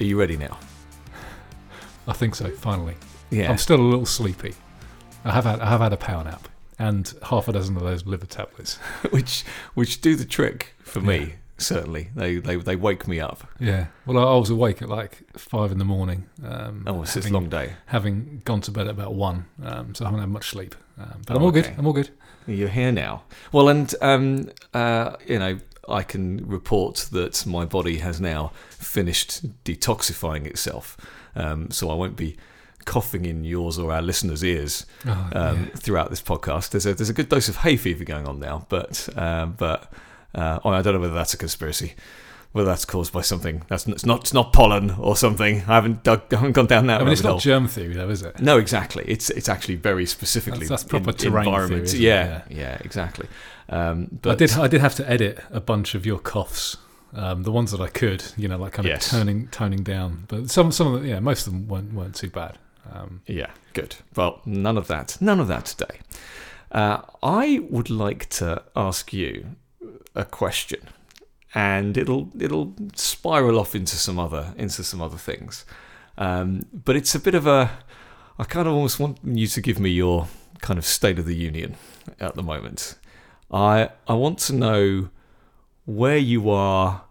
Are 0.00 0.04
you 0.04 0.18
ready 0.18 0.36
now? 0.36 0.58
I 2.08 2.12
think 2.12 2.34
so. 2.34 2.48
Finally, 2.50 2.96
Yeah. 3.30 3.50
I'm 3.50 3.58
still 3.58 3.80
a 3.80 3.82
little 3.82 4.06
sleepy. 4.06 4.54
I 5.24 5.32
have 5.32 5.44
had 5.44 5.60
I 5.60 5.66
have 5.68 5.80
had 5.80 5.92
a 5.92 5.96
power 5.98 6.24
nap 6.24 6.48
and 6.78 7.12
half 7.24 7.46
a 7.48 7.52
dozen 7.52 7.76
of 7.76 7.82
those 7.82 8.06
liver 8.06 8.26
tablets. 8.26 8.76
which 9.10 9.44
which 9.74 10.00
do 10.00 10.16
the 10.16 10.24
trick 10.24 10.74
for 10.82 11.00
me. 11.00 11.34
Certainly, 11.58 12.08
they, 12.16 12.36
they 12.36 12.56
they 12.56 12.74
wake 12.74 13.06
me 13.06 13.20
up. 13.20 13.46
Yeah. 13.60 13.88
Well, 14.06 14.16
I, 14.18 14.34
was 14.38 14.48
awake 14.48 14.80
at 14.80 14.88
like 14.88 15.18
five 15.36 15.70
in 15.70 15.76
the 15.76 15.84
morning. 15.84 16.24
Um, 16.42 16.84
Oh, 16.86 17.02
it's 17.02 17.14
a 17.16 17.18
having, 17.18 17.34
long 17.34 17.48
day. 17.50 17.74
having 17.84 18.40
gone 18.46 18.62
to 18.62 18.70
bed 18.70 18.86
at 18.86 18.92
about 18.94 19.12
one, 19.12 19.44
um, 19.62 19.94
so 19.94 20.06
I 20.06 20.08
haven't 20.08 20.20
had 20.20 20.30
much 20.30 20.48
sleep. 20.48 20.74
Um, 20.98 21.20
but 21.26 21.36
I'm 21.36 21.42
all 21.42 21.50
good. 21.50 21.70
I'm 21.76 21.86
all 21.86 21.92
good. 21.92 22.08
You're 22.46 22.70
here 22.70 22.92
now. 22.92 23.24
Well, 23.52 23.68
and 23.68 23.94
um, 24.00 24.48
uh, 24.72 25.16
you 25.26 25.38
know, 25.38 25.58
I 25.88 26.02
can 26.02 26.46
report 26.46 27.08
that 27.12 27.44
my 27.46 27.64
body 27.64 27.98
has 27.98 28.20
now 28.20 28.52
finished 28.70 29.64
detoxifying 29.64 30.46
itself, 30.46 30.96
um, 31.34 31.70
so 31.70 31.90
I 31.90 31.94
won't 31.94 32.16
be 32.16 32.36
coughing 32.86 33.24
in 33.26 33.44
yours 33.44 33.78
or 33.78 33.92
our 33.92 34.02
listeners' 34.02 34.42
ears 34.42 34.86
Oh, 35.06 35.10
um, 35.34 35.64
yeah. 35.64 35.64
throughout 35.76 36.10
this 36.10 36.22
podcast. 36.22 36.70
There's 36.70 36.86
a 36.86 36.94
there's 36.94 37.10
a 37.10 37.14
good 37.14 37.28
dose 37.28 37.48
of 37.48 37.56
hay 37.56 37.76
fever 37.76 38.04
going 38.04 38.26
on 38.26 38.40
now, 38.40 38.66
but 38.68 39.08
um, 39.16 39.54
but 39.58 39.92
uh, 40.34 40.58
I 40.64 40.80
don't 40.82 40.94
know 40.94 41.00
whether 41.00 41.14
that's 41.14 41.34
a 41.34 41.38
conspiracy. 41.38 41.94
Whether 42.52 42.66
that's 42.66 42.84
caused 42.84 43.12
by 43.12 43.20
something 43.20 43.62
that's 43.68 43.86
it's 43.86 44.04
not 44.04 44.20
it's 44.22 44.34
not 44.34 44.52
pollen 44.52 44.90
or 44.98 45.14
something. 45.16 45.58
I 45.68 45.74
haven't 45.76 46.02
dug, 46.02 46.22
I 46.34 46.36
haven't 46.36 46.52
gone 46.52 46.66
down 46.66 46.86
that 46.88 47.00
I 47.00 47.04
mean, 47.04 47.12
it's 47.12 47.22
not 47.22 47.40
germ 47.40 47.68
theory, 47.68 47.94
though, 47.94 48.08
is 48.10 48.22
it? 48.22 48.40
No, 48.40 48.58
exactly. 48.58 49.04
It's 49.06 49.30
it's 49.30 49.48
actually 49.48 49.76
very 49.76 50.04
specifically 50.04 50.66
That's- 50.66 50.82
that's 50.82 50.84
proper 50.84 51.10
in- 51.10 51.16
terrain 51.16 51.46
environment. 51.46 51.88
theory, 51.88 52.00
isn't 52.00 52.00
yeah, 52.00 52.42
yeah, 52.50 52.78
exactly. 52.80 53.28
Um, 53.68 54.08
but 54.22 54.32
I 54.32 54.34
did. 54.34 54.52
I 54.54 54.66
did 54.66 54.80
have 54.80 54.96
to 54.96 55.08
edit 55.08 55.38
a 55.52 55.60
bunch 55.60 55.94
of 55.94 56.04
your 56.04 56.18
coughs, 56.18 56.76
um, 57.14 57.44
the 57.44 57.52
ones 57.52 57.70
that 57.70 57.80
I 57.80 57.86
could. 57.86 58.24
You 58.36 58.48
know, 58.48 58.58
like 58.58 58.72
kind 58.72 58.86
of 58.86 58.90
Yes. 58.90 59.08
turning 59.10 59.46
toning 59.48 59.84
down. 59.84 60.24
But 60.26 60.50
some 60.50 60.72
some 60.72 60.92
of 60.92 61.02
the, 61.02 61.08
yeah, 61.08 61.20
most 61.20 61.46
of 61.46 61.52
them 61.52 61.68
weren't 61.68 61.92
weren't 61.92 62.16
too 62.16 62.30
bad. 62.30 62.58
Um, 62.92 63.20
Yeah, 63.28 63.50
good. 63.74 63.94
Well, 64.16 64.40
none 64.44 64.76
of 64.76 64.88
that. 64.88 65.18
None 65.20 65.38
of 65.38 65.46
that 65.46 65.66
today. 65.66 66.00
Uh, 66.72 67.02
I 67.22 67.60
would 67.70 67.90
like 67.90 68.28
to 68.30 68.62
ask 68.74 69.12
you 69.12 69.54
a 70.16 70.24
question, 70.24 70.80
and 71.54 71.96
it'll 71.96 72.30
it'll 72.38 72.74
spiral 72.94 73.58
off 73.58 73.74
into 73.74 73.96
some 73.96 74.18
other 74.18 74.54
into 74.56 74.84
some 74.84 75.00
other 75.00 75.16
things. 75.16 75.64
Um, 76.18 76.66
but 76.72 76.96
it's 76.96 77.14
a 77.14 77.20
bit 77.20 77.34
of 77.34 77.46
a. 77.46 77.70
I 78.38 78.44
kind 78.44 78.66
of 78.66 78.74
almost 78.74 78.98
want 78.98 79.18
you 79.24 79.46
to 79.46 79.60
give 79.60 79.78
me 79.78 79.90
your 79.90 80.28
kind 80.60 80.78
of 80.78 80.84
state 80.84 81.18
of 81.18 81.26
the 81.26 81.36
union 81.36 81.76
at 82.18 82.34
the 82.34 82.42
moment. 82.42 82.96
I 83.50 83.90
I 84.06 84.14
want 84.14 84.38
to 84.40 84.54
know 84.54 85.10
where 85.86 86.18
you 86.18 86.50
are 86.50 87.02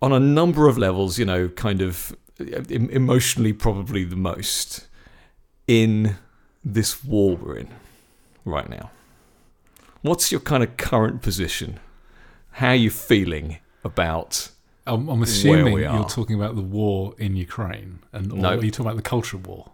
on 0.00 0.12
a 0.12 0.20
number 0.20 0.68
of 0.68 0.78
levels. 0.78 1.18
You 1.18 1.26
know, 1.26 1.48
kind 1.48 1.82
of 1.82 2.16
emotionally, 2.38 3.52
probably 3.52 4.04
the 4.04 4.16
most 4.16 4.86
in 5.66 6.16
this 6.64 7.04
war 7.04 7.36
we're 7.36 7.58
in 7.58 7.68
right 8.44 8.68
now. 8.68 8.90
What's 10.02 10.30
your 10.30 10.40
kind 10.40 10.62
of 10.62 10.76
current 10.76 11.22
position? 11.22 11.80
How 12.54 12.68
are 12.68 12.74
you 12.74 12.90
feeling 12.90 13.58
about? 13.84 14.50
I'm, 14.86 15.08
I'm 15.08 15.22
assuming 15.22 15.78
you're 15.78 16.04
talking 16.04 16.36
about 16.36 16.56
the 16.56 16.62
war 16.62 17.14
in 17.18 17.36
Ukraine, 17.36 18.00
and 18.12 18.32
or 18.32 18.36
No. 18.36 18.48
are 18.50 18.64
you 18.64 18.70
talking 18.70 18.86
about 18.86 18.96
the 18.96 19.02
culture 19.16 19.38
war? 19.38 19.70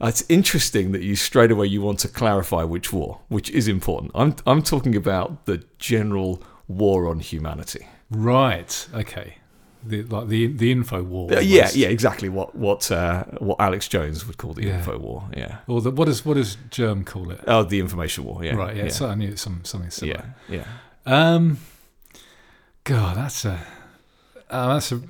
It's 0.00 0.24
interesting 0.28 0.92
that 0.92 1.02
you 1.02 1.16
straight 1.16 1.50
away 1.50 1.66
you 1.66 1.80
want 1.80 1.98
to 2.00 2.08
clarify 2.08 2.62
which 2.64 2.92
war, 2.92 3.20
which 3.28 3.48
is 3.50 3.66
important. 3.68 4.10
I'm 4.14 4.36
I'm 4.46 4.62
talking 4.62 4.94
about 4.94 5.46
the 5.46 5.64
general 5.78 6.42
war 6.68 7.08
on 7.08 7.20
humanity. 7.20 7.86
Right. 8.10 8.72
Okay. 8.94 9.38
The 9.82 10.02
like 10.02 10.28
the 10.28 10.48
the 10.48 10.70
info 10.70 11.02
war. 11.02 11.32
Uh, 11.32 11.40
yeah, 11.40 11.70
yeah, 11.72 11.88
exactly 11.88 12.28
what 12.28 12.54
what 12.54 12.90
uh, 12.92 13.24
what 13.38 13.56
Alex 13.58 13.88
Jones 13.88 14.26
would 14.26 14.36
call 14.36 14.52
the 14.52 14.64
Yeah. 14.66 14.78
info 14.78 14.98
war. 14.98 15.24
Yeah. 15.34 15.58
Or 15.66 15.80
the, 15.80 15.90
what 15.90 16.04
does 16.06 16.24
what 16.26 16.34
does 16.34 16.58
germ 16.70 17.02
call 17.04 17.30
it? 17.30 17.40
Oh, 17.46 17.62
the 17.62 17.80
information 17.80 18.24
war. 18.24 18.44
Yeah. 18.44 18.54
right. 18.56 18.76
Yeah. 18.76 18.84
Yeah. 18.84 18.90
So 18.90 19.08
I 19.08 19.14
knew 19.14 19.30
it's 19.30 19.42
some 19.42 19.60
something 19.64 19.90
similar. 19.90 20.24
yeah. 20.48 20.56
Yeah. 20.58 20.64
Um, 21.06 21.58
God, 22.84 23.16
that's 23.16 23.44
a 23.44 23.58
uh, 24.50 24.74
that's 24.74 24.92
a 24.92 25.00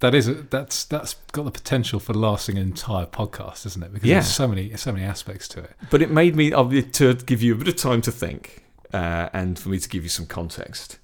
that 0.00 0.14
is 0.14 0.28
a, 0.28 0.34
that's 0.34 0.84
that's 0.84 1.14
got 1.32 1.44
the 1.44 1.50
potential 1.50 1.98
for 2.00 2.12
lasting 2.14 2.56
an 2.56 2.62
entire 2.62 3.06
podcast, 3.06 3.64
isn't 3.66 3.82
it? 3.82 3.92
Because 3.92 4.08
Yeah. 4.08 4.14
there's 4.16 4.32
so 4.32 4.48
many 4.48 4.76
so 4.76 4.92
many 4.92 5.04
aspects 5.04 5.48
to 5.48 5.60
it. 5.60 5.70
But 5.90 6.02
it 6.02 6.10
made 6.10 6.36
me 6.36 6.50
to 6.50 7.14
give 7.14 7.42
you 7.42 7.54
a 7.54 7.56
bit 7.56 7.68
of 7.68 7.76
time 7.76 8.00
to 8.02 8.12
think, 8.12 8.64
uh, 8.92 9.28
and 9.32 9.58
for 9.58 9.68
me 9.70 9.78
to 9.78 9.88
give 9.88 10.02
you 10.02 10.08
some 10.08 10.26
context. 10.26 10.98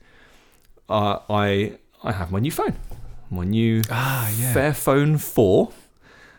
Uh, 0.88 1.18
I 1.30 1.78
I 2.02 2.12
have 2.12 2.30
my 2.30 2.38
new 2.40 2.50
phone, 2.50 2.76
my 3.30 3.44
new 3.44 3.82
Ah, 3.90 4.30
yeah. 4.38 4.52
Fairphone 4.54 5.20
Four. 5.20 5.72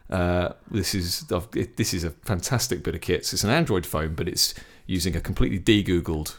Uh, 0.09 0.49
this 0.69 0.93
is 0.93 1.25
it- 1.55 1.77
this 1.77 1.93
is 1.93 2.03
a 2.03 2.11
fantastic 2.11 2.83
bit 2.83 2.93
of 2.93 3.01
kit. 3.01 3.33
It's 3.33 3.43
an 3.43 3.49
Android 3.49 3.85
phone, 3.85 4.13
but 4.13 4.27
it's 4.27 4.53
using 4.85 5.15
a 5.15 5.21
completely 5.21 5.57
de-googled 5.57 6.35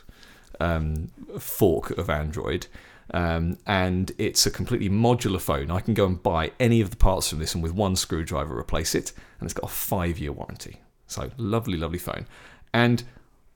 um, 0.60 1.10
fork 1.38 1.90
of 1.92 2.10
Android. 2.10 2.66
Um, 3.12 3.58
and 3.66 4.12
it's 4.16 4.46
a 4.46 4.50
completely 4.50 4.88
modular 4.88 5.40
phone. 5.40 5.70
I 5.70 5.80
can 5.80 5.94
go 5.94 6.06
and 6.06 6.22
buy 6.22 6.52
any 6.58 6.80
of 6.80 6.90
the 6.90 6.96
parts 6.96 7.28
from 7.28 7.38
this 7.38 7.54
and 7.54 7.62
with 7.62 7.72
one 7.72 7.96
screwdriver 7.96 8.58
replace 8.58 8.94
it. 8.94 9.12
And 9.38 9.46
it's 9.46 9.54
got 9.54 9.70
a 9.70 9.72
five 9.72 10.18
year 10.18 10.32
warranty. 10.32 10.80
So, 11.06 11.30
lovely, 11.36 11.76
lovely 11.76 11.98
phone. 11.98 12.26
And 12.72 13.04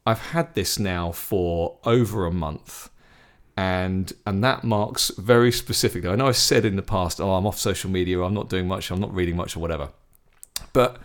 I've 0.07 0.31
had 0.31 0.55
this 0.55 0.79
now 0.79 1.13
for 1.13 1.79
over 1.85 2.27
a 2.27 2.33
month. 2.33 2.91
And 3.57 4.13
and 4.25 4.45
that 4.45 4.63
marks 4.63 5.11
very 5.19 5.51
specifically. 5.51 6.09
I 6.09 6.15
know 6.15 6.29
I 6.29 6.33
said 6.33 6.65
in 6.65 6.77
the 6.77 6.83
past, 6.83 7.21
oh, 7.21 7.33
I'm 7.33 7.47
off 7.47 7.59
social 7.59 7.91
media, 7.91 8.23
I'm 8.23 8.35
not 8.35 8.49
doing 8.49 8.69
much, 8.69 8.91
I'm 8.91 9.01
not 9.01 9.13
reading 9.13 9.35
much, 9.35 9.57
or 9.57 9.61
whatever. 9.61 9.89
But 10.73 11.01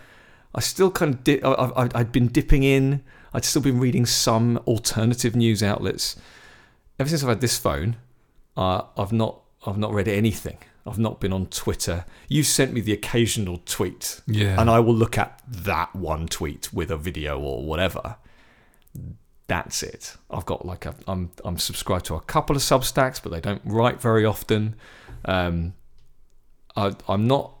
I 0.54 0.60
still 0.60 0.90
kind 0.90 1.14
of 1.14 1.24
di- 1.24 1.42
I, 1.42 1.88
I'd 1.94 2.12
been 2.12 2.28
dipping 2.28 2.62
in. 2.62 3.02
I'd 3.34 3.44
still 3.44 3.60
been 3.62 3.80
reading 3.80 4.06
some 4.06 4.58
alternative 4.66 5.34
news 5.36 5.62
outlets. 5.62 6.16
Ever 6.98 7.08
since 7.08 7.22
I've 7.22 7.28
had 7.28 7.40
this 7.40 7.58
phone, 7.58 7.96
uh, 8.56 8.82
I've 8.96 9.12
not 9.12 9.40
I've 9.66 9.76
not 9.78 9.92
read 9.92 10.08
anything. 10.08 10.58
I've 10.86 10.98
not 10.98 11.18
been 11.18 11.32
on 11.32 11.46
Twitter. 11.46 12.04
You 12.28 12.42
sent 12.42 12.72
me 12.74 12.80
the 12.82 12.92
occasional 12.92 13.60
tweet, 13.64 14.20
Yeah. 14.26 14.60
and 14.60 14.68
I 14.70 14.80
will 14.80 14.94
look 14.94 15.16
at 15.18 15.40
that 15.48 15.96
one 15.96 16.28
tweet 16.28 16.72
with 16.72 16.90
a 16.90 16.96
video 16.96 17.40
or 17.40 17.64
whatever. 17.64 18.16
That's 19.46 19.82
it. 19.82 20.16
I've 20.30 20.46
got 20.46 20.64
like 20.64 20.86
a 20.86 20.94
I'm 21.08 21.30
I'm 21.44 21.58
subscribed 21.58 22.04
to 22.06 22.14
a 22.14 22.20
couple 22.20 22.54
of 22.56 22.62
Substacks, 22.62 23.20
but 23.22 23.32
they 23.32 23.40
don't 23.40 23.62
write 23.64 24.00
very 24.00 24.24
often. 24.24 24.76
Um, 25.24 25.74
I, 26.76 26.94
I'm 27.08 27.26
not 27.26 27.52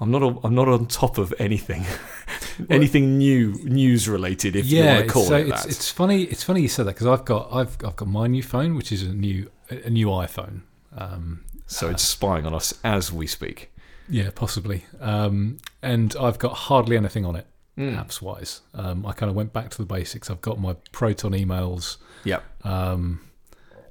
I'm 0.00 0.10
not 0.10 0.22
on, 0.22 0.40
I'm 0.44 0.54
not 0.54 0.68
on 0.68 0.86
top 0.86 1.16
of 1.18 1.32
anything, 1.38 1.84
anything 2.70 3.18
new 3.18 3.54
news 3.64 4.08
related. 4.08 4.54
If 4.56 4.66
you 4.66 4.78
yeah, 4.82 4.96
want 4.96 5.06
to 5.06 5.12
call 5.12 5.24
so 5.24 5.36
it 5.36 5.48
it's, 5.48 5.62
that. 5.62 5.70
it's 5.70 5.90
funny. 5.90 6.22
It's 6.24 6.42
funny 6.42 6.60
you 6.62 6.68
said 6.68 6.86
that 6.86 6.94
because 6.94 7.06
I've 7.06 7.24
got 7.24 7.48
I've 7.52 7.76
I've 7.84 7.96
got 7.96 8.08
my 8.08 8.26
new 8.26 8.42
phone, 8.42 8.74
which 8.74 8.92
is 8.92 9.02
a 9.02 9.12
new 9.14 9.50
a 9.70 9.90
new 9.90 10.08
iPhone. 10.08 10.62
Um, 10.96 11.44
so 11.66 11.88
it's 11.88 12.02
spying 12.02 12.46
on 12.46 12.54
us 12.54 12.74
as 12.84 13.12
we 13.12 13.26
speak. 13.26 13.72
yeah, 14.08 14.30
possibly. 14.34 14.84
Um, 15.00 15.58
and 15.82 16.14
I've 16.20 16.38
got 16.38 16.52
hardly 16.54 16.96
anything 16.96 17.24
on 17.24 17.34
it, 17.36 17.46
Mm. 17.76 17.96
apps 18.02 18.22
wise. 18.22 18.60
Um, 18.74 19.04
I 19.04 19.12
kind 19.12 19.28
of 19.28 19.36
went 19.36 19.52
back 19.52 19.68
to 19.70 19.78
the 19.78 19.84
basics. 19.84 20.30
I've 20.30 20.40
got 20.40 20.58
my 20.60 20.76
Proton 20.92 21.32
emails, 21.32 21.96
Yep. 22.24 22.42
um, 22.64 23.20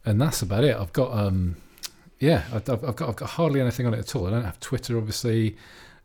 and 0.06 0.20
that's 0.22 0.42
about 0.42 0.64
it. 0.64 0.76
I've 0.76 0.94
got 0.94 1.12
um, 1.18 1.58
yeah, 2.20 2.44
I've 2.54 2.68
I've 2.70 2.96
got 2.96 3.10
I've 3.10 3.16
got 3.16 3.30
hardly 3.32 3.60
anything 3.62 3.86
on 3.88 3.94
it 3.94 4.00
at 4.00 4.16
all. 4.16 4.26
I 4.28 4.30
don't 4.32 4.46
have 4.46 4.60
Twitter, 4.60 4.98
obviously. 4.98 5.58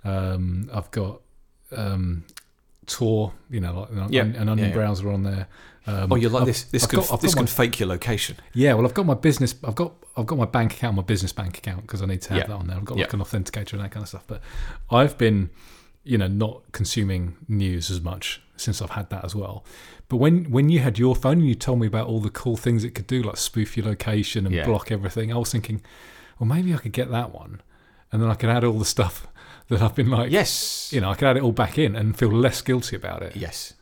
Um, 0.04 0.70
I've 0.72 0.90
got 0.90 1.20
um, 1.76 2.24
Tor, 2.86 3.32
you 3.50 3.60
know, 3.60 3.80
like 3.80 3.90
an, 3.90 4.12
Yeah, 4.12 4.22
onion 4.22 4.58
yeah, 4.58 4.66
yeah. 4.68 4.72
browser 4.72 5.10
on 5.10 5.22
there. 5.22 5.46
Um, 5.86 6.12
Oh, 6.12 6.16
you're 6.16 6.30
like 6.30 6.42
I've- 6.42 6.50
this. 6.50 6.64
This 6.64 6.84
I've 6.84 6.90
can 6.90 7.00
got- 7.00 7.20
this 7.20 7.36
my- 7.36 7.46
fake 7.46 7.78
your 7.80 7.88
location. 7.88 8.36
Yeah, 8.52 8.74
well, 8.74 8.86
I've 8.86 8.94
got 8.94 9.06
my 9.06 9.14
business. 9.14 9.54
I've 9.64 9.74
got 9.74 9.92
I've 10.16 10.26
got 10.26 10.36
my 10.38 10.44
bank 10.44 10.72
account, 10.74 10.96
my 10.96 11.02
business 11.02 11.32
bank 11.32 11.56
account, 11.58 11.82
because 11.82 12.02
I 12.02 12.06
need 12.06 12.20
to 12.22 12.34
have 12.34 12.48
that 12.48 12.54
on 12.54 12.66
there. 12.66 12.76
I've 12.76 12.84
got 12.84 12.98
like 12.98 13.12
an 13.12 13.20
authenticator 13.20 13.74
and 13.74 13.82
that 13.82 13.90
kind 13.92 14.02
of 14.02 14.08
stuff. 14.08 14.24
But 14.26 14.42
I've 14.90 15.16
been, 15.16 15.50
you 16.04 16.18
know, 16.18 16.26
not 16.26 16.62
consuming 16.72 17.36
news 17.48 17.90
as 17.90 18.00
much 18.00 18.42
since 18.56 18.82
I've 18.82 18.90
had 18.90 19.08
that 19.10 19.24
as 19.24 19.34
well. 19.34 19.64
But 20.08 20.16
when 20.16 20.50
when 20.50 20.68
you 20.68 20.80
had 20.80 20.98
your 20.98 21.14
phone 21.14 21.38
and 21.38 21.48
you 21.48 21.54
told 21.54 21.78
me 21.80 21.86
about 21.86 22.08
all 22.08 22.20
the 22.20 22.28
cool 22.30 22.56
things 22.56 22.82
it 22.84 22.94
could 22.94 23.06
do, 23.06 23.22
like 23.22 23.36
spoof 23.36 23.76
your 23.76 23.86
location 23.86 24.46
and 24.46 24.64
block 24.66 24.90
everything, 24.90 25.32
I 25.32 25.36
was 25.36 25.52
thinking, 25.52 25.80
well, 26.38 26.48
maybe 26.48 26.74
I 26.74 26.78
could 26.78 26.92
get 26.92 27.10
that 27.12 27.32
one, 27.32 27.62
and 28.10 28.20
then 28.20 28.28
I 28.28 28.34
could 28.34 28.50
add 28.50 28.64
all 28.64 28.78
the 28.78 28.84
stuff 28.84 29.26
that 29.70 29.80
I've 29.82 29.94
been 29.94 30.10
like, 30.10 30.30
Yes. 30.30 30.90
you 30.92 31.00
know, 31.00 31.10
I 31.10 31.14
can 31.14 31.28
add 31.28 31.36
it 31.38 31.42
all 31.42 31.52
back 31.52 31.78
in 31.78 31.96
and 31.96 32.16
feel 32.16 32.30
less 32.30 32.60
guilty 32.60 32.96
about 32.96 33.22
it. 33.22 33.34
Yes. 33.36 33.74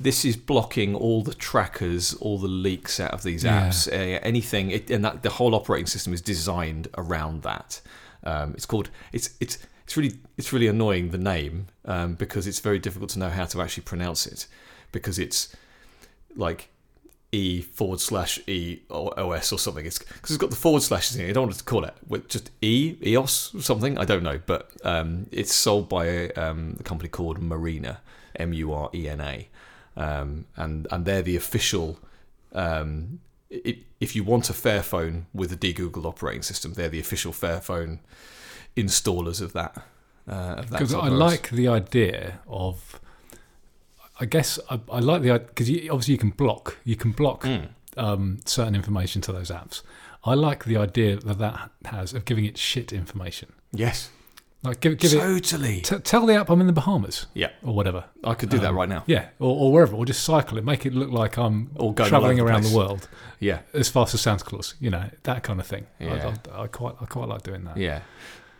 This 0.00 0.24
is 0.24 0.36
blocking 0.36 0.94
all 0.94 1.22
the 1.22 1.34
trackers, 1.34 2.14
all 2.14 2.38
the 2.38 2.46
leaks 2.48 3.00
out 3.00 3.12
of 3.12 3.22
these 3.24 3.42
Yeah. 3.44 3.68
apps, 3.68 3.88
uh, 3.88 4.20
anything, 4.22 4.70
it, 4.70 4.90
and 4.90 5.04
that 5.04 5.22
the 5.22 5.30
whole 5.30 5.54
operating 5.54 5.86
system 5.86 6.12
is 6.14 6.20
designed 6.22 6.88
around 6.96 7.42
that. 7.42 7.80
Um, 8.24 8.52
it's 8.54 8.66
called 8.66 8.90
it's 9.12 9.30
it's 9.40 9.58
it's 9.84 9.96
really 9.96 10.18
it's 10.36 10.52
really 10.52 10.66
annoying 10.68 11.10
the 11.10 11.18
name 11.18 11.66
um, 11.84 12.14
because 12.14 12.46
it's 12.46 12.60
very 12.60 12.78
difficult 12.78 13.10
to 13.10 13.18
know 13.18 13.28
how 13.30 13.44
to 13.46 13.60
actually 13.62 13.84
pronounce 13.84 14.26
it 14.26 14.46
because 14.92 15.18
it's 15.18 15.54
like 16.36 16.68
e 17.30 17.60
forward 17.60 18.00
slash 18.00 18.40
e 18.46 18.80
or 18.88 19.18
os 19.18 19.52
or 19.52 19.58
something. 19.58 19.84
It's 19.84 19.98
because 19.98 20.30
it's 20.30 20.38
got 20.38 20.50
the 20.50 20.56
forward 20.56 20.82
slashes 20.82 21.16
in 21.16 21.26
it. 21.26 21.30
I 21.30 21.32
don't 21.32 21.46
want 21.46 21.58
to 21.58 21.64
call 21.64 21.84
it 21.84 21.94
with 22.06 22.28
just 22.28 22.50
e 22.62 22.96
eos 23.04 23.54
or 23.54 23.60
something. 23.60 23.98
I 23.98 24.04
don't 24.04 24.22
know, 24.22 24.40
but 24.46 24.70
um, 24.84 25.26
it's 25.30 25.54
sold 25.54 25.88
by 25.88 26.06
a, 26.06 26.32
um, 26.32 26.76
a 26.80 26.82
company 26.82 27.08
called 27.08 27.40
Murena, 27.40 27.98
M 28.36 28.52
U 28.52 28.72
R 28.72 28.90
E 28.94 29.08
N 29.08 29.20
A, 29.20 29.48
um, 29.96 30.46
and 30.56 30.86
and 30.90 31.04
they're 31.04 31.22
the 31.22 31.36
official. 31.36 31.98
Um, 32.52 33.20
if 33.50 34.14
you 34.14 34.24
want 34.24 34.50
a 34.50 34.52
Fairphone 34.52 35.24
with 35.32 35.50
a 35.52 35.56
de-googled 35.56 36.04
operating 36.04 36.42
system, 36.42 36.74
they're 36.74 36.90
the 36.90 37.00
official 37.00 37.32
Fairphone 37.32 37.98
installers 38.76 39.40
of 39.40 39.54
that. 39.54 39.76
Uh, 40.28 40.56
of 40.58 40.70
that 40.70 40.78
Because 40.78 40.92
type 40.92 41.04
I 41.04 41.08
like 41.08 41.50
the 41.50 41.68
idea 41.68 42.40
of. 42.46 43.00
I 44.20 44.24
guess 44.26 44.58
I, 44.70 44.80
I 44.90 44.98
like 45.00 45.22
the 45.22 45.38
because 45.38 45.70
you, 45.70 45.90
obviously 45.92 46.12
you 46.14 46.18
can 46.18 46.30
block 46.30 46.78
you 46.84 46.96
can 46.96 47.12
block 47.12 47.44
Mm. 47.44 47.68
um, 47.96 48.38
certain 48.44 48.74
information 48.74 49.22
to 49.22 49.32
those 49.32 49.50
apps. 49.50 49.82
I 50.24 50.34
like 50.34 50.64
the 50.64 50.76
idea 50.76 51.16
that 51.16 51.38
that 51.38 51.70
has 51.86 52.12
of 52.14 52.24
giving 52.24 52.44
it 52.44 52.58
shit 52.58 52.92
information. 52.92 53.52
Yes, 53.72 54.10
Like 54.64 54.80
give, 54.80 54.98
give 54.98 55.12
it 55.12 55.18
totally. 55.20 55.80
tell 55.82 56.26
the 56.26 56.34
app 56.34 56.50
I'm 56.50 56.60
in 56.60 56.66
the 56.66 56.72
Bahamas 56.72 57.26
yeah, 57.34 57.50
or 57.62 57.72
whatever. 57.74 58.04
I 58.24 58.34
could 58.34 58.48
do 58.50 58.58
that 58.58 58.70
Um, 58.70 58.76
right 58.76 58.88
now. 58.88 59.04
Yeah, 59.06 59.28
or, 59.38 59.54
or 59.56 59.72
wherever, 59.72 59.94
or 59.94 60.04
just 60.04 60.24
cycle 60.24 60.58
it, 60.58 60.64
make 60.64 60.84
it 60.84 60.92
look 60.94 61.10
like 61.10 61.36
I'm 61.38 61.70
Or 61.76 61.94
traveling 61.94 62.38
the 62.38 62.44
around 62.44 62.62
place. 62.62 62.72
the 62.72 62.76
world 62.78 63.08
Yeah, 63.38 63.60
as 63.72 63.88
fast 63.88 64.14
as 64.14 64.20
Santa 64.20 64.44
Claus. 64.44 64.74
You 64.80 64.90
know 64.90 65.04
that 65.22 65.42
kind 65.44 65.60
of 65.60 65.66
thing. 65.66 65.86
Yeah. 66.00 66.34
I, 66.50 66.58
I, 66.58 66.62
I 66.64 66.66
quite 66.66 66.96
I 67.00 67.04
quite 67.06 67.28
like 67.28 67.42
doing 67.44 67.64
that. 67.64 67.76
yeah. 67.76 68.00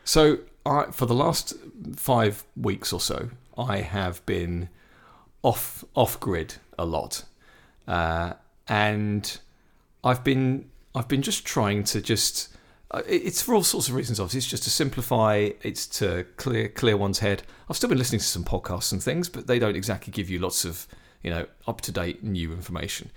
So 0.04 0.38
I, 0.64 0.84
for 0.92 1.06
the 1.06 1.14
last 1.14 1.54
five 1.96 2.44
weeks 2.56 2.92
or 2.92 3.00
so, 3.00 3.30
I 3.56 3.78
have 3.80 4.24
been 4.26 4.68
off 5.42 5.84
off 5.94 6.18
grid 6.20 6.54
a 6.78 6.84
lot, 6.84 7.24
uh, 7.86 8.32
and 8.68 9.38
I've 10.04 10.24
been 10.24 10.70
I've 10.94 11.08
been 11.08 11.22
just 11.22 11.44
trying 11.46 11.84
to 11.84 12.00
just. 12.00 12.48
uh, 12.90 13.02
It's 13.06 13.42
for 13.42 13.54
all 13.54 13.62
sorts 13.62 13.88
of 13.88 13.94
reasons. 13.94 14.18
Obviously, 14.20 14.38
it's 14.38 14.46
just 14.48 14.64
to 14.64 14.70
simplify. 14.70 15.50
It's 15.62 15.86
to 15.98 16.24
clear 16.36 16.68
clear 16.68 16.96
one's 16.96 17.18
head. 17.20 17.42
I've 17.68 17.76
still 17.76 17.88
been 17.88 17.98
listening 17.98 18.20
to 18.20 18.26
some 18.26 18.44
podcasts 18.44 18.92
and 18.92 19.02
things, 19.02 19.28
but 19.28 19.46
they 19.46 19.58
don't 19.58 19.76
exactly 19.76 20.10
give 20.12 20.28
you 20.30 20.38
lots 20.38 20.64
of 20.64 20.86
you 21.22 21.30
know 21.30 21.46
up 21.66 21.80
to 21.82 21.92
date 21.92 22.22
new 22.22 22.52
information. 22.52 23.10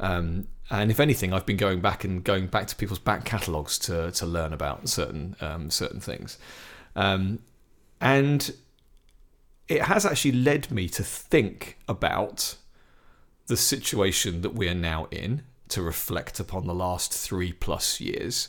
Um, 0.00 0.48
and 0.70 0.90
if 0.90 1.00
anything, 1.00 1.32
I've 1.32 1.46
been 1.46 1.58
going 1.58 1.80
back 1.80 2.02
and 2.04 2.24
going 2.24 2.46
back 2.48 2.66
to 2.68 2.76
people's 2.76 2.98
back 2.98 3.24
catalogues 3.24 3.78
to 3.80 4.10
to 4.12 4.26
learn 4.26 4.52
about 4.52 4.88
certain 4.88 5.36
um, 5.40 5.70
certain 5.70 6.00
things, 6.00 6.38
um, 6.96 7.38
and 8.00 8.54
it 9.68 9.82
has 9.82 10.04
actually 10.04 10.32
led 10.32 10.70
me 10.70 10.88
to 10.90 11.02
think 11.02 11.78
about 11.88 12.56
the 13.46 13.56
situation 13.56 14.42
that 14.42 14.54
we 14.54 14.68
are 14.68 14.74
now 14.74 15.06
in, 15.10 15.42
to 15.68 15.82
reflect 15.82 16.38
upon 16.38 16.66
the 16.66 16.74
last 16.74 17.12
three 17.12 17.52
plus 17.52 18.00
years, 18.00 18.48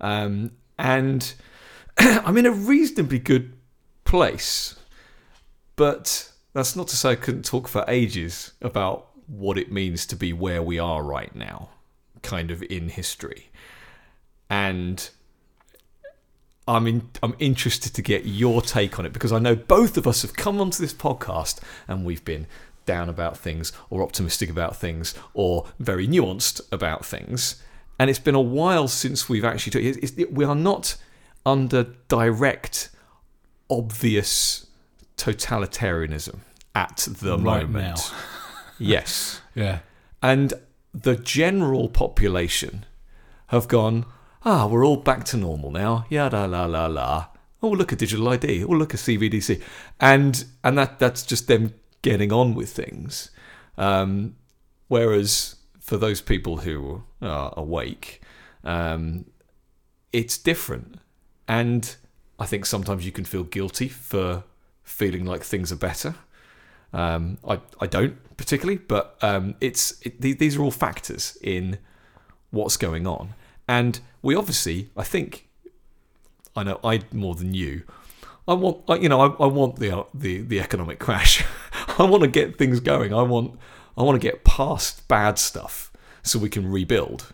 um, 0.00 0.52
and 0.78 1.34
I'm 1.98 2.36
in 2.36 2.46
a 2.46 2.52
reasonably 2.52 3.18
good 3.18 3.52
place, 4.04 4.76
but 5.76 6.30
that's 6.52 6.76
not 6.76 6.88
to 6.88 6.96
say 6.96 7.10
I 7.10 7.14
couldn't 7.16 7.44
talk 7.44 7.68
for 7.68 7.84
ages 7.88 8.52
about 8.60 9.08
what 9.26 9.56
it 9.56 9.70
means 9.70 10.06
to 10.06 10.16
be 10.16 10.32
where 10.32 10.62
we 10.62 10.78
are 10.78 11.02
right 11.02 11.34
now, 11.34 11.70
kind 12.22 12.50
of 12.50 12.62
in 12.64 12.88
history. 12.88 13.50
And 14.48 15.08
I'm 16.70 16.86
in, 16.86 17.10
I'm 17.22 17.34
interested 17.40 17.94
to 17.94 18.02
get 18.02 18.26
your 18.26 18.62
take 18.62 18.98
on 18.98 19.04
it 19.04 19.12
because 19.12 19.32
I 19.32 19.38
know 19.40 19.56
both 19.56 19.96
of 19.96 20.06
us 20.06 20.22
have 20.22 20.34
come 20.34 20.60
onto 20.60 20.80
this 20.80 20.94
podcast 20.94 21.60
and 21.88 22.04
we've 22.04 22.24
been 22.24 22.46
down 22.86 23.08
about 23.08 23.36
things 23.36 23.72
or 23.90 24.02
optimistic 24.02 24.48
about 24.48 24.76
things 24.76 25.14
or 25.34 25.66
very 25.80 26.06
nuanced 26.06 26.60
about 26.70 27.04
things. 27.04 27.60
And 27.98 28.08
it's 28.08 28.20
been 28.20 28.36
a 28.36 28.40
while 28.40 28.86
since 28.88 29.28
we've 29.28 29.44
actually. 29.44 29.84
It's, 29.88 29.98
it's, 30.16 30.30
we 30.30 30.44
are 30.44 30.54
not 30.54 30.96
under 31.44 31.94
direct, 32.08 32.90
obvious 33.68 34.66
totalitarianism 35.16 36.38
at 36.74 37.08
the 37.10 37.36
Right 37.38 37.68
moment. 37.68 37.98
now. 38.10 38.16
yes. 38.78 39.40
Yeah. 39.54 39.80
And 40.22 40.54
the 40.94 41.16
general 41.16 41.88
population 41.88 42.86
have 43.48 43.68
gone, 43.68 44.06
ah, 44.44 44.66
we're 44.66 44.84
all 44.84 44.96
back 44.96 45.24
to 45.24 45.36
normal 45.36 45.70
now. 45.70 46.06
Yada 46.08 46.46
la 46.46 46.66
la 46.66 46.86
la. 46.86 47.26
Oh, 47.62 47.68
look 47.68 47.92
at 47.92 47.98
digital 47.98 48.28
ID. 48.28 48.64
Oh, 48.64 48.68
look 48.68 48.94
at 48.94 49.00
CBDC, 49.00 49.62
and 50.00 50.44
and 50.64 50.78
that 50.78 50.98
that's 50.98 51.24
just 51.24 51.46
them 51.46 51.74
getting 52.02 52.32
on 52.32 52.54
with 52.54 52.70
things. 52.70 53.30
Um, 53.76 54.36
whereas 54.88 55.56
for 55.80 55.96
those 55.96 56.20
people 56.20 56.58
who 56.58 57.02
are 57.20 57.52
awake, 57.56 58.22
um, 58.64 59.26
it's 60.12 60.38
different, 60.38 61.00
and 61.46 61.94
I 62.38 62.46
think 62.46 62.64
sometimes 62.64 63.04
you 63.04 63.12
can 63.12 63.24
feel 63.24 63.44
guilty 63.44 63.88
for 63.88 64.44
feeling 64.82 65.24
like 65.24 65.42
things 65.42 65.70
are 65.70 65.76
better. 65.76 66.14
Um, 66.92 67.38
I 67.46 67.60
I 67.80 67.86
don't 67.86 68.16
particularly, 68.36 68.78
but 68.78 69.18
um, 69.20 69.54
it's 69.60 70.00
it, 70.00 70.20
these 70.20 70.56
are 70.56 70.62
all 70.62 70.70
factors 70.70 71.36
in 71.42 71.78
what's 72.50 72.78
going 72.78 73.06
on, 73.06 73.34
and 73.68 74.00
we 74.22 74.34
obviously 74.34 74.90
I 74.96 75.04
think 75.04 75.48
I 76.56 76.62
know 76.62 76.80
I 76.84 77.02
more 77.12 77.34
than 77.34 77.54
you. 77.54 77.82
I 78.48 78.54
want 78.54 78.82
I, 78.88 78.96
you 78.96 79.08
know 79.08 79.20
I, 79.20 79.44
I 79.44 79.46
want 79.46 79.76
the 79.76 79.98
uh, 79.98 80.04
the 80.14 80.42
the 80.42 80.60
economic 80.60 80.98
crash. 80.98 81.44
I 81.98 82.04
want 82.04 82.22
to 82.22 82.28
get 82.28 82.58
things 82.58 82.80
going. 82.80 83.12
I 83.14 83.22
want 83.22 83.58
I 83.96 84.02
want 84.02 84.20
to 84.20 84.26
get 84.26 84.44
past 84.44 85.06
bad 85.08 85.38
stuff 85.38 85.92
so 86.22 86.38
we 86.38 86.48
can 86.48 86.70
rebuild. 86.70 87.32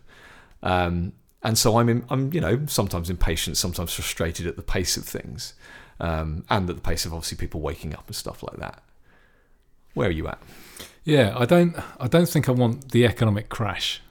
Um, 0.63 1.13
and 1.43 1.57
so 1.57 1.79
I'm 1.79 1.89
in, 1.89 2.05
I'm 2.11 2.33
you 2.33 2.41
know 2.41 2.67
sometimes 2.67 3.09
impatient, 3.09 3.57
sometimes 3.57 3.95
frustrated 3.95 4.47
at 4.47 4.57
the 4.57 4.63
pace 4.63 4.97
of 4.97 5.05
things, 5.05 5.55
um, 6.01 6.45
and 6.51 6.69
at 6.69 6.77
the 6.77 6.83
pace 6.83 7.07
of 7.07 7.13
obviously 7.13 7.37
people 7.39 7.61
waking 7.61 7.95
up 7.95 8.07
and 8.07 8.17
stuff 8.17 8.43
like 8.43 8.57
that. 8.57 8.83
Where 9.95 10.09
are 10.09 10.13
you 10.13 10.27
at? 10.29 10.43
Yeah, 11.05 11.35
I 11.39 11.45
don't. 11.45 11.77
I 12.01 12.09
don't 12.09 12.29
think 12.29 12.49
I 12.49 12.53
want 12.53 12.91
the 12.91 13.07
economic 13.07 13.49
crash, 13.49 14.03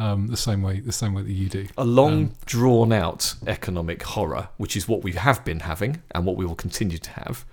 um, 0.00 0.26
the 0.28 0.36
same 0.36 0.62
way 0.62 0.80
the 0.80 0.92
same 0.92 1.12
way 1.14 1.22
that 1.22 1.32
you 1.32 1.48
do. 1.48 1.66
A 1.76 1.84
long, 1.84 2.12
Um, 2.12 2.32
drawn 2.46 2.92
out 2.92 3.34
economic 3.46 4.02
horror, 4.02 4.48
which 4.56 4.74
is 4.76 4.88
what 4.88 5.02
we 5.02 5.12
have 5.12 5.44
been 5.44 5.60
having 5.60 6.02
and 6.14 6.24
what 6.26 6.36
we 6.36 6.44
will 6.46 6.54
continue 6.66 6.98
to 6.98 7.10
have, 7.10 7.44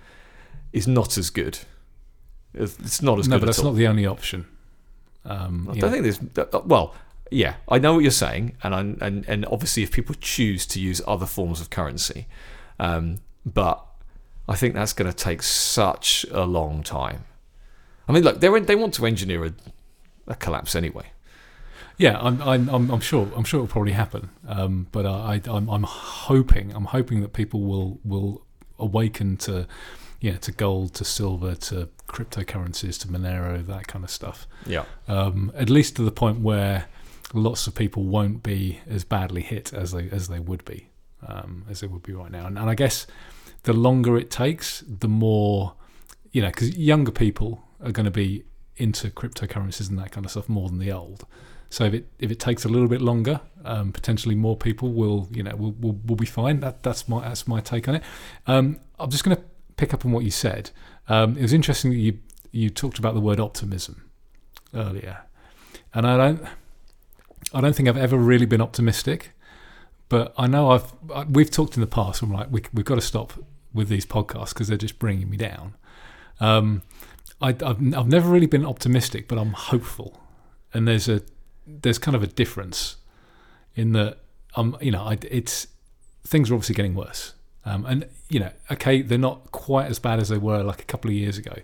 is 0.72 0.86
not 0.86 1.18
as 1.18 1.30
good. 1.30 1.58
It's 2.54 3.02
not 3.02 3.18
as 3.18 3.28
no, 3.28 3.36
good 3.36 3.36
No, 3.36 3.38
but 3.40 3.46
that's 3.46 3.58
all. 3.58 3.66
not 3.72 3.76
the 3.76 3.86
only 3.86 4.06
option. 4.06 4.46
Um, 5.24 5.68
I 5.70 5.72
don't 5.78 5.80
know, 5.80 5.90
think 5.90 6.02
there's. 6.04 6.20
uh, 6.54 6.60
Well, 6.64 6.94
yeah, 7.30 7.54
I 7.68 7.78
know 7.78 7.92
what 7.94 8.02
you're 8.02 8.10
saying, 8.26 8.56
and 8.62 8.74
I, 8.74 8.80
and 9.06 9.24
and 9.28 9.44
obviously, 9.46 9.82
if 9.82 9.90
people 9.92 10.14
choose 10.20 10.66
to 10.68 10.80
use 10.80 11.02
other 11.06 11.26
forms 11.26 11.60
of 11.60 11.68
currency, 11.68 12.26
um, 12.80 13.18
but 13.44 13.84
I 14.48 14.56
think 14.56 14.74
that's 14.74 14.94
going 14.94 15.10
to 15.12 15.16
take 15.16 15.42
such 15.42 16.24
a 16.32 16.44
long 16.46 16.82
time. 16.82 17.24
I 18.08 18.12
mean, 18.12 18.24
look, 18.24 18.40
they 18.40 18.48
they 18.60 18.76
want 18.76 18.94
to 18.94 19.04
engineer 19.06 19.44
a, 19.44 19.52
a 20.26 20.34
collapse 20.34 20.74
anyway. 20.74 21.06
Yeah, 21.98 22.18
I'm, 22.18 22.40
I'm, 22.42 22.68
I'm, 22.68 22.90
I'm 22.90 23.00
sure. 23.00 23.30
I'm 23.36 23.44
sure 23.44 23.58
it'll 23.58 23.72
probably 23.72 23.92
happen. 23.92 24.30
Um, 24.46 24.86
but 24.92 25.04
I, 25.04 25.34
I, 25.44 25.50
I'm, 25.50 25.68
I'm 25.68 25.82
hoping. 25.82 26.72
I'm 26.74 26.86
hoping 26.86 27.20
that 27.20 27.32
people 27.32 27.60
will 27.62 28.00
will 28.04 28.46
awaken 28.78 29.36
to, 29.38 29.66
yeah, 30.20 30.36
to 30.38 30.52
gold, 30.52 30.94
to 30.94 31.04
silver, 31.04 31.54
to 31.56 31.88
cryptocurrencies, 32.06 32.98
to 33.00 33.08
Monero, 33.08 33.66
that 33.66 33.88
kind 33.88 34.04
of 34.04 34.10
stuff. 34.10 34.46
Yeah, 34.64 34.84
um, 35.08 35.52
at 35.54 35.68
least 35.68 35.96
to 35.96 36.02
the 36.02 36.12
point 36.12 36.40
where 36.40 36.86
lots 37.34 37.66
of 37.66 37.74
people 37.74 38.04
won't 38.04 38.42
be 38.42 38.80
as 38.88 39.04
badly 39.04 39.42
hit 39.42 39.74
as 39.74 39.92
they 39.92 40.08
as 40.10 40.28
they 40.28 40.38
would 40.38 40.64
be 40.64 40.88
um, 41.26 41.64
as 41.68 41.80
they 41.80 41.86
would 41.86 42.02
be 42.02 42.12
right 42.12 42.30
now. 42.30 42.46
And, 42.46 42.58
and 42.58 42.70
I 42.70 42.74
guess 42.74 43.06
the 43.64 43.72
longer 43.72 44.16
it 44.16 44.30
takes, 44.30 44.84
the 44.86 45.08
more 45.08 45.74
you 46.32 46.42
know, 46.42 46.48
because 46.48 46.76
younger 46.76 47.10
people 47.10 47.64
are 47.82 47.92
going 47.92 48.04
to 48.04 48.10
be 48.10 48.44
into 48.76 49.10
cryptocurrencies 49.10 49.88
and 49.88 49.98
that 49.98 50.12
kind 50.12 50.24
of 50.24 50.30
stuff 50.30 50.48
more 50.48 50.68
than 50.68 50.78
the 50.78 50.92
old. 50.92 51.26
So 51.70 51.84
if 51.84 51.94
it 51.94 52.08
if 52.18 52.30
it 52.30 52.38
takes 52.38 52.64
a 52.64 52.68
little 52.68 52.88
bit 52.88 53.00
longer, 53.02 53.40
um, 53.64 53.92
potentially 53.92 54.34
more 54.34 54.56
people 54.56 54.92
will 54.92 55.28
you 55.30 55.42
know 55.42 55.54
will, 55.56 55.72
will, 55.72 55.98
will 56.06 56.16
be 56.16 56.26
fine. 56.26 56.60
That 56.60 56.82
that's 56.82 57.08
my 57.08 57.20
that's 57.28 57.46
my 57.46 57.60
take 57.60 57.88
on 57.88 57.96
it. 57.96 58.02
Um, 58.46 58.78
I'm 58.98 59.10
just 59.10 59.24
going 59.24 59.36
to 59.36 59.42
pick 59.76 59.92
up 59.94 60.04
on 60.04 60.12
what 60.12 60.24
you 60.24 60.30
said. 60.30 60.70
Um, 61.08 61.36
it 61.36 61.42
was 61.42 61.52
interesting 61.52 61.90
that 61.90 61.98
you 61.98 62.18
you 62.50 62.70
talked 62.70 62.98
about 62.98 63.14
the 63.14 63.20
word 63.20 63.38
optimism 63.40 64.10
earlier, 64.74 65.18
and 65.92 66.06
I 66.06 66.16
don't 66.16 66.42
I 67.52 67.60
don't 67.60 67.74
think 67.76 67.88
I've 67.88 67.96
ever 67.96 68.16
really 68.16 68.46
been 68.46 68.60
optimistic, 68.62 69.32
but 70.08 70.32
I 70.38 70.46
know 70.46 70.70
I've 70.70 70.92
I- 71.14 71.24
we've 71.24 71.50
talked 71.50 71.76
in 71.76 71.80
the 71.82 71.86
past. 71.86 72.22
I'm 72.22 72.32
like 72.32 72.48
we 72.50 72.62
we've 72.72 72.86
got 72.86 72.94
to 72.96 73.00
stop 73.02 73.32
with 73.74 73.88
these 73.88 74.06
podcasts 74.06 74.50
because 74.50 74.68
they're 74.68 74.78
just 74.78 74.98
bringing 74.98 75.28
me 75.28 75.36
down. 75.36 75.74
Um, 76.40 76.82
I, 77.40 77.48
I've 77.50 77.94
I've 77.94 78.08
never 78.08 78.28
really 78.30 78.46
been 78.46 78.64
optimistic, 78.64 79.28
but 79.28 79.38
I'm 79.38 79.52
hopeful, 79.52 80.20
and 80.72 80.88
there's 80.88 81.08
a 81.08 81.20
there's 81.82 81.98
kind 81.98 82.16
of 82.16 82.22
a 82.22 82.26
difference 82.26 82.96
in 83.74 83.92
that 83.92 84.18
um 84.56 84.76
you 84.80 84.90
know 84.90 85.02
I, 85.02 85.18
it's 85.30 85.68
things 86.28 86.50
are 86.50 86.54
obviously 86.54 86.74
getting 86.74 86.94
worse. 86.94 87.34
Um, 87.64 87.84
and 87.86 88.06
you 88.28 88.40
know, 88.40 88.50
okay, 88.70 89.02
they're 89.02 89.18
not 89.18 89.50
quite 89.50 89.86
as 89.86 89.98
bad 89.98 90.20
as 90.20 90.28
they 90.28 90.38
were 90.38 90.62
like 90.62 90.80
a 90.80 90.84
couple 90.84 91.10
of 91.10 91.16
years 91.16 91.38
ago, 91.38 91.54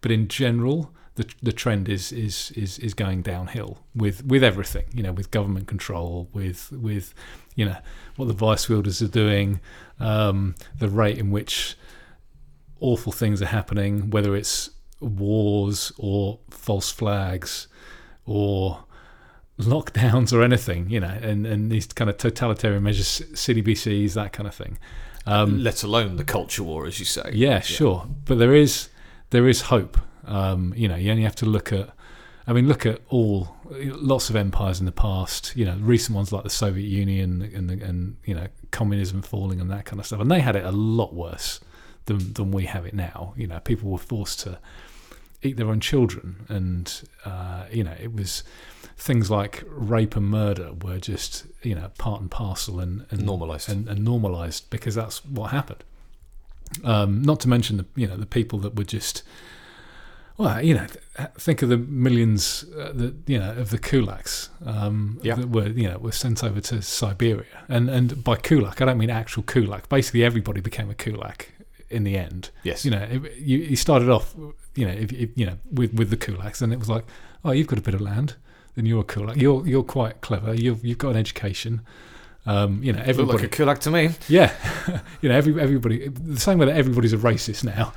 but 0.00 0.10
in 0.10 0.28
general, 0.28 0.92
the 1.16 1.28
the 1.42 1.52
trend 1.52 1.88
is 1.88 2.10
is 2.10 2.52
is 2.52 2.78
is 2.78 2.94
going 2.94 3.22
downhill 3.22 3.78
with 3.94 4.24
with 4.24 4.42
everything. 4.42 4.84
You 4.92 5.02
know, 5.02 5.12
with 5.12 5.30
government 5.30 5.68
control, 5.68 6.28
with 6.32 6.72
with 6.72 7.14
you 7.54 7.64
know 7.64 7.76
what 8.16 8.26
the 8.26 8.34
vice 8.34 8.68
wielders 8.68 9.02
are 9.02 9.08
doing, 9.08 9.60
um, 10.00 10.54
the 10.78 10.88
rate 10.88 11.18
in 11.18 11.30
which 11.30 11.76
awful 12.80 13.12
things 13.12 13.40
are 13.42 13.46
happening, 13.46 14.10
whether 14.10 14.34
it's 14.34 14.70
wars 15.00 15.92
or 15.96 16.38
false 16.50 16.90
flags 16.90 17.68
or 18.24 18.84
lockdowns 19.58 20.32
or 20.32 20.42
anything, 20.42 20.88
you 20.90 21.00
know, 21.00 21.18
and, 21.22 21.46
and 21.46 21.70
these 21.70 21.86
kind 21.86 22.08
of 22.10 22.16
totalitarian 22.16 22.82
measures, 22.82 23.22
CBDCs, 23.32 24.14
that 24.14 24.32
kind 24.32 24.46
of 24.46 24.54
thing. 24.54 24.78
Um, 25.26 25.62
Let 25.62 25.82
alone 25.82 26.16
the 26.16 26.24
culture 26.24 26.62
war, 26.62 26.86
as 26.86 26.98
you 26.98 27.04
say. 27.04 27.30
yeah, 27.32 27.60
sure, 27.60 28.06
but 28.24 28.38
there 28.38 28.54
is 28.54 28.88
there 29.30 29.48
is 29.48 29.62
hope. 29.62 29.98
Um, 30.24 30.72
you 30.76 30.88
know, 30.88 30.96
you 30.96 31.10
only 31.10 31.22
have 31.22 31.36
to 31.36 31.46
look 31.46 31.72
at. 31.72 31.90
I 32.44 32.52
mean, 32.52 32.66
look 32.66 32.84
at 32.84 33.00
all 33.08 33.54
lots 33.70 34.30
of 34.30 34.34
empires 34.34 34.80
in 34.80 34.86
the 34.86 34.92
past. 34.92 35.54
You 35.54 35.64
know, 35.64 35.76
recent 35.80 36.16
ones 36.16 36.32
like 36.32 36.42
the 36.42 36.50
Soviet 36.50 36.88
Union 36.88 37.42
and 37.54 37.70
and 37.70 38.16
you 38.24 38.34
know 38.34 38.48
communism 38.72 39.22
falling 39.22 39.60
and 39.60 39.70
that 39.70 39.84
kind 39.84 40.00
of 40.00 40.06
stuff, 40.06 40.20
and 40.20 40.28
they 40.28 40.40
had 40.40 40.56
it 40.56 40.64
a 40.64 40.72
lot 40.72 41.14
worse 41.14 41.60
than 42.06 42.32
than 42.32 42.50
we 42.50 42.64
have 42.64 42.84
it 42.84 42.94
now. 42.94 43.34
You 43.36 43.46
know, 43.46 43.60
people 43.60 43.90
were 43.90 43.98
forced 43.98 44.40
to 44.40 44.58
eat 45.42 45.56
their 45.56 45.68
own 45.68 45.78
children, 45.80 46.46
and 46.48 47.02
uh, 47.24 47.66
you 47.70 47.84
know, 47.84 47.94
it 48.00 48.12
was 48.12 48.42
things 49.02 49.30
like 49.30 49.64
rape 49.66 50.14
and 50.16 50.26
murder 50.28 50.72
were 50.80 50.98
just 50.98 51.46
you 51.62 51.74
know 51.74 51.90
part 51.98 52.20
and 52.20 52.30
parcel 52.30 52.78
and, 52.80 53.04
and 53.10 53.24
Normalised. 53.26 53.68
and, 53.68 53.88
and 53.88 54.04
normalized 54.04 54.70
because 54.70 54.94
that's 54.94 55.24
what 55.24 55.50
happened. 55.50 55.82
Um, 56.84 57.20
not 57.22 57.40
to 57.40 57.48
mention 57.48 57.76
the 57.78 57.86
you 57.96 58.06
know 58.06 58.16
the 58.16 58.26
people 58.26 58.58
that 58.60 58.76
were 58.76 58.84
just 58.84 59.22
well 60.38 60.62
you 60.64 60.72
know 60.74 60.86
think 61.34 61.60
of 61.62 61.68
the 61.68 61.76
millions 61.76 62.64
uh, 62.78 62.92
that 62.94 63.14
you 63.26 63.38
know 63.38 63.52
of 63.52 63.68
the 63.70 63.78
kulaks 63.78 64.48
um, 64.64 65.18
Yeah. 65.22 65.34
that 65.34 65.48
were 65.50 65.68
you 65.68 65.88
know 65.90 65.98
were 65.98 66.12
sent 66.12 66.42
over 66.42 66.60
to 66.60 66.80
Siberia 66.80 67.44
and 67.68 67.90
and 67.90 68.24
by 68.24 68.36
kulak 68.36 68.80
I 68.80 68.84
don't 68.86 68.98
mean 68.98 69.10
actual 69.10 69.42
kulak 69.42 69.88
basically 69.88 70.24
everybody 70.24 70.60
became 70.62 70.88
a 70.90 70.94
kulak 70.94 71.50
in 71.90 72.04
the 72.04 72.16
end 72.16 72.48
Yes. 72.62 72.84
you 72.86 72.90
know 72.90 73.02
it, 73.10 73.36
you, 73.36 73.58
you 73.58 73.76
started 73.76 74.08
off 74.08 74.34
you 74.74 74.86
know 74.86 74.92
if, 74.94 75.12
if, 75.12 75.30
you 75.36 75.44
know 75.44 75.58
with 75.70 75.92
with 75.92 76.08
the 76.08 76.16
kulaks 76.16 76.62
and 76.62 76.72
it 76.72 76.78
was 76.78 76.88
like 76.88 77.04
oh 77.44 77.50
you've 77.50 77.66
got 77.66 77.78
a 77.78 77.82
bit 77.82 77.94
of 77.94 78.00
land 78.00 78.36
then 78.74 78.86
you're 78.86 79.00
a 79.00 79.04
kulak 79.04 79.36
you're 79.36 79.66
you're 79.66 79.82
quite 79.82 80.20
clever 80.20 80.54
you've 80.54 80.84
you've 80.84 80.98
got 80.98 81.10
an 81.10 81.16
education 81.16 81.80
um, 82.44 82.82
you 82.82 82.92
know 82.92 82.98
Look 82.98 83.08
everybody 83.08 83.38
like 83.38 83.46
a 83.46 83.56
kulak 83.56 83.78
to 83.80 83.90
me. 83.92 84.10
yeah, 84.28 84.52
you 85.22 85.28
know, 85.28 85.36
every 85.36 85.60
everybody 85.60 86.08
the 86.08 86.40
same 86.40 86.58
way 86.58 86.66
that 86.66 86.76
everybody's 86.76 87.12
a 87.12 87.16
racist 87.16 87.62
now. 87.62 87.92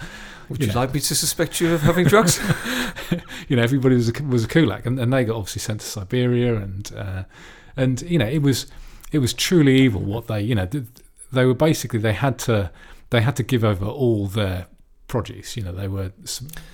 Would 0.50 0.60
You 0.62 0.68
you 0.68 0.74
know. 0.74 0.80
like 0.82 0.94
me 0.94 1.00
to 1.00 1.16
suspect 1.16 1.60
you 1.60 1.74
of 1.74 1.82
having 1.82 2.06
drugs? 2.06 2.40
You 3.48 3.56
know, 3.56 3.64
everybody 3.64 3.96
was 3.96 4.10
a, 4.10 4.24
was 4.24 4.44
a 4.44 4.48
kulak, 4.48 4.86
and, 4.86 5.00
and 5.00 5.12
they 5.12 5.24
got 5.26 5.36
obviously 5.36 5.62
sent 5.62 5.82
to 5.82 5.88
Siberia, 5.88 6.56
and 6.58 6.92
uh, 6.96 7.24
and 7.76 8.02
you 8.04 8.20
know, 8.20 8.28
it 8.28 8.44
was 8.44 8.68
it 9.12 9.18
was 9.20 9.34
truly 9.34 9.78
evil 9.78 10.02
what 10.02 10.28
they 10.28 10.42
you 10.42 10.54
know 10.56 10.66
th- 10.68 10.86
they 11.32 11.46
were 11.46 11.54
basically 11.56 11.98
they 12.00 12.14
had 12.14 12.38
to 12.40 12.70
they 13.10 13.22
had 13.22 13.36
to 13.38 13.44
give 13.44 13.64
over 13.64 13.86
all 13.86 14.28
their 14.28 14.68
produce. 15.08 15.58
You 15.58 15.64
know, 15.64 15.72
they 15.72 15.88
were 15.88 16.12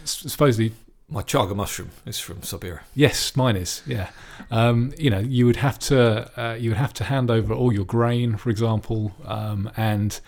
supposedly 0.03 0.73
My 1.13 1.21
chaga 1.23 1.53
mushroom 1.53 1.91
is 2.05 2.19
from 2.19 2.41
Siberia. 2.41 2.81
Yes, 2.95 3.35
mine 3.35 3.57
is. 3.57 3.81
Yeah, 3.85 4.09
um, 4.49 4.93
you 4.97 5.09
know, 5.09 5.19
you 5.19 5.45
would 5.45 5.57
have 5.57 5.77
to 5.79 6.31
uh, 6.41 6.53
you 6.55 6.69
would 6.69 6.77
have 6.77 6.93
to 6.93 7.03
hand 7.03 7.29
over 7.29 7.53
all 7.53 7.73
your 7.73 7.83
grain, 7.85 8.37
for 8.37 8.49
example, 8.49 9.11
um, 9.25 9.69
and 9.75 10.19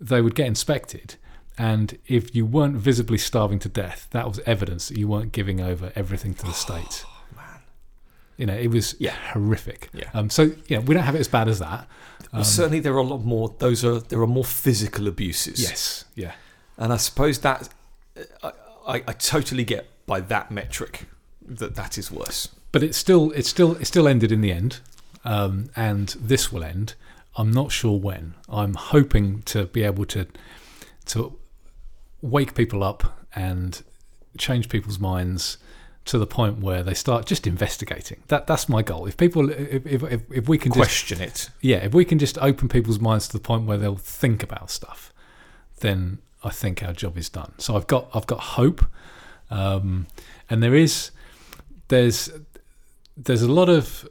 they 0.00 0.20
would 0.20 0.36
get 0.36 0.46
inspected. 0.46 1.16
And 1.58 1.98
if 2.06 2.36
you 2.36 2.46
weren't 2.46 2.76
visibly 2.76 3.18
starving 3.18 3.58
to 3.60 3.68
death, 3.68 4.06
that 4.12 4.28
was 4.28 4.38
evidence 4.46 4.88
that 4.88 4.96
you 4.98 5.08
weren't 5.08 5.32
giving 5.32 5.60
over 5.60 5.90
everything 5.96 6.34
to 6.34 6.46
the 6.46 6.52
state. 6.52 7.04
Man. 7.34 7.44
You 8.36 8.46
know, 8.46 8.54
it 8.54 8.68
was 8.68 8.94
Yeah. 9.00 9.16
horrific. 9.32 9.88
Yeah. 9.92 10.10
Um, 10.14 10.30
so 10.30 10.42
you 10.68 10.76
know, 10.76 10.80
we 10.82 10.94
don't 10.94 11.02
have 11.04 11.16
it 11.16 11.20
as 11.20 11.28
bad 11.28 11.48
as 11.48 11.58
that. 11.58 11.88
Well, 12.32 12.44
certainly 12.44 12.78
there 12.80 12.92
are 12.94 12.98
a 12.98 13.02
lot 13.02 13.24
more. 13.24 13.54
Those 13.58 13.84
are 13.84 13.98
there 13.98 14.20
are 14.20 14.26
more 14.28 14.44
physical 14.44 15.08
abuses. 15.08 15.60
Yes. 15.60 16.04
Yeah. 16.14 16.32
and 16.78 16.92
I 16.92 16.98
suppose 16.98 17.38
that 17.40 17.68
I, 18.42 18.52
I, 18.86 18.94
I 19.08 19.12
totally 19.14 19.64
get 19.64 19.88
by 20.06 20.20
that 20.20 20.50
metric 20.50 21.06
that 21.44 21.74
that 21.74 21.96
is 21.98 22.10
worse. 22.10 22.48
but 22.72 22.82
it 22.82 22.94
still 22.94 23.30
it 23.32 23.46
still 23.46 23.76
it 23.76 23.86
still 23.86 24.08
ended 24.08 24.32
in 24.32 24.40
the 24.40 24.52
end 24.52 24.80
um, 25.24 25.70
and 25.74 26.10
this 26.20 26.52
will 26.52 26.62
end. 26.64 26.94
I'm 27.36 27.50
not 27.50 27.72
sure 27.72 27.98
when. 27.98 28.34
I'm 28.48 28.74
hoping 28.74 29.42
to 29.42 29.64
be 29.66 29.82
able 29.82 30.04
to 30.06 30.26
to 31.06 31.36
wake 32.22 32.54
people 32.54 32.82
up 32.84 33.18
and 33.34 33.82
change 34.38 34.68
people's 34.68 34.98
minds 34.98 35.58
to 36.06 36.18
the 36.18 36.26
point 36.26 36.60
where 36.60 36.82
they 36.84 36.94
start 36.94 37.26
just 37.26 37.46
investigating. 37.46 38.22
That 38.28 38.46
that's 38.46 38.68
my 38.68 38.82
goal. 38.82 39.06
If 39.06 39.16
people 39.16 39.50
if 39.50 39.84
if, 39.86 40.02
if, 40.04 40.22
if 40.32 40.48
we 40.48 40.58
can 40.58 40.72
just 40.72 40.78
Question 40.78 41.20
it. 41.20 41.50
yeah 41.60 41.78
if 41.78 41.92
we 41.94 42.04
can 42.04 42.18
just 42.18 42.38
open 42.38 42.68
people's 42.68 43.00
minds 43.00 43.26
to 43.28 43.32
the 43.36 43.42
point 43.42 43.66
where 43.66 43.76
they'll 43.78 43.96
think 43.96 44.42
about 44.42 44.70
stuff 44.70 45.12
then 45.80 46.18
i 46.42 46.48
think 46.50 46.82
our 46.82 46.92
job 46.92 47.18
is 47.18 47.28
done. 47.28 47.52
So 47.58 47.76
i've 47.76 47.86
got 47.86 48.08
i've 48.14 48.26
got 48.26 48.40
hope 48.40 48.84
um, 49.50 50.06
and 50.50 50.62
there 50.62 50.74
is 50.74 51.10
there's 51.88 52.30
there's 53.16 53.42
a 53.42 53.50
lot 53.50 53.68
of 53.68 54.08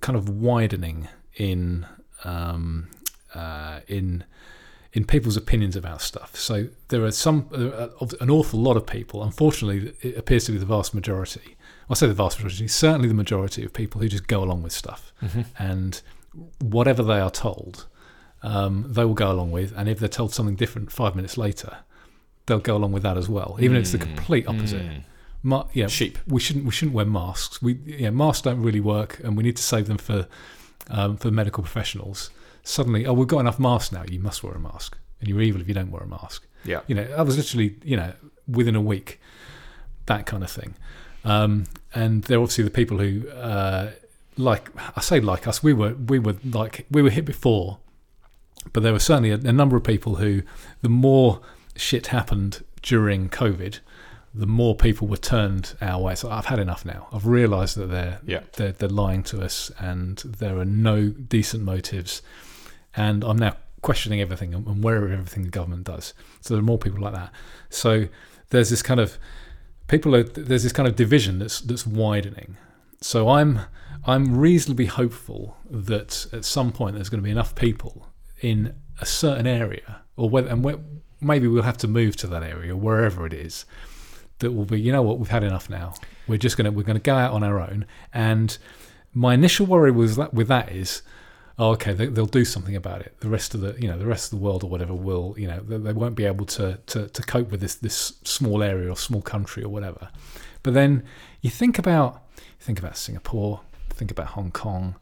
kind 0.00 0.16
of 0.16 0.28
widening 0.28 1.08
in 1.36 1.86
um, 2.24 2.88
uh, 3.34 3.80
in 3.86 4.24
in 4.92 5.04
people's 5.04 5.36
opinions 5.36 5.76
about 5.76 6.00
stuff. 6.00 6.36
So 6.36 6.68
there 6.88 7.04
are 7.04 7.10
some 7.10 7.48
there 7.50 7.90
an 8.20 8.30
awful 8.30 8.60
lot 8.60 8.76
of 8.76 8.86
people. 8.86 9.22
Unfortunately, 9.22 9.94
it 10.00 10.16
appears 10.16 10.46
to 10.46 10.52
be 10.52 10.58
the 10.58 10.66
vast 10.66 10.94
majority. 10.94 11.56
I 11.88 11.94
say 11.94 12.06
the 12.06 12.14
vast 12.14 12.38
majority, 12.38 12.66
certainly 12.66 13.08
the 13.08 13.14
majority 13.14 13.64
of 13.64 13.72
people 13.72 14.00
who 14.00 14.08
just 14.08 14.26
go 14.26 14.42
along 14.42 14.62
with 14.62 14.72
stuff, 14.72 15.12
and 15.58 16.00
whatever 16.58 17.02
they 17.02 17.20
are 17.20 17.30
told, 17.30 17.86
um, 18.42 18.86
they 18.88 19.04
will 19.04 19.14
go 19.14 19.30
along 19.30 19.52
with. 19.52 19.72
And 19.76 19.88
if 19.88 19.98
they're 19.98 20.08
told 20.08 20.34
something 20.34 20.56
different 20.56 20.90
five 20.90 21.14
minutes 21.14 21.36
later, 21.38 21.78
they'll 22.46 22.58
go 22.58 22.76
along 22.76 22.92
with 22.92 23.02
that 23.02 23.16
as 23.16 23.28
well, 23.28 23.56
even 23.60 23.76
if 23.76 23.82
it's 23.82 23.92
the 23.92 23.98
complete 23.98 24.46
opposite. 24.48 24.84
Ma- 25.42 25.66
yeah, 25.72 25.86
Sheep. 25.86 26.18
we 26.26 26.40
shouldn't 26.40 26.64
we 26.64 26.70
shouldn't 26.70 26.94
wear 26.94 27.04
masks. 27.04 27.62
We 27.62 27.74
yeah, 27.84 28.10
masks 28.10 28.42
don't 28.42 28.62
really 28.62 28.80
work, 28.80 29.20
and 29.22 29.36
we 29.36 29.42
need 29.42 29.56
to 29.56 29.62
save 29.62 29.86
them 29.86 29.98
for 29.98 30.26
um, 30.90 31.16
for 31.16 31.30
medical 31.30 31.62
professionals. 31.62 32.30
Suddenly, 32.62 33.06
oh, 33.06 33.12
we've 33.12 33.28
got 33.28 33.40
enough 33.40 33.58
masks 33.60 33.92
now. 33.92 34.04
You 34.08 34.18
must 34.18 34.42
wear 34.42 34.54
a 34.54 34.58
mask, 34.58 34.98
and 35.20 35.28
you're 35.28 35.40
evil 35.40 35.60
if 35.60 35.68
you 35.68 35.74
don't 35.74 35.90
wear 35.90 36.02
a 36.02 36.06
mask. 36.08 36.46
Yeah. 36.64 36.80
You 36.88 36.96
know, 36.96 37.06
I 37.16 37.22
was 37.22 37.36
literally 37.36 37.76
you 37.84 37.96
know 37.96 38.12
within 38.48 38.74
a 38.74 38.80
week, 38.80 39.20
that 40.06 40.26
kind 40.26 40.42
of 40.42 40.50
thing. 40.50 40.74
Um, 41.24 41.66
and 41.94 42.22
they're 42.24 42.38
obviously 42.40 42.64
the 42.64 42.70
people 42.70 42.98
who 42.98 43.28
uh, 43.30 43.92
like 44.36 44.70
I 44.96 45.00
say 45.00 45.20
like 45.20 45.46
us. 45.46 45.62
We 45.62 45.72
were 45.72 45.94
we 45.94 46.18
were 46.18 46.36
like 46.44 46.86
we 46.90 47.02
were 47.02 47.10
hit 47.10 47.24
before, 47.24 47.78
but 48.72 48.82
there 48.82 48.92
were 48.92 48.98
certainly 48.98 49.30
a, 49.30 49.36
a 49.36 49.52
number 49.52 49.76
of 49.76 49.84
people 49.84 50.16
who 50.16 50.42
the 50.82 50.88
more 50.88 51.40
shit 51.76 52.08
happened 52.08 52.64
during 52.82 53.28
COVID, 53.28 53.80
the 54.34 54.46
more 54.46 54.74
people 54.76 55.08
were 55.08 55.16
turned 55.16 55.74
our 55.80 56.00
way. 56.00 56.14
So 56.14 56.30
I've 56.30 56.46
had 56.46 56.58
enough 56.58 56.84
now. 56.84 57.08
I've 57.12 57.26
realised 57.26 57.76
that 57.78 57.86
they're, 57.86 58.20
Yeah. 58.26 58.40
they're 58.54 58.72
they're 58.72 58.88
lying 58.88 59.22
to 59.24 59.42
us, 59.42 59.70
and 59.78 60.18
there 60.18 60.58
are 60.58 60.64
no 60.64 61.08
decent 61.08 61.62
motives. 61.62 62.22
And 62.94 63.24
I'm 63.24 63.38
now 63.38 63.56
questioning 63.82 64.20
everything 64.20 64.52
and 64.54 64.82
where 64.82 65.08
everything 65.08 65.44
the 65.44 65.50
government 65.50 65.84
does. 65.84 66.12
So 66.40 66.54
there 66.54 66.60
are 66.60 66.64
more 66.64 66.78
people 66.78 67.00
like 67.00 67.14
that. 67.14 67.30
So 67.70 68.08
there's 68.50 68.70
this 68.70 68.82
kind 68.82 69.00
of 69.00 69.18
people 69.88 70.14
are 70.14 70.22
there's 70.24 70.62
this 70.64 70.72
kind 70.72 70.88
of 70.88 70.96
division 70.96 71.38
that's 71.38 71.60
that's 71.60 71.86
widening. 71.86 72.56
So 73.00 73.28
I'm 73.28 73.60
I'm 74.04 74.36
reasonably 74.36 74.86
hopeful 74.86 75.56
that 75.70 76.26
at 76.32 76.44
some 76.44 76.72
point 76.72 76.94
there's 76.94 77.08
going 77.08 77.20
to 77.22 77.24
be 77.24 77.30
enough 77.30 77.54
people 77.54 78.08
in 78.40 78.74
a 79.00 79.06
certain 79.06 79.46
area, 79.46 80.02
or 80.16 80.28
whether 80.30 80.48
and 80.48 80.62
where, 80.64 80.78
maybe 81.20 81.48
we'll 81.48 81.62
have 81.62 81.78
to 81.78 81.88
move 81.88 82.16
to 82.16 82.26
that 82.28 82.42
area, 82.42 82.76
wherever 82.76 83.26
it 83.26 83.32
is, 83.32 83.64
that 84.38 84.52
will 84.52 84.64
be. 84.64 84.80
You 84.80 84.92
know 84.92 85.02
what? 85.02 85.18
We've 85.18 85.28
had 85.28 85.44
enough 85.44 85.70
now. 85.70 85.94
We're 86.26 86.38
just 86.38 86.56
gonna 86.56 86.70
we're 86.70 86.82
gonna 86.82 86.98
go 86.98 87.14
out 87.14 87.32
on 87.32 87.42
our 87.42 87.60
own. 87.60 87.86
And 88.12 88.56
my 89.14 89.34
initial 89.34 89.66
worry 89.66 89.90
was 89.90 90.16
that 90.16 90.34
with 90.34 90.48
that 90.48 90.72
is, 90.72 91.02
oh, 91.58 91.70
okay, 91.70 91.94
they, 91.94 92.06
they'll 92.06 92.26
do 92.26 92.44
something 92.44 92.76
about 92.76 93.00
it. 93.00 93.16
The 93.20 93.28
rest 93.28 93.54
of 93.54 93.60
the 93.60 93.76
you 93.80 93.88
know 93.88 93.98
the 93.98 94.06
rest 94.06 94.32
of 94.32 94.38
the 94.38 94.44
world 94.44 94.62
or 94.62 94.70
whatever 94.70 94.94
will 94.94 95.34
you 95.38 95.48
know 95.48 95.60
they, 95.60 95.78
they 95.78 95.92
won't 95.92 96.14
be 96.14 96.24
able 96.24 96.46
to, 96.46 96.78
to 96.86 97.08
to 97.08 97.22
cope 97.22 97.50
with 97.50 97.60
this 97.60 97.76
this 97.76 98.14
small 98.24 98.62
area 98.62 98.90
or 98.90 98.96
small 98.96 99.22
country 99.22 99.62
or 99.62 99.68
whatever. 99.68 100.08
But 100.62 100.74
then 100.74 101.04
you 101.40 101.50
think 101.50 101.78
about 101.78 102.22
think 102.60 102.78
about 102.78 102.96
Singapore, 102.96 103.60
think 103.90 104.10
about 104.10 104.28
Hong 104.28 104.50
Kong. 104.50 104.96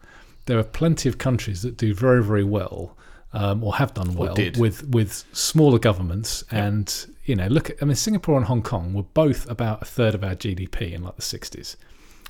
There 0.47 0.59
are 0.59 0.65
plenty 0.65 1.09
of 1.09 1.19
countries 1.19 1.63
that 1.63 1.77
do 1.77 1.95
very 1.95 2.23
very 2.23 2.45
well. 2.45 2.97
Um, 3.37 3.65
or 3.65 3.75
have 3.75 3.93
done 3.95 4.15
well 4.15 4.37
with 4.57 4.87
with 4.89 5.25
smaller 5.33 5.81
governments, 5.81 6.45
and 6.53 7.07
you 7.25 7.35
know, 7.35 7.49
look. 7.49 7.71
At, 7.71 7.83
I 7.83 7.85
mean, 7.85 7.97
Singapore 7.97 8.37
and 8.37 8.47
Hong 8.47 8.63
Kong 8.63 8.95
were 8.95 9.03
both 9.03 9.51
about 9.51 9.83
a 9.83 9.85
third 9.85 10.15
of 10.15 10.23
our 10.23 10.37
GDP 10.37 10.93
in 10.93 11.03
like 11.03 11.17
the 11.17 11.23
'60s, 11.23 11.75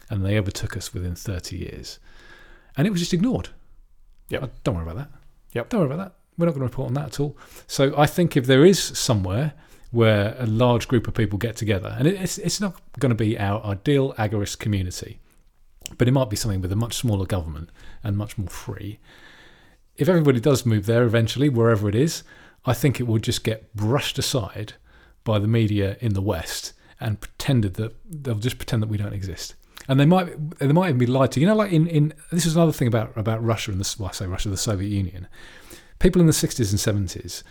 and 0.09 0.25
they 0.25 0.39
overtook 0.39 0.77
us 0.79 0.95
within 0.95 1.15
30 1.15 1.57
years, 1.57 1.99
and 2.77 2.87
it 2.87 2.91
was 2.91 3.01
just 3.01 3.13
ignored. 3.13 3.51
Yep. 4.31 4.43
Uh, 4.43 4.47
Don't 4.63 4.77
worry 4.77 4.85
about 4.85 4.97
that. 4.97 5.11
Yep. 5.53 5.69
Don't 5.69 5.81
worry 5.81 5.93
about 5.93 6.05
that. 6.05 6.15
we're 6.39 6.47
not 6.47 6.53
going 6.53 6.67
to 6.67 6.71
report 6.71 6.89
on 6.89 6.95
that 6.95 7.07
at 7.07 7.21
all. 7.21 7.37
So 7.67 7.95
I 7.99 8.07
think 8.07 8.37
if 8.37 8.47
there 8.47 8.65
is 8.65 8.79
somewhere 8.81 9.53
where 9.91 10.35
a 10.39 10.47
large 10.47 10.89
group 10.89 11.07
of 11.07 11.15
people 11.15 11.39
get 11.39 11.57
together, 11.57 11.95
and 11.99 12.09
it's 12.09 12.39
it's 12.39 12.61
not 12.61 12.81
going 12.99 13.11
to 13.11 13.15
be 13.15 13.39
our 13.39 13.63
ideal 13.65 14.15
agorist 14.15 14.59
community, 14.59 15.21
but 15.99 16.09
it 16.09 16.13
might 16.13 16.31
be 16.31 16.37
something 16.37 16.61
with 16.61 16.73
a 16.73 16.77
much 16.77 16.95
smaller 16.95 17.27
government 17.27 17.71
and 18.03 18.17
much 18.17 18.37
more 18.37 18.49
free. 18.49 18.99
If 19.97 20.09
everybody 20.09 20.41
does 20.41 20.67
move 20.67 20.87
there 20.87 21.05
eventually, 21.05 21.49
wherever 21.49 21.89
it 21.89 21.95
is, 21.95 22.25
I 22.65 22.75
think 22.75 22.99
it 22.99 23.05
will 23.05 23.19
just 23.19 23.45
get 23.45 23.75
brushed 23.75 24.19
aside 24.19 24.75
by 25.23 25.39
the 25.39 25.49
media 25.49 25.97
in 26.01 26.15
the 26.15 26.21
West 26.21 26.73
and 27.01 27.21
pretended 27.21 27.75
that 27.75 27.95
they'll 28.05 28.37
just 28.37 28.59
pretend 28.59 28.83
that 28.83 28.89
we 28.89 28.97
don't 28.97 29.13
exist. 29.13 29.55
And 29.89 30.01
they 30.01 30.07
might 30.07 30.59
they 30.59 30.69
might 30.69 30.89
even 30.89 30.99
be 30.99 31.07
lied 31.07 31.33
to. 31.33 31.41
You 31.41 31.47
know, 31.47 31.55
like 31.55 31.73
in, 31.73 31.87
in 31.87 32.15
this 32.33 32.47
is 32.47 32.57
another 32.57 32.73
thing 32.73 32.89
about 32.89 33.17
about 33.17 33.45
Russia 33.45 33.71
and 33.71 33.81
the 33.81 33.97
well, 33.99 34.09
I 34.09 34.13
say 34.13 34.27
Russia, 34.27 34.49
the 34.49 34.57
Soviet 34.57 34.89
Union. 34.89 35.29
People 35.99 36.21
in 36.21 36.27
the 36.27 36.33
sixties 36.33 36.73
and 36.73 36.81
seventies 36.81 37.45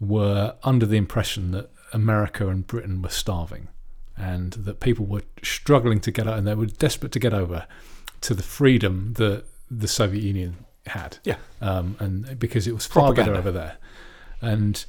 were 0.00 0.56
under 0.62 0.86
the 0.86 0.96
impression 0.96 1.50
that 1.50 1.70
America 1.92 2.48
and 2.48 2.66
Britain 2.66 3.02
were 3.02 3.10
starving, 3.10 3.68
and 4.16 4.54
that 4.54 4.80
people 4.80 5.04
were 5.04 5.22
struggling 5.42 6.00
to 6.00 6.10
get 6.10 6.26
out, 6.26 6.38
and 6.38 6.46
they 6.46 6.54
were 6.54 6.66
desperate 6.66 7.12
to 7.12 7.18
get 7.18 7.34
over 7.34 7.66
to 8.22 8.34
the 8.34 8.42
freedom 8.42 9.12
that 9.14 9.44
the 9.70 9.88
Soviet 9.88 10.22
Union 10.22 10.64
had. 10.86 11.18
Yeah. 11.24 11.36
Um, 11.60 11.96
and 11.98 12.38
because 12.38 12.66
it 12.66 12.72
was 12.72 12.86
far 12.86 13.06
Propaganda. 13.06 13.32
better 13.32 13.38
over 13.38 13.50
there, 13.50 13.76
and 14.40 14.84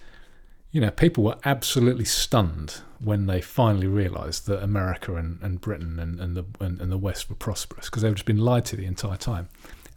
you 0.72 0.82
know, 0.82 0.92
people 0.92 1.24
were 1.24 1.38
absolutely 1.46 2.04
stunned 2.04 2.82
when 3.00 3.28
they 3.28 3.40
finally 3.40 3.88
realised 3.88 4.46
that 4.48 4.62
America 4.62 5.16
and, 5.16 5.40
and 5.42 5.62
Britain 5.62 6.00
and, 6.00 6.20
and 6.20 6.36
the 6.36 6.44
and, 6.60 6.82
and 6.82 6.92
the 6.92 6.98
West 6.98 7.30
were 7.30 7.36
prosperous 7.36 7.86
because 7.86 8.02
they've 8.02 8.14
just 8.14 8.26
been 8.26 8.38
lied 8.40 8.66
to 8.66 8.76
the 8.76 8.86
entire 8.86 9.16
time, 9.16 9.48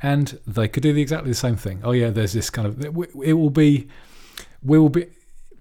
and 0.01 0.39
they 0.47 0.69
could 0.69 0.85
do 0.85 0.93
the, 0.93 1.03
exactly 1.03 1.31
the 1.31 1.37
same 1.37 1.57
thing. 1.57 1.81
Oh 1.83 1.91
yeah, 1.91 2.11
there's 2.11 2.33
this 2.33 2.49
kind 2.49 2.69
of 2.69 2.81
it 2.85 2.95
will 3.35 3.51
be, 3.51 3.89
we 4.63 4.79
will 4.79 4.89
be, 4.89 5.07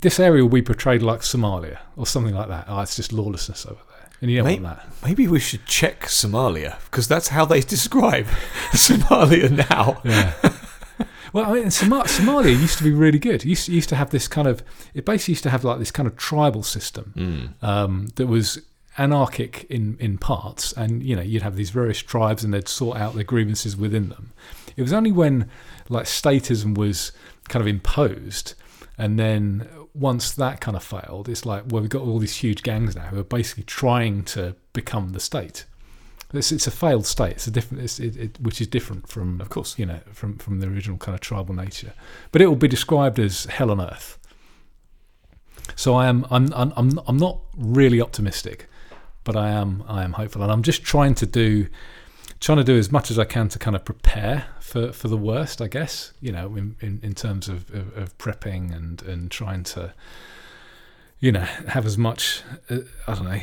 this 0.02 0.20
area 0.20 0.44
will 0.44 0.52
be 0.52 0.62
portrayed 0.62 1.02
like 1.02 1.22
Somalia 1.22 1.80
or 1.96 2.06
something 2.06 2.36
like 2.36 2.50
that. 2.50 2.66
Oh, 2.68 2.82
it's 2.82 2.96
just 2.96 3.12
lawlessness 3.12 3.66
over 3.66 3.80
there, 3.87 3.87
and 4.22 4.32
you 4.32 4.38
don't 4.38 4.46
Mate, 4.46 4.62
want 4.62 4.78
that. 4.78 5.08
Maybe 5.08 5.28
we 5.28 5.40
should 5.40 5.66
check 5.66 6.02
Somalia 6.04 6.80
because 6.86 7.08
that's 7.08 7.30
how 7.30 7.46
they 7.46 7.62
describe 7.76 8.26
Somalia 8.72 9.70
now. 9.70 10.02
Yeah. 10.04 10.34
Well, 11.34 11.46
I 11.52 11.54
mean, 11.54 11.72
Som- 11.72 11.92
Somalia 11.92 12.52
used 12.52 12.78
to 12.78 12.84
be 12.84 12.92
really 12.92 13.20
good. 13.20 13.44
It 13.44 13.46
used, 13.46 13.68
used 13.68 13.90
to 13.90 13.96
have 13.96 14.10
this 14.12 14.28
kind 14.28 14.48
of, 14.48 14.64
it 14.94 15.06
basically 15.06 15.34
used 15.34 15.44
to 15.44 15.50
have 15.50 15.64
like 15.64 15.78
this 15.78 15.92
kind 15.92 16.08
of 16.08 16.16
tribal 16.16 16.64
system 16.64 17.56
um, 17.62 18.08
that 18.16 18.28
was 18.28 18.60
anarchic 18.98 19.66
in, 19.70 19.98
in 20.00 20.18
parts. 20.18 20.72
And, 20.74 21.04
you 21.04 21.16
know, 21.16 21.22
you'd 21.22 21.44
have 21.44 21.56
these 21.56 21.70
various 21.70 22.02
tribes 22.02 22.44
and 22.44 22.54
they'd 22.54 22.68
sort 22.68 22.98
out 22.98 23.14
their 23.14 23.26
grievances 23.26 23.76
within 23.76 24.10
them. 24.10 24.32
It 24.76 24.82
was 24.82 24.94
only 24.94 25.12
when 25.12 25.50
like 25.90 26.06
statism 26.06 26.78
was 26.78 27.12
kind 27.50 27.62
of 27.62 27.68
imposed 27.68 28.54
and 28.98 29.20
then 29.20 29.68
once 29.98 30.32
that 30.34 30.62
kind 30.62 30.78
of 30.78 30.84
failed, 30.84 31.28
it's 31.30 31.46
like, 31.46 31.64
well, 31.68 31.82
we've 31.82 31.90
got 31.90 32.02
all 32.02 32.20
these 32.20 32.38
huge 32.38 32.64
gangs 32.64 32.96
now 32.96 33.08
who 33.08 33.20
are 33.20 33.24
basically 33.24 33.64
trying 33.64 34.24
to 34.24 34.56
become 34.74 35.12
the 35.14 35.20
state. 35.20 35.66
It's, 36.34 36.52
it's 36.52 36.68
a 36.68 36.72
failed 36.72 37.06
state. 37.06 37.34
It's 37.34 37.48
a 37.48 37.52
different, 37.52 37.84
it's, 37.84 38.00
it, 38.00 38.18
it, 38.18 38.40
which 38.42 38.60
is 38.60 38.68
different 38.68 39.08
from, 39.08 39.40
Of 39.40 39.50
course. 39.50 39.80
you 39.80 39.86
know, 39.86 40.00
from 40.12 40.38
from 40.38 40.60
the 40.60 40.68
original 40.68 40.98
kind 40.98 41.16
of 41.16 41.22
tribal 41.22 41.56
nature. 41.56 41.94
But 42.32 42.42
it 42.42 42.48
will 42.48 42.56
be 42.58 42.68
described 42.68 43.18
as 43.20 43.46
hell 43.46 43.72
on 43.72 43.80
earth. 43.82 44.20
So 45.76 45.96
I 45.96 46.08
am, 46.08 46.26
I'm, 46.30 46.52
I'm, 46.54 46.74
I'm, 46.76 47.00
I'm 47.08 47.18
not 47.18 47.40
really 47.58 48.02
optimistic, 48.02 48.68
but 49.24 49.36
I 49.36 49.50
am, 49.50 49.84
I 49.88 50.04
am 50.04 50.14
hopeful, 50.14 50.42
and 50.42 50.52
I'm 50.52 50.64
just 50.64 50.84
trying 50.84 51.16
to 51.16 51.26
do, 51.26 51.68
trying 52.40 52.58
to 52.58 52.64
do 52.64 52.78
as 52.78 52.92
much 52.92 53.10
as 53.12 53.18
I 53.18 53.26
can 53.26 53.50
to 53.50 53.60
kind 53.60 53.76
of 53.76 53.86
prepare 53.86 54.46
for, 54.60 54.92
for 54.92 55.08
the 55.08 55.18
worst. 55.18 55.62
I 55.62 55.68
guess 55.68 56.14
you 56.22 56.32
know, 56.32 56.56
in, 56.56 56.76
in, 56.82 57.00
in 57.04 57.14
terms 57.14 57.48
of, 57.48 57.70
of, 57.74 57.98
of 57.98 58.18
prepping 58.18 58.76
and 58.76 59.02
and 59.04 59.32
trying 59.32 59.64
to, 59.64 59.94
you 61.20 61.32
know, 61.32 61.48
have 61.70 61.86
as 61.86 61.98
much. 61.98 62.44
Uh, 62.70 62.80
I 63.08 63.16
don't 63.16 63.26
know. 63.26 63.40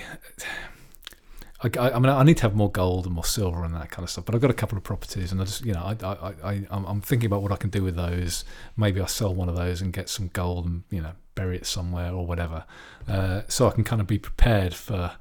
I, 1.64 1.92
I, 1.92 1.98
mean, 1.98 2.10
I 2.10 2.22
need 2.24 2.36
to 2.38 2.42
have 2.42 2.54
more 2.54 2.70
gold 2.70 3.06
and 3.06 3.14
more 3.14 3.25
silver 3.25 3.64
and 3.64 3.75
that 3.75 3.90
kind 3.90 4.04
of 4.04 4.10
stuff. 4.10 4.26
But 4.26 4.34
I've 4.34 4.40
got 4.42 4.50
a 4.50 4.54
couple 4.54 4.76
of 4.76 4.84
properties, 4.84 5.32
and 5.32 5.40
I 5.40 5.45
just, 5.45 5.64
you 5.64 5.73
know, 5.73 5.80
I, 5.80 5.97
I, 6.06 6.34
I, 6.42 6.52
I'm, 6.71 6.84
I'm 6.84 7.00
thinking 7.00 7.26
about 7.26 7.42
what 7.42 7.52
I 7.52 7.56
can 7.56 7.71
do 7.71 7.82
with 7.82 7.97
those. 7.97 8.45
Maybe 8.76 9.00
I 9.00 9.06
sell 9.06 9.34
one 9.34 9.49
of 9.49 9.56
those 9.56 9.80
and 9.80 9.92
get 9.92 10.08
some 10.10 10.28
gold 10.32 10.66
and 10.66 10.82
you 10.90 11.00
know 11.00 11.12
bury 11.34 11.56
it 11.56 11.66
somewhere 11.66 12.12
or 12.12 12.26
whatever, 12.26 12.64
uh, 13.08 13.42
so 13.49 13.66
I 13.66 13.71
can 13.71 13.84
kind 13.84 14.00
of 14.00 14.06
be 14.06 14.19
prepared 14.19 14.75
for 14.75 15.12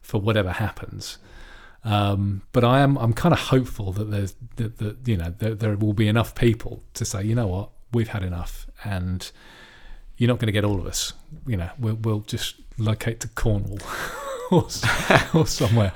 for 0.00 0.20
whatever 0.20 0.52
happens. 0.52 1.18
Um, 1.84 2.42
but 2.52 2.62
I 2.62 2.80
am, 2.80 2.98
I'm 2.98 3.12
kind 3.12 3.32
of 3.32 3.40
hopeful 3.40 3.92
that 3.92 4.10
there's 4.10 4.34
that, 4.56 4.78
that 4.78 5.08
you 5.08 5.16
know 5.16 5.34
there, 5.38 5.54
there 5.54 5.76
will 5.76 5.94
be 5.94 6.08
enough 6.08 6.34
people 6.34 6.82
to 6.94 7.04
say, 7.04 7.24
you 7.24 7.34
know 7.34 7.46
what, 7.46 7.70
we've 7.92 8.08
had 8.08 8.22
enough, 8.22 8.66
and 8.84 9.30
you're 10.16 10.28
not 10.28 10.38
going 10.38 10.46
to 10.46 10.52
get 10.52 10.64
all 10.64 10.78
of 10.78 10.86
us. 10.86 11.14
You 11.46 11.56
know, 11.56 11.70
we'll, 11.78 11.96
we'll 11.96 12.20
just 12.20 12.56
locate 12.76 13.20
to 13.20 13.28
Cornwall 13.28 13.78
or, 14.50 14.66
or 15.34 15.46
somewhere. 15.46 15.92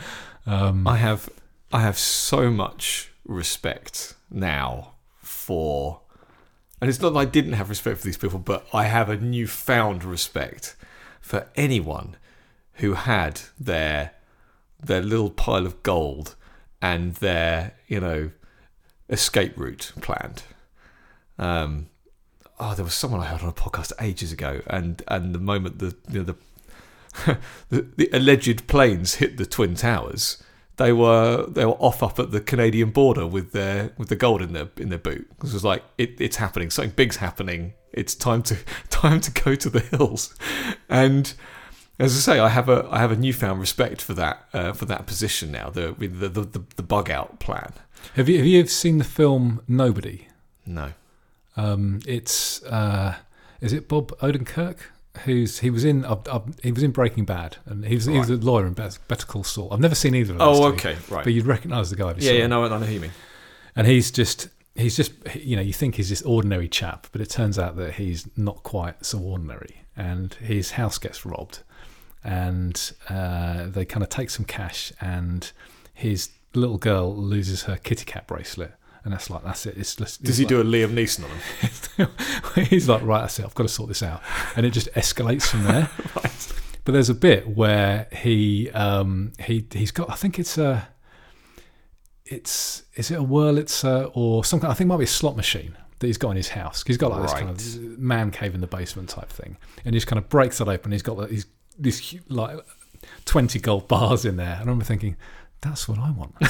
Um, 0.46 0.86
I 0.86 0.96
have 0.96 1.28
I 1.72 1.80
have 1.80 1.98
so 1.98 2.50
much 2.50 3.12
respect 3.26 4.14
now 4.30 4.92
for 5.18 6.00
and 6.80 6.90
it's 6.90 7.00
not 7.00 7.14
that 7.14 7.18
I 7.18 7.24
didn't 7.24 7.54
have 7.54 7.70
respect 7.70 7.98
for 7.98 8.04
these 8.04 8.18
people, 8.18 8.38
but 8.38 8.66
I 8.72 8.84
have 8.84 9.08
a 9.08 9.16
newfound 9.16 10.04
respect 10.04 10.76
for 11.20 11.48
anyone 11.56 12.16
who 12.74 12.94
had 12.94 13.40
their 13.58 14.12
their 14.86 15.02
little 15.02 15.30
pile 15.30 15.66
of 15.66 15.82
gold 15.82 16.36
and 16.80 17.14
their, 17.16 17.74
you 17.88 18.00
know, 18.00 18.30
escape 19.08 19.56
route 19.56 19.92
planned. 20.00 20.42
Um 21.38 21.88
oh, 22.60 22.74
there 22.74 22.84
was 22.84 22.94
someone 22.94 23.20
I 23.20 23.26
heard 23.26 23.42
on 23.42 23.48
a 23.48 23.52
podcast 23.52 23.92
ages 24.00 24.32
ago, 24.32 24.62
and 24.66 25.02
and 25.08 25.34
the 25.34 25.38
moment 25.38 25.78
the 25.78 25.96
you 26.10 26.22
know, 26.22 26.24
the 26.24 26.36
the, 27.68 27.86
the 27.96 28.10
alleged 28.12 28.66
planes 28.66 29.16
hit 29.16 29.36
the 29.36 29.46
twin 29.46 29.74
towers, 29.74 30.42
they 30.76 30.92
were 30.92 31.46
they 31.46 31.64
were 31.64 31.72
off 31.72 32.02
up 32.02 32.18
at 32.18 32.30
the 32.30 32.40
Canadian 32.40 32.90
border 32.90 33.26
with 33.26 33.52
their 33.52 33.92
with 33.96 34.08
the 34.08 34.16
gold 34.16 34.42
in 34.42 34.52
their 34.52 34.68
in 34.76 34.88
their 34.88 34.98
boot. 34.98 35.28
It 35.38 35.42
was 35.42 35.64
like 35.64 35.84
it, 35.98 36.20
it's 36.20 36.36
happening, 36.36 36.70
something 36.70 36.94
big's 36.94 37.16
happening. 37.16 37.74
It's 37.92 38.14
time 38.14 38.42
to 38.44 38.56
time 38.90 39.20
to 39.20 39.30
go 39.30 39.54
to 39.54 39.70
the 39.70 39.80
hills, 39.80 40.34
and 40.88 41.32
as 41.98 42.14
I 42.16 42.20
say, 42.34 42.38
I 42.40 42.48
have 42.48 42.68
a 42.68 42.86
I 42.90 42.98
have 42.98 43.12
a 43.12 43.16
newfound 43.16 43.60
respect 43.60 44.02
for 44.02 44.14
that 44.14 44.44
uh, 44.52 44.72
for 44.72 44.84
that 44.86 45.06
position 45.06 45.52
now. 45.52 45.70
The 45.70 45.92
with 45.94 46.18
the, 46.20 46.28
the 46.28 46.62
the 46.76 46.82
bug 46.82 47.10
out 47.10 47.38
plan. 47.40 47.72
have 48.14 48.28
you 48.28 48.38
have 48.38 48.46
you 48.46 48.66
seen 48.66 48.98
the 48.98 49.04
film 49.04 49.62
Nobody? 49.68 50.28
No, 50.66 50.92
Um, 51.56 52.00
it's 52.06 52.62
uh, 52.64 53.16
is 53.60 53.72
it 53.72 53.88
Bob 53.88 54.16
Odenkirk? 54.18 54.78
Who's 55.24 55.60
he 55.60 55.70
was 55.70 55.84
in? 55.84 56.04
Uh, 56.04 56.16
uh, 56.28 56.40
he 56.62 56.72
was 56.72 56.82
in 56.82 56.90
Breaking 56.90 57.24
Bad, 57.24 57.58
and 57.66 57.84
he 57.84 57.94
was, 57.94 58.06
he 58.06 58.18
was 58.18 58.30
a 58.30 58.36
lawyer 58.36 58.66
in 58.66 58.72
Bet- 58.72 58.98
Better 59.06 59.26
Call 59.26 59.44
Saul. 59.44 59.72
I've 59.72 59.78
never 59.78 59.94
seen 59.94 60.14
either 60.16 60.32
of 60.32 60.38
those. 60.40 60.58
Oh, 60.58 60.70
two, 60.70 60.76
okay, 60.76 60.96
right. 61.08 61.22
But 61.22 61.32
you'd 61.32 61.46
recognise 61.46 61.90
the 61.90 61.96
guy. 61.96 62.14
yeah, 62.18 62.32
yeah, 62.32 62.44
him. 62.44 62.50
no, 62.50 62.64
I 62.64 62.68
know 62.68 62.78
who 62.80 62.92
you 62.94 63.00
mean. 63.00 63.12
And 63.76 63.86
he's 63.86 64.10
just 64.10 64.48
he's 64.74 64.96
just 64.96 65.12
you 65.36 65.54
know 65.54 65.62
you 65.62 65.72
think 65.72 65.94
he's 65.96 66.08
this 66.08 66.22
ordinary 66.22 66.66
chap, 66.68 67.06
but 67.12 67.20
it 67.20 67.30
turns 67.30 67.58
out 67.58 67.76
that 67.76 67.94
he's 67.94 68.26
not 68.36 68.62
quite 68.64 69.04
so 69.04 69.18
ordinary. 69.20 69.82
And 69.96 70.34
his 70.34 70.72
house 70.72 70.98
gets 70.98 71.24
robbed, 71.24 71.60
and 72.24 72.92
uh, 73.08 73.66
they 73.66 73.84
kind 73.84 74.02
of 74.02 74.08
take 74.08 74.30
some 74.30 74.44
cash, 74.44 74.92
and 75.00 75.52
his 75.92 76.30
little 76.54 76.78
girl 76.78 77.14
loses 77.14 77.64
her 77.64 77.76
kitty 77.76 78.04
cat 78.04 78.26
bracelet. 78.26 78.72
And 79.04 79.12
that's 79.12 79.28
like 79.28 79.44
that's 79.44 79.66
it. 79.66 79.76
It's 79.76 79.94
just, 79.94 80.22
Does 80.22 80.38
he 80.38 80.46
do 80.46 80.62
a 80.62 80.64
Liam 80.64 80.94
Neeson 80.94 81.24
on 81.24 82.06
him? 82.56 82.64
He's 82.70 82.88
like, 82.88 83.02
right, 83.02 83.20
that's 83.20 83.38
it. 83.38 83.44
I've 83.44 83.54
got 83.54 83.64
to 83.64 83.68
sort 83.68 83.88
this 83.88 84.02
out, 84.02 84.22
and 84.56 84.64
it 84.64 84.70
just 84.70 84.90
escalates 84.94 85.46
from 85.46 85.64
there. 85.64 85.90
But 86.84 86.92
there's 86.92 87.08
a 87.08 87.14
bit 87.14 87.48
where 87.48 88.08
he 88.12 88.70
um, 88.70 89.32
he 89.40 89.66
he's 89.72 89.90
got. 89.90 90.10
I 90.10 90.14
think 90.14 90.38
it's 90.38 90.58
a. 90.58 90.88
It's 92.26 92.84
is 92.94 93.10
it 93.10 93.18
a 93.18 93.22
Wurlitzer 93.22 94.10
or 94.14 94.44
something? 94.44 94.68
I 94.68 94.74
think 94.74 94.86
it 94.86 94.88
might 94.88 94.98
be 94.98 95.04
a 95.04 95.08
slot 95.08 95.36
machine 95.36 95.76
that 95.98 96.06
he's 96.06 96.18
got 96.18 96.30
in 96.30 96.36
his 96.36 96.50
house. 96.50 96.84
He's 96.86 96.98
got 96.98 97.10
like 97.10 97.22
this 97.22 97.32
kind 97.32 97.50
of 97.50 97.98
man 97.98 98.30
cave 98.30 98.54
in 98.54 98.60
the 98.60 98.66
basement 98.66 99.08
type 99.08 99.30
thing, 99.30 99.56
and 99.84 99.94
he 99.94 99.96
just 99.98 100.06
kind 100.06 100.18
of 100.18 100.28
breaks 100.28 100.58
that 100.58 100.68
open. 100.68 100.92
He's 100.92 101.02
got 101.02 101.16
like, 101.16 101.30
these 101.78 102.14
like 102.28 102.56
twenty 103.24 103.58
gold 103.58 103.88
bars 103.88 104.24
in 104.24 104.36
there, 104.36 104.46
and 104.52 104.56
I 104.56 104.60
remember 104.60 104.84
thinking, 104.84 105.16
that's 105.60 105.88
what 105.88 105.98
I 105.98 106.10
want. 106.10 106.34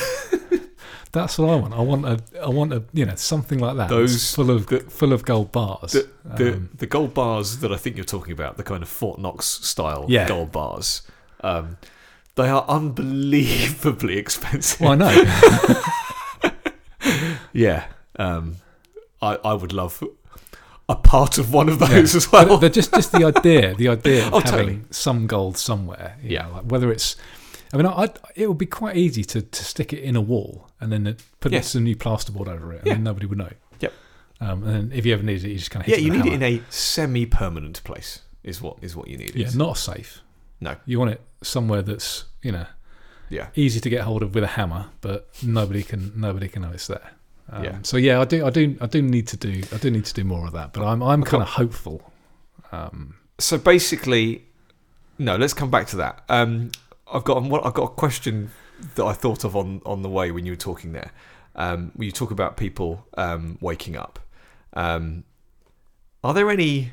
That's 1.12 1.38
what 1.38 1.48
I 1.48 1.54
want. 1.54 1.74
I 1.74 1.80
want 1.80 2.04
a, 2.06 2.20
I 2.42 2.48
want 2.48 2.72
a, 2.72 2.82
you 2.92 3.04
know, 3.06 3.14
something 3.14 3.60
like 3.60 3.76
that. 3.76 3.88
Those- 3.88 4.34
full 4.34 4.50
of 4.50 4.66
the- 4.66 4.80
full 4.80 5.12
of 5.12 5.24
gold 5.24 5.52
bars. 5.52 5.92
The, 5.92 6.08
the, 6.24 6.52
Um, 6.54 6.70
the 6.76 6.86
gold 6.86 7.14
bars 7.14 7.58
that 7.58 7.70
I 7.72 7.76
think 7.76 7.94
you're 7.94 8.04
talking 8.04 8.32
about, 8.32 8.56
the 8.56 8.64
kind 8.64 8.82
of 8.82 8.88
Fort 8.88 9.20
Knox 9.20 9.46
style 9.46 10.06
Yeah. 10.08 10.26
gold 10.26 10.50
bars, 10.50 11.02
um, 11.42 11.76
they 12.34 12.48
are 12.48 12.64
unbelievably 12.66 14.16
expensive. 14.24 14.80
well, 14.80 14.92
I 14.92 14.96
know. 14.96 15.82
Yeah, 17.52 17.84
um, 18.16 18.56
I 19.22 19.36
I 19.44 19.54
would 19.54 19.72
love 19.72 20.02
a 20.88 20.94
part 20.96 21.38
of 21.38 21.52
one 21.52 21.68
of 21.68 21.78
those 21.78 22.14
as 22.14 22.30
well. 22.30 22.46
But, 22.46 22.60
but 22.60 22.72
just 22.72 22.92
just 22.94 23.12
the 23.12 23.24
idea, 23.36 23.74
the 23.74 23.88
idea 23.88 24.26
of 24.26 24.34
Oh, 24.34 24.40
having 24.40 24.50
totally. 24.66 24.80
some 24.90 25.26
gold 25.26 25.56
somewhere. 25.56 26.16
Yeah. 26.22 26.42
know, 26.42 26.52
like 26.54 26.64
whether 26.64 26.92
it's, 26.92 27.16
I 27.72 27.76
mean, 27.78 27.86
I, 27.86 28.08
it 28.36 28.48
would 28.48 28.58
be 28.58 28.66
quite 28.66 28.96
easy 28.96 29.24
to, 29.24 29.40
to 29.42 29.64
stick 29.64 29.92
it 29.92 30.00
in 30.00 30.14
a 30.16 30.20
wall 30.20 30.68
and 30.80 30.92
then 30.92 31.16
put 31.40 31.52
Yeah. 31.52 31.62
some 31.62 31.84
new 31.84 31.96
plasterboard 31.96 32.48
over 32.48 32.72
it, 32.72 32.78
and 32.80 32.86
Yeah. 32.86 32.92
then 32.94 33.04
nobody 33.04 33.26
would 33.26 33.38
know. 33.38 33.50
Yep. 33.80 33.92
Um, 34.40 34.62
and 34.64 34.74
then 34.90 34.92
if 34.98 35.06
you 35.06 35.12
ever 35.14 35.22
need 35.22 35.42
it, 35.44 35.48
you 35.48 35.58
just 35.58 35.70
kind 35.70 35.82
of 35.84 35.88
Yeah, 35.88 35.96
you 35.96 36.10
need 36.10 36.24
a 36.24 36.28
it 36.28 36.32
in 36.34 36.42
a 36.42 36.62
semi-permanent 36.70 37.82
place. 37.84 38.20
Is 38.42 38.60
what 38.60 38.76
is 38.82 38.94
what 38.94 39.08
you 39.08 39.16
need. 39.16 39.34
yeah, 39.34 39.48
not 39.54 39.76
a 39.76 39.80
safe. 39.80 40.20
No. 40.60 40.76
you 40.86 40.98
want 40.98 41.12
it 41.12 41.20
somewhere 41.42 41.80
that's 41.82 42.24
you 42.42 42.52
know 42.52 42.66
Yeah. 43.30 43.48
easy 43.54 43.80
to 43.80 43.88
get 43.88 44.02
hold 44.02 44.22
of 44.22 44.34
with 44.34 44.44
a 44.44 44.48
hammer, 44.48 44.90
but 45.00 45.28
nobody 45.42 45.82
can 45.82 46.12
nobody 46.14 46.48
can 46.48 46.60
know 46.62 46.70
it's 46.72 46.86
there. 46.86 47.12
Um, 47.50 47.64
Yeah. 47.64 47.78
So 47.82 47.96
yeah, 47.96 48.20
I 48.20 48.24
do 48.24 48.46
I 48.46 48.50
do 48.50 48.76
I 48.80 48.86
do 48.86 49.02
need 49.02 49.28
to 49.28 49.36
do 49.36 49.62
I 49.72 49.78
do 49.78 49.90
need 49.90 50.04
to 50.06 50.14
do 50.14 50.24
more 50.24 50.46
of 50.46 50.52
that, 50.52 50.72
but 50.72 50.84
I'm 50.84 51.02
I'm 51.02 51.22
kind 51.22 51.42
of 51.42 51.48
hopeful. 51.50 52.12
Um, 52.72 53.16
So 53.38 53.58
basically, 53.58 54.44
no. 55.18 55.36
Let's 55.36 55.54
come 55.54 55.70
back 55.70 55.86
to 55.88 55.96
that. 55.96 56.22
Um, 56.28 56.70
I've 57.12 57.24
got 57.24 57.36
I've 57.42 57.74
got 57.74 57.84
a 57.84 57.94
question 57.94 58.50
that 58.94 59.04
I 59.04 59.12
thought 59.12 59.44
of 59.44 59.54
on 59.56 59.80
on 59.84 60.02
the 60.02 60.08
way 60.08 60.30
when 60.30 60.46
you 60.46 60.52
were 60.52 60.56
talking 60.56 60.92
there. 60.92 61.12
Um, 61.56 61.92
when 61.94 62.06
you 62.06 62.12
talk 62.12 62.30
about 62.32 62.56
people 62.56 63.06
um, 63.16 63.58
waking 63.60 63.96
up, 63.96 64.18
um, 64.72 65.22
are 66.24 66.34
there 66.34 66.50
any 66.50 66.92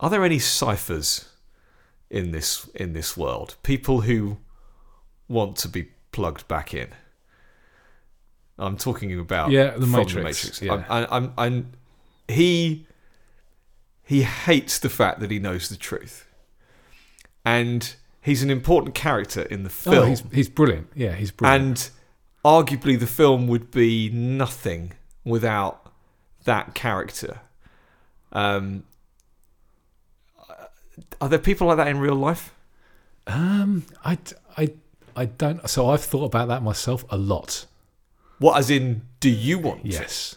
are 0.00 0.10
there 0.10 0.24
any 0.24 0.38
ciphers 0.38 1.30
in 2.10 2.30
this 2.32 2.68
in 2.74 2.92
this 2.92 3.16
world? 3.16 3.56
People 3.62 4.02
who 4.02 4.38
want 5.28 5.56
to 5.56 5.68
be 5.68 5.88
plugged 6.12 6.46
back 6.48 6.74
in. 6.74 6.88
I'm 8.58 8.76
talking 8.76 9.18
about 9.18 9.50
Yeah, 9.50 9.70
the 9.70 9.80
from 9.80 9.90
Matrix, 9.92 10.60
yeah. 10.60 10.84
I'm, 10.88 11.06
I'm, 11.10 11.32
I'm, 11.38 11.72
he 12.26 12.86
he 14.04 14.22
hates 14.22 14.78
the 14.78 14.88
fact 14.88 15.20
that 15.20 15.30
he 15.30 15.38
knows 15.38 15.68
the 15.68 15.76
truth, 15.76 16.26
and 17.44 17.94
he's 18.22 18.42
an 18.42 18.50
important 18.50 18.94
character 18.94 19.42
in 19.42 19.62
the 19.62 19.70
film. 19.70 19.96
oh, 19.96 20.02
he's 20.04 20.22
he's 20.32 20.48
brilliant. 20.48 20.88
Yeah, 20.94 21.12
he's 21.12 21.30
brilliant. 21.30 21.62
and 21.62 21.90
arguably, 22.44 22.98
the 22.98 23.06
film 23.06 23.46
would 23.48 23.70
be 23.70 24.08
nothing 24.10 24.92
without 25.24 25.92
that 26.44 26.74
character. 26.74 27.40
Um, 28.32 28.84
are 31.20 31.28
there 31.28 31.38
people 31.38 31.66
like 31.66 31.76
that 31.76 31.88
in 31.88 31.98
real 31.98 32.14
life? 32.14 32.52
um, 33.26 33.84
I 34.04 34.18
I 34.56 34.72
I 35.14 35.26
don't. 35.26 35.68
So 35.68 35.90
I've 35.90 36.02
thought 36.02 36.24
about 36.24 36.48
that 36.48 36.62
myself 36.62 37.04
a 37.10 37.16
lot. 37.18 37.66
What, 38.38 38.58
as 38.58 38.70
in, 38.70 39.02
do 39.20 39.30
you 39.30 39.58
want? 39.58 39.84
Yes. 39.86 40.36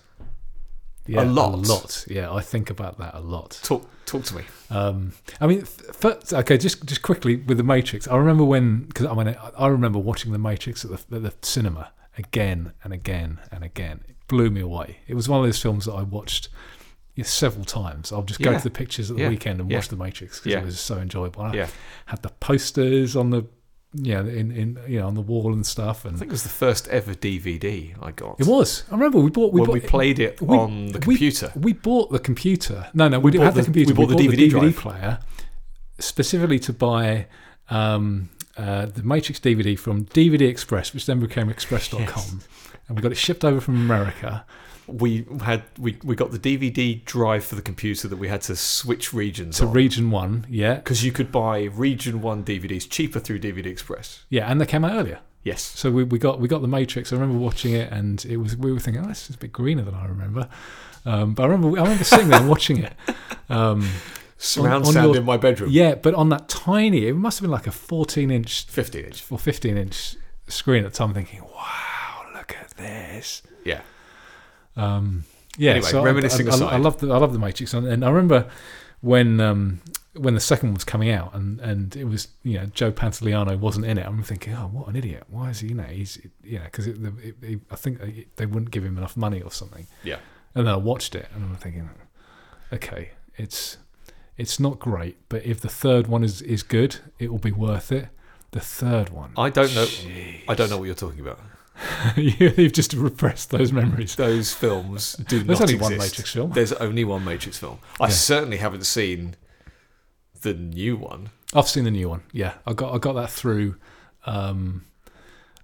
A 1.14 1.26
lot? 1.26 1.54
A 1.54 1.58
lot. 1.58 2.06
Yeah, 2.10 2.32
I 2.32 2.42
think 2.42 2.70
about 2.70 2.98
that 3.00 3.16
a 3.16 3.20
lot. 3.20 3.60
Talk, 3.64 3.86
talk 4.06 4.24
to 4.26 4.36
me. 4.36 4.44
Um, 4.70 5.14
I 5.42 5.48
mean, 5.48 5.64
first, 5.66 6.34
okay, 6.34 6.58
just 6.58 6.86
just 6.86 7.02
quickly 7.02 7.36
with 7.36 7.58
the 7.58 7.64
Matrix. 7.64 8.08
I 8.08 8.16
remember 8.16 8.46
when 8.46 8.84
because 8.86 9.08
I 9.08 9.14
mean 9.16 9.36
I- 9.58 9.68
remember 9.68 10.00
watching 10.00 10.32
the 10.32 10.38
Matrix 10.38 10.86
at 10.86 10.92
the, 11.10 11.16
at 11.18 11.24
the 11.24 11.34
cinema 11.42 11.92
again 12.18 12.72
and 12.84 12.94
again 12.94 13.40
and 13.52 13.64
again. 13.64 14.02
It 14.08 14.16
blew 14.28 14.50
me 14.52 14.62
away. 14.62 15.00
It 15.08 15.16
was 15.16 15.28
one 15.28 15.40
of 15.42 15.46
those 15.46 15.62
films 15.62 15.86
that 15.86 15.94
I 15.94 16.04
watched 16.04 16.48
yeah, 17.16 17.26
several 17.26 17.66
times. 17.66 18.14
I'll 18.14 18.24
just 18.24 18.40
go 18.40 18.52
Yeah. 18.52 18.58
to 18.60 18.64
the 18.64 18.70
pictures 18.70 19.12
at 19.12 19.18
the 19.18 19.24
Yeah. 19.24 19.30
weekend 19.30 19.60
and 19.60 19.70
Yeah. 19.70 19.78
watch 19.80 19.90
the 19.90 19.98
Matrix 19.98 20.40
because 20.40 20.52
Yeah. 20.54 20.60
it 20.60 20.66
was 20.66 20.80
so 20.80 20.98
enjoyable. 21.00 21.44
And 21.44 21.52
I 21.54 21.56
Yeah. 21.58 21.68
had 22.06 22.22
the 22.22 22.30
posters 22.30 23.16
on 23.18 23.32
the 23.32 23.44
yeah 23.94 24.22
in, 24.22 24.52
in 24.52 24.80
you 24.88 25.00
know 25.00 25.08
on 25.08 25.16
the 25.16 25.22
wall 25.22 25.52
and 25.54 25.66
stuff 25.66 26.06
I 26.06 26.10
and. 26.10 26.18
think 26.18 26.30
it 26.30 26.32
was 26.32 26.44
the 26.44 26.50
first 26.50 26.88
ever 26.88 27.14
DVD 27.14 27.94
I 28.02 28.12
got. 28.12 28.40
It 28.40 28.48
was. 28.48 28.84
I 28.90 28.94
remember 28.96 29.20
we 29.20 29.30
bought. 29.30 29.52
We 29.54 29.62
when 29.62 29.68
bought, 29.68 29.74
we 29.74 29.80
played 29.82 30.20
it 30.20 30.42
we- 30.42 30.58
on 30.58 30.88
the 30.94 31.00
computer. 31.00 31.52
We 31.56 31.74
bought 31.74 32.12
the 32.12 32.20
computer. 32.20 32.88
No, 32.94 33.08
no, 33.10 33.20
we, 33.20 33.26
We 33.26 33.32
didn't 33.32 33.46
have 33.46 33.56
the, 33.56 33.62
the- 33.62 33.66
computer. 33.66 33.94
we 33.94 34.06
bought 34.06 34.18
the 34.18 34.28
DVD 34.28 34.50
drive. 34.50 34.76
player 34.78 35.20
specifically 36.00 36.60
to 36.60 36.74
buy 36.74 37.28
um, 37.70 38.30
uh, 38.58 38.86
the 38.88 39.04
Matrix 39.04 39.40
DVD 39.40 39.78
from 39.78 40.06
DVD 40.06 40.48
Express, 40.50 40.94
which 40.94 41.06
then 41.06 41.20
became 41.20 41.50
Express.com. 41.50 42.02
Yes. 42.02 42.36
And 42.88 42.98
we 42.98 43.02
got 43.02 43.12
it 43.12 43.16
shipped 43.16 43.46
over 43.46 43.62
from 43.62 43.76
America. 43.76 44.46
We 44.94 45.26
had 45.44 45.64
we, 45.80 45.98
we 46.04 46.16
got 46.16 46.32
the 46.32 46.40
DVD 46.40 47.04
drive 47.06 47.44
for 47.44 47.56
the 47.56 47.62
computer 47.62 48.08
that 48.08 48.18
we 48.18 48.28
had 48.28 48.42
to 48.44 48.56
switch 48.56 49.14
regions 49.14 49.58
to 49.58 49.66
on 49.66 49.74
Region 49.74 50.12
1, 50.12 50.48
yeah. 50.50 50.76
because 50.76 51.04
you 51.04 51.12
could 51.12 51.32
buy 51.32 51.64
Region 51.64 52.22
One 52.22 52.44
DVDs 52.44 52.90
cheaper 52.90 53.20
through 53.20 53.40
DVD 53.40 53.66
Express. 53.68 54.26
Yeah, 54.30 54.50
and 54.52 54.60
they 54.62 54.66
came 54.66 54.84
out 54.86 54.94
earlier. 54.94 55.20
Yes, 55.44 55.64
So 55.64 55.90
we, 55.90 56.04
we 56.04 56.20
got 56.20 56.40
we 56.40 56.48
got 56.48 56.62
the 56.62 56.68
Matrix. 56.68 57.12
I 57.12 57.16
remember 57.16 57.40
watching 57.40 57.74
it, 57.74 57.92
and 57.92 58.24
it 58.26 58.38
was 58.38 58.56
we 58.56 58.72
were 58.72 58.80
thinking, 58.80 59.04
oh, 59.04 59.08
this 59.08 59.28
is 59.30 59.36
a 59.36 59.40
bit 59.40 59.52
greener 59.52 59.82
than 59.84 59.96
I 59.96 60.06
remember. 60.06 60.48
Um, 61.04 61.34
but 61.34 61.44
I 61.44 61.46
remember 61.48 61.80
I 61.80 61.82
remember 61.82 62.04
sitting 62.04 62.28
there 62.30 62.40
and 62.40 62.50
watching 62.50 62.78
it. 62.84 62.94
Um, 63.50 63.90
surround 64.38 64.86
on 64.86 64.94
sound 64.94 65.08
your- 65.14 65.18
in 65.18 65.26
my 65.26 65.36
bedroom. 65.36 65.70
yeah, 65.72 65.96
but 65.96 66.14
on 66.16 66.30
that 66.30 66.48
tiny, 66.48 67.08
it 67.08 67.16
must 67.16 67.40
have 67.40 67.44
been 67.44 67.52
like 67.52 67.68
a 67.68 67.72
14 67.72 68.32
inch 68.32 68.66
fifteen 68.66 69.04
inch. 69.06 69.26
or 69.30 69.38
15 69.38 69.78
inch 69.78 70.16
screen 70.48 70.86
at 70.86 70.92
the 70.94 70.98
time, 70.98 71.14
thinking, 71.14 71.42
wow, 71.42 72.24
look 72.34 72.56
at 72.56 72.70
this. 72.78 73.42
Yeah, 73.66 73.82
Um, 74.76 75.24
yeah, 75.58 75.72
Anyway, 75.72 75.90
so 75.90 76.02
I- 76.02 76.06
reminiscing 76.06 76.48
I, 76.48 76.52
I, 76.52 76.54
I 76.54 76.56
aside. 76.56 76.82
love 76.82 76.98
the 77.00 77.12
I 77.12 77.18
love 77.18 77.34
the 77.34 77.40
Matrix, 77.40 77.74
and, 77.74 77.86
and 77.88 78.06
I 78.06 78.10
remember 78.10 78.50
when 79.02 79.40
um, 79.42 79.82
when 80.14 80.34
the 80.34 80.40
second 80.40 80.70
one 80.70 80.74
was 80.76 80.84
coming 80.84 81.10
out, 81.10 81.34
and, 81.34 81.60
and 81.60 81.96
it 81.96 82.06
was 82.06 82.30
you 82.44 82.58
know 82.58 82.66
Joe 82.68 82.92
Pantoliano 82.92 83.58
wasn't 83.60 83.86
in 83.86 83.98
it. 83.98 84.06
I'm 84.06 84.24
thinking, 84.24 84.54
oh, 84.54 84.70
what 84.72 84.88
an 84.88 84.96
idiot! 84.96 85.24
Why 85.30 85.50
is 85.50 85.60
he? 85.60 85.70
You 85.70 85.76
know, 85.76 85.84
he's 85.84 86.18
you 86.44 86.60
know 86.60 86.66
because 86.66 86.88
it, 86.88 86.98
it, 87.24 87.36
it, 87.42 87.60
I 87.70 87.76
think 87.76 88.00
they- 88.00 88.28
they 88.38 88.46
wouldn't 88.46 88.72
give 88.72 88.86
him 88.86 88.98
enough 88.98 89.18
money 89.18 89.42
or 89.42 89.52
something. 89.52 89.88
yeah. 90.04 90.18
And 90.56 90.68
then 90.68 90.74
I 90.74 90.78
watched 90.78 91.16
it, 91.16 91.28
and 91.34 91.44
I'm 91.46 91.56
thinking, 91.56 91.90
okay, 92.74 93.12
it's 93.38 93.78
it's 94.38 94.60
not 94.60 94.80
great, 94.80 95.18
but 95.30 95.46
if 95.46 95.60
the 95.62 95.70
third 95.70 96.08
one 96.08 96.24
is 96.24 96.42
is 96.42 96.64
good, 96.64 96.98
it 97.20 97.32
will 97.32 97.40
be 97.40 97.52
worth 97.52 97.92
it. 97.92 98.08
The 98.52 98.60
third 98.60 99.10
one, 99.10 99.32
I 99.38 99.50
don't 99.50 99.74
know. 99.76 99.88
I 100.48 100.54
don't 100.56 100.70
know 100.70 100.78
what 100.78 100.86
you're 100.86 100.96
talking 100.96 101.22
about. 101.22 101.40
You- 102.16 102.54
You've 102.58 102.74
just 102.74 102.94
repressed 102.94 103.50
those 103.52 103.72
memories. 103.72 104.16
Those 104.16 104.54
films 104.54 105.14
do 105.14 105.44
There's 105.44 105.60
not 105.60 105.70
only 105.70 105.82
one. 105.82 105.98
Matrix 105.98 106.34
film. 106.34 106.52
There's 106.52 106.74
only 106.74 107.04
one 107.04 107.24
Matrix 107.24 107.58
film. 107.58 107.80
I 108.00 108.06
Yeah. 108.06 108.10
certainly 108.12 108.58
haven't 108.58 108.86
seen 108.86 109.36
the 110.42 110.54
new 110.54 110.96
one. 110.98 111.30
I've 111.54 111.68
seen 111.70 111.84
the 111.84 111.92
new 111.92 112.10
one. 112.10 112.24
Yeah, 112.32 112.54
I 112.66 112.74
got 112.74 112.94
I 112.94 112.98
got 112.98 113.14
that 113.14 113.30
through. 113.30 113.76
Um, 114.26 114.86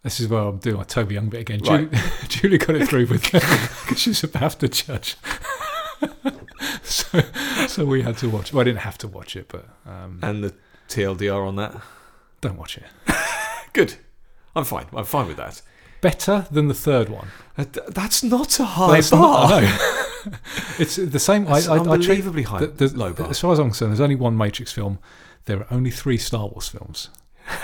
this 0.03 0.19
is 0.19 0.27
where 0.27 0.41
I'm 0.41 0.57
doing 0.57 0.77
my 0.77 0.83
Toby 0.83 1.15
Young 1.15 1.29
bit 1.29 1.41
again. 1.41 1.59
Right. 1.61 1.89
Julie, 1.91 2.03
Julie 2.27 2.57
got 2.57 2.75
it 2.75 2.87
through 2.87 3.05
with 3.07 3.23
because 3.31 3.99
she's 3.99 4.23
a 4.23 4.27
BAFTA 4.27 4.69
judge. 4.85 5.15
so, 6.83 7.21
so 7.67 7.85
we 7.85 8.01
had 8.01 8.17
to 8.19 8.29
watch. 8.29 8.53
Well, 8.53 8.61
I 8.61 8.63
didn't 8.63 8.79
have 8.81 8.97
to 8.99 9.07
watch 9.07 9.35
it, 9.35 9.47
but 9.49 9.67
um, 9.85 10.19
And 10.21 10.43
the 10.43 10.53
TLDR 10.89 11.47
on 11.47 11.55
that. 11.57 11.75
don't 12.41 12.57
watch 12.57 12.77
it. 12.77 12.83
Good. 13.73 13.95
I'm 14.55 14.63
fine. 14.65 14.85
I'm 14.93 15.05
fine 15.05 15.27
with 15.27 15.37
that. 15.37 15.61
Better 16.01 16.45
than 16.51 16.67
the 16.67 16.73
third 16.73 17.09
one. 17.09 17.27
Uh, 17.57 17.65
That's 17.89 18.23
not 18.23 18.59
a 18.59 18.65
high 18.65 18.95
That's 18.95 19.09
bar. 19.09 19.49
not- 19.49 19.51
I 19.53 19.61
know. 19.61 20.37
it's 20.79 20.95
the 20.97 21.19
same. 21.19 21.47
I, 21.47 21.57
It's 21.57 21.67
I, 21.67 21.75
I 21.75 21.77
treat, 21.77 21.89
unbelievably 21.91 22.43
high. 22.43 22.59
the, 22.59 22.67
the, 22.67 22.97
low 22.97 23.13
bar. 23.13 23.29
As 23.29 23.39
far 23.39 23.53
as 23.53 23.59
I'm 23.59 23.67
concerned, 23.67 23.91
there's 23.91 24.01
only 24.01 24.15
one 24.15 24.37
Matrix 24.37 24.71
film. 24.71 24.99
There 25.45 25.59
are 25.61 25.67
only 25.71 25.89
three 25.91 26.17
Star 26.17 26.47
Wars 26.47 26.67
films. 26.67 27.09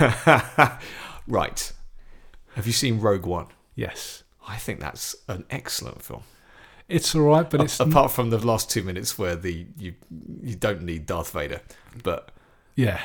right. 1.28 1.72
Have 2.54 2.66
you 2.66 2.72
seen 2.72 3.00
Rogue 3.00 3.26
One? 3.26 3.46
Yes, 3.74 4.22
I 4.46 4.56
think 4.56 4.80
that's 4.80 5.14
an 5.28 5.44
excellent 5.50 6.02
film. 6.02 6.22
it's 6.88 7.14
all 7.14 7.22
right, 7.22 7.48
but 7.48 7.60
A- 7.60 7.64
it's 7.64 7.80
apart 7.80 8.10
from 8.12 8.30
the 8.30 8.38
last 8.38 8.70
two 8.70 8.82
minutes 8.82 9.18
where 9.18 9.36
the 9.36 9.66
you 9.76 9.94
you 10.42 10.54
don't 10.54 10.82
need 10.82 11.06
Darth 11.06 11.32
Vader, 11.32 11.60
but 12.02 12.30
yeah. 12.76 13.00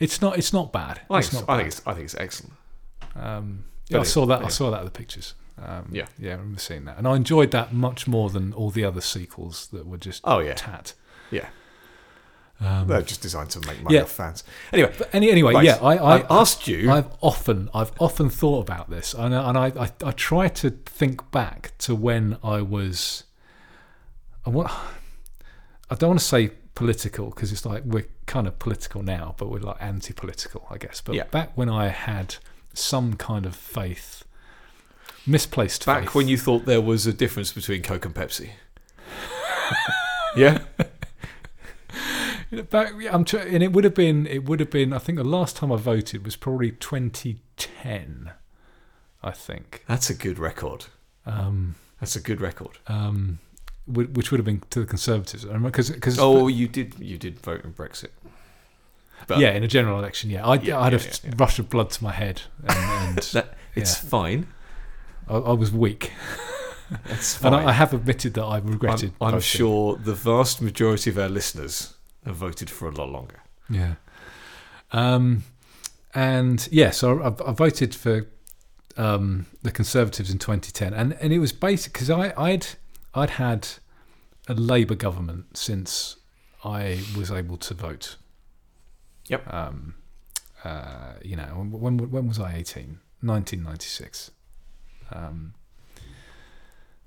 It's 0.00 0.20
not. 0.20 0.36
It's 0.38 0.52
not 0.52 0.72
bad. 0.72 1.00
I 1.10 1.20
think 1.20 1.24
it's, 1.24 1.32
not 1.34 1.50
I 1.50 1.56
think 1.58 1.68
it's 1.68 1.82
I 1.86 1.92
think 1.94 2.04
it's 2.06 2.14
excellent. 2.16 2.54
Um, 3.14 3.64
yeah, 3.92 4.00
I 4.00 4.04
saw 4.04 4.26
that. 4.26 4.44
I 4.44 4.48
saw 4.48 4.70
that 4.70 4.78
at 4.80 4.84
the 4.84 4.90
pictures. 4.90 5.34
Um, 5.62 5.88
Yeah. 5.92 6.06
yeah, 6.18 6.30
I 6.30 6.34
remember 6.36 6.58
seeing 6.60 6.84
that, 6.86 6.98
and 6.98 7.06
I 7.06 7.14
enjoyed 7.14 7.50
that 7.52 7.72
much 7.72 8.08
more 8.08 8.30
than 8.30 8.52
all 8.52 8.70
the 8.70 8.84
other 8.84 9.00
sequels 9.00 9.68
that 9.68 9.86
were 9.86 9.98
just 9.98 10.20
Oh 10.24 10.38
yeah, 10.40 10.54
tat. 10.54 10.94
Yeah. 11.30 11.46
Um, 12.60 12.86
they're 12.86 13.02
just 13.02 13.22
designed 13.22 13.50
to 13.50 13.60
make 13.66 13.82
money 13.82 13.96
Yeah. 13.96 14.02
off 14.02 14.10
fans. 14.12 14.44
Anyway, 14.72 14.92
but 14.96 15.08
any, 15.12 15.30
anyway, 15.30 15.52
right, 15.54 15.64
yeah, 15.64 15.78
I, 15.82 15.96
I, 15.96 16.18
I 16.18 16.26
asked 16.40 16.68
you. 16.68 16.90
I've 16.92 17.08
often, 17.20 17.68
I've 17.74 17.90
often 17.98 18.30
thought 18.30 18.60
about 18.60 18.88
this, 18.88 19.14
and, 19.14 19.34
I- 19.34 19.48
and 19.48 19.58
I, 19.58 19.66
I, 19.84 19.90
I 20.04 20.12
try 20.12 20.48
to 20.48 20.70
think 20.70 21.30
back 21.32 21.72
to 21.78 21.94
when 21.94 22.38
I 22.42 22.62
was. 22.62 23.24
I 24.46 24.50
want. 24.50 24.70
I 25.90 25.94
don't 25.96 26.10
want 26.10 26.20
to 26.20 26.24
say 26.26 26.50
political 26.74 27.30
because 27.30 27.52
it's 27.52 27.66
like 27.66 27.82
we're 27.84 28.06
kind 28.26 28.46
of 28.46 28.58
political 28.58 29.02
now, 29.02 29.34
but 29.38 29.50
we're 29.50 29.58
like 29.60 29.76
anti-political, 29.80 30.66
I 30.70 30.78
guess. 30.78 31.00
But 31.00 31.14
Yeah. 31.16 31.24
back 31.24 31.52
when 31.56 31.68
I 31.68 31.88
had 31.88 32.36
some 32.74 33.14
kind 33.14 33.46
of 33.46 33.54
faith, 33.56 34.24
misplaced 35.26 35.86
back 35.86 36.04
faith. 36.04 36.14
when 36.14 36.28
you 36.28 36.36
thought 36.38 36.64
there 36.66 36.80
was 36.80 37.06
a 37.06 37.12
difference 37.12 37.52
between 37.52 37.82
Coke 37.82 38.04
and 38.04 38.14
Pepsi. 38.14 38.50
yeah. 40.36 40.58
Back, 42.70 42.92
I'm 43.10 43.24
tr- 43.24 43.38
and 43.38 43.62
it 43.62 43.72
would 43.72 43.84
have 43.84 43.94
been. 43.94 44.26
It 44.26 44.44
would 44.44 44.60
have 44.60 44.68
been. 44.70 44.92
I 44.92 44.98
think 44.98 45.16
the 45.16 45.24
last 45.24 45.56
time 45.56 45.72
I 45.72 45.76
voted 45.76 46.22
was 46.24 46.36
probably 46.36 46.70
2010. 46.72 48.32
I 49.24 49.30
think, 49.30 49.84
That's 49.86 50.10
a 50.10 50.14
good 50.14 50.38
record. 50.38 50.86
um, 51.24 51.76
That's 52.00 52.14
a 52.16 52.20
good 52.20 52.40
record. 52.42 52.78
um, 52.88 53.38
which 53.86 54.30
would 54.30 54.38
have 54.38 54.44
been 54.44 54.62
to 54.70 54.80
the 54.80 54.86
Conservatives. 54.86 55.44
Because, 55.44 55.90
because 55.90 56.18
Oh, 56.18 56.46
you 56.48 56.68
did 56.68 56.98
you 56.98 57.16
did 57.18 57.38
vote 57.40 57.64
in 57.64 57.72
Brexit. 57.72 58.08
But 59.26 59.38
yeah, 59.38 59.52
in 59.52 59.62
a 59.62 59.68
general 59.68 59.98
election, 59.98 60.30
yeah, 60.30 60.46
I, 60.46 60.54
Yeah, 60.54 60.78
I 60.78 60.84
had 60.84 60.92
yeah, 60.92 60.98
a 60.98 61.28
yeah, 61.28 61.34
rush 61.36 61.58
of 61.58 61.68
blood 61.68 61.90
to 61.90 62.04
my 62.04 62.12
head, 62.12 62.42
and, 62.64 62.78
and 63.08 63.18
that 63.32 63.54
it's 63.74 63.96
fine. 63.96 64.46
I, 65.28 65.36
I 65.36 65.52
was 65.52 65.72
weak. 65.72 66.12
That's 67.04 67.40
and. 67.44 67.54
I, 67.54 67.68
I 67.68 67.72
have 67.72 67.92
admitted 67.92 68.34
that 68.34 68.44
I 68.44 68.58
regretted. 68.58 69.12
I'm, 69.20 69.34
I'm 69.34 69.40
sure 69.40 69.96
the 69.96 70.14
vast 70.14 70.60
majority 70.60 71.10
of 71.10 71.18
our 71.18 71.28
listeners 71.28 71.94
have 72.24 72.36
voted 72.36 72.70
for 72.70 72.88
a 72.88 72.92
lot 72.92 73.10
longer. 73.10 73.42
Yeah. 73.68 73.94
Um, 74.92 75.44
and 76.14 76.68
yeah, 76.70 76.90
so 76.90 77.22
I, 77.22 77.50
I 77.50 77.52
voted 77.52 77.94
for 77.94 78.26
um, 78.96 79.46
the 79.62 79.70
Conservatives 79.70 80.30
in 80.30 80.38
2010, 80.38 80.92
and 80.92 81.14
and 81.14 81.32
it 81.32 81.38
was 81.38 81.52
basic 81.52 81.92
because 81.92 82.10
I 82.10 82.32
I'd 82.36 82.66
I'd 83.14 83.30
had 83.30 83.68
a 84.48 84.54
Labour 84.54 84.94
government 84.94 85.56
since 85.56 86.16
I 86.64 87.00
was 87.16 87.30
able 87.30 87.56
to 87.58 87.74
vote. 87.74 88.16
Yep. 89.28 89.52
Um, 89.52 89.94
uh, 90.64 91.14
you 91.22 91.36
know, 91.36 91.66
when 91.70 92.10
when 92.10 92.28
was 92.28 92.38
I 92.38 92.54
18? 92.54 92.98
1996. 93.20 94.30
Um, 95.12 95.54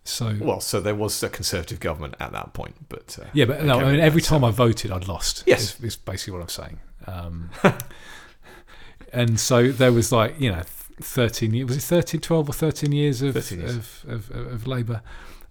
so 0.04 0.38
Well, 0.40 0.62
so 0.62 0.80
there 0.80 0.96
was 0.96 1.22
a 1.24 1.30
Conservative 1.30 1.80
government 1.80 2.16
at 2.20 2.32
that 2.32 2.54
point, 2.54 2.76
but 2.90 3.18
uh, 3.22 3.26
yeah, 3.34 3.46
but 3.46 3.64
no, 3.64 3.80
I 3.80 3.92
mean, 3.92 4.00
every 4.00 4.22
time 4.22 4.44
I 4.44 4.52
voted, 4.52 4.92
I'd 4.92 5.08
lost. 5.08 5.44
Yes. 5.48 5.76
is, 5.76 5.84
is 5.84 5.96
basically 5.96 6.34
what 6.34 6.42
I'm 6.44 6.50
saying. 6.50 6.80
Um, 7.08 7.50
and 9.14 9.40
so 9.40 9.72
there 9.72 9.92
was 9.92 10.12
like 10.12 10.40
you 10.40 10.52
know, 10.52 10.62
thirteen 11.02 11.54
years. 11.54 11.68
Was 11.68 11.78
it 11.78 11.82
13, 11.82 12.22
12 12.22 12.50
or 12.50 12.54
thirteen 12.54 12.92
years 12.92 13.22
of 13.24 13.34
13 13.34 13.60
years. 13.60 13.76
of, 13.76 14.06
of, 14.08 14.32
of, 14.32 14.48
of 14.54 14.68
Labour? 14.68 15.02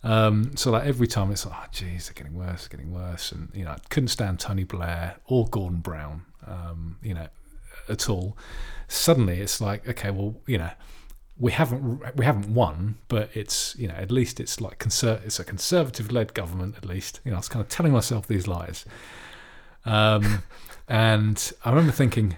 Um, 0.05 0.55
so 0.55 0.71
like 0.71 0.85
every 0.85 1.07
time 1.09 1.33
it's 1.33 1.47
like, 1.47 1.57
oh, 1.59 1.67
geez, 1.73 2.07
they're 2.07 2.15
getting 2.15 2.39
worse, 2.39 2.69
getting 2.69 2.93
worse, 2.93 3.33
and 3.33 3.51
you 3.55 3.65
know, 3.65 3.73
I 3.73 3.79
couldn't 3.89 4.09
stand 4.09 4.39
Tony 4.39 4.65
Blair 4.65 5.17
or 5.25 5.49
Gordon 5.49 5.81
Brown, 5.81 6.27
um, 6.47 6.99
you 7.03 7.15
know, 7.15 7.29
at 7.89 8.09
all. 8.09 8.37
Suddenly, 8.89 9.41
it's 9.41 9.61
like, 9.61 9.89
okay, 9.89 10.11
well, 10.11 10.37
you 10.47 10.59
know, 10.59 10.71
we 11.39 11.53
haven't 11.53 12.17
we 12.17 12.25
haven't 12.25 12.55
won, 12.55 12.97
but 13.09 13.31
it's 13.35 13.75
you 13.77 13.89
know 13.89 13.95
at 13.95 14.11
least 14.11 14.39
it's 14.39 14.61
like 14.61 14.79
conser- 14.79 15.25
it's 15.25 15.41
a 15.41 15.45
conservative 15.45 16.13
led 16.13 16.35
government 16.35 16.77
at 16.77 16.85
least. 16.85 17.21
You 17.25 17.31
know, 17.31 17.37
I 17.37 17.41
was 17.41 17.49
kind 17.49 17.63
of 17.63 17.69
telling 17.69 17.93
myself 17.93 18.27
these 18.27 18.47
lies, 18.47 18.85
um, 19.85 20.43
and 20.89 21.53
I 21.65 21.71
remember 21.71 21.93
thinking. 21.93 22.37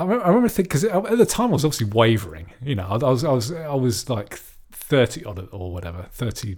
I 0.00 0.04
remember, 0.04 0.48
thinking 0.48 0.68
because 0.68 0.84
at 0.84 1.18
the 1.18 1.26
time 1.26 1.50
I 1.50 1.54
was 1.54 1.64
obviously 1.64 1.88
wavering. 1.88 2.52
You 2.62 2.76
know, 2.76 2.86
I, 2.86 2.94
I 3.04 3.10
was 3.10 3.24
I 3.24 3.32
was 3.32 3.50
I 3.50 3.74
was 3.74 4.08
like 4.08 4.38
thirty 4.70 5.24
odd 5.24 5.48
or 5.52 5.72
whatever, 5.72 6.06
30, 6.12 6.56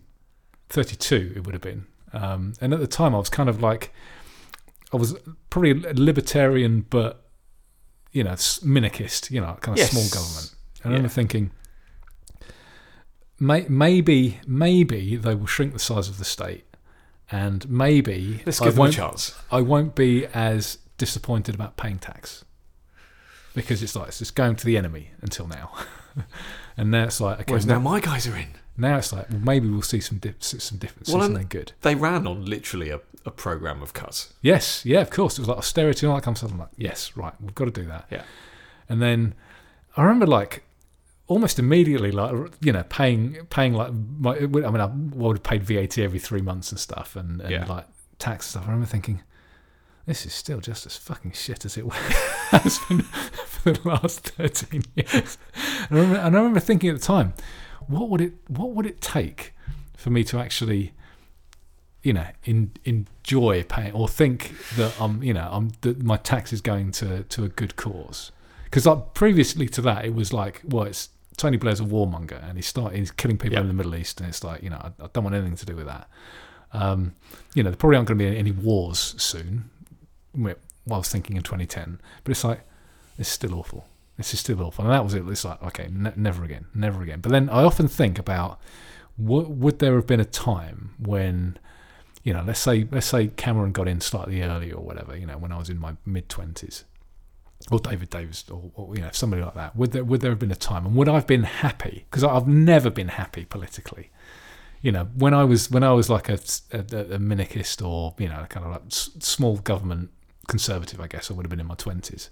32 0.69 1.33
it 1.37 1.47
would 1.47 1.55
have 1.55 1.63
been. 1.63 1.87
Um, 2.13 2.53
and 2.61 2.75
at 2.75 2.81
the 2.81 2.87
time 2.87 3.15
I 3.15 3.19
was 3.19 3.31
kind 3.31 3.49
of 3.49 3.63
like 3.63 3.95
I 4.93 4.97
was 4.97 5.15
probably 5.51 5.71
a 5.71 5.95
libertarian, 5.95 6.87
but 6.91 7.27
you 8.13 8.25
know, 8.25 8.33
minarchist. 8.33 9.31
You 9.31 9.41
know, 9.41 9.57
kind 9.61 9.77
of 9.77 9.79
Yes. 9.79 9.91
small 9.93 10.09
government. 10.09 10.55
And 10.83 10.87
I 10.87 10.89
remember 10.97 11.09
Yeah. 11.09 11.15
thinking, 11.15 11.51
may, 13.39 13.67
maybe, 13.69 14.41
maybe 14.47 15.17
they 15.17 15.35
will 15.35 15.47
shrink 15.47 15.73
the 15.73 15.79
size 15.79 16.09
of 16.09 16.19
the 16.19 16.25
state, 16.25 16.65
and 17.31 17.69
maybe 17.71 18.43
let's 18.47 18.61
I 18.61 18.67
give 18.67 18.75
them 18.75 18.79
a 18.79 18.83
won't, 18.83 18.95
chance. 18.95 19.35
I 19.51 19.61
won't 19.61 19.95
be 19.95 20.27
as 20.27 20.79
disappointed 20.99 21.55
about 21.55 21.77
paying 21.77 21.99
tax 21.99 22.45
because 23.55 23.83
it's 23.83 23.97
like 23.97 24.09
it's 24.09 24.19
just 24.19 24.35
going 24.35 24.57
to 24.57 24.67
the 24.67 24.77
enemy 24.77 25.11
until 25.23 25.47
now, 25.47 25.73
and 26.77 26.91
now 26.91 27.05
it's 27.05 27.21
like 27.21 27.41
okay, 27.41 27.53
Whereas 27.53 27.67
now, 27.67 27.75
now 27.75 27.81
my 27.81 28.01
guys 28.01 28.27
are 28.27 28.37
in. 28.37 28.49
now 28.77 28.97
it's 28.99 29.13
like 29.13 29.31
well, 29.31 29.41
maybe 29.41 29.69
we'll 29.69 29.83
see 29.83 30.01
some 30.01 30.19
dip, 30.19 30.43
some 30.43 30.79
difference, 30.79 31.09
Well, 31.11 31.23
and- 31.23 31.49
good. 31.49 31.73
They 31.83 31.95
ran 31.95 32.27
on 32.27 32.45
literally 32.45 32.91
a, 32.91 33.01
a 33.27 33.31
program 33.31 33.83
of 33.83 33.93
cuts. 33.93 34.33
Yes, 34.43 34.85
yeah, 34.85 35.01
of 35.01 35.11
course. 35.11 35.39
It 35.39 35.43
was 35.43 35.49
like 35.49 35.59
austerity 35.59 36.07
and 36.07 36.11
all 36.13 36.17
that 36.19 36.25
kind 36.25 36.35
of 36.35 36.39
stuff. 36.39 36.53
I'm 36.53 36.59
like, 36.59 36.69
yes, 36.77 37.17
right, 37.17 37.33
we've 37.41 37.55
got 37.55 37.67
to 37.67 37.71
do 37.71 37.85
that. 37.87 38.07
Yeah. 38.11 38.23
And 38.89 39.01
then 39.03 39.35
I 39.97 40.03
remember 40.03 40.27
like 40.27 40.65
almost 41.27 41.59
immediately, 41.59 42.11
like 42.11 42.35
you 42.61 42.73
know, 42.73 42.83
paying 42.89 43.37
paying 43.51 43.75
like 43.75 43.93
my. 44.19 44.37
I 44.37 44.47
mean, 44.47 44.65
I 44.81 44.87
would 44.87 45.37
have 45.39 45.43
paid 45.43 45.63
VAT 45.65 45.99
every 45.99 46.19
three 46.19 46.41
months 46.43 46.71
and 46.73 46.81
stuff, 46.81 47.17
and, 47.17 47.41
and 47.41 47.51
Yeah. 47.51 47.65
like 47.67 47.87
tax 48.19 48.47
and 48.47 48.51
stuff. 48.51 48.63
I 48.65 48.67
remember 48.73 48.87
thinking, 48.91 49.23
this 50.07 50.27
is 50.27 50.33
still 50.33 50.61
just 50.61 50.87
as 50.87 50.97
fucking 50.97 51.33
shit 51.33 51.65
as 51.65 51.77
it 51.77 51.85
has 51.93 52.79
been 52.89 53.01
for 53.47 53.73
the 53.73 53.89
last 53.89 54.21
thirteen 54.21 54.83
years. 54.97 55.39
And 55.89 55.99
I 55.99 56.03
remember, 56.03 56.17
and 56.21 56.35
I 56.37 56.39
remember 56.39 56.61
thinking 56.61 56.91
at 56.91 56.97
the 56.99 57.03
time, 57.07 57.35
what 57.87 58.09
would 58.09 58.21
it 58.21 58.33
what 58.49 58.71
would 58.73 58.87
it 58.87 59.01
take 59.01 59.55
for 59.97 60.11
me 60.11 60.25
to 60.25 60.39
actually 60.39 60.95
you 62.03 62.13
know, 62.13 62.27
in, 62.45 62.73
enjoy 62.85 63.63
paying 63.65 63.93
or 63.93 64.09
think 64.09 64.55
that 64.77 64.99
I'm, 65.01 65.23
you 65.23 65.35
know, 65.35 65.49
I'm 65.51 65.73
that 65.83 66.03
my 66.03 66.17
tax 66.17 66.53
is 66.53 66.61
going 66.61 66.93
to 66.93 67.25
to 67.25 67.45
a 67.45 67.49
good 67.49 67.77
cause. 67.77 68.33
Because 68.65 68.87
like 68.87 69.15
previously 69.15 69.69
to 69.69 69.83
that, 69.83 70.05
it 70.05 70.15
was 70.15 70.33
like, 70.33 70.63
well, 70.65 70.85
it's 70.85 71.09
Tony 71.37 71.57
Blair's 71.57 71.81
a 71.81 71.85
warmonger 71.85 72.43
and 72.49 72.57
he's 72.57 72.67
starting 72.67 72.99
he's 73.01 73.11
killing 73.11 73.37
people 73.39 73.55
Yeah. 73.55 73.63
in 73.63 73.69
the 73.69 73.75
Middle 73.75 73.95
East, 73.97 74.21
and 74.21 74.29
it's 74.29 74.43
like, 74.45 74.63
you 74.63 74.71
know, 74.71 74.77
I, 74.79 75.05
I 75.05 75.09
don't 75.13 75.25
want 75.25 75.35
anything 75.37 75.57
to 75.57 75.67
do 75.67 75.77
with 75.77 75.87
that. 75.87 76.09
Um, 76.73 77.15
you 77.55 77.63
know, 77.63 77.71
there 77.71 77.77
probably 77.77 77.97
aren't 77.97 78.09
going 78.09 78.19
to 78.19 78.25
be 78.31 78.37
any 78.37 78.53
wars 78.53 79.15
soon. 79.19 79.71
Well, 80.35 80.55
I 80.91 80.97
was 80.99 81.09
thinking 81.09 81.37
in 81.37 81.43
2010, 81.43 82.01
but 82.25 82.31
it's 82.31 82.45
like 82.45 82.61
it's 83.19 83.29
still 83.29 83.55
awful. 83.55 83.87
This 84.17 84.33
is 84.35 84.41
still 84.41 84.63
awful, 84.63 84.85
and 84.85 84.95
that 84.95 85.03
was 85.03 85.15
it. 85.15 85.27
It's 85.29 85.45
like 85.45 85.63
okay, 85.63 85.89
ne- 85.91 86.13
never 86.17 86.45
again, 86.45 86.67
never 86.75 87.03
again. 87.03 87.21
But 87.21 87.33
then 87.33 87.49
I 87.51 87.65
often 87.65 87.89
think 87.89 88.19
about 88.19 88.61
what, 89.17 89.51
would 89.51 89.81
there 89.81 89.97
have 89.97 90.07
been 90.07 90.21
a 90.21 90.25
time 90.25 90.95
when 90.99 91.59
you 92.23 92.33
know, 92.33 92.43
let's 92.47 92.61
say 92.61 92.87
let's 92.91 93.07
say 93.07 93.29
Cameron 93.29 93.73
got 93.73 93.89
in 93.89 94.01
slightly 94.01 94.43
early 94.43 94.73
or 94.73 94.83
whatever, 94.83 95.17
you 95.17 95.27
know, 95.27 95.39
when 95.39 95.53
I 95.53 95.59
was 95.59 95.71
in 95.71 95.79
my 95.79 95.97
mid 96.05 96.29
twenties, 96.29 96.85
or 97.71 97.79
David 97.79 98.11
Davis, 98.11 98.45
or, 98.51 98.71
or 98.75 98.95
you 98.95 99.03
know, 99.03 99.11
somebody 99.13 99.43
like 99.43 99.55
that. 99.55 99.77
Would 99.77 99.93
there 99.93 100.05
would 100.05 100.21
there 100.21 100.31
have 100.31 100.39
been 100.39 100.51
a 100.51 100.57
time, 100.57 100.87
and 100.87 100.95
would 100.95 101.09
I 101.09 101.15
have 101.15 101.27
been 101.27 101.45
happy? 101.45 102.07
Because 102.11 102.25
I've 102.25 102.49
never 102.49 102.91
been 102.91 103.09
happy 103.09 103.45
politically. 103.45 104.11
You 104.83 104.93
know, 104.93 105.09
when 105.15 105.35
I 105.35 105.45
was 105.45 105.71
when 105.71 105.83
I 105.83 105.93
was 105.93 106.09
like 106.09 106.29
a, 106.29 106.39
a, 106.73 106.79
a 106.79 107.19
minarchist 107.19 107.87
or 107.87 108.15
you 108.19 108.29
know, 108.29 108.47
kind 108.49 108.67
of 108.67 108.73
like 108.73 108.83
small 108.89 109.57
government 109.59 110.11
conservative, 110.49 111.01
I 111.01 111.07
guess 111.07 111.31
I 111.31 111.35
would 111.35 111.45
have 111.45 111.51
been 111.51 111.61
in 111.61 111.67
my 111.67 111.75
twenties. 111.75 112.31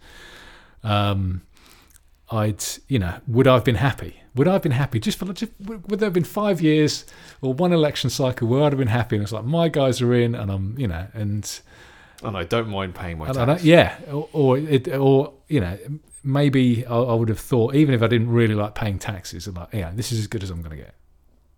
Um, 0.83 1.43
I'd, 2.31 2.63
you 2.89 2.99
know, 2.99 3.21
would 3.27 3.47
I 3.47 3.55
have 3.55 3.65
been 3.65 3.77
happy? 3.77 4.23
Would 4.35 4.47
I 4.47 4.53
have 4.53 4.63
been 4.63 4.73
happy 4.73 5.01
just 5.01 5.19
for 5.19 5.33
just 5.33 5.53
would 5.65 5.99
there 5.99 6.07
have 6.07 6.13
been 6.13 6.25
five 6.25 6.61
years 6.61 7.05
or 7.41 7.55
one 7.55 7.73
election 7.73 8.11
cycle 8.11 8.47
where 8.49 8.63
I'd 8.63 8.73
have 8.73 8.79
been 8.79 8.89
happy 8.89 9.17
and 9.17 9.23
it's 9.23 9.33
like 9.33 9.45
my 9.45 9.69
guys 9.69 10.01
are 10.03 10.15
in 10.15 10.35
and 10.35 10.51
I'm, 10.51 10.79
you 10.79 10.87
know, 10.87 11.07
and 11.15 11.61
And 12.23 12.37
I 12.37 12.45
don't 12.45 12.69
mind 12.69 12.95
paying 12.95 13.19
my 13.19 13.27
tax. 13.27 13.65
Yeah, 13.65 13.97
or 14.11 14.29
or, 14.33 14.59
it, 14.59 14.89
or 14.89 15.33
you 15.49 15.61
know, 15.61 15.79
maybe 16.25 16.85
I, 16.87 16.97
I 16.97 17.15
would 17.15 17.29
have 17.29 17.41
thought 17.41 17.75
even 17.75 17.95
if 17.95 18.03
I 18.03 18.09
didn't 18.09 18.31
really 18.31 18.55
like 18.55 18.75
paying 18.75 18.99
taxes, 18.99 19.47
I'm 19.47 19.55
like, 19.55 19.69
yeah, 19.73 19.93
this 19.95 20.13
is 20.13 20.19
as 20.19 20.27
good 20.27 20.43
as 20.43 20.51
I'm 20.51 20.61
going 20.63 20.77
to 20.77 20.83
get. 20.85 20.95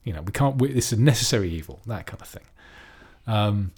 You 0.04 0.12
know, 0.12 0.22
we 0.22 0.33
can't. 0.33 0.56
We, 0.61 0.72
this 0.72 0.92
is 0.92 0.98
a 0.98 1.02
necessary 1.02 1.50
evil, 1.50 1.80
that 1.87 2.06
kind 2.06 2.20
of 2.20 2.28
thing. 2.28 2.44
Um, 3.26 3.72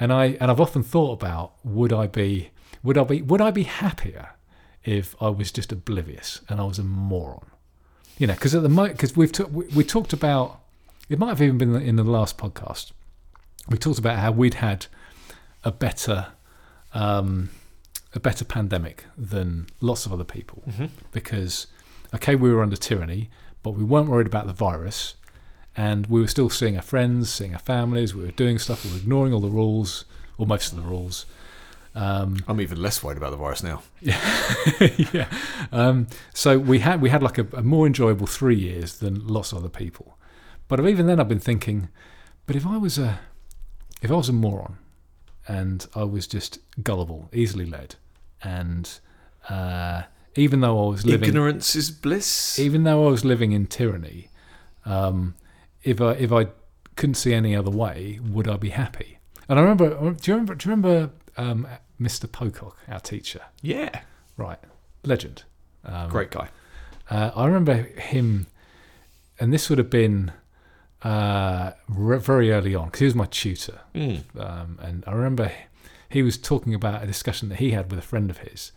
and 0.00 0.12
I 0.12 0.36
and 0.40 0.50
I've 0.50 0.60
often 0.60 0.82
thought 0.82 1.12
about 1.12 1.54
would 1.64 1.92
I 1.92 2.06
be 2.06 2.50
would 2.82 2.96
I 2.96 3.04
be 3.04 3.22
would 3.22 3.40
I 3.40 3.50
be 3.50 3.64
happier 3.64 4.30
if 4.88 5.14
I 5.20 5.28
was 5.28 5.52
just 5.52 5.70
oblivious 5.72 6.40
and 6.48 6.60
I 6.60 6.64
was 6.64 6.78
a 6.78 6.82
moron? 6.84 7.46
You 8.18 8.26
know, 8.26 8.34
because 8.34 8.54
at 8.54 8.62
the 8.62 8.68
moment, 8.68 8.94
because 8.96 9.16
we've 9.16 9.32
ta- 9.32 9.44
we, 9.44 9.64
we 9.76 9.84
talked 9.84 10.12
about 10.12 10.60
it 11.08 11.18
might 11.18 11.28
have 11.30 11.42
even 11.42 11.58
been 11.58 11.74
in 11.76 11.96
the 11.96 12.04
last 12.04 12.36
podcast. 12.36 12.92
We 13.68 13.78
talked 13.78 13.98
about 13.98 14.18
how 14.18 14.30
we'd 14.32 14.54
had 14.54 14.86
a 15.64 15.70
better 15.72 16.28
um, 16.94 17.50
a 18.14 18.20
better 18.20 18.44
pandemic 18.44 19.04
than 19.16 19.66
lots 19.80 20.06
of 20.06 20.12
other 20.12 20.24
people 20.24 20.62
Mhm. 20.70 20.88
because 21.12 21.66
okay 22.14 22.34
we 22.34 22.50
were 22.50 22.62
under 22.62 22.76
tyranny 22.76 23.28
but 23.62 23.72
we 23.72 23.84
weren't 23.84 24.08
worried 24.08 24.26
about 24.26 24.46
the 24.46 24.52
virus 24.54 25.14
and 25.76 26.06
we 26.06 26.20
were 26.22 26.26
still 26.28 26.48
seeing 26.48 26.74
our 26.76 26.82
friends 26.82 27.28
seeing 27.30 27.52
our 27.52 27.58
families 27.60 28.14
we 28.14 28.24
were 28.24 28.30
doing 28.30 28.58
stuff 28.58 28.82
we 28.84 28.90
were 28.92 28.96
ignoring 28.96 29.32
all 29.34 29.40
the 29.40 29.50
rules 29.62 30.06
or 30.38 30.46
most 30.46 30.72
of 30.72 30.76
the 30.82 30.88
rules 30.88 31.26
um, 31.98 32.36
I'm 32.46 32.60
even 32.60 32.80
less 32.80 33.02
worried 33.02 33.16
about 33.16 33.32
the 33.32 33.36
virus 33.36 33.64
now. 33.64 33.82
yeah. 34.00 35.28
Um, 35.72 36.06
so 36.32 36.56
we 36.56 36.78
had 36.78 37.02
we 37.02 37.10
had 37.10 37.24
like 37.24 37.38
a, 37.38 37.46
a 37.54 37.62
more 37.62 37.88
enjoyable 37.88 38.28
three 38.28 38.54
years 38.54 38.98
than 38.98 39.26
lots 39.26 39.50
of 39.50 39.58
other 39.58 39.68
people. 39.68 40.16
But 40.68 40.78
even 40.86 41.08
then, 41.08 41.18
I've 41.18 41.28
been 41.28 41.40
thinking, 41.40 41.88
but 42.46 42.54
if 42.54 42.64
I 42.64 42.76
was 42.76 42.98
a 42.98 43.18
if 44.00 44.12
I 44.12 44.14
was 44.14 44.28
a 44.28 44.32
moron 44.32 44.78
and 45.48 45.84
I 45.96 46.04
was 46.04 46.28
just 46.28 46.60
gullible, 46.84 47.30
easily 47.32 47.66
led, 47.66 47.96
and 48.44 48.88
uh, 49.48 50.02
even 50.36 50.60
though 50.60 50.86
I 50.86 50.90
was 50.90 51.04
living 51.04 51.30
Ignorance 51.30 51.74
is 51.74 51.90
bliss. 51.90 52.60
even 52.60 52.84
though 52.84 53.08
I 53.08 53.10
was 53.10 53.24
living 53.24 53.50
in 53.50 53.66
tyranny, 53.66 54.28
um, 54.84 55.34
if 55.82 56.00
I 56.00 56.12
if 56.12 56.30
I 56.30 56.46
couldn't 56.94 57.16
see 57.16 57.34
any 57.34 57.56
other 57.56 57.72
way, 57.72 58.20
would 58.22 58.46
I 58.46 58.56
be 58.56 58.70
happy? 58.70 59.18
And 59.48 59.58
I 59.58 59.62
remember, 59.62 59.88
do 59.88 60.30
you 60.30 60.34
remember? 60.34 60.54
Do 60.54 60.68
you 60.68 60.76
remember 60.76 61.10
um, 61.36 61.66
Mr. 62.00 62.30
Pocock, 62.30 62.76
our 62.88 63.00
teacher? 63.00 63.42
yeah. 63.62 64.00
Right, 64.36 64.58
legend. 65.04 65.42
Um, 65.84 66.10
Great 66.10 66.30
guy. 66.30 66.48
Uh, 67.10 67.32
I 67.34 67.46
remember 67.46 67.74
him, 67.74 68.46
and 69.40 69.52
this 69.52 69.68
would 69.68 69.78
have 69.78 69.90
been 69.90 70.30
uh, 71.02 71.72
re- 71.88 72.18
very 72.18 72.52
early 72.52 72.74
on 72.74 72.86
because 72.86 73.00
he 73.00 73.04
was 73.06 73.14
my 73.16 73.26
tutor, 73.26 73.80
Mm. 73.94 74.22
um, 74.38 74.78
and 74.80 75.02
I 75.06 75.12
remember 75.12 75.50
he 76.08 76.22
was 76.22 76.38
talking 76.38 76.72
about 76.74 77.02
a 77.02 77.06
discussion 77.06 77.48
that 77.48 77.56
he 77.58 77.72
had 77.72 77.90
with 77.90 77.98
a 77.98 78.02
friend 78.02 78.30
of 78.30 78.38
his, 78.38 78.70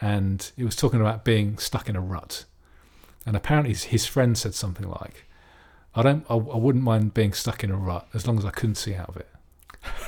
and 0.00 0.50
he 0.56 0.64
was 0.64 0.74
talking 0.76 1.00
about 1.00 1.24
being 1.24 1.58
stuck 1.58 1.88
in 1.88 1.94
a 1.96 2.00
rut, 2.00 2.44
and 3.26 3.36
apparently 3.36 3.70
his, 3.72 3.84
his 3.84 4.06
friend 4.06 4.36
said 4.36 4.54
something 4.54 4.88
like, 4.88 5.26
I 5.94 6.02
don't. 6.02 6.24
I, 6.28 6.34
I 6.34 6.56
wouldn't 6.56 6.84
mind 6.84 7.14
being 7.14 7.32
stuck 7.32 7.62
in 7.64 7.70
a 7.70 7.76
rut 7.76 8.08
as 8.14 8.26
long 8.26 8.38
as 8.38 8.44
I 8.44 8.50
couldn't 8.50 8.76
see 8.76 8.94
out 8.94 9.08
of 9.08 9.16
it. 9.16 9.28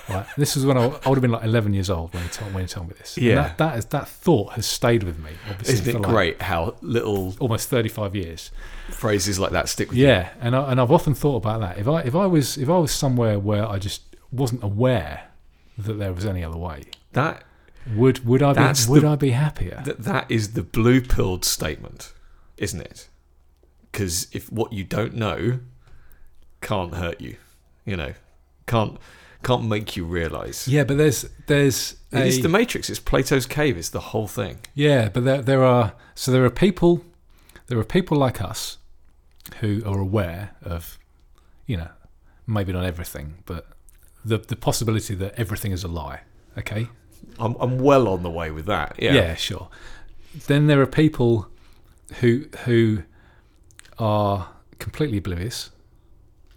Right. 0.09 0.27
This 0.37 0.57
was 0.57 0.67
when 0.67 0.77
I, 0.77 0.87
I 0.87 1.09
would 1.09 1.17
have 1.17 1.21
been 1.23 1.31
like 1.31 1.45
11 1.45 1.73
years 1.73 1.89
old 1.89 2.13
when 2.13 2.23
he 2.25 2.29
told 2.29 2.53
when 2.53 2.65
he 2.65 2.69
told 2.69 2.89
me 2.89 2.95
this. 2.99 3.17
And 3.17 3.27
Yeah. 3.27 3.35
that 3.37 3.59
that 3.59 3.79
is 3.79 3.85
that 3.87 4.09
thought 4.09 4.53
has 4.55 4.67
stayed 4.67 5.05
with 5.05 5.19
me. 5.21 5.31
Obviously, 5.49 5.75
Isn't 5.75 5.97
it 5.97 6.01
like 6.01 6.11
great 6.11 6.43
how 6.43 6.75
little 6.81 7.35
Almost 7.39 7.69
35 7.69 8.17
years. 8.17 8.51
phrases 8.91 9.39
like 9.39 9.53
that 9.53 9.69
stick 9.69 9.91
with 9.91 9.99
you? 9.99 10.07
Yeah, 10.09 10.31
and 10.41 10.57
I, 10.57 10.71
and 10.73 10.81
I've 10.81 10.91
often 10.91 11.15
thought 11.15 11.37
about 11.37 11.61
that. 11.61 11.79
If 11.79 11.87
I 11.87 12.01
if 12.01 12.15
I 12.17 12.27
was 12.27 12.59
if 12.59 12.69
I 12.69 12.79
was 12.79 12.91
somewhere 12.93 13.39
where 13.39 13.67
I 13.69 13.79
just 13.79 14.03
wasn't 14.33 14.63
aware 14.65 15.29
that 15.79 15.95
there 15.95 16.13
was 16.13 16.27
any 16.27 16.43
other 16.43 16.59
way, 16.59 16.83
That 17.13 17.45
would 17.95 18.25
would 18.27 18.43
I 18.43 18.53
be 18.53 18.89
would 18.91 19.03
the- 19.03 19.09
I 19.09 19.15
be 19.17 19.31
happier? 19.31 19.81
that 19.85 20.03
that 20.03 20.29
is 20.29 20.53
the 20.55 20.63
blue 20.65 21.01
pilled 21.01 21.45
statement, 21.45 22.13
isn't 22.57 22.81
it? 22.81 23.09
Because 23.93 24.27
if 24.33 24.51
what 24.51 24.73
you 24.73 24.83
don't 24.85 25.15
know 25.15 25.61
can't 26.61 26.95
hurt 26.95 27.21
you, 27.21 27.37
you 27.85 27.97
know, 27.97 28.13
can't 28.67 28.99
can't 29.43 29.65
make 29.65 29.97
you 29.97 30.05
realize. 30.05 30.69
yeah, 30.69 30.85
but 30.85 30.99
there's 30.99 31.25
there's 31.47 31.97
a, 32.13 32.27
It's 32.27 32.39
the 32.43 32.49
Matrix. 32.49 32.91
It's 32.91 33.01
Plato's 33.01 33.47
cave. 33.47 33.77
It's 33.77 33.91
the 33.91 34.01
whole 34.01 34.27
thing. 34.29 34.59
Yeah, 34.75 35.09
but 35.09 35.25
there 35.25 35.43
there 35.43 35.65
are 35.65 35.93
so 36.15 36.31
there 36.33 36.45
are 36.45 36.51
people 36.51 37.05
there 37.69 37.79
are 37.79 37.85
people 37.85 38.17
like 38.17 38.41
us 38.43 38.79
who 39.61 39.83
are 39.87 39.99
aware 39.99 40.51
of 40.63 40.99
you 41.67 41.77
know 41.77 41.89
maybe 42.47 42.73
not 42.73 42.85
everything, 42.85 43.35
but 43.47 43.67
the 44.25 44.39
the 44.39 44.57
possibility 44.57 45.15
that 45.15 45.35
everything 45.39 45.73
is 45.73 45.85
a 45.85 45.89
lie. 45.89 46.21
Okay. 46.59 46.89
I'm 47.39 47.55
I'm 47.61 47.79
well 47.79 48.09
on 48.09 48.23
the 48.23 48.31
way 48.31 48.51
with 48.51 48.67
that. 48.67 48.97
Yeah. 48.99 49.15
Yeah, 49.15 49.35
sure. 49.35 49.69
Then 50.47 50.67
there 50.67 50.81
are 50.81 50.87
people 50.87 51.49
who 52.21 52.47
who 52.65 53.03
are 53.99 54.49
completely 54.79 55.19
oblivious, 55.19 55.71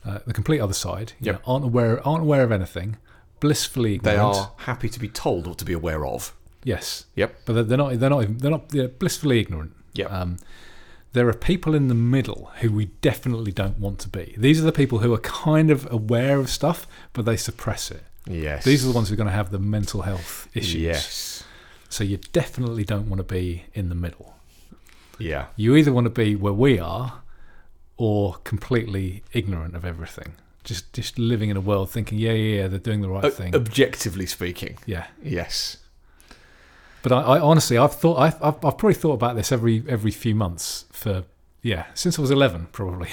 uh, 0.05 0.19
the 0.25 0.33
complete 0.33 0.59
other 0.59 0.73
side. 0.73 1.13
You 1.19 1.27
Yep. 1.27 1.35
know, 1.35 1.41
aren't 1.53 1.65
aware 1.65 2.07
aren't 2.07 2.23
aware 2.23 2.43
of 2.43 2.51
anything, 2.51 2.97
blissfully 3.39 3.97
They 3.97 4.11
ignorant. 4.11 4.35
are 4.37 4.51
happy 4.57 4.89
to 4.89 4.99
be 4.99 5.07
told 5.09 5.47
what 5.47 5.57
to 5.59 5.65
be 5.65 5.73
aware 5.73 6.05
of. 6.05 6.33
Yes. 6.63 7.05
Yep. 7.15 7.35
But 7.45 7.53
they're- 7.53 7.63
they're 7.63 7.77
not. 7.77 7.99
They're 7.99 8.09
not. 8.09 8.23
even- 8.23 8.37
They're 8.37 8.51
not. 8.51 8.69
They're 8.69 8.87
blissfully 8.87 9.39
ignorant. 9.39 9.73
Yep. 9.93 10.11
Um, 10.11 10.37
there 11.11 11.27
are 11.27 11.33
people 11.33 11.75
in 11.75 11.89
the 11.89 11.95
middle 11.95 12.51
who 12.61 12.71
we 12.71 12.85
definitely 13.01 13.51
don't 13.51 13.77
want 13.79 13.99
to 13.99 14.09
be. 14.09 14.33
These 14.37 14.59
are 14.61 14.63
the 14.65 14.71
people 14.71 14.99
who 14.99 15.13
are 15.13 15.19
kind 15.19 15.69
of 15.69 15.87
aware 15.91 16.39
of 16.39 16.49
stuff, 16.49 16.87
but 17.13 17.25
they 17.25 17.37
suppress 17.37 17.91
it. 17.91 18.03
Yes. 18.25 18.63
These 18.63 18.83
are 18.83 18.87
the 18.87 18.93
ones 18.93 19.09
who 19.09 19.13
are 19.13 19.17
going 19.17 19.27
to 19.29 19.33
have 19.35 19.51
the 19.51 19.59
mental 19.59 20.03
health 20.03 20.47
issues. 20.53 20.81
Yes. 20.81 21.43
So 21.89 22.03
you 22.03 22.17
definitely 22.31 22.83
don't 22.85 23.07
want 23.09 23.19
to 23.19 23.23
be 23.23 23.65
in 23.73 23.89
the 23.89 23.95
middle. 23.95 24.33
Yeah. 25.19 25.47
You 25.55 25.75
either 25.75 25.91
want 25.93 26.05
to 26.05 26.09
be 26.09 26.35
where 26.35 26.53
we 26.53 26.79
are, 26.79 27.21
or 28.07 28.35
completely 28.43 29.23
ignorant 29.31 29.75
of 29.75 29.83
everything. 29.85 30.33
Just 30.63 30.91
just 30.93 31.17
living 31.17 31.49
in 31.49 31.57
a 31.57 31.61
world 31.61 31.89
thinking, 31.89 32.17
yeah, 32.17 32.31
yeah, 32.33 32.61
yeah, 32.61 32.67
they're 32.67 32.79
doing 32.89 33.01
the 33.01 33.09
right 33.09 33.25
O- 33.25 33.29
thing. 33.29 33.55
objectively 33.55 34.25
speaking. 34.25 34.77
yeah. 34.85 35.05
Yes. 35.21 35.77
But 37.01 37.11
I, 37.11 37.19
I 37.35 37.39
honestly, 37.39 37.77
I've 37.77 37.93
thought, 37.95 38.17
I've, 38.17 38.35
I've, 38.41 38.55
I've 38.65 38.77
probably 38.77 38.93
thought 38.93 39.13
about 39.21 39.35
this 39.35 39.51
every 39.51 39.83
every 39.87 40.11
few 40.11 40.35
months 40.35 40.85
for 40.91 41.23
yeah, 41.61 41.85
since 41.93 42.17
I 42.17 42.21
was 42.21 42.31
eleven, 42.31 42.67
probably. 42.71 43.09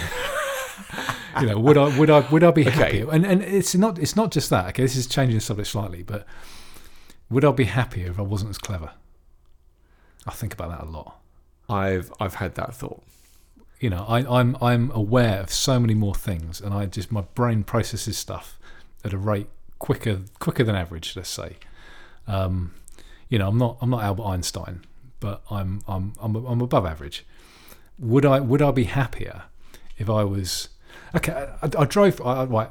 you 1.41 1.47
know, 1.47 1.59
would 1.59 1.77
I 1.79 1.97
would 1.99 2.11
I 2.11 2.21
would 2.31 2.43
I 2.45 2.51
be 2.51 2.63
Okay. 2.67 2.71
happier? 2.71 3.11
And 3.11 3.25
and 3.27 3.43
it's 3.43 3.75
not 3.75 3.99
it's 3.99 4.17
not 4.17 4.31
just 4.33 4.51
that. 4.51 4.67
Okay, 4.71 4.83
this 4.83 4.97
is 4.97 5.07
changing 5.07 5.37
the 5.37 5.41
subject 5.41 5.69
slightly, 5.69 6.03
but 6.03 6.25
would 7.31 7.45
I 7.45 7.53
be 7.53 7.65
happier 7.65 8.11
if 8.11 8.19
I 8.19 8.23
wasn't 8.23 8.51
as 8.51 8.59
clever? 8.59 8.91
I 10.27 10.33
think 10.33 10.53
about 10.53 10.71
that 10.71 10.83
a 10.87 10.91
lot. 10.91 11.21
I've 11.69 12.13
I've 12.21 12.35
had 12.35 12.55
that 12.57 12.75
thought. 12.75 13.03
You 13.81 13.91
know, 13.91 14.05
I, 14.07 14.19
I'm 14.41 14.57
I'm 14.61 14.91
aware 14.93 15.41
of 15.41 15.51
so 15.51 15.81
many 15.81 15.95
more 15.95 16.15
things, 16.15 16.61
and 16.61 16.75
I 16.75 16.87
just 16.87 17.11
my 17.11 17.23
brain 17.23 17.65
processes 17.65 18.19
stuff 18.19 18.59
at 19.05 19.13
a 19.13 19.19
rate 19.19 19.49
quicker 19.79 20.21
quicker 20.39 20.63
than 20.65 20.75
average. 20.77 21.17
Let's 21.17 21.31
say. 21.31 21.57
Um, 22.27 22.75
you 23.31 23.39
know, 23.39 23.49
I'm 23.49 23.59
not 23.59 23.79
I'm 23.81 23.91
not 23.91 24.03
Albert 24.03 24.25
Einstein, 24.25 24.85
but 25.19 25.43
I'm 25.51 25.81
I'm 25.89 26.13
I'm 26.21 26.37
I'm 26.37 26.61
above 26.61 26.85
average. 26.85 27.25
Would 27.99 28.27
I 28.27 28.41
would 28.41 28.61
I 28.61 28.71
be 28.71 28.85
happier 28.85 29.45
if 29.97 30.11
I 30.11 30.25
was 30.25 30.69
okay? 31.17 31.33
I, 31.63 31.71
I 31.79 31.85
drove. 31.87 32.21
I, 32.21 32.45
right, 32.45 32.71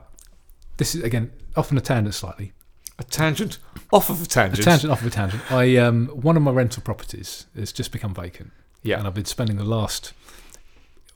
this 0.77 0.93
is 0.93 1.03
again 1.03 1.31
off 1.55 1.71
on 1.71 1.77
a 1.77 1.81
tangent 1.81 2.13
slightly. 2.13 2.53
A 2.99 3.03
tangent 3.03 3.57
off 3.93 4.09
of 4.09 4.21
a 4.21 4.25
tangent. 4.25 4.59
A 4.59 4.63
tangent. 4.63 4.65
tangent 4.65 4.91
off 4.91 5.01
of 5.01 5.07
a 5.07 5.09
tangent. 5.09 5.51
I 5.51 5.77
um 5.77 6.07
one 6.07 6.37
of 6.37 6.43
my 6.43 6.51
rental 6.51 6.83
properties 6.83 7.47
has 7.55 7.71
just 7.71 7.91
become 7.91 8.13
vacant. 8.13 8.51
Yeah. 8.81 8.97
and 8.97 9.07
I've 9.07 9.13
been 9.13 9.25
spending 9.25 9.57
the 9.57 9.65
last 9.65 10.13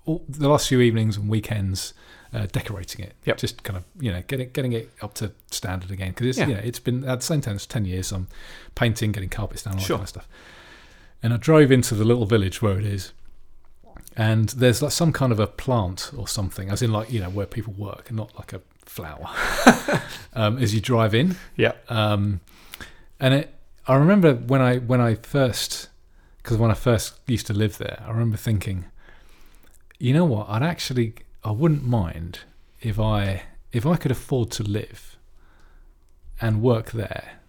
all, 0.06 0.24
the 0.28 0.48
last 0.50 0.68
few 0.68 0.82
evenings 0.82 1.18
and 1.18 1.30
weekends 1.30 1.94
uh, 2.34 2.48
decorating 2.52 3.06
it. 3.06 3.14
Yep. 3.26 3.38
just 3.38 3.64
kind 3.64 3.78
of 3.78 3.84
you 4.00 4.12
know 4.12 4.24
getting 4.28 4.50
getting 4.52 4.74
it 4.74 4.90
up 5.02 5.14
to 5.16 5.32
standard 5.52 5.92
again 5.92 6.10
because 6.10 6.28
it's 6.28 6.38
Yeah. 6.40 6.48
you 6.48 6.54
know 6.56 6.62
it's 6.64 6.80
been 6.80 7.04
at 7.04 7.20
the 7.20 7.26
same 7.26 7.42
time 7.42 7.56
it's 7.56 7.66
ten 7.66 7.86
years. 7.86 8.12
I'm 8.12 8.28
painting, 8.76 9.12
getting 9.12 9.30
carpets 9.30 9.64
down, 9.64 9.76
all 9.76 9.80
Sure. 9.80 9.98
that 9.98 10.00
kind 10.00 10.04
of 10.04 10.10
stuff. 10.10 10.28
And 11.22 11.34
I 11.34 11.38
drove 11.38 11.72
into 11.72 11.96
the 11.96 12.04
little 12.04 12.26
village 12.26 12.62
where 12.62 12.78
it 12.78 12.86
is, 12.86 13.14
and 14.18 14.50
there's 14.50 14.82
like 14.82 14.92
some 14.92 15.14
kind 15.14 15.32
of 15.32 15.40
a 15.40 15.48
plant 15.48 16.12
or 16.18 16.28
something, 16.28 16.70
as 16.70 16.82
in 16.82 16.92
like 16.92 17.12
you 17.12 17.20
know 17.22 17.30
where 17.30 17.46
people 17.46 17.74
work, 17.74 18.10
and 18.10 18.18
not 18.18 18.36
like 18.38 18.52
a 18.54 18.62
flower. 18.86 19.30
um, 20.34 20.58
as 20.58 20.74
you 20.74 20.82
drive 20.82 21.16
in, 21.16 21.36
Yeah. 21.56 21.74
um, 21.90 22.42
and 23.20 23.34
it, 23.34 23.54
I 23.88 23.96
remember 23.96 24.34
when 24.36 24.60
I 24.62 24.78
when 24.80 25.00
I 25.02 25.16
first, 25.16 25.88
because 26.38 26.58
when 26.58 26.72
I 26.72 26.74
first 26.74 27.14
used 27.28 27.48
to 27.48 27.54
live 27.54 27.78
there, 27.78 28.04
I 28.06 28.10
remember 28.12 28.38
thinking, 28.38 28.86
you 30.00 30.14
know 30.14 30.26
what? 30.26 30.50
I'd 30.50 30.64
actually, 30.64 31.16
I 31.44 31.52
wouldn't 31.52 31.84
mind 31.86 32.40
if 32.82 33.00
I 33.00 33.44
if 33.72 33.86
I 33.86 33.96
could 33.96 34.12
afford 34.12 34.52
to 34.52 34.64
live 34.64 35.18
and 36.40 36.62
work 36.62 36.92
there, 36.92 37.40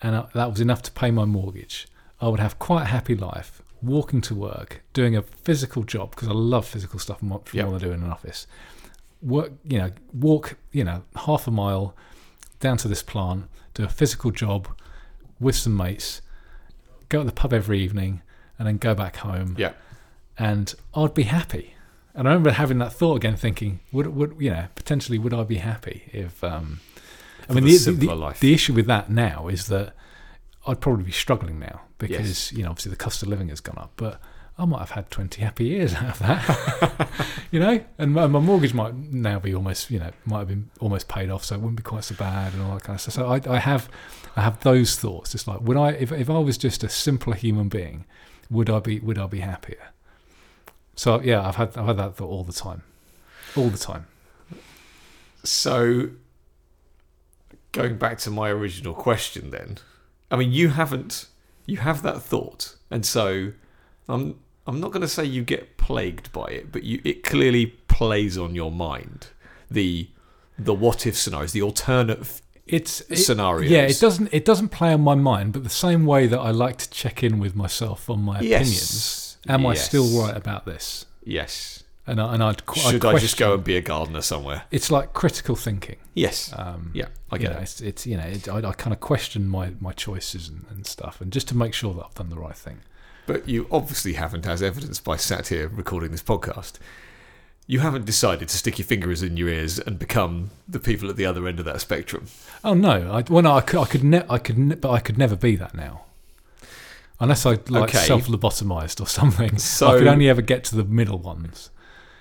and 0.00 0.16
I, 0.16 0.26
that 0.34 0.50
was 0.50 0.60
enough 0.60 0.82
to 0.84 0.90
pay 0.92 1.10
my 1.10 1.24
mortgage. 1.24 1.86
I 2.20 2.28
would 2.28 2.40
have 2.40 2.58
quite 2.58 2.82
a 2.82 2.86
happy 2.86 3.14
life, 3.14 3.60
walking 3.82 4.20
to 4.22 4.34
work, 4.34 4.82
doing 4.94 5.14
a 5.16 5.22
physical 5.22 5.82
job 5.82 6.10
because 6.12 6.28
I 6.28 6.32
love 6.32 6.66
physical 6.66 6.98
stuff 6.98 7.22
more 7.22 7.42
Yep. 7.52 7.66
what 7.66 7.74
I 7.82 7.84
do 7.84 7.92
in 7.92 8.02
an 8.02 8.10
office. 8.10 8.46
Work, 9.22 9.52
you 9.64 9.78
know, 9.78 9.92
walk, 10.14 10.56
you 10.72 10.84
know, 10.84 11.02
half 11.26 11.46
a 11.46 11.50
mile 11.50 11.94
down 12.60 12.76
to 12.78 12.88
this 12.88 13.02
plant, 13.02 13.44
do 13.74 13.84
a 13.84 13.88
physical 13.88 14.30
job 14.30 14.68
with 15.38 15.56
some 15.56 15.76
mates, 15.76 16.22
go 17.10 17.18
to 17.18 17.24
the 17.24 17.32
pub 17.32 17.52
every 17.52 17.80
evening, 17.80 18.22
and 18.58 18.66
then 18.66 18.78
go 18.78 18.94
back 18.94 19.16
home. 19.16 19.54
Yeah. 19.58 19.72
And 20.38 20.74
I'd 20.94 21.14
be 21.14 21.24
happy. 21.24 21.74
And 22.14 22.26
I 22.26 22.30
remember 22.32 22.50
having 22.50 22.78
that 22.78 22.92
thought 22.92 23.16
again, 23.16 23.36
thinking, 23.36 23.80
would 23.92 24.06
would 24.08 24.36
you 24.38 24.50
know 24.50 24.66
potentially 24.74 25.18
would 25.18 25.34
I 25.34 25.44
be 25.44 25.56
happy 25.56 26.04
if? 26.12 26.42
Um, 26.42 26.80
I 27.48 27.52
mean, 27.52 27.64
the, 27.64 27.76
the, 27.76 27.92
the, 27.92 28.14
life. 28.14 28.40
the 28.40 28.52
issue 28.54 28.72
with 28.72 28.86
that 28.86 29.08
now 29.10 29.46
is 29.48 29.68
that 29.68 29.94
I'd 30.66 30.80
probably 30.80 31.04
be 31.04 31.12
struggling 31.12 31.60
now 31.60 31.82
because 31.98 32.50
Yes. 32.50 32.52
you 32.52 32.62
know 32.64 32.70
obviously 32.70 32.90
the 32.90 32.96
cost 32.96 33.22
of 33.22 33.28
living 33.28 33.50
has 33.50 33.60
gone 33.60 33.78
up, 33.78 33.92
but 33.96 34.20
I 34.58 34.64
might 34.64 34.78
have 34.80 34.90
had 34.92 35.10
twenty 35.10 35.42
happy 35.42 35.64
years 35.66 35.94
out 36.02 36.04
of 36.08 36.18
that, 36.20 37.08
you 37.50 37.60
know, 37.60 37.84
and 37.98 38.14
my, 38.14 38.26
my 38.26 38.40
mortgage 38.40 38.72
might 38.74 38.94
now 38.94 39.38
be 39.38 39.54
almost 39.54 39.90
you 39.90 39.98
know 39.98 40.10
might 40.24 40.38
have 40.40 40.48
been 40.48 40.70
almost 40.80 41.08
paid 41.08 41.30
off, 41.30 41.44
so 41.44 41.54
it 41.54 41.60
wouldn't 41.60 41.76
be 41.76 41.82
quite 41.82 42.04
so 42.04 42.14
bad 42.14 42.52
and 42.54 42.62
all 42.62 42.74
that 42.74 42.82
kind 42.82 42.96
of 42.96 43.00
stuff. 43.02 43.14
So 43.14 43.26
I, 43.28 43.40
I 43.54 43.58
have 43.58 43.88
I 44.36 44.40
have 44.40 44.60
those 44.60 44.96
thoughts. 44.98 45.34
It's 45.34 45.46
like 45.46 45.60
would 45.60 45.76
I 45.76 45.90
if 45.90 46.10
if 46.12 46.28
I 46.30 46.38
was 46.38 46.56
just 46.58 46.82
a 46.82 46.88
simpler 46.88 47.34
human 47.34 47.68
being, 47.68 48.06
would 48.50 48.70
I 48.70 48.80
be 48.80 48.98
would 49.00 49.18
I 49.18 49.26
be 49.26 49.40
happier? 49.40 49.90
So 50.96 51.20
yeah, 51.20 51.46
I've 51.46 51.56
had 51.56 51.76
I've 51.76 51.86
had 51.86 51.98
that 51.98 52.16
thought 52.16 52.28
all 52.28 52.44
the 52.44 52.52
time, 52.52 52.82
all 53.54 53.68
the 53.68 53.78
time. 53.78 54.06
So, 55.44 56.08
going 57.70 57.98
back 57.98 58.18
to 58.18 58.30
my 58.30 58.48
original 58.48 58.94
question, 58.94 59.50
then, 59.50 59.78
I 60.28 60.34
mean, 60.36 60.50
you 60.50 60.70
haven't, 60.70 61.26
you 61.66 61.76
have 61.76 62.02
that 62.02 62.20
thought, 62.22 62.74
and 62.90 63.06
so 63.06 63.52
I'm, 64.08 64.40
I'm 64.66 64.80
not 64.80 64.90
going 64.90 65.02
to 65.02 65.08
say 65.08 65.24
you 65.24 65.44
get 65.44 65.76
plagued 65.76 66.32
by 66.32 66.46
it, 66.46 66.72
but 66.72 66.82
you, 66.82 67.00
it 67.04 67.22
clearly 67.22 67.66
plays 67.66 68.36
on 68.36 68.56
your 68.56 68.72
mind. 68.72 69.28
The, 69.70 70.08
the 70.58 70.74
what 70.74 71.06
if 71.06 71.16
scenarios, 71.16 71.52
the 71.52 71.62
alternate 71.62 72.40
It's 72.66 73.02
it, 73.02 73.16
scenarios. 73.16 73.70
Yeah, 73.70 73.82
it 73.82 74.00
doesn't 74.00 74.30
it 74.32 74.44
doesn't 74.44 74.70
play 74.70 74.92
on 74.92 75.02
my 75.02 75.14
mind, 75.14 75.52
but 75.52 75.62
the 75.62 75.70
same 75.70 76.06
way 76.06 76.26
that 76.26 76.40
I 76.40 76.50
like 76.50 76.78
to 76.78 76.90
check 76.90 77.22
in 77.22 77.38
with 77.38 77.54
myself 77.54 78.10
on 78.10 78.22
my 78.22 78.38
opinions. 78.38 79.25
Yes. 79.48 79.54
Am 79.54 79.66
I 79.66 79.74
still 79.74 80.22
right 80.22 80.36
about 80.36 80.66
this? 80.66 81.06
Yes. 81.24 81.84
And 82.08 82.20
I, 82.20 82.34
and 82.34 82.42
I'd, 82.42 82.64
qu- 82.66 82.80
I'd 82.80 82.90
Should 82.92 83.04
I 83.04 83.18
just 83.18 83.36
go 83.36 83.54
and 83.54 83.64
be 83.64 83.76
a 83.76 83.80
gardener 83.80 84.22
somewhere? 84.22 84.62
It's 84.70 84.92
like 84.92 85.12
critical 85.12 85.56
thinking. 85.56 85.96
Yes. 86.14 86.52
Um, 86.56 86.92
yeah, 86.94 87.06
I 87.32 87.38
get 87.38 87.50
know, 87.50 87.58
it. 87.58 87.62
it's, 87.62 87.80
it's 87.80 88.06
you 88.06 88.16
know, 88.16 88.22
it, 88.24 88.48
I, 88.48 88.58
I 88.58 88.72
kind 88.72 88.94
of 88.94 89.00
question 89.00 89.48
my 89.48 89.72
my 89.80 89.92
choices 89.92 90.48
and, 90.48 90.64
and 90.70 90.86
stuff, 90.86 91.20
and 91.20 91.32
just 91.32 91.48
to 91.48 91.56
make 91.56 91.74
sure 91.74 91.92
that 91.94 92.04
I've 92.04 92.14
done 92.14 92.30
the 92.30 92.38
right 92.38 92.54
thing. 92.56 92.78
But 93.26 93.48
you 93.48 93.66
obviously 93.72 94.12
haven't, 94.12 94.46
as 94.46 94.62
evidenced 94.62 95.02
by 95.02 95.16
sat 95.16 95.48
here 95.48 95.66
recording 95.68 96.12
this 96.12 96.22
podcast. 96.22 96.74
You 97.68 97.80
haven't 97.80 98.04
decided 98.04 98.48
to 98.50 98.56
stick 98.56 98.78
your 98.78 98.86
fingers 98.86 99.24
in 99.24 99.36
your 99.36 99.48
ears 99.48 99.80
and 99.80 99.98
become 99.98 100.50
the 100.68 100.78
people 100.78 101.10
at 101.10 101.16
the 101.16 101.26
other 101.26 101.48
end 101.48 101.58
of 101.58 101.64
that 101.64 101.80
spectrum. 101.80 102.26
Oh 102.62 102.74
no! 102.74 103.10
I, 103.10 103.24
well, 103.28 103.42
no, 103.42 103.54
I 103.54 103.60
could, 103.60 103.80
I 103.80 103.84
could, 103.86 104.04
ne- 104.04 104.22
I 104.30 104.38
could, 104.38 104.56
ne- 104.56 104.76
but 104.76 104.92
I 104.92 105.00
could 105.00 105.18
never 105.18 105.34
be 105.34 105.56
that 105.56 105.74
now, 105.74 106.04
unless 107.20 107.46
I 107.46 107.50
like 107.68 107.90
Okay. 107.90 107.98
self 107.98 108.26
lobotomized 108.26 109.00
or 109.00 109.06
something. 109.06 109.58
So- 109.58 109.88
I 109.88 109.98
could 109.98 110.06
only 110.06 110.28
ever 110.28 110.42
get 110.42 110.64
to 110.64 110.76
the 110.76 110.84
middle 110.84 111.18
ones. 111.18 111.70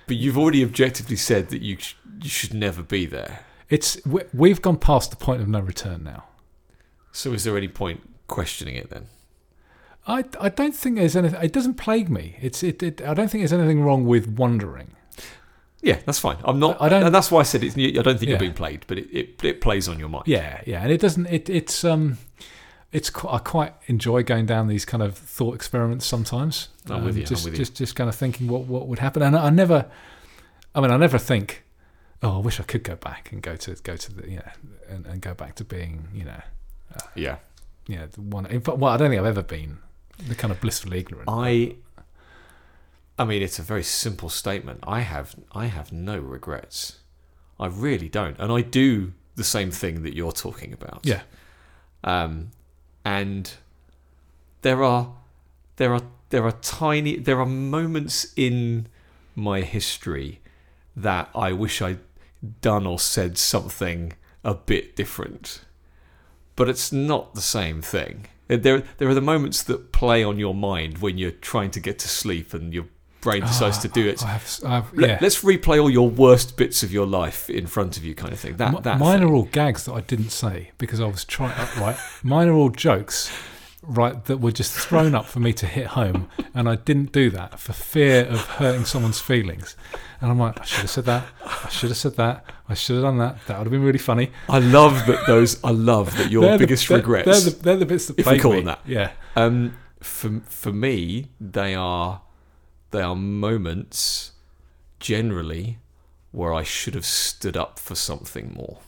But 0.08 0.18
you've 0.18 0.38
already 0.38 0.64
objectively 0.64 1.16
said 1.16 1.50
that 1.50 1.62
you 1.62 1.78
sh- 1.80 1.96
you 2.22 2.30
should 2.30 2.54
never 2.54 2.84
be 2.84 3.06
there. 3.06 3.40
It's 3.70 4.04
we- 4.06 4.22
we've 4.34 4.62
gone 4.62 4.78
past 4.78 5.10
the 5.10 5.18
point 5.18 5.42
of 5.42 5.48
no 5.48 5.60
return 5.60 6.04
now. 6.04 6.26
So 7.12 7.34
is 7.34 7.44
there 7.44 7.58
any 7.58 7.68
point 7.68 8.02
questioning 8.28 8.76
it 8.76 8.90
then? 8.90 9.08
I, 10.08 10.24
I 10.40 10.50
don't 10.50 10.76
think 10.76 10.98
there's 10.98 11.16
anything. 11.16 11.42
It 11.42 11.52
doesn't 11.52 11.76
plague 11.76 12.10
me. 12.10 12.38
It's 12.40 12.62
it, 12.62 12.84
it. 12.84 13.02
I 13.02 13.16
don't 13.16 13.30
think 13.30 13.42
there's 13.42 13.54
anything 13.54 13.82
wrong 13.82 14.06
with 14.06 14.28
wondering. 14.28 14.96
Yeah, 15.82 16.00
that's 16.06 16.20
fine. 16.20 16.38
I'm 16.44 16.60
not. 16.60 16.80
I 16.80 16.90
don't- 16.90 17.04
and 17.04 17.14
that's 17.16 17.32
why 17.32 17.40
I 17.40 17.44
said 17.44 17.64
it's. 17.64 17.76
I 17.76 18.02
don't 18.04 18.18
think 18.20 18.24
Yeah. 18.24 18.30
you're 18.30 18.40
being 18.40 18.54
played, 18.54 18.86
but 18.88 19.00
it, 19.00 19.08
it, 19.12 19.44
it 19.44 19.62
plays 19.62 19.88
on 19.88 19.98
your 19.98 20.10
mind. 20.10 20.26
Yeah, 20.28 20.62
yeah, 20.68 20.82
and 20.84 20.92
it 20.92 21.02
doesn't. 21.02 21.26
It 21.28 21.50
it's 21.50 21.84
um, 21.84 22.20
it's 22.96 23.12
I 23.26 23.38
quite 23.40 23.74
enjoy 23.88 24.24
going 24.24 24.46
down 24.46 24.68
these 24.68 24.86
kind 24.86 25.04
of 25.04 25.18
thought 25.18 25.56
experiments 25.56 26.06
sometimes. 26.06 26.70
I'm 26.90 27.04
with 27.06 27.16
Um, 27.16 27.18
you, 27.18 27.24
I'm 27.24 27.28
Just 27.30 27.46
with 27.46 27.54
you. 27.54 27.58
just 27.58 27.76
just 27.76 27.96
kind 27.96 28.10
of 28.10 28.16
thinking 28.16 28.48
what 28.48 28.64
what 28.66 28.88
would 28.88 29.00
happen, 29.00 29.22
and 29.22 29.36
I, 29.36 29.46
I 29.48 29.50
never. 29.50 29.86
I 30.74 30.82
mean, 30.82 30.92
I 30.92 30.98
never 30.98 31.18
think. 31.18 31.64
Oh, 32.24 32.38
I 32.38 32.40
wish 32.40 32.60
I 32.60 32.64
could 32.64 32.84
go 32.84 32.96
back 32.96 33.32
and 33.32 33.42
go 33.42 33.56
to 33.56 33.76
go 33.84 33.96
to 33.96 34.14
the 34.14 34.30
you 34.30 34.38
know 34.38 34.52
and, 34.90 35.06
and 35.06 35.22
go 35.22 35.34
back 35.34 35.56
to 35.56 35.64
being 35.64 36.08
you 36.14 36.24
know 36.26 36.42
Yeah. 37.16 37.38
you 37.88 37.98
know 37.98 38.08
the 38.08 38.22
one. 38.22 38.46
In 38.48 38.62
fact, 38.62 38.78
well, 38.78 38.92
I 38.94 38.98
don't 38.98 39.10
think 39.10 39.20
I've 39.20 39.28
ever 39.38 39.44
been 39.44 39.78
the 40.28 40.36
kind 40.36 40.52
of 40.52 40.60
blissfully 40.62 41.00
ignorant. 41.00 41.30
I. 41.30 41.76
I 43.18 43.24
mean, 43.24 43.42
it's 43.42 43.60
a 43.60 43.62
very 43.62 43.84
simple 43.84 44.30
statement. 44.30 44.80
I 44.84 45.00
have 45.02 45.36
I 45.54 45.66
have 45.68 45.92
no 45.94 46.18
regrets. 46.20 47.00
I 47.60 47.68
really 47.68 48.10
don't, 48.10 48.38
and 48.40 48.52
I 48.52 48.62
do 48.62 49.14
the 49.36 49.44
same 49.44 49.72
thing 49.72 50.04
that 50.04 50.14
you're 50.14 50.34
talking 50.34 50.74
about. 50.74 51.00
yeah, 51.04 51.22
um, 52.04 52.52
and 53.06 53.54
there 54.64 54.84
are 54.84 55.14
there 55.78 55.94
are 55.94 56.02
there 56.32 56.44
are 56.44 56.52
tiny 56.52 57.18
there 57.18 57.40
are 57.40 57.46
moments 57.46 58.34
in 58.36 58.88
my 59.36 59.62
history 59.62 60.42
that 60.96 61.30
I 61.36 61.52
wish 61.52 61.82
I'd 61.82 62.00
done 62.62 62.88
or 62.88 63.00
said 63.00 63.38
something 63.38 64.14
a 64.44 64.54
bit 64.54 64.96
different, 64.96 65.62
but 66.56 66.70
it's 66.70 66.92
not 66.92 67.36
the 67.36 67.42
same 67.42 67.82
thing. 67.82 68.28
There 68.48 68.84
there 68.98 69.10
are 69.10 69.14
the 69.14 69.22
moments 69.22 69.62
that 69.64 69.92
play 69.92 70.24
on 70.24 70.40
your 70.40 70.56
mind 70.56 70.98
when 70.98 71.18
you're 71.18 71.32
trying 71.32 71.72
to 71.72 71.80
get 71.80 72.00
to 72.00 72.08
sleep 72.08 72.54
and 72.54 72.74
your 72.74 72.88
brain 73.26 73.42
decides 73.42 73.78
to 73.80 73.90
do 73.90 74.08
it. 74.08 74.24
I 74.24 74.28
have, 74.28 74.60
I 74.66 74.70
have, 74.76 74.94
Let, 74.94 75.10
Ah, 75.10 75.14
yeah. 75.14 75.20
Let's 75.22 75.42
replay 75.44 75.82
all 75.82 75.90
your 75.90 76.10
worst 76.10 76.56
bits 76.56 76.84
of 76.84 76.94
your 76.94 77.06
life 77.08 77.50
in 77.50 77.68
front 77.68 77.98
of 77.98 78.06
you, 78.06 78.16
kind 78.16 78.32
of 78.32 78.40
thing. 78.40 78.56
That 78.58 78.74
M- 78.76 78.82
that 78.84 79.00
mine 79.00 79.20
thing. 79.20 79.30
are 79.30 79.34
all 79.34 79.50
gags 79.52 79.84
that 79.86 79.94
I 79.94 80.02
didn't 80.02 80.30
say 80.32 80.72
because 80.78 81.00
I 81.02 81.08
was 81.08 81.26
trying. 81.26 81.58
Right, 81.86 81.98
mine 82.24 82.48
are 82.48 82.54
all 82.62 82.70
jokes, 82.70 83.30
right, 83.82 84.24
that 84.26 84.38
were 84.38 84.52
just 84.62 84.72
thrown 84.88 85.14
up 85.16 85.26
for 85.26 85.40
me 85.40 85.52
to 85.54 85.66
hit 85.66 85.88
home, 85.88 86.30
and 86.54 86.70
I 86.70 86.76
didn't 86.76 87.12
do 87.12 87.30
that 87.32 87.60
for 87.60 87.74
fear 87.74 88.26
of 88.26 88.40
hurting 88.60 88.86
someone's 88.86 89.20
feelings. 89.20 89.76
And 90.22 90.32
I'm 90.32 90.40
like, 90.40 90.60
I 90.62 90.64
should 90.64 90.82
have 90.82 90.90
said 90.90 91.06
that. 91.06 91.24
I 91.46 91.70
should 91.70 91.90
have 91.90 91.98
said 91.98 92.16
that. 92.16 92.46
I 92.70 92.74
should 92.74 92.96
have 92.96 93.04
done 93.04 93.18
that. 93.20 93.38
That 93.48 93.58
would 93.58 93.66
have 93.68 93.72
been 93.72 93.84
really 93.84 94.00
funny. 94.00 94.32
I 94.50 94.60
love 94.60 95.06
that 95.08 95.28
those. 95.28 95.62
I 95.64 95.72
love 95.72 96.16
that 96.18 96.32
your 96.32 96.44
They're 96.44 96.58
the- 96.58 96.66
biggest 96.66 96.88
they're- 96.88 96.98
regrets. 96.98 97.26
They're 97.28 97.52
the, 97.54 97.64
they're 97.64 97.78
the 97.78 97.86
bits 97.86 98.06
that 98.08 98.20
If 98.20 98.26
we 98.28 98.40
call 98.40 98.52
me. 98.54 98.58
them 98.60 98.66
that. 98.68 98.80
Yeah. 98.88 99.12
um, 99.36 99.78
for 100.02 100.42
for 100.48 100.72
me, 100.72 101.28
they 101.42 101.74
are 101.76 102.22
they 102.96 103.02
are 103.02 103.16
moments 103.16 104.32
generally 105.00 105.78
where 106.32 106.54
I 106.54 106.64
should 106.64 106.96
have 106.96 107.06
stood 107.06 107.56
up 107.58 107.80
for 107.80 107.96
something 107.96 108.54
more. 108.56 108.80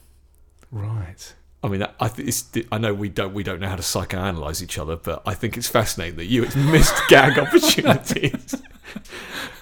Right. 0.72 1.34
I 1.64 1.68
mean, 1.70 1.86
I 2.00 2.08
th- 2.08 2.28
it's, 2.28 2.68
I 2.72 2.78
know 2.78 2.94
we 2.94 3.10
don't 3.10 3.34
we 3.34 3.44
don't 3.44 3.60
know 3.60 3.70
how 3.70 3.76
to 3.76 3.82
psychoanalyze 3.84 4.62
each 4.62 4.78
other, 4.78 4.96
but 4.96 5.22
I 5.26 5.34
think 5.34 5.58
it's 5.58 5.68
fascinating 5.70 6.18
that 6.18 6.26
you 6.26 6.42
missed 6.56 6.96
gag 7.10 7.38
opportunities. 7.44 8.56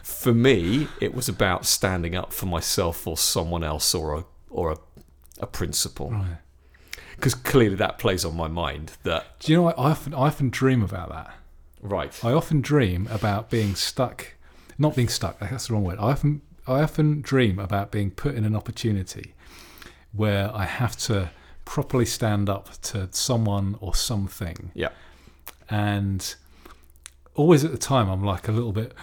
for 0.04 0.34
me, 0.34 0.88
it 1.00 1.14
was 1.14 1.30
about 1.30 1.66
standing 1.66 2.16
up 2.16 2.34
for 2.34 2.46
myself 2.48 3.08
or 3.08 3.18
someone 3.18 3.64
else 3.64 3.94
or 3.96 4.16
a 4.20 4.26
or 4.50 4.72
a, 4.72 4.78
a 5.40 5.48
principle, 5.48 6.12
Right. 6.12 6.38
because 7.16 7.34
clearly 7.36 7.76
that 7.76 7.98
plays 7.98 8.24
on 8.26 8.36
my 8.36 8.48
mind. 8.48 8.94
That 9.04 9.40
Do 9.40 9.52
you 9.52 9.58
know 9.58 9.64
what? 9.64 9.78
I 9.80 9.92
often, 9.92 10.14
I 10.14 10.28
often 10.28 10.50
dream 10.50 10.82
about 10.84 11.10
that. 11.10 11.34
right, 11.82 12.14
I 12.26 12.32
often 12.34 12.62
dream 12.62 13.08
about 13.12 13.50
being 13.50 13.76
stuck, 13.76 14.34
not 14.78 14.96
being 14.96 15.08
stuck. 15.10 15.40
That's 15.40 15.68
the 15.68 15.74
wrong 15.74 15.84
word. 15.84 15.98
I 16.00 16.12
often, 16.12 16.42
I 16.68 16.82
often 16.82 17.22
dream 17.22 17.60
about 17.60 17.92
being 17.92 18.12
put 18.12 18.36
in 18.36 18.44
an 18.46 18.56
opportunity 18.56 19.34
where 20.14 20.50
I 20.56 20.66
have 20.66 20.96
to 20.98 21.30
properly 21.66 22.06
stand 22.06 22.50
up 22.50 22.70
to 22.84 23.08
someone 23.12 23.76
or 23.80 23.94
something, 23.96 24.72
yeah, 24.74 24.90
and 25.70 26.36
always 27.36 27.64
at 27.66 27.72
the 27.72 27.78
time 27.78 28.10
I'm 28.10 28.24
like 28.24 28.48
a 28.48 28.52
little 28.52 28.72
bit, 28.72 28.94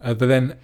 uh, 0.00 0.14
but 0.14 0.26
then 0.28 0.56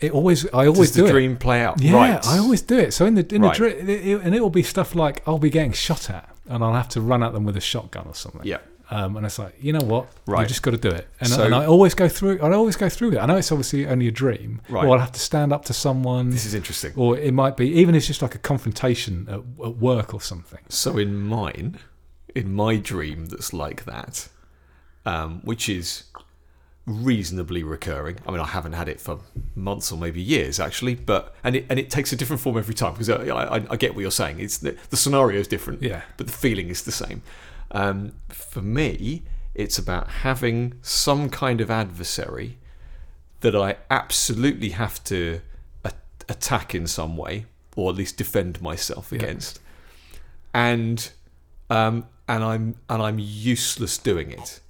it 0.00 0.12
always, 0.12 0.46
I 0.52 0.66
always 0.66 0.90
Does 0.90 0.92
do 0.92 1.02
the 1.02 1.08
it. 1.08 1.12
dream 1.12 1.36
play 1.36 1.62
out? 1.62 1.80
Yeah, 1.80 1.94
right. 1.94 2.26
I 2.26 2.38
always 2.38 2.60
do 2.62 2.76
it. 2.78 2.92
So 2.92 3.06
in 3.06 3.14
the 3.14 3.34
in 3.34 3.42
Right. 3.42 3.56
the 3.58 3.70
dream, 3.70 4.20
and 4.22 4.34
it 4.34 4.40
will 4.40 4.50
be 4.50 4.62
stuff 4.62 4.94
like 4.94 5.22
I'll 5.26 5.38
be 5.38 5.50
getting 5.50 5.72
shot 5.72 6.10
at, 6.10 6.28
and 6.46 6.62
I'll 6.62 6.74
have 6.74 6.88
to 6.90 7.00
run 7.00 7.22
at 7.22 7.32
them 7.32 7.44
with 7.44 7.56
a 7.56 7.60
shotgun 7.60 8.06
or 8.06 8.14
something. 8.14 8.42
Yeah. 8.44 8.58
Um, 8.94 9.16
and 9.16 9.24
it's 9.24 9.38
like, 9.38 9.54
you 9.58 9.72
know 9.72 9.84
what? 9.86 10.08
Right. 10.26 10.42
You 10.42 10.46
just 10.48 10.62
got 10.62 10.72
to 10.72 10.76
do 10.76 10.90
it. 10.90 11.08
And, 11.18 11.28
So- 11.30 11.44
and 11.44 11.54
I 11.54 11.64
always 11.64 11.94
go 11.94 12.08
through. 12.08 12.40
I 12.40 12.52
always 12.52 12.76
go 12.76 12.88
through 12.90 13.12
it. 13.12 13.18
I 13.18 13.26
know 13.26 13.36
it's 13.36 13.50
obviously 13.50 13.86
only 13.86 14.06
a 14.06 14.10
dream, 14.10 14.60
Right. 14.68 14.84
or 14.84 14.94
I'll 14.94 15.00
have 15.00 15.12
to 15.12 15.20
stand 15.20 15.50
up 15.52 15.64
to 15.66 15.72
someone, 15.72 16.28
This 16.30 16.44
is 16.44 16.52
interesting. 16.54 16.92
or 16.96 17.16
it 17.16 17.32
might 17.32 17.56
be 17.56 17.68
even 17.80 17.94
if 17.94 18.00
it's 18.00 18.06
just 18.06 18.20
like 18.20 18.34
a 18.34 18.38
confrontation 18.38 19.26
at, 19.30 19.38
at 19.66 19.76
work 19.78 20.12
or 20.12 20.20
something. 20.20 20.60
So 20.68 20.98
in 20.98 21.14
mine, 21.16 21.78
in 22.34 22.52
my 22.54 22.76
dream 22.76 23.26
that's 23.26 23.52
like 23.54 23.84
that, 23.86 24.28
um, 25.06 25.40
which 25.44 25.68
is 25.70 26.04
reasonably 26.86 27.62
recurring. 27.62 28.16
I 28.26 28.30
mean, 28.32 28.40
I 28.40 28.46
haven't 28.46 28.72
had 28.72 28.88
it 28.88 29.00
for 29.00 29.20
months 29.54 29.92
or 29.92 29.98
maybe 29.98 30.20
years 30.20 30.58
actually, 30.58 30.96
but 30.96 31.34
and 31.44 31.56
it 31.56 31.66
and 31.70 31.78
it 31.78 31.90
takes 31.90 32.12
a 32.12 32.16
different 32.16 32.42
form 32.42 32.58
every 32.58 32.74
time 32.74 32.92
because 32.92 33.08
I, 33.08 33.24
I, 33.28 33.54
I 33.70 33.76
get 33.76 33.94
what 33.94 34.00
you're 34.02 34.10
saying. 34.10 34.40
It's 34.40 34.58
the, 34.58 34.76
the 34.90 34.96
scenario 34.96 35.38
is 35.40 35.48
different, 35.48 35.82
Yeah. 35.82 36.02
but 36.16 36.26
the 36.26 36.32
feeling 36.32 36.68
is 36.68 36.82
the 36.82 36.92
same. 36.92 37.22
Um, 37.72 38.12
for 38.28 38.62
me, 38.62 39.22
it's 39.54 39.78
about 39.78 40.08
having 40.08 40.74
some 40.82 41.28
kind 41.30 41.60
of 41.60 41.70
adversary 41.70 42.58
that 43.40 43.56
I 43.56 43.76
absolutely 43.90 44.70
have 44.70 45.02
to 45.04 45.40
a- 45.84 45.92
attack 46.28 46.74
in 46.74 46.86
some 46.86 47.16
way, 47.16 47.46
or 47.74 47.90
at 47.90 47.96
least 47.96 48.16
defend 48.16 48.60
myself 48.62 49.08
Yeah. 49.10 49.18
against, 49.18 49.60
and 50.54 51.10
um, 51.70 52.06
and 52.28 52.44
I'm 52.44 52.76
and 52.88 53.02
I'm 53.02 53.18
useless 53.18 53.98
doing 53.98 54.30
it. 54.30 54.60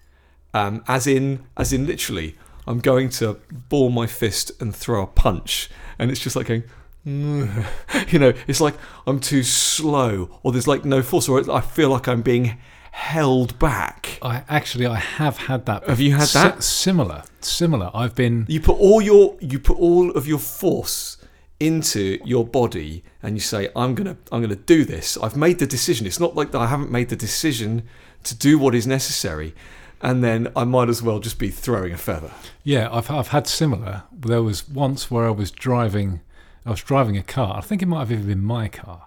Um, 0.54 0.84
as 0.86 1.06
in, 1.06 1.44
as 1.56 1.72
in, 1.72 1.86
literally, 1.86 2.36
I'm 2.66 2.78
going 2.80 3.08
to 3.10 3.38
ball 3.68 3.90
my 3.90 4.06
fist 4.06 4.52
and 4.60 4.74
throw 4.74 5.02
a 5.02 5.06
punch, 5.06 5.70
and 5.98 6.10
it's 6.10 6.20
just 6.20 6.36
like 6.36 6.46
going, 6.46 6.64
"Mm." 7.06 7.64
you 8.12 8.18
know, 8.18 8.32
it's 8.46 8.60
like 8.60 8.74
I'm 9.06 9.18
too 9.20 9.42
slow, 9.42 10.38
or 10.42 10.52
there's 10.52 10.68
like 10.68 10.84
no 10.84 11.02
force, 11.02 11.28
or 11.28 11.50
I 11.50 11.60
feel 11.60 11.90
like 11.90 12.06
I'm 12.08 12.22
being 12.22 12.58
held 12.92 13.58
back. 13.58 14.18
I 14.22 14.44
actually 14.48 14.86
I 14.86 14.96
have 14.96 15.36
had 15.36 15.66
that. 15.66 15.88
Have 15.88 16.00
you 16.00 16.12
had 16.14 16.28
Si- 16.28 16.38
that? 16.38 16.62
similar, 16.62 17.24
similar. 17.40 17.90
I've 17.92 18.14
been. 18.14 18.46
You 18.48 18.60
put 18.60 18.78
all 18.78 19.02
your 19.02 19.36
you 19.40 19.58
put 19.58 19.78
all 19.78 20.10
of 20.12 20.26
your 20.28 20.38
force 20.38 21.16
into 21.58 22.18
your 22.24 22.44
body 22.44 23.04
and 23.22 23.36
you 23.36 23.40
say 23.40 23.68
I'm 23.76 23.94
going 23.94 24.08
to 24.14 24.16
I'm 24.32 24.46
to 24.48 24.56
do 24.56 24.84
this. 24.84 25.16
I've 25.18 25.36
made 25.36 25.58
the 25.58 25.66
decision. 25.66 26.06
It's 26.06 26.20
not 26.20 26.34
like 26.34 26.50
that 26.52 26.58
I 26.60 26.66
haven't 26.66 26.90
made 26.90 27.08
the 27.08 27.16
decision 27.16 27.82
to 28.24 28.34
do 28.36 28.58
what 28.58 28.74
is 28.74 28.86
necessary 28.86 29.54
and 30.00 30.22
then 30.24 30.48
I 30.56 30.64
might 30.64 30.88
as 30.88 31.00
well 31.02 31.20
just 31.20 31.38
be 31.38 31.48
throwing 31.50 31.92
a 31.92 31.96
feather. 31.96 32.32
Yeah, 32.64 32.88
I've 32.92 33.10
I've 33.10 33.28
had 33.28 33.46
similar. 33.46 34.02
There 34.12 34.42
was 34.42 34.68
once 34.68 35.10
where 35.10 35.26
I 35.26 35.30
was 35.30 35.50
driving, 35.50 36.20
I 36.66 36.70
was 36.70 36.82
driving 36.82 37.16
a 37.16 37.22
car. 37.22 37.56
I 37.56 37.60
think 37.60 37.80
it 37.82 37.86
might 37.86 38.00
have 38.00 38.12
even 38.12 38.26
been 38.26 38.42
my 38.44 38.68
car, 38.68 39.06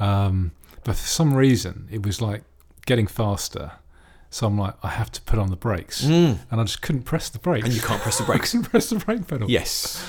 um, 0.00 0.52
but 0.84 0.92
for 0.96 1.06
some 1.06 1.34
reason 1.34 1.88
it 1.90 2.04
was 2.06 2.20
like 2.22 2.42
getting 2.86 3.06
faster. 3.06 3.72
So 4.30 4.46
I'm 4.46 4.56
like, 4.58 4.74
I 4.82 4.88
have 4.88 5.12
to 5.12 5.20
put 5.22 5.38
on 5.38 5.50
the 5.50 5.56
brakes, 5.56 6.02
mm. 6.04 6.38
and 6.50 6.60
I 6.60 6.64
just 6.64 6.80
couldn't 6.80 7.02
press 7.02 7.28
the 7.28 7.38
brakes. 7.38 7.66
And 7.66 7.74
you 7.74 7.82
can't 7.82 8.00
press 8.00 8.16
the 8.18 8.24
I 8.24 8.26
brakes. 8.28 8.52
couldn't 8.52 8.70
press 8.70 8.88
the 8.88 8.96
brake 8.96 9.26
pedal. 9.26 9.50
yes. 9.50 10.02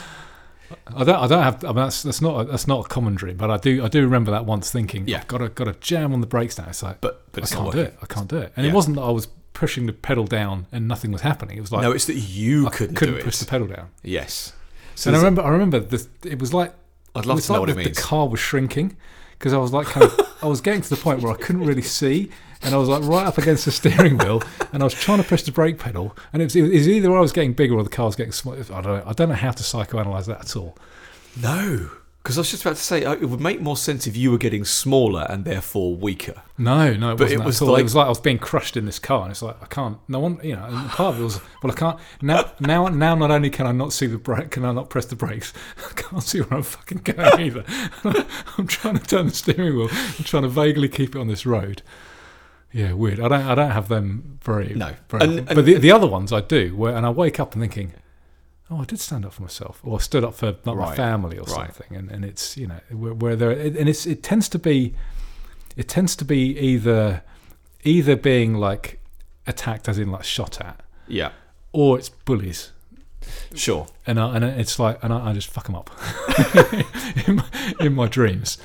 I 0.87 1.03
don't. 1.03 1.15
I 1.15 1.27
don't 1.27 1.43
have. 1.43 1.63
I 1.63 1.67
mean, 1.67 1.75
that's 1.75 2.01
that's 2.03 2.21
not 2.21 2.39
a, 2.41 2.43
that's 2.45 2.67
not 2.67 2.85
a 2.85 2.89
common 2.89 3.15
dream, 3.15 3.37
but 3.37 3.51
I 3.51 3.57
do. 3.57 3.83
I 3.83 3.89
do 3.89 4.01
remember 4.01 4.31
that 4.31 4.45
once 4.45 4.71
thinking, 4.71 5.07
Yeah. 5.07 5.19
I've 5.19 5.27
got 5.27 5.37
to 5.39 5.49
got 5.49 5.65
to 5.65 5.73
jam 5.73 6.13
on 6.13 6.21
the 6.21 6.25
brakes 6.27 6.57
now. 6.57 6.65
It's 6.67 6.81
like, 6.81 6.99
But 7.01 7.31
but 7.31 7.41
I 7.41 7.43
it's 7.43 7.53
can't 7.53 7.71
do 7.71 7.79
it. 7.79 7.95
I 8.01 8.05
can't 8.07 8.27
do 8.27 8.37
it. 8.37 8.53
And 8.55 8.65
Yeah. 8.65 8.71
it 8.71 8.75
wasn't 8.75 8.95
that 8.95 9.03
I 9.03 9.11
was 9.11 9.27
pushing 9.53 9.85
the 9.85 9.93
pedal 9.93 10.25
down 10.25 10.65
and 10.71 10.87
nothing 10.87 11.11
was 11.11 11.21
happening. 11.21 11.57
It 11.57 11.61
was 11.61 11.71
like 11.71 11.83
No, 11.83 11.91
it's 11.91 12.05
that 12.05 12.15
you 12.15 12.65
I 12.65 12.71
couldn't, 12.71 12.95
couldn't 12.95 13.21
push 13.21 13.37
the 13.37 13.45
pedal 13.45 13.67
down. 13.67 13.89
yes. 14.01 14.53
So 14.95 15.09
and 15.09 15.15
I 15.15 15.19
remember, 15.19 15.41
I 15.43 15.49
remember 15.49 15.79
this. 15.79 16.07
It 16.23 16.39
was 16.39 16.53
like 16.55 16.73
I'd 17.15 17.25
love 17.27 17.39
to 17.41 17.51
know 17.51 17.59
like 17.59 17.67
what 17.67 17.75
the, 17.75 17.81
it 17.81 17.85
means. 17.85 17.97
The 17.97 18.01
car 18.03 18.27
was 18.27 18.39
shrinking 18.39 18.95
because 19.37 19.53
I 19.53 19.57
was 19.57 19.73
like, 19.73 19.85
kind 19.87 20.05
of, 20.07 20.37
I 20.41 20.47
was 20.47 20.61
getting 20.61 20.81
to 20.81 20.89
the 20.89 20.95
point 20.95 21.21
where 21.21 21.31
I 21.31 21.35
couldn't 21.35 21.65
really 21.65 21.81
see, 21.83 22.31
and 22.63 22.73
I 22.73 22.77
was 22.77 22.89
like 22.89 23.03
right 23.03 23.25
up 23.25 23.37
against 23.37 23.65
the 23.65 23.71
steering 23.71 24.17
wheel, 24.17 24.41
and 24.71 24.81
I 24.81 24.85
was 24.85 24.93
trying 24.93 25.21
to 25.21 25.27
push 25.27 25.43
the 25.43 25.51
brake 25.51 25.77
pedal, 25.79 26.15
and 26.31 26.41
it 26.41 26.45
was, 26.45 26.55
it 26.55 26.61
was 26.63 26.87
either 26.89 27.15
I 27.15 27.19
was 27.21 27.31
getting 27.31 27.53
bigger 27.53 27.75
or 27.75 27.83
the 27.83 27.89
car 27.89 28.05
was 28.07 28.15
getting 28.15 28.31
smaller. 28.33 28.59
I 28.73 28.81
don't 28.81 28.85
know. 28.85 29.03
I 29.05 29.13
don't 29.13 29.29
know 29.29 29.35
how 29.35 29.51
to 29.51 29.63
psychoanalyze 29.63 30.25
that 30.25 30.41
at 30.41 30.55
all. 30.55 30.77
No. 31.41 31.89
Because 32.21 32.37
I 32.37 32.41
was 32.41 32.51
just 32.51 32.63
about 32.63 32.77
to 32.77 32.81
say, 32.81 33.03
uh, 33.03 33.11
it 33.15 33.25
would 33.25 33.41
make 33.41 33.59
more 33.59 33.75
sense 33.75 34.07
if 34.07 34.15
you 34.15 34.31
were 34.31 34.37
getting 34.37 34.63
smaller 34.63 35.25
and 35.29 35.43
therefore 35.43 35.93
weaker. 35.97 36.41
No, 36.57 36.93
no, 36.93 37.11
it 37.11 37.17
But 37.17 37.31
it 37.33 37.43
was 37.43 37.61
like- 37.61 37.81
it 37.81 37.83
was 37.83 37.95
like 37.95 38.05
I 38.05 38.09
was 38.09 38.21
being 38.21 38.37
crushed 38.39 38.77
in 38.77 38.85
this 38.85 38.97
car, 38.97 39.23
and 39.23 39.31
it's 39.31 39.41
like 39.41 39.57
I 39.61 39.65
can't. 39.65 39.97
No 40.07 40.19
one, 40.21 40.39
you 40.41 40.55
know. 40.55 40.63
And 40.63 40.89
part 40.89 41.15
of 41.15 41.19
it 41.19 41.23
was, 41.25 41.41
well, 41.61 41.73
I 41.73 41.75
can't 41.75 41.99
now. 42.21 42.49
Now, 42.61 42.87
now, 42.87 43.15
not 43.15 43.29
only 43.29 43.49
can 43.49 43.67
I 43.67 43.73
not 43.73 43.91
see 43.91 44.05
the 44.07 44.17
brake, 44.17 44.51
can 44.51 44.63
I 44.63 44.71
not 44.71 44.89
press 44.89 45.03
the 45.05 45.17
brakes? 45.17 45.51
I 45.89 45.93
can't 46.01 46.23
see 46.23 46.39
where 46.39 46.59
I'm 46.59 46.63
fucking 46.63 46.99
going 46.99 47.41
either. 47.41 47.65
I'm 48.57 48.67
trying 48.67 48.97
to 48.97 49.03
turn 49.05 49.25
the 49.25 49.33
steering 49.33 49.75
wheel. 49.75 49.89
I'm 49.91 50.23
trying 50.23 50.43
to 50.43 50.49
vaguely 50.49 50.87
keep 50.87 51.17
it 51.17 51.19
on 51.19 51.27
this 51.27 51.45
road. 51.45 51.81
Yeah, 52.73 52.93
weird. 52.93 53.19
I 53.19 53.27
don't. 53.27 53.41
I 53.45 53.55
don't 53.55 53.71
have 53.71 53.87
them 53.87 54.39
very. 54.43 54.73
No. 54.73 54.93
very 55.09 55.23
And- 55.23 55.37
and- 55.39 55.47
but 55.55 55.63
the, 55.65 55.75
the 55.75 55.91
other 55.91 56.07
ones 56.07 56.33
I 56.33 56.41
do. 56.41 56.75
Where 56.75 56.95
and 56.95 57.05
I 57.05 57.09
wake 57.11 57.39
up 57.39 57.53
and 57.53 57.61
thinking, 57.61 57.93
oh, 58.71 58.81
I 58.81 58.85
did 58.85 58.99
stand 58.99 59.25
up 59.25 59.33
for 59.33 59.43
myself, 59.43 59.79
or 59.83 59.97
I 59.97 60.01
stood 60.01 60.23
up 60.23 60.33
for 60.33 60.55
like, 60.65 60.77
my 60.77 60.95
family 60.95 61.37
or 61.37 61.43
right. 61.43 61.73
something. 61.73 61.95
And, 61.95 62.09
and 62.09 62.25
it's 62.25 62.57
you 62.57 62.67
know 62.67 62.79
where, 62.91 63.13
where 63.13 63.35
there 63.35 63.51
and 63.51 63.87
it's 63.87 64.05
it 64.07 64.23
tends 64.23 64.49
to 64.49 64.59
be, 64.59 64.95
it 65.77 65.87
tends 65.87 66.15
to 66.15 66.25
be 66.25 66.57
either 66.57 67.21
either 67.83 68.15
being 68.15 68.55
like 68.55 68.99
attacked 69.45 69.87
as 69.87 69.99
in 69.99 70.09
like 70.11 70.23
shot 70.23 70.59
at, 70.61 70.81
Yeah, 71.07 71.31
or 71.73 71.99
it's 71.99 72.09
bullies. 72.09 72.71
sure. 73.53 73.87
And 74.07 74.19
I, 74.19 74.35
and 74.35 74.43
it's 74.43 74.79
like 74.79 74.97
and 75.03 75.13
I, 75.13 75.29
I 75.29 75.33
just 75.33 75.49
fuck 75.49 75.65
them 75.65 75.75
up 75.75 75.89
in, 77.27 77.35
my, 77.35 77.45
in 77.79 77.93
my 77.93 78.07
dreams. 78.07 78.57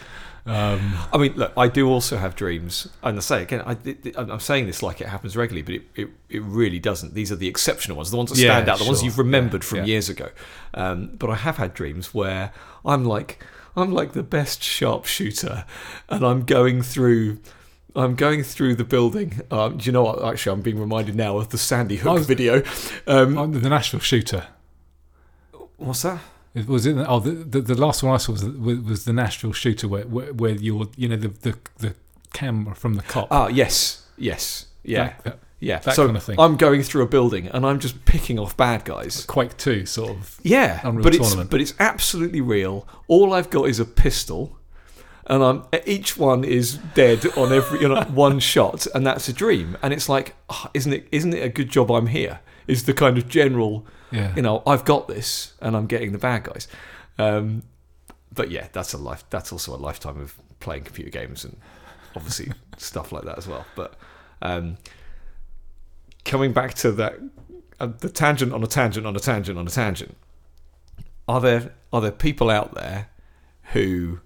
Um, 0.48 0.94
I 1.12 1.18
mean, 1.18 1.34
look, 1.34 1.52
I 1.56 1.68
do 1.68 1.88
also 1.88 2.16
have 2.16 2.34
dreams, 2.34 2.88
and 3.02 3.18
I 3.18 3.20
say 3.20 3.42
again, 3.42 3.62
I, 3.66 3.76
I'm 4.16 4.40
saying 4.40 4.66
this 4.66 4.82
like 4.82 5.00
it 5.02 5.06
happens 5.08 5.36
regularly, 5.36 5.62
but 5.62 5.74
it, 5.74 5.82
it, 6.06 6.08
it 6.30 6.42
really 6.42 6.78
doesn't. 6.78 7.12
These 7.14 7.30
are 7.30 7.36
the 7.36 7.48
exceptional 7.48 7.96
ones, 7.98 8.10
the 8.10 8.16
ones 8.16 8.30
that 8.30 8.38
Yeah, 8.38 8.54
stand 8.56 8.68
out, 8.68 8.78
the 8.78 8.84
ones 8.86 9.02
you've 9.02 9.18
remembered 9.18 9.62
Yeah, 9.62 9.68
from 9.68 9.78
yeah. 9.80 9.84
years 9.84 10.08
ago. 10.08 10.30
Um, 10.74 11.10
but 11.18 11.28
I 11.28 11.34
have 11.34 11.58
had 11.58 11.74
dreams 11.74 12.14
where 12.14 12.52
I'm 12.84 13.04
like, 13.04 13.44
I'm 13.76 13.92
like 13.92 14.12
the 14.12 14.22
best 14.22 14.62
sharpshooter, 14.62 15.64
and 16.08 16.24
I'm 16.24 16.44
going 16.44 16.82
through. 16.82 17.38
I'm 17.96 18.14
going 18.14 18.42
through 18.44 18.76
the 18.76 18.84
building. 18.84 19.40
Um, 19.50 19.78
do 19.78 19.84
you 19.86 19.92
know 19.92 20.04
what? 20.04 20.22
Actually, 20.24 20.52
I'm 20.54 20.62
being 20.62 20.78
reminded 20.78 21.14
now 21.14 21.36
of 21.38 21.48
the 21.50 21.58
Sandy 21.58 21.96
Hook 21.96 22.12
Oh, 22.12 22.22
video. 22.22 22.62
Um, 23.06 23.36
I'm 23.36 23.52
the 23.60 23.68
Nashville 23.68 24.00
shooter. 24.00 24.46
what's 25.76 26.02
that? 26.02 26.20
It 26.58 26.68
was 26.68 26.86
it. 26.86 26.96
Oh, 27.08 27.20
the, 27.20 27.30
the 27.30 27.60
the 27.60 27.74
last 27.74 28.02
one 28.02 28.14
I 28.14 28.18
saw 28.18 28.32
was 28.32 28.44
was, 28.44 28.78
was 28.80 29.04
the 29.04 29.12
Nashville 29.12 29.52
shooter, 29.52 29.88
where 29.88 30.04
where, 30.06 30.32
where 30.32 30.52
you're 30.52 30.88
you 30.96 31.08
know 31.08 31.16
the, 31.16 31.28
the 31.28 31.56
the 31.78 31.94
camera 32.32 32.74
from 32.74 32.94
the 32.94 33.02
cop. 33.02 33.28
Ah, 33.30 33.48
yes, 33.48 34.06
yes, 34.16 34.66
yeah, 34.84 35.04
That- 35.04 35.24
that 35.24 35.38
yeah. 35.60 35.78
that 35.80 35.94
so 35.96 36.06
kind 36.06 36.16
of 36.16 36.22
thing. 36.22 36.38
I'm 36.38 36.56
going 36.56 36.82
through 36.82 37.02
a 37.02 37.06
building 37.08 37.48
and 37.48 37.66
I'm 37.66 37.80
just 37.80 38.04
picking 38.04 38.38
off 38.38 38.56
bad 38.56 38.84
guys. 38.84 39.24
Quake 39.26 39.56
Two 39.56 39.86
sort 39.86 40.10
of. 40.10 40.38
Yeah, 40.42 40.80
Unreal 40.84 41.02
but 41.02 41.14
it's 41.14 41.34
but 41.34 41.60
it's 41.60 41.74
absolutely 41.80 42.40
real. 42.40 42.86
All 43.08 43.32
I've 43.32 43.50
got 43.50 43.64
is 43.68 43.80
a 43.80 43.84
pistol, 43.84 44.56
and 45.26 45.42
I'm 45.42 45.64
each 45.86 46.16
one 46.16 46.44
is 46.44 46.76
dead 46.94 47.26
on 47.36 47.52
every 47.52 47.80
you 47.80 47.88
know 47.88 48.02
one 48.14 48.38
shot, 48.38 48.86
and 48.94 49.06
that's 49.06 49.28
a 49.28 49.32
dream. 49.32 49.76
And 49.82 49.92
it's 49.92 50.08
like, 50.08 50.34
oh, 50.48 50.66
isn't 50.74 50.92
it? 50.92 51.08
Isn't 51.12 51.34
it 51.34 51.42
a 51.42 51.48
good 51.48 51.70
job 51.70 51.90
I'm 51.90 52.06
here? 52.08 52.40
Is 52.66 52.84
the 52.84 52.92
kind 52.94 53.16
of 53.16 53.28
general, 53.28 53.86
Yeah. 54.10 54.34
you 54.34 54.42
know, 54.42 54.62
I've 54.66 54.84
got 54.84 55.08
this, 55.08 55.54
and 55.60 55.76
I'm 55.76 55.86
getting 55.86 56.12
the 56.12 56.18
bad 56.18 56.44
guys. 56.44 56.68
Um, 57.18 57.62
but 58.32 58.50
yeah, 58.50 58.68
that's 58.72 58.92
a 58.92 58.98
life. 58.98 59.24
That's 59.30 59.52
also 59.52 59.74
a 59.74 59.76
lifetime 59.76 60.20
of 60.20 60.34
playing 60.60 60.84
computer 60.84 61.10
games 61.10 61.44
and 61.44 61.56
obviously 62.16 62.52
stuff 62.76 63.12
like 63.12 63.24
that 63.24 63.38
as 63.38 63.46
well. 63.46 63.66
But 63.74 63.94
um, 64.42 64.78
coming 66.24 66.52
back 66.52 66.74
to 66.74 66.92
that, 66.92 67.18
uh, 67.80 67.86
the 67.86 68.08
tangent 68.08 68.52
on 68.52 68.62
a 68.62 68.66
tangent 68.66 69.06
on 69.06 69.16
a 69.16 69.20
tangent 69.20 69.58
on 69.58 69.66
a 69.66 69.70
tangent. 69.70 70.16
Are 71.26 71.40
there 71.40 71.74
are 71.92 72.00
there 72.00 72.12
people 72.12 72.50
out 72.50 72.74
there 72.74 73.08
who 73.72 74.20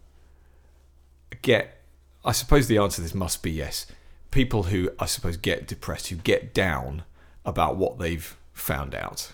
get? 1.43 1.79
I 2.25 2.33
suppose 2.33 2.69
the 2.69 2.79
answer 2.79 2.97
to 2.97 3.03
this 3.03 3.15
must 3.15 3.43
be 3.43 3.51
yes. 3.51 3.87
People 4.31 4.65
who 4.65 4.91
I 4.99 5.07
suppose 5.07 5.37
get 5.37 5.67
depressed, 5.67 6.09
who 6.09 6.17
get 6.17 6.55
down 6.55 7.03
about 7.45 7.77
what 7.77 7.99
they've 7.99 8.37
found 8.53 8.95
out, 8.95 9.33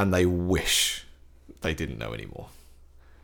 and 0.00 0.14
they 0.14 0.24
wish 0.26 1.04
they 1.62 1.74
didn't 1.74 1.98
know 1.98 2.12
anymore. 2.14 2.48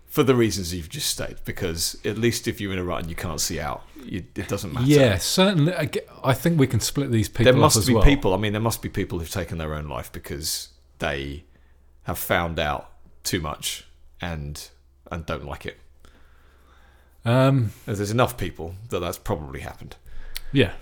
For 0.06 0.22
the 0.22 0.34
reasons 0.34 0.72
you've 0.74 0.88
just 0.88 1.08
stated, 1.08 1.38
because 1.44 1.96
at 2.04 2.18
least 2.18 2.46
if 2.46 2.60
you're 2.60 2.72
in 2.72 2.78
a 2.78 2.84
rut 2.84 3.00
and 3.00 3.10
you 3.10 3.16
can't 3.16 3.40
see 3.40 3.58
out, 3.58 3.82
you, 4.04 4.24
it 4.36 4.48
doesn't 4.48 4.72
matter. 4.72 4.86
Yeah, 4.86 5.18
certainly. 5.18 5.72
I 6.22 6.34
think 6.34 6.58
we 6.58 6.66
can 6.68 6.80
split 6.80 7.10
these 7.10 7.28
people. 7.28 7.52
there 7.52 7.60
must 7.60 7.86
be 7.86 7.94
well. 7.94 8.04
people. 8.04 8.32
I 8.34 8.36
mean, 8.36 8.52
there 8.52 8.62
must 8.62 8.80
be 8.82 8.88
people 8.88 9.18
who've 9.18 9.30
taken 9.30 9.58
their 9.58 9.74
own 9.74 9.88
life 9.88 10.12
because 10.12 10.68
they 11.00 11.44
have 12.04 12.18
found 12.18 12.58
out 12.60 12.90
too 13.24 13.40
much 13.40 13.84
and 14.20 14.68
and 15.10 15.26
don't 15.26 15.44
like 15.44 15.66
it. 15.66 15.78
Um, 17.24 17.72
There's 17.86 18.10
enough 18.10 18.36
people 18.36 18.74
that 18.90 19.00
that's 19.00 19.18
probably 19.18 19.60
happened, 19.60 19.96
yeah, 20.52 20.72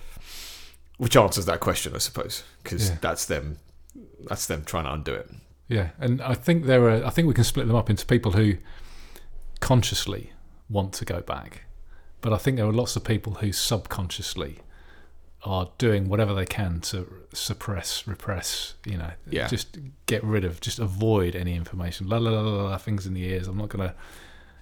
which 0.99 1.17
answers 1.17 1.47
that 1.47 1.61
question, 1.61 1.95
I 1.95 1.99
suppose, 1.99 2.43
because 2.63 2.89
Yeah. 2.91 2.97
that's 3.01 3.25
them. 3.27 3.59
That's 4.29 4.47
them 4.47 4.65
trying 4.65 4.85
to 4.85 4.93
undo 4.93 5.15
it. 5.15 5.31
Yeah, 5.69 5.91
and 5.99 6.21
I 6.21 6.35
think 6.35 6.65
there 6.67 6.89
are. 6.89 7.05
I 7.05 7.11
think 7.11 7.29
we 7.29 7.35
can 7.35 7.45
split 7.45 7.67
them 7.67 7.77
up 7.77 7.89
into 7.91 8.05
people 8.07 8.33
who 8.33 8.55
consciously 9.61 10.33
want 10.69 10.93
to 10.95 11.05
go 11.05 11.21
back, 11.21 11.65
but 12.21 12.33
I 12.33 12.37
think 12.39 12.57
there 12.57 12.67
are 12.67 12.73
lots 12.73 12.97
of 12.97 13.05
people 13.05 13.35
who 13.35 13.53
subconsciously 13.53 14.59
are 15.45 15.71
doing 15.79 16.09
whatever 16.09 16.35
they 16.35 16.47
can 16.47 16.81
to 16.81 17.07
suppress, 17.33 18.07
repress. 18.07 18.75
You 18.87 18.99
know, 18.99 19.11
Yeah. 19.29 19.49
just 19.49 19.77
get 20.07 20.23
rid 20.23 20.45
of, 20.45 20.61
just 20.61 20.79
avoid 20.79 21.35
any 21.35 21.55
information. 21.57 22.09
La 22.09 22.19
la 22.19 22.31
la 22.31 22.41
la, 22.43 22.63
la 22.71 22.77
things 22.79 23.07
in 23.07 23.15
the 23.15 23.25
ears. 23.25 23.49
I'm 23.49 23.59
not 23.59 23.69
gonna, 23.69 23.95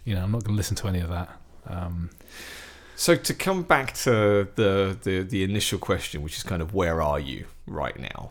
you 0.05 0.15
know, 0.15 0.23
I'm 0.23 0.33
not 0.33 0.43
gonna 0.45 0.57
listen 0.57 0.77
to 0.77 0.89
any 0.89 1.01
of 1.01 1.09
that. 1.11 1.29
Um, 1.67 2.11
So 2.97 3.15
to 3.17 3.33
come 3.35 3.63
back 3.63 3.95
to 4.05 4.49
the, 4.57 4.97
the 5.03 5.21
the 5.23 5.43
initial 5.43 5.79
question, 5.79 6.21
which 6.23 6.37
is 6.37 6.43
kind 6.43 6.61
of 6.63 6.75
where 6.75 7.01
are 7.01 7.19
you 7.21 7.47
right 7.67 7.99
now? 7.99 8.31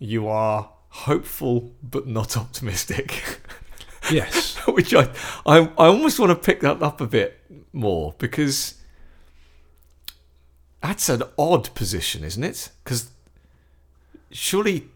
You 0.00 0.26
are 0.28 0.70
hopeful 1.04 1.72
but 1.82 2.06
not 2.06 2.36
optimistic. 2.36 3.40
yes. 4.10 4.56
which 4.66 4.94
I, 4.94 5.08
I 5.44 5.58
I 5.78 5.86
almost 5.86 6.18
want 6.18 6.30
to 6.30 6.36
pick 6.36 6.60
that 6.60 6.82
up 6.82 7.00
a 7.00 7.06
bit 7.06 7.40
more 7.72 8.14
because 8.18 8.74
that's 10.82 11.08
an 11.08 11.22
odd 11.38 11.74
position, 11.74 12.22
isn't 12.24 12.44
it? 12.44 12.70
Because 12.84 13.10
surely 14.30 14.88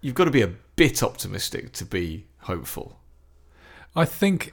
you've 0.00 0.14
got 0.14 0.24
to 0.26 0.30
be 0.30 0.42
a 0.42 0.52
bit 0.76 1.02
optimistic 1.02 1.72
to 1.72 1.84
be 1.84 2.26
hopeful. 2.40 2.98
I 3.96 4.04
think 4.04 4.52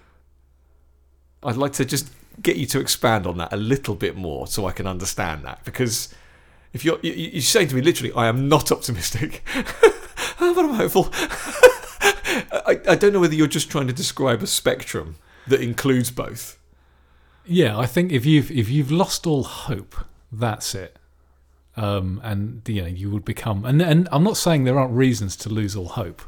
I'd 1.44 1.58
like 1.58 1.74
to 1.74 1.86
just 1.86 2.10
get 2.42 2.56
you 2.58 2.66
to 2.68 2.80
expand 2.80 3.26
on 3.28 3.38
that 3.38 3.52
a 3.54 3.58
little 3.58 3.96
bit 3.96 4.16
more 4.16 4.48
so 4.48 4.66
I 4.68 4.72
can 4.72 4.88
understand 4.88 5.44
that 5.46 5.64
because 5.66 6.14
if 6.74 6.86
you're 6.86 7.00
you, 7.02 7.12
you- 7.14 7.30
you're 7.34 7.42
saying 7.42 7.68
to 7.70 7.76
me 7.76 7.82
literally 7.82 8.14
I 8.14 8.28
am 8.28 8.48
not 8.48 8.72
optimistic 8.72 9.44
but 10.40 10.58
I'm 10.66 10.74
hopeful 10.76 11.10
I, 12.66 12.80
I 12.90 12.96
don't 12.96 13.14
know 13.14 13.20
whether 13.20 13.34
you're 13.36 13.48
just 13.48 13.70
trying 13.72 13.88
to 13.88 13.94
describe 13.94 14.42
a 14.44 14.48
spectrum 14.48 15.16
that 15.48 15.62
includes 15.62 16.12
both 16.12 16.58
Yeah, 17.46 17.78
I 17.78 17.86
think 17.86 18.12
if 18.12 18.26
you've 18.26 18.52
if 18.52 18.70
you've 18.70 18.92
lost 18.92 19.26
all 19.26 19.44
hope, 19.44 19.96
that's 20.32 20.76
it. 20.76 20.98
Um, 21.76 22.20
and 22.24 22.62
you 22.68 22.82
know 22.82 22.88
you 22.88 23.10
would 23.12 23.24
become 23.26 23.64
and 23.66 23.82
and 23.82 24.10
I'm 24.12 24.24
not 24.24 24.36
saying 24.38 24.64
there 24.64 24.78
aren't 24.80 24.94
reasons 24.94 25.36
to 25.38 25.50
lose 25.50 25.76
all 25.76 25.90
hope. 25.90 26.22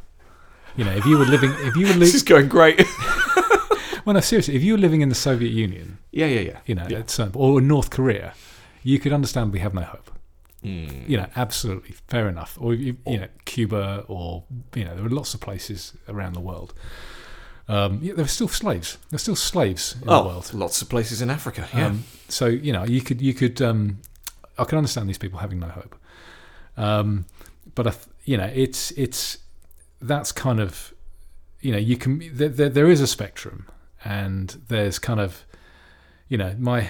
You 0.77 0.85
know, 0.85 0.91
if 0.91 1.05
you 1.05 1.17
were 1.17 1.25
living 1.25 1.51
if 1.69 1.75
you 1.75 1.87
were 1.87 1.93
this 1.99 2.13
li- 2.13 2.17
is 2.17 2.23
going 2.23 2.47
great 2.47 2.77
well, 4.05 4.13
no, 4.13 4.19
seriously, 4.21 4.55
if 4.55 4.63
you 4.63 4.73
were 4.73 4.79
living 4.79 5.01
in 5.01 5.09
the 5.09 5.15
Soviet 5.15 5.51
Union, 5.51 5.97
yeah 6.11 6.27
yeah 6.27 6.39
yeah 6.41 6.59
you 6.65 6.75
know, 6.75 6.85
Yeah. 6.89 6.99
at 6.99 7.09
some- 7.09 7.31
or 7.35 7.59
North 7.61 7.89
Korea, 7.89 8.33
you 8.83 8.99
could 8.99 9.11
understand 9.13 9.51
we 9.51 9.59
have 9.59 9.73
no 9.73 9.81
hope. 9.81 10.11
Hmm. 10.61 10.87
You 11.07 11.17
know, 11.17 11.27
absolutely 11.35 11.95
fair 12.07 12.27
enough. 12.27 12.57
Or 12.59 12.73
you, 12.73 12.97
you 13.07 13.19
know, 13.19 13.27
Cuba, 13.45 14.03
or 14.07 14.43
you 14.75 14.83
know, 14.83 14.95
there 14.95 15.05
are 15.05 15.09
lots 15.09 15.33
of 15.33 15.39
places 15.39 15.93
around 16.07 16.33
the 16.33 16.41
world. 16.41 16.73
Um, 17.69 17.99
yeah, 18.01 18.13
there 18.13 18.25
are 18.25 18.27
still 18.27 18.47
slaves. 18.47 18.97
There 19.09 19.15
are 19.15 19.19
still 19.19 19.35
slaves 19.35 19.95
in 20.01 20.07
the 20.07 20.13
oh 20.13 20.25
world. 20.25 20.53
lots 20.53 20.81
of 20.81 20.89
places 20.89 21.21
in 21.21 21.29
Africa 21.29 21.67
yeah 21.73 21.87
Um, 21.87 22.03
so 22.27 22.47
you 22.47 22.73
know, 22.73 22.83
you 22.83 22.99
could 23.01 23.21
you 23.21 23.33
could 23.33 23.61
um, 23.61 23.99
I 24.57 24.65
can 24.65 24.77
understand 24.77 25.07
these 25.07 25.19
people 25.19 25.39
having 25.39 25.59
no 25.59 25.67
hope, 25.67 25.95
um, 26.75 27.25
but 27.75 27.87
I, 27.87 27.93
you 28.25 28.37
know, 28.37 28.51
it's 28.53 28.91
it's 28.91 29.37
that's 30.01 30.31
kind 30.31 30.59
of 30.59 30.93
you 31.61 31.71
know 31.71 31.77
you 31.77 31.95
can 31.95 32.21
there, 32.33 32.49
there, 32.49 32.69
there 32.69 32.89
is 32.89 33.01
a 33.01 33.07
spectrum, 33.07 33.67
and 34.03 34.61
there's 34.67 34.99
kind 34.99 35.19
of 35.19 35.45
you 36.27 36.37
know 36.37 36.55
my 36.57 36.89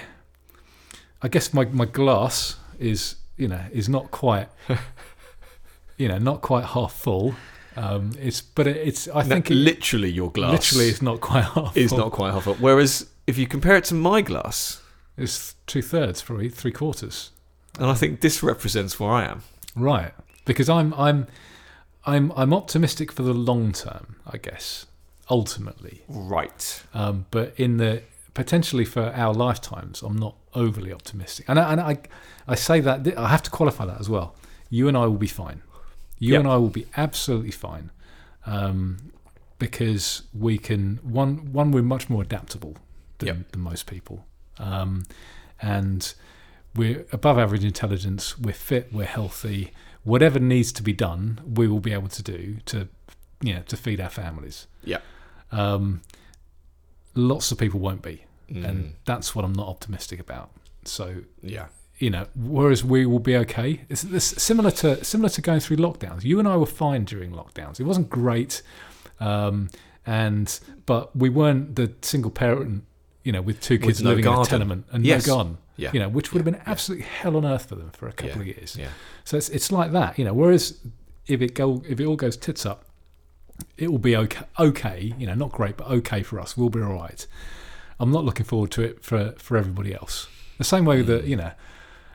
I 1.22 1.28
guess 1.28 1.52
my 1.52 1.66
my 1.66 1.84
glass 1.84 2.56
is 2.78 3.16
you 3.40 3.48
know 3.48 3.64
is 3.72 3.88
not 3.88 4.10
quite 4.10 4.48
you 5.96 6.08
know 6.08 6.18
not 6.18 6.40
quite 6.42 6.64
half 6.64 6.92
full. 6.92 7.34
Um, 7.76 8.12
it's 8.20 8.40
but 8.40 8.66
it, 8.66 8.76
it's 8.76 9.08
I 9.08 9.22
think 9.22 9.50
it, 9.50 9.54
literally 9.54 10.10
your 10.10 10.30
glass 10.30 10.52
literally 10.52 10.90
it's 10.90 11.02
not 11.02 11.20
quite 11.20 11.44
half. 11.44 11.76
is 11.76 11.90
full. 11.90 11.98
not 11.98 12.12
quite 12.12 12.32
half 12.32 12.44
full 12.44 12.54
whereas 12.56 13.08
if 13.26 13.38
you 13.38 13.46
compare 13.46 13.76
it 13.76 13.84
to 13.84 13.94
my 13.94 14.20
glass 14.22 14.82
It's 15.16 15.54
two 15.66 15.80
thirds, 15.82 16.20
probably 16.20 16.48
three 16.48 16.72
quarters. 16.72 17.30
and 17.78 17.86
I 17.86 17.94
think 17.94 18.20
this 18.20 18.42
represents 18.42 18.98
where 18.98 19.10
I 19.10 19.24
am 19.24 19.42
Right, 19.76 20.12
because 20.44 20.68
I'm 20.68 20.92
I'm 20.94 21.28
I'm 22.04 22.32
I'm 22.34 22.52
optimistic 22.52 23.12
for 23.12 23.22
the 23.22 23.32
long 23.34 23.72
term. 23.72 24.16
I 24.26 24.36
guess 24.38 24.86
ultimately. 25.30 26.02
Right. 26.08 26.82
Um, 26.92 27.26
but 27.30 27.54
in 27.56 27.76
the 27.76 28.02
potentially 28.34 28.84
for 28.84 29.12
our 29.14 29.32
lifetimes, 29.34 30.02
I'm 30.02 30.16
not 30.16 30.36
overly 30.54 30.92
optimistic. 30.92 31.46
And 31.48 31.58
I, 31.58 31.72
and 31.72 31.80
I, 31.80 31.98
I 32.48 32.54
say 32.54 32.80
that 32.80 33.06
I 33.18 33.28
have 33.28 33.42
to 33.44 33.50
qualify 33.50 33.86
that 33.86 34.00
as 34.00 34.08
well. 34.08 34.34
You 34.68 34.88
and 34.88 34.96
I 34.96 35.06
will 35.06 35.16
be 35.18 35.26
fine. 35.26 35.62
You 36.18 36.32
Yep. 36.34 36.40
and 36.40 36.48
I 36.48 36.56
will 36.56 36.68
be 36.68 36.86
absolutely 36.96 37.50
fine, 37.50 37.90
um, 38.46 38.98
because 39.58 40.22
we 40.32 40.58
can 40.58 40.98
one 41.02 41.52
one 41.52 41.70
we're 41.72 41.82
much 41.82 42.08
more 42.10 42.22
adaptable 42.22 42.76
than, 43.18 43.26
Yep. 43.28 43.52
than 43.52 43.60
most 43.62 43.86
people, 43.86 44.26
um, 44.58 45.04
and 45.62 46.14
we're 46.76 47.06
above 47.12 47.38
average 47.38 47.64
intelligence. 47.64 48.38
We're 48.38 48.52
fit. 48.52 48.92
We're 48.92 49.06
healthy. 49.06 49.72
Whatever 50.04 50.38
needs 50.38 50.72
to 50.72 50.82
be 50.82 50.92
done, 50.92 51.40
we 51.44 51.66
will 51.68 51.80
be 51.80 51.92
able 51.92 52.08
to 52.08 52.22
do 52.22 52.58
to, 52.66 52.88
you 53.42 53.54
know, 53.54 53.62
to 53.68 53.76
feed 53.76 54.00
our 54.00 54.08
families. 54.10 54.66
Yeah. 54.84 54.98
Um, 55.52 56.02
lots 57.28 57.52
of 57.52 57.58
people 57.58 57.80
won't 57.80 58.02
be, 58.02 58.24
Mm. 58.50 58.64
and 58.68 58.94
that's 59.04 59.34
what 59.34 59.44
I'm 59.44 59.52
not 59.52 59.68
optimistic 59.68 60.18
about. 60.18 60.50
So 60.84 61.22
yeah. 61.42 61.66
you 61.98 62.10
know, 62.10 62.26
whereas 62.34 62.82
we 62.84 63.06
will 63.06 63.20
be 63.20 63.36
okay. 63.36 63.82
It's, 63.88 64.02
it's 64.04 64.42
similar 64.42 64.70
to 64.82 65.04
similar 65.04 65.28
to 65.30 65.40
going 65.40 65.60
through 65.60 65.76
lockdowns. 65.76 66.24
You 66.24 66.38
and 66.40 66.48
I 66.48 66.56
were 66.56 66.66
fine 66.66 67.04
during 67.04 67.30
lockdowns. 67.32 67.78
It 67.78 67.84
wasn't 67.84 68.08
great, 68.10 68.62
um, 69.20 69.68
and 70.06 70.58
but 70.86 71.14
we 71.14 71.28
weren't 71.28 71.76
the 71.76 71.92
single 72.02 72.30
parent, 72.30 72.84
you 73.22 73.32
know, 73.32 73.42
with 73.42 73.60
two 73.60 73.74
With 73.74 73.82
kids 73.82 74.02
no 74.02 74.10
living 74.10 74.24
in 74.24 74.32
a 74.32 74.44
tenement 74.44 74.86
and 74.90 75.04
Yes. 75.06 75.26
no 75.26 75.34
garden. 75.34 75.58
Yeah. 75.76 75.90
You 75.94 76.00
know, 76.00 76.08
which 76.08 76.32
would 76.32 76.40
have 76.44 76.46
Yeah. 76.52 76.58
been 76.58 76.68
absolutely 76.68 77.06
hell 77.06 77.36
on 77.36 77.44
earth 77.46 77.66
for 77.66 77.74
them 77.76 77.90
for 77.92 78.08
a 78.08 78.12
couple 78.12 78.36
Yeah. 78.44 78.50
of 78.50 78.56
years. 78.58 78.76
Yeah. 78.78 78.88
So 79.24 79.36
it's 79.36 79.48
it's 79.50 79.70
like 79.70 79.92
that, 79.92 80.18
you 80.18 80.24
know. 80.24 80.34
Whereas 80.34 80.78
if 81.26 81.40
it 81.40 81.54
go 81.54 81.82
if 81.88 82.00
it 82.00 82.04
all 82.06 82.16
goes 82.16 82.36
tits 82.36 82.66
up, 82.66 82.84
it 83.76 83.90
will 83.90 83.98
be 83.98 84.16
okay. 84.16 84.44
Okay, 84.58 85.14
you 85.18 85.26
know, 85.26 85.34
not 85.34 85.52
great, 85.52 85.76
but 85.76 85.86
okay 85.88 86.22
for 86.22 86.38
us. 86.40 86.56
We'll 86.56 86.70
be 86.70 86.80
all 86.82 86.92
right. 86.94 87.26
I'm 87.98 88.10
not 88.10 88.24
looking 88.24 88.46
forward 88.46 88.70
to 88.72 88.82
it 88.82 89.04
for 89.04 89.32
for 89.38 89.56
everybody 89.56 89.94
else. 89.94 90.28
The 90.58 90.64
same 90.64 90.84
way 90.84 91.02
that 91.02 91.24
you 91.24 91.36
know, 91.36 91.52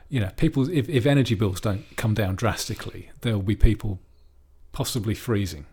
you 0.08 0.20
know, 0.20 0.30
people 0.36 0.68
if 0.70 0.88
if 0.88 1.06
energy 1.06 1.34
bills 1.34 1.60
don't 1.60 1.84
come 1.96 2.14
down 2.14 2.34
drastically, 2.36 3.10
there 3.22 3.34
will 3.34 3.42
be 3.42 3.56
people 3.56 4.00
possibly 4.72 5.14
freezing 5.14 5.66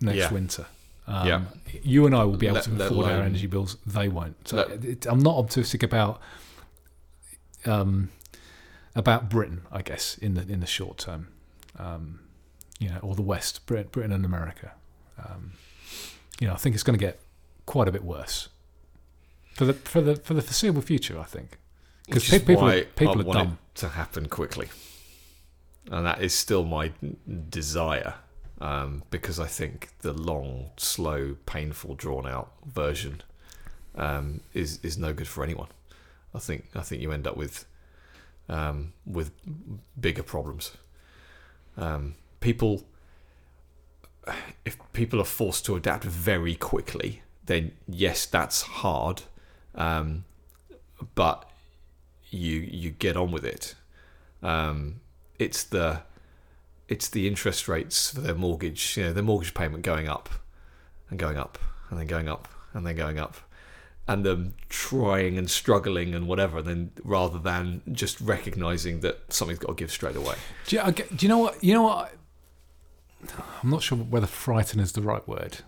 next 0.00 0.16
Yeah. 0.18 0.32
winter. 0.32 0.66
Um, 1.06 1.26
Yeah. 1.28 1.40
You 1.82 2.06
and 2.06 2.14
I 2.14 2.24
will 2.24 2.36
be 2.36 2.46
able 2.46 2.56
Let- 2.56 2.64
to 2.64 2.84
afford 2.86 3.06
our 3.06 3.22
energy 3.22 3.46
bills. 3.46 3.76
They 3.86 4.08
won't. 4.08 4.46
So 4.48 4.56
Let- 4.56 4.84
it, 4.84 5.06
I'm 5.06 5.20
not 5.20 5.36
optimistic 5.36 5.82
about 5.82 6.20
um, 7.66 8.10
about 8.94 9.28
Britain, 9.28 9.62
I 9.70 9.82
guess, 9.82 10.16
in 10.18 10.34
the 10.34 10.42
in 10.50 10.60
the 10.60 10.66
short 10.66 10.98
term, 10.98 11.28
um, 11.78 12.20
you 12.78 12.88
know, 12.88 12.98
or 13.02 13.14
the 13.14 13.22
West, 13.22 13.66
Britain, 13.66 13.88
Britain 13.92 14.12
and 14.12 14.24
America. 14.24 14.72
Um, 15.18 15.52
you 16.40 16.46
know, 16.46 16.54
I 16.54 16.56
think 16.56 16.74
it's 16.74 16.84
going 16.84 16.98
to 16.98 17.04
get 17.04 17.20
quite 17.66 17.88
a 17.88 17.92
bit 17.92 18.04
worse 18.04 18.48
for 19.54 19.64
the 19.64 19.74
for 19.74 20.00
the 20.00 20.16
for 20.16 20.34
the 20.34 20.42
foreseeable 20.42 20.82
future. 20.82 21.18
I 21.18 21.24
think 21.24 21.58
because 22.06 22.32
is 22.32 22.42
people 22.42 22.68
are, 22.68 22.82
people 22.82 23.18
I 23.18 23.22
are 23.22 23.24
want 23.24 23.38
dumb. 23.38 23.58
it 23.74 23.78
to 23.80 23.88
happen 23.88 24.28
quickly, 24.28 24.68
and 25.90 26.06
that 26.06 26.22
is 26.22 26.34
still 26.34 26.64
my 26.64 26.92
desire. 27.50 28.14
Um, 28.60 29.04
because 29.10 29.38
I 29.38 29.46
think 29.46 29.90
the 30.00 30.12
long, 30.12 30.70
slow, 30.76 31.36
painful, 31.46 31.94
drawn-out 31.94 32.50
version 32.66 33.22
um, 33.94 34.40
is 34.52 34.80
is 34.82 34.98
no 34.98 35.12
good 35.12 35.28
for 35.28 35.44
anyone. 35.44 35.68
I 36.34 36.40
think 36.40 36.66
I 36.74 36.80
think 36.80 37.00
you 37.00 37.12
end 37.12 37.26
up 37.28 37.36
with 37.36 37.66
um, 38.48 38.94
with 39.06 39.30
bigger 40.00 40.22
problems. 40.24 40.72
Um, 41.76 42.16
people, 42.40 42.82
if 44.64 44.76
people 44.92 45.20
are 45.20 45.24
forced 45.24 45.64
to 45.66 45.76
adapt 45.76 46.04
very 46.04 46.54
quickly, 46.54 47.22
then 47.46 47.72
yes, 47.88 48.26
that's 48.26 48.62
hard. 48.62 49.22
Um, 49.74 50.24
but 51.14 51.50
you 52.30 52.56
you 52.56 52.90
get 52.90 53.16
on 53.16 53.30
with 53.30 53.44
it. 53.44 53.74
Um, 54.42 55.00
it's 55.38 55.62
the 55.64 56.02
it's 56.88 57.08
the 57.08 57.28
interest 57.28 57.68
rates 57.68 58.10
for 58.10 58.20
their 58.20 58.34
mortgage, 58.34 58.96
you 58.96 59.04
know, 59.04 59.12
their 59.12 59.22
mortgage 59.22 59.54
payment 59.54 59.82
going 59.82 60.08
up 60.08 60.28
and 61.10 61.18
going 61.18 61.36
up 61.36 61.58
and 61.90 61.98
then 61.98 62.06
going 62.06 62.28
up 62.28 62.48
and 62.72 62.86
then 62.86 62.96
going 62.96 63.18
up, 63.18 63.36
and 64.06 64.24
them 64.24 64.54
trying 64.68 65.38
and 65.38 65.50
struggling 65.50 66.14
and 66.14 66.26
whatever. 66.26 66.60
Then 66.62 66.90
rather 67.02 67.38
than 67.38 67.82
just 67.92 68.20
recognizing 68.20 69.00
that 69.00 69.32
something's 69.32 69.58
got 69.58 69.68
to 69.68 69.74
give 69.74 69.90
straight 69.90 70.16
away. 70.16 70.34
Do 70.66 70.76
you, 70.76 70.92
do 70.92 71.04
you 71.20 71.28
know 71.28 71.38
what? 71.38 71.62
You 71.62 71.74
know 71.74 71.82
what? 71.82 72.12
I'm 73.62 73.70
not 73.70 73.82
sure 73.82 73.98
whether 73.98 74.26
frighten 74.26 74.80
is 74.80 74.92
the 74.92 75.02
right 75.02 75.26
word, 75.26 75.58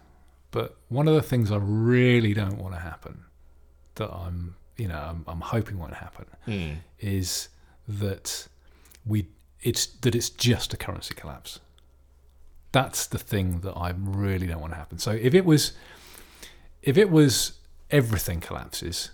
but 0.51 0.77
one 0.89 1.09
of 1.09 1.15
the 1.15 1.23
things 1.23 1.51
I 1.51 1.57
really 1.61 2.33
don't 2.35 2.59
want 2.59 2.75
to 2.75 2.81
happen, 2.81 3.25
that 3.97 4.11
I'm, 4.13 4.57
you 4.77 4.89
know, 4.89 4.99
I'm, 4.99 5.25
I'm 5.27 5.41
hoping 5.41 5.79
won't 5.79 5.95
happen, 5.95 6.27
is 7.01 7.49
that 7.89 8.47
we 9.05 9.27
it's 9.63 9.87
that 9.87 10.15
it's 10.15 10.31
just 10.31 10.73
a 10.73 10.77
currency 10.77 11.15
collapse. 11.15 11.61
That's 12.73 13.07
the 13.07 13.19
thing 13.19 13.61
that 13.61 13.73
I 13.77 13.93
really 13.97 14.47
don't 14.47 14.61
want 14.61 14.73
to 14.73 14.77
happen. 14.79 14.99
So 14.99 15.11
if 15.11 15.35
it 15.35 15.45
was, 15.45 15.73
if 16.83 16.97
it 16.97 17.11
was 17.11 17.53
everything 17.91 18.41
collapses, 18.41 19.11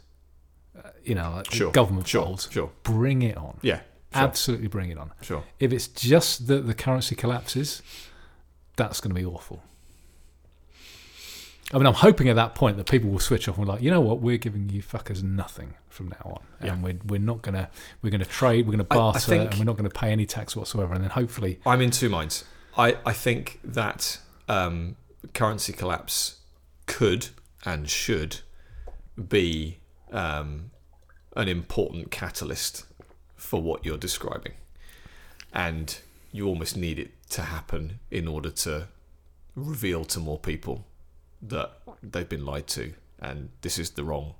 uh, 0.78 0.90
you 1.02 1.14
know, 1.14 1.32
like 1.36 1.50
Sure, 1.50 1.72
government 1.72 2.06
sure, 2.06 2.24
folds, 2.26 2.48
sure. 2.52 2.70
bring 2.82 3.22
it 3.22 3.36
on. 3.38 3.58
Yeah, 3.62 3.76
sure, 3.76 3.82
Absolutely 4.12 4.68
bring 4.68 4.90
it 4.90 4.98
on. 4.98 5.10
sure. 5.22 5.42
If 5.58 5.72
it's 5.72 5.88
just 5.88 6.46
that 6.48 6.66
the 6.66 6.74
currency 6.74 7.14
collapses, 7.16 7.82
that's 8.76 9.00
going 9.00 9.14
to 9.14 9.20
be 9.20 9.24
awful. 9.26 9.62
I 11.74 11.78
mean, 11.78 11.86
I'm 11.86 11.94
hoping 11.94 12.28
at 12.28 12.36
that 12.36 12.54
point 12.54 12.76
that 12.76 12.88
people 12.88 13.10
will 13.10 13.18
switch 13.18 13.48
off 13.48 13.56
and 13.56 13.66
be 13.66 13.72
like, 13.72 13.82
you 13.82 13.90
know 13.90 14.00
what, 14.00 14.20
we're 14.20 14.36
giving 14.38 14.68
you 14.68 14.82
fuckers 14.82 15.22
nothing 15.24 15.74
from 15.88 16.08
now 16.10 16.22
on, 16.36 16.42
Yeah. 16.64 16.74
and 16.74 16.82
we're 16.82 16.98
we're 17.08 17.18
not 17.18 17.42
gonna 17.42 17.70
we're 18.02 18.10
gonna 18.10 18.24
trade, 18.24 18.66
we're 18.66 18.72
gonna 18.72 18.86
I- 18.88 18.94
I 18.94 18.98
barter, 18.98 19.34
and 19.34 19.54
we're 19.58 19.64
not 19.64 19.76
gonna 19.76 19.90
pay 19.90 20.12
any 20.12 20.26
tax 20.26 20.54
whatsoever, 20.54 20.94
and 20.94 21.02
then 21.02 21.10
hopefully, 21.10 21.58
I'm 21.66 21.80
in 21.80 21.90
two 21.90 22.08
minds. 22.08 22.44
I, 22.78 22.98
I 23.04 23.12
think 23.12 23.58
that 23.64 24.18
um, 24.48 24.96
currency 25.34 25.72
collapse 25.72 26.36
could 26.86 27.28
and 27.64 27.88
should 27.90 28.40
be 29.28 29.78
um, 30.12 30.70
an 31.34 31.48
important 31.48 32.10
catalyst 32.12 32.84
for 33.34 33.60
what 33.60 33.84
you're 33.84 33.96
describing. 33.98 34.52
And 35.52 35.98
you 36.32 36.46
almost 36.46 36.76
need 36.76 36.98
it 36.98 37.12
to 37.30 37.42
happen 37.42 38.00
in 38.10 38.28
order 38.28 38.50
to 38.50 38.88
reveal 39.54 40.04
to 40.04 40.20
more 40.20 40.38
people 40.38 40.84
that 41.42 41.72
they've 42.02 42.28
been 42.28 42.44
lied 42.44 42.66
to 42.66 42.92
and 43.18 43.50
this 43.62 43.78
is 43.78 43.90
the 43.90 44.04
wrong, 44.04 44.34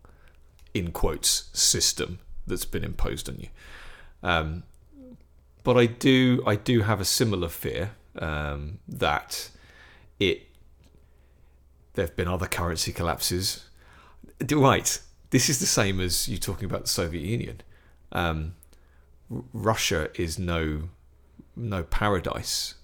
in 0.74 0.92
quotes, 0.92 1.48
system 1.52 2.18
that's 2.46 2.64
been 2.64 2.84
imposed 2.84 3.28
on 3.28 3.38
you. 3.38 3.48
Um, 4.22 4.62
but 5.62 5.76
I 5.76 5.86
do 5.86 6.42
I 6.46 6.56
do 6.56 6.82
have 6.82 7.00
a 7.00 7.04
similar 7.04 7.48
fear 7.48 7.92
um, 8.18 8.78
that 8.86 9.50
it 10.20 10.46
there 11.94 12.06
have 12.06 12.16
been 12.16 12.28
other 12.28 12.46
currency 12.46 12.92
collapses. 12.92 13.64
Right, 14.52 15.00
this 15.30 15.48
is 15.48 15.58
the 15.58 15.66
same 15.66 15.98
as 15.98 16.28
you 16.28 16.38
talking 16.38 16.66
about 16.66 16.82
the 16.82 16.88
Soviet 16.88 17.24
Union. 17.24 17.62
Um, 18.12 18.54
Russia 19.28 20.10
is 20.14 20.38
no 20.38 20.90
no 21.56 21.82
paradise. 21.82 22.74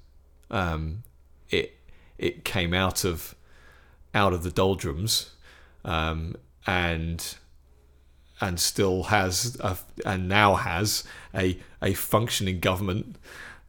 Um, 0.52 1.02
it 1.50 1.78
it 2.18 2.44
came 2.44 2.72
out 2.72 3.04
of 3.04 3.34
out 4.14 4.32
of 4.32 4.42
the 4.42 4.50
doldrums 4.50 5.30
um, 5.84 6.36
and 6.66 7.36
and 8.40 8.58
still 8.58 9.04
has 9.04 9.56
a, 9.60 9.76
and 10.04 10.28
now 10.28 10.54
has 10.54 11.04
a 11.34 11.58
a 11.82 11.94
functioning 11.94 12.60
government. 12.60 13.16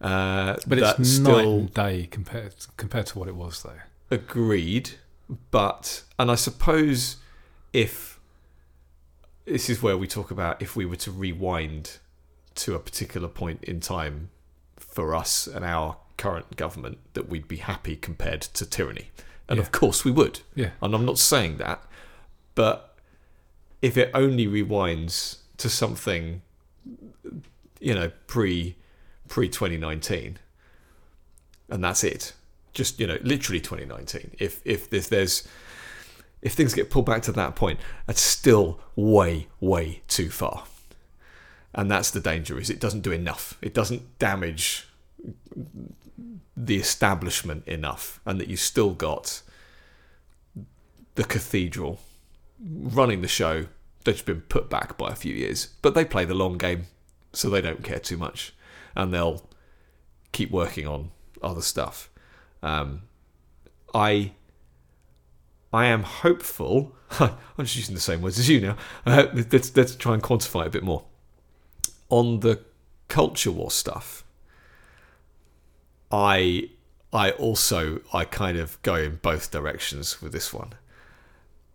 Uh, 0.02 0.58
but 0.68 0.78
it's 0.80 1.10
still 1.10 1.36
night 1.36 1.46
and 1.46 1.74
day 1.74 2.08
compared 2.12 2.54
compared 2.78 3.06
to 3.08 3.20
what 3.20 3.28
it 3.28 3.36
was 3.36 3.64
though. 3.64 3.80
agreed, 4.12 4.92
but 5.52 6.04
and 6.20 6.30
I 6.30 6.36
suppose 6.36 7.18
if 7.72 8.20
this 9.46 9.70
is 9.70 9.82
where 9.82 9.98
we 9.98 10.08
talk 10.08 10.32
about 10.32 10.62
if 10.62 10.76
we 10.76 10.86
were 10.86 10.96
to 10.98 11.12
rewind 11.12 12.00
to 12.56 12.76
a 12.76 12.80
particular 12.80 13.28
point 13.28 13.64
in 13.64 13.80
time 13.80 14.30
for 14.78 15.16
us 15.16 15.48
and 15.48 15.66
our 15.66 15.98
current 16.18 16.55
government, 16.57 16.97
that 17.14 17.30
we'd 17.30 17.47
be 17.47 17.57
happy 17.57 17.95
compared 17.95 18.41
to 18.41 18.66
tyranny, 18.66 19.09
and 19.47 19.57
Yeah. 19.57 19.64
of 19.64 19.72
course 19.72 20.03
we 20.05 20.11
would. 20.11 20.41
Yeah, 20.55 20.72
And 20.82 20.93
I'm 20.95 21.05
not 21.05 21.18
saying 21.20 21.57
that, 21.57 21.84
but 22.55 22.95
if 23.82 23.97
it 23.97 24.11
only 24.14 24.47
rewinds 24.47 25.38
to 25.57 25.70
something, 25.70 26.41
you 27.80 27.93
know, 27.93 28.11
pre 28.28 28.76
pre 29.28 29.49
2019, 29.49 30.38
and 31.70 31.84
that's 31.84 32.03
it, 32.03 32.34
just 32.74 32.99
you 32.99 33.07
know, 33.07 33.18
literally 33.24 33.59
2019. 33.59 34.36
If 34.39 34.61
if 34.66 34.89
there's 34.89 35.09
there's 35.09 35.47
if 36.41 36.53
things 36.53 36.74
get 36.74 36.89
pulled 36.89 37.05
back 37.05 37.22
to 37.24 37.32
that 37.32 37.55
point, 37.55 37.80
that's 38.05 38.22
still 38.22 38.80
way 38.95 39.47
way 39.59 40.01
too 40.07 40.30
far, 40.30 40.66
and 41.74 41.89
that's 41.89 42.11
the 42.11 42.20
danger. 42.20 42.59
Is 42.59 42.70
it 42.70 42.80
doesn't 42.80 43.01
do 43.01 43.11
enough. 43.11 43.57
It 43.61 43.74
doesn't 43.74 44.20
damage 44.20 44.88
the 46.55 46.78
establishment 46.78 47.68
enough, 47.68 48.20
and 48.26 48.39
that 48.39 48.47
you 48.47 48.57
still 48.57 48.91
got 48.91 49.41
the 51.16 51.24
cathedral, 51.24 51.99
running 52.59 53.22
the 53.22 53.28
show. 53.28 53.68
They've 54.03 54.26
been 54.26 54.41
put 54.41 54.70
back 54.70 54.97
by 54.97 55.11
a 55.11 55.16
few 55.16 55.34
years, 55.34 55.70
but 55.82 55.95
they 55.95 56.05
play 56.05 56.26
the 56.26 56.34
long 56.34 56.57
game, 56.57 56.88
so 57.32 57.49
they 57.49 57.61
don't 57.61 57.84
care 57.84 57.99
too 57.99 58.18
much, 58.18 58.53
and 58.95 59.14
they'll 59.14 59.47
keep 60.32 60.51
working 60.51 60.88
on 60.88 61.11
other 61.41 61.61
stuff. 61.61 62.09
Um, 62.61 63.03
I 63.93 64.32
I 65.72 65.86
am 65.86 66.03
hopeful. 66.03 66.95
I'm 67.20 67.36
just 67.59 67.76
using 67.76 67.95
the 67.95 68.01
same 68.01 68.22
words 68.22 68.38
as 68.38 68.47
you 68.47 68.61
now. 68.61 68.78
Uh, 69.05 69.28
let's 69.51 69.76
let's 69.76 69.95
try 69.95 70.14
and 70.14 70.22
quantify 70.22 70.66
a 70.66 70.70
bit 70.70 70.84
more. 70.84 71.03
On 72.09 72.41
the 72.41 72.59
culture 73.07 73.51
war 73.51 73.72
stuff, 73.72 74.22
I 76.14 76.70
I 77.11 77.32
also 77.32 78.01
I 78.14 78.24
kind 78.24 78.57
of 78.57 78.80
go 78.84 78.95
in 78.95 79.16
both 79.22 79.49
directions 79.49 80.22
with 80.22 80.32
this 80.32 80.53
one. 80.53 80.74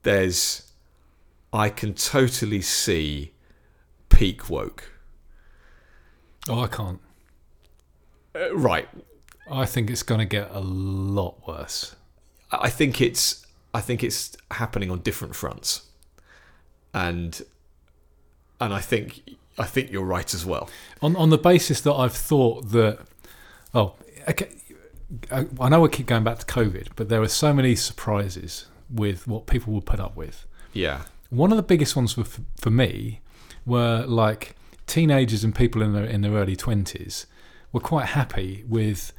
There's 0.04 0.70
I 1.52 1.70
can 1.70 1.94
totally 1.94 2.60
see 2.60 3.32
peak 4.08 4.48
woke. 4.48 4.92
Oh, 6.48 6.60
I 6.60 6.68
can't. 6.68 7.00
Uh, 8.34 8.54
right. 8.54 8.88
I 9.50 9.66
think 9.66 9.90
it's 9.90 10.04
going 10.04 10.20
to 10.20 10.26
get 10.26 10.50
a 10.52 10.60
lot 10.60 11.46
worse. 11.46 11.96
I 12.52 12.70
think 12.70 13.00
it's 13.00 13.44
I 13.74 13.80
think 13.80 14.04
it's 14.04 14.36
happening 14.52 14.90
on 14.90 15.00
different 15.00 15.34
fronts, 15.34 15.86
and 16.94 17.42
and 18.60 18.72
I 18.72 18.80
think 18.80 19.22
I 19.58 19.64
think 19.64 19.90
you're 19.90 20.04
right 20.04 20.32
as 20.32 20.46
well. 20.46 20.70
On 21.02 21.16
on 21.16 21.30
the 21.30 21.38
basis 21.38 21.80
that 21.80 21.92
I've 21.92 22.14
thought 22.14 22.70
that, 22.70 23.00
oh, 23.74 23.94
okay, 24.28 24.48
I, 25.32 25.46
I 25.60 25.68
know 25.68 25.80
we 25.80 25.88
keep 25.88 26.06
going 26.06 26.24
back 26.24 26.38
to 26.38 26.46
COVID, 26.46 26.88
but 26.96 27.08
there 27.08 27.20
were 27.20 27.28
so 27.28 27.52
many 27.52 27.74
surprises 27.76 28.66
with 28.90 29.26
what 29.26 29.46
people 29.46 29.72
would 29.74 29.86
put 29.86 30.00
up 30.00 30.16
with. 30.16 30.46
Yeah, 30.72 31.02
One 31.30 31.50
of 31.50 31.56
the 31.56 31.62
biggest 31.62 31.96
ones 31.96 32.12
for 32.12 32.24
for 32.56 32.70
me 32.70 33.20
were 33.66 34.04
like 34.06 34.54
teenagers 34.86 35.44
and 35.44 35.54
people 35.54 35.82
in 35.82 35.92
their 35.92 36.04
in 36.04 36.20
their 36.22 36.32
early 36.32 36.56
twenties 36.56 37.26
were 37.72 37.80
quite 37.80 38.06
happy 38.06 38.64
with 38.68 39.12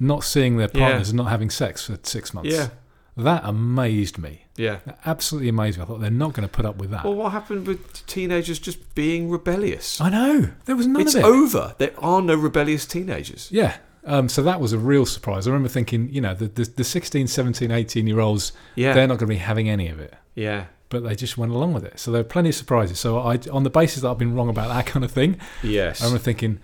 not 0.00 0.24
seeing 0.24 0.56
their 0.56 0.68
Yeah. 0.74 0.80
partners 0.80 1.10
and 1.10 1.16
not 1.16 1.28
having 1.28 1.50
sex 1.50 1.86
for 1.86 1.96
six 2.02 2.34
months. 2.34 2.50
yeah, 2.50 2.70
That 3.16 3.42
amazed 3.44 4.18
me. 4.18 4.46
yeah. 4.56 4.78
That 4.84 4.98
absolutely 5.06 5.48
amazed 5.50 5.78
me. 5.78 5.84
I 5.84 5.86
thought 5.86 6.00
they're 6.00 6.10
not 6.10 6.32
going 6.32 6.48
to 6.48 6.52
put 6.52 6.64
up 6.66 6.76
with 6.78 6.90
that. 6.90 7.04
Well, 7.04 7.14
what 7.14 7.30
happened 7.30 7.68
with 7.68 8.04
teenagers 8.06 8.58
just 8.58 8.94
being 8.96 9.30
rebellious? 9.30 10.00
I 10.00 10.08
know. 10.10 10.50
There 10.64 10.74
was 10.74 10.88
none 10.88 11.02
It's 11.02 11.14
of 11.14 11.20
it. 11.20 11.24
over. 11.24 11.74
There 11.78 11.92
are 11.98 12.20
no 12.20 12.34
rebellious 12.34 12.84
teenagers. 12.86 13.48
Yeah. 13.52 13.76
Um, 14.04 14.28
so 14.28 14.42
that 14.42 14.60
was 14.60 14.72
a 14.72 14.78
real 14.78 15.06
surprise. 15.06 15.46
I 15.46 15.50
remember 15.50 15.68
thinking, 15.68 16.08
you 16.10 16.20
know, 16.20 16.34
the, 16.34 16.48
the, 16.48 16.64
the 16.64 16.84
16, 16.84 17.26
17, 17.28 17.70
18 17.70 18.06
year 18.06 18.18
olds, 18.20 18.52
Yeah, 18.74 18.94
they're 18.94 19.06
not 19.06 19.14
going 19.18 19.28
to 19.28 19.34
be 19.34 19.36
having 19.36 19.68
any 19.68 19.88
of 19.88 20.00
it. 20.00 20.14
yeah, 20.34 20.66
But 20.88 21.04
they 21.04 21.14
just 21.14 21.38
went 21.38 21.52
along 21.52 21.72
with 21.74 21.84
it. 21.84 22.00
So 22.00 22.10
there 22.10 22.20
are 22.20 22.24
plenty 22.24 22.48
of 22.48 22.54
surprises. 22.56 22.98
So 22.98 23.18
I, 23.20 23.38
on 23.52 23.62
the 23.62 23.70
basis 23.70 24.02
that 24.02 24.10
I've 24.10 24.18
been 24.18 24.34
wrong 24.34 24.48
about 24.48 24.68
that 24.68 24.86
kind 24.92 25.04
of 25.04 25.12
thing, 25.12 25.38
yes, 25.62 26.02
I 26.02 26.06
remember 26.06 26.22
thinking 26.24 26.58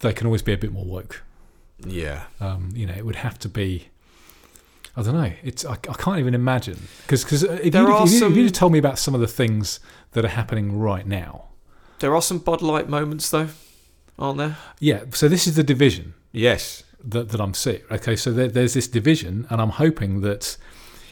they 0.00 0.12
can 0.12 0.26
always 0.26 0.42
be 0.42 0.52
a 0.52 0.58
bit 0.58 0.72
more 0.72 0.84
woke. 0.84 1.22
yeah. 1.86 2.24
Um, 2.40 2.70
you 2.74 2.86
know, 2.86 2.94
it 2.94 3.04
would 3.06 3.16
have 3.16 3.38
to 3.40 3.48
be. 3.48 3.88
I 4.98 5.02
don't 5.02 5.14
know. 5.14 5.32
It's 5.42 5.62
I, 5.64 5.72
I 5.74 5.76
can't 5.94 6.18
even 6.18 6.34
imagine 6.34 6.88
because 7.06 7.42
if, 7.42 7.72
There 7.72 7.82
you, 7.82 7.88
are 7.88 8.04
if, 8.04 8.10
you, 8.10 8.16
if 8.16 8.20
some- 8.20 8.34
you 8.34 8.48
told 8.50 8.72
me 8.72 8.78
about 8.78 8.98
some 8.98 9.14
of 9.14 9.20
the 9.20 9.26
things 9.26 9.78
that 10.12 10.24
are 10.24 10.28
happening 10.28 10.78
right 10.78 11.06
now, 11.06 11.48
There 12.00 12.14
are 12.14 12.22
some 12.22 12.38
Bud 12.38 12.62
Light 12.62 12.88
moments 12.88 13.28
though, 13.30 13.48
aren't 14.18 14.38
there? 14.38 14.56
yeah. 14.78 15.04
So 15.12 15.28
this 15.28 15.46
is 15.46 15.56
the 15.56 15.62
division. 15.62 16.14
Yes. 16.36 16.84
that, 17.02 17.28
that 17.30 17.40
I'm 17.40 17.54
sick. 17.54 17.90
Okay, 17.90 18.16
so 18.16 18.32
there, 18.32 18.48
there's 18.48 18.74
this 18.74 18.88
division, 18.88 19.46
and 19.50 19.60
I'm 19.60 19.70
hoping 19.70 20.20
that, 20.22 20.56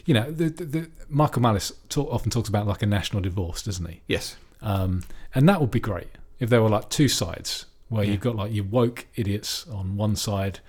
you 0.05 0.13
know, 0.13 0.29
the, 0.31 0.49
the, 0.49 0.89
Michael 1.09 1.41
Malice 1.41 1.71
talk, 1.89 2.07
often 2.11 2.29
talks 2.31 2.49
about 2.49 2.67
like 2.67 2.81
a 2.81 2.85
national 2.85 3.21
divorce, 3.21 3.61
doesn't 3.63 3.85
he? 3.85 4.01
Yes. 4.07 4.37
Um, 4.61 5.03
and 5.33 5.47
that 5.49 5.61
would 5.61 5.71
be 5.71 5.79
great 5.79 6.09
if 6.39 6.49
there 6.49 6.61
were 6.61 6.69
like 6.69 6.89
two 6.89 7.07
sides 7.07 7.65
where 7.89 8.03
Yeah. 8.03 8.11
you've 8.11 8.21
got 8.21 8.35
like 8.35 8.51
your 8.53 8.65
woke 8.65 9.05
idiots 9.15 9.65
on 9.67 9.95
one 9.97 10.15
side 10.15 10.59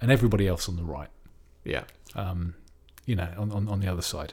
and 0.00 0.10
everybody 0.10 0.48
else 0.48 0.68
on 0.68 0.76
the 0.76 0.84
right. 0.84 1.08
Yeah. 1.64 1.84
Um, 2.14 2.54
you 3.06 3.14
know, 3.16 3.28
on, 3.38 3.52
on, 3.52 3.68
on 3.68 3.80
the 3.80 3.88
other 3.88 4.02
side. 4.02 4.32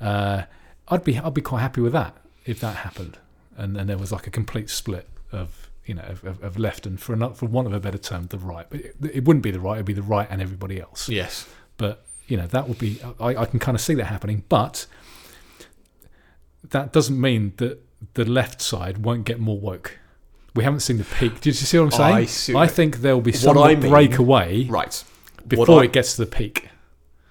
Uh, 0.00 0.42
I'd 0.88 1.04
be 1.04 1.18
I'd 1.18 1.34
be 1.34 1.40
quite 1.40 1.60
happy 1.60 1.80
with 1.80 1.92
that 1.92 2.16
if 2.44 2.60
that 2.60 2.76
happened, 2.76 3.16
and 3.56 3.76
and 3.76 3.88
there 3.88 3.96
was 3.96 4.12
like 4.12 4.26
a 4.26 4.30
complete 4.30 4.68
split 4.68 5.08
of 5.32 5.63
you 5.86 5.94
know 5.94 6.02
of, 6.24 6.42
of, 6.42 6.58
left 6.58 6.86
and 6.86 7.00
for 7.00 7.14
not 7.16 7.36
for 7.36 7.46
want 7.46 7.66
of 7.66 7.72
a 7.74 7.80
better 7.80 7.98
term 7.98 8.26
the 8.26 8.38
right, 8.38 8.66
but 8.70 8.80
it, 8.80 8.96
it 9.12 9.24
wouldn't 9.24 9.42
be 9.42 9.50
the 9.50 9.60
right; 9.60 9.74
it'd 9.76 9.86
be 9.86 9.92
the 9.92 10.02
right 10.02 10.26
and 10.30 10.40
everybody 10.40 10.80
else. 10.80 11.08
Yes. 11.08 11.48
But 11.76 12.04
you 12.26 12.36
know 12.36 12.46
that 12.46 12.68
would 12.68 12.78
be 12.78 13.00
I, 13.20 13.36
I 13.36 13.44
can 13.46 13.58
kind 13.58 13.74
of 13.74 13.80
see 13.80 13.94
that 13.94 14.04
happening, 14.06 14.44
but 14.48 14.86
that 16.70 16.92
doesn't 16.92 17.20
mean 17.20 17.52
that 17.58 17.80
the 18.14 18.24
left 18.24 18.60
side 18.60 18.98
won't 18.98 19.24
get 19.24 19.38
more 19.40 19.58
woke. 19.58 19.98
We 20.54 20.64
haven't 20.64 20.80
seen 20.80 20.98
the 20.98 21.04
peak. 21.04 21.34
Did 21.40 21.46
you 21.46 21.52
see 21.52 21.78
what 21.78 21.86
I'm 21.86 21.90
saying? 21.90 22.14
I 22.14 22.24
see 22.26 22.54
what- 22.54 22.70
think 22.70 22.98
there 22.98 23.14
will 23.14 23.22
be 23.22 23.32
some 23.32 23.58
I 23.58 23.74
mean- 23.74 23.90
breakaway 23.90 24.64
Right. 24.68 25.02
before 25.46 25.80
I, 25.80 25.84
it 25.84 25.92
gets 25.92 26.16
to 26.16 26.24
the 26.24 26.30
peak. 26.30 26.68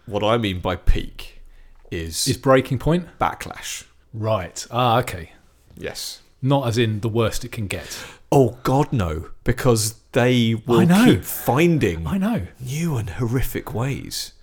what 0.06 0.24
I 0.24 0.38
mean 0.38 0.60
by 0.60 0.76
peak 0.76 1.42
is, 1.90 2.28
Is 2.28 2.38
breaking 2.38 2.80
point? 2.80 3.08
backlash. 3.20 3.86
Right. 4.14 4.66
Ah, 4.70 5.00
okay. 5.00 5.32
Yes. 5.78 6.22
Not 6.46 6.68
as 6.68 6.78
in 6.78 7.00
the 7.00 7.10
worst 7.10 7.44
it 7.46 7.52
can 7.54 7.66
get. 7.68 8.06
Oh 8.32 8.60
God, 8.64 8.92
no! 8.94 9.30
Because 9.44 9.96
they 10.12 10.56
will 10.68 10.82
I 10.82 10.86
know. 10.86 11.06
keep 11.06 11.24
finding 11.24 12.06
I 12.06 12.18
know. 12.18 12.48
new 12.60 12.98
and 12.98 13.10
horrific 13.12 13.74
ways, 13.74 14.34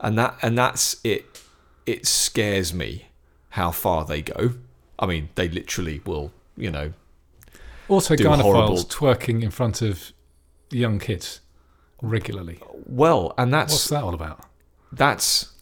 and 0.00 0.18
that 0.18 0.36
and 0.42 0.56
that's 0.58 0.96
it. 1.04 1.42
It 1.86 2.06
scares 2.06 2.72
me 2.72 3.08
how 3.50 3.70
far 3.70 4.04
they 4.06 4.22
go. 4.22 4.54
I 4.98 5.06
mean, 5.06 5.28
they 5.34 5.48
literally 5.48 6.00
will. 6.06 6.32
You 6.56 6.70
know, 6.70 6.92
Also, 7.88 8.16
Do 8.16 8.26
horrible- 8.28 8.78
twerking 8.78 9.42
in 9.42 9.50
front 9.50 9.82
of 9.82 10.12
young 10.70 10.98
kids 10.98 11.40
regularly. 12.00 12.58
well, 12.86 13.34
and 13.36 13.52
that's 13.52 13.72
What's 13.72 13.88
that 13.90 14.02
all 14.02 14.14
about? 14.14 14.40
that's. 14.92 15.52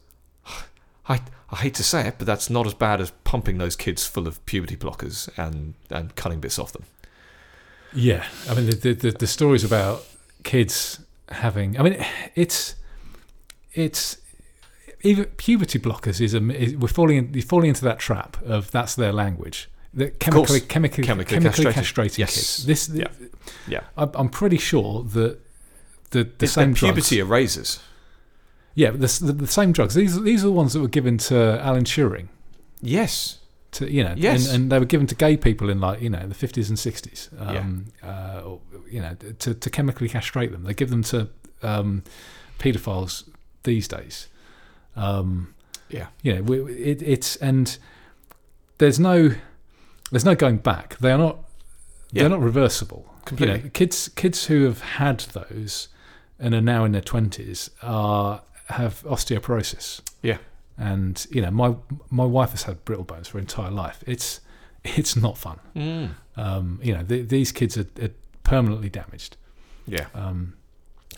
I 1.09 1.21
I 1.53 1.57
hate 1.57 1.75
to 1.75 1.85
say 1.85 2.09
it, 2.09 2.15
but 2.19 2.27
that's 2.27 2.49
not 2.49 2.67
as 2.67 2.73
bad 2.75 3.01
as 3.01 3.11
pumping 3.25 3.59
those 3.59 3.77
kids 3.77 4.07
full 4.07 4.27
of 4.27 4.45
puberty 4.47 4.77
blockers 4.77 5.29
and 5.37 5.75
and 5.91 6.15
cutting 6.17 6.41
bits 6.41 6.59
off 6.59 6.73
them. 6.73 6.85
Yeah, 7.93 8.25
I 8.49 8.55
mean 8.55 8.67
the 8.67 8.95
the, 8.95 9.11
the, 9.11 9.27
stories 9.27 9.63
about 9.65 10.05
kids 10.45 11.01
having. 11.31 11.79
I 11.79 11.83
mean, 11.83 12.05
it's 12.35 12.75
it's 13.75 14.17
even 15.03 15.27
puberty 15.37 15.79
blockers 15.79 16.21
is 16.21 16.33
a 16.33 16.51
is, 16.53 16.75
we're 16.77 16.89
falling 16.89 17.17
in, 17.19 17.35
you're 17.35 17.43
falling 17.43 17.69
into 17.69 17.85
that 17.85 17.99
trap 17.99 18.39
of 18.45 18.71
that's 18.71 18.95
their 18.95 19.13
language. 19.13 19.69
The 19.93 20.09
chemically 20.11 20.61
chemically 20.61 21.05
Chemically 21.05 21.37
chemically, 21.37 21.65
castrated. 21.67 21.85
castrating 21.85 22.19
Yes. 22.19 22.35
kids. 22.35 22.67
This 22.67 22.89
Yeah. 22.89 23.09
Yeah. 23.69 23.81
I'm, 23.97 24.31
pretty 24.31 24.57
sure 24.57 25.03
that 25.03 25.39
the 26.11 26.25
the 26.25 26.45
It's 26.45 26.53
same 26.53 26.73
drugs. 26.73 26.95
puberty 26.95 27.19
erasers. 27.21 27.81
Yeah, 28.75 28.91
the, 28.91 29.07
the, 29.21 29.33
the 29.33 29.47
same 29.47 29.73
drugs. 29.73 29.95
These 29.95 30.21
these 30.23 30.43
are 30.43 30.47
the 30.49 30.53
ones 30.53 30.73
that 30.73 30.81
were 30.81 30.89
given 30.89 31.19
to 31.19 31.61
Alan 31.63 31.85
Turing. 31.85 32.29
Yes. 32.81 33.39
To 33.73 33.91
you 33.91 34.03
know, 34.05 34.15
Yes. 34.17 34.47
and, 34.47 34.55
and 34.65 34.73
they 34.73 34.79
were 34.79 34.85
given 34.87 35.07
to 35.09 35.15
gay 35.15 35.37
people 35.37 35.69
in 35.71 35.81
like 35.81 36.01
you 36.03 36.11
know 36.11 36.27
the 36.27 36.35
fifties 36.35 36.69
and 36.69 36.79
sixties. 36.79 37.29
Um, 37.39 37.87
uh, 38.03 38.43
or, 38.45 38.61
you 38.91 39.01
know, 39.01 39.15
to, 39.39 39.55
to 39.55 39.71
chemically 39.71 40.09
castrate 40.09 40.53
them. 40.53 40.65
They 40.65 40.75
give 40.75 40.91
them 40.91 41.03
to 41.05 41.29
um, 41.63 42.03
paedophiles 42.59 43.29
these 43.63 43.89
days. 43.89 44.29
Um, 44.97 45.55
Yeah. 45.89 46.07
you 46.23 46.35
know, 46.35 46.43
we, 46.43 46.73
it, 46.75 47.03
it's 47.03 47.37
and 47.37 47.79
there's 48.79 48.99
no 49.01 49.31
there's 50.11 50.25
no 50.25 50.35
going 50.35 50.59
back. 50.59 50.99
They 50.99 51.11
are 51.13 51.19
not 51.19 51.39
Yeah. 52.11 52.23
they're 52.23 52.31
not 52.31 52.41
reversible. 52.43 53.07
Completely. 53.25 53.57
You 53.59 53.63
know, 53.65 53.71
kids 53.71 54.09
kids 54.09 54.47
who 54.47 54.65
have 54.65 54.81
had 54.81 55.21
those 55.33 55.89
and 56.39 56.55
are 56.55 56.61
now 56.61 56.85
in 56.85 56.93
their 56.93 57.01
twenties 57.03 57.71
are 57.83 58.43
have 58.69 59.03
osteoporosis. 59.03 60.01
Yeah. 60.23 60.39
And 60.79 61.25
you 61.31 61.43
know, 61.43 61.51
my 61.51 61.77
my 62.11 62.25
wife 62.25 62.51
has 62.51 62.65
had 62.65 62.85
brittle 62.85 63.05
bones 63.05 63.29
for 63.29 63.39
her 63.39 63.41
entire 63.41 63.71
life. 63.71 64.03
It's 64.07 64.41
it's 64.85 65.17
not 65.17 65.39
fun. 65.39 65.61
Mm. 65.77 66.11
Um, 66.37 66.81
you 66.83 66.95
know, 66.95 67.03
th 67.03 67.29
these 67.29 67.53
kids 67.53 67.77
are, 67.77 67.87
are 68.01 68.11
permanently 68.45 68.89
damaged. 68.89 69.37
Yeah. 69.87 70.07
Um, 70.15 70.55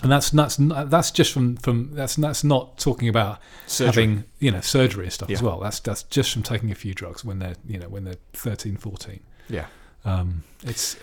and 0.03 0.11
that's 0.11 0.31
that's 0.31 0.57
that's 0.59 1.11
just 1.13 1.33
from 1.33 1.57
from 1.57 1.95
that's 1.95 2.17
that's 2.17 2.43
not 2.43 2.79
talking 2.79 3.09
about 3.09 3.39
Surgery. 3.67 3.87
having 3.87 4.25
you 4.39 4.51
know 4.51 4.61
surgery 4.61 5.05
and 5.05 5.13
stuff 5.13 5.31
as 5.31 5.43
well. 5.43 5.61
That's 5.61 5.81
that's 5.81 6.03
just 6.05 6.33
from 6.33 6.43
taking 6.43 6.71
a 6.73 6.75
few 6.75 6.95
drugs 6.95 7.25
when 7.25 7.39
they're 7.39 7.57
you 7.67 7.79
know 7.79 7.89
when 7.89 8.05
they're 8.05 8.17
13, 8.33 8.77
14. 8.77 9.21
Yeah. 9.49 9.67
Um, 10.05 10.43
it's 10.65 10.97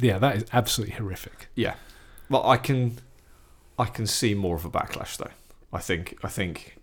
yeah, 0.00 0.18
that 0.18 0.36
is 0.36 0.44
absolutely 0.52 0.96
horrific. 0.96 1.48
Yeah. 1.54 1.74
Well, 2.28 2.44
I 2.44 2.56
can, 2.56 2.98
I 3.78 3.84
can 3.84 4.06
see 4.06 4.34
more 4.34 4.56
of 4.56 4.64
a 4.64 4.70
backlash 4.70 5.16
though. 5.16 5.30
I 5.76 5.80
think. 5.80 6.18
I 6.24 6.28
think. 6.28 6.76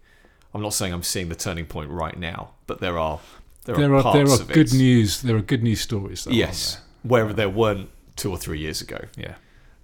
I'm 0.54 0.62
not 0.62 0.74
saying 0.74 0.94
I'm 0.94 1.04
seeing 1.04 1.30
the 1.30 1.36
turning 1.36 1.66
point 1.66 1.90
right 1.90 2.18
now, 2.18 2.52
but 2.68 2.80
there 2.80 2.98
are 3.00 3.20
there, 3.66 3.76
There 3.76 3.94
are, 3.96 4.06
are 4.06 4.14
there 4.14 4.30
are 4.30 4.38
good 4.46 4.72
it, 4.74 4.78
news. 4.78 5.22
There 5.22 5.36
are 5.36 5.42
good 5.42 5.64
news 5.64 5.82
stories. 5.82 6.24
Though, 6.26 6.32
Yes, 6.32 6.80
where 7.02 7.34
there 7.34 7.50
weren't 7.50 7.90
two 8.16 8.30
or 8.30 8.38
three 8.38 8.60
years 8.60 8.80
ago, 8.82 9.00
Yeah, 9.18 9.36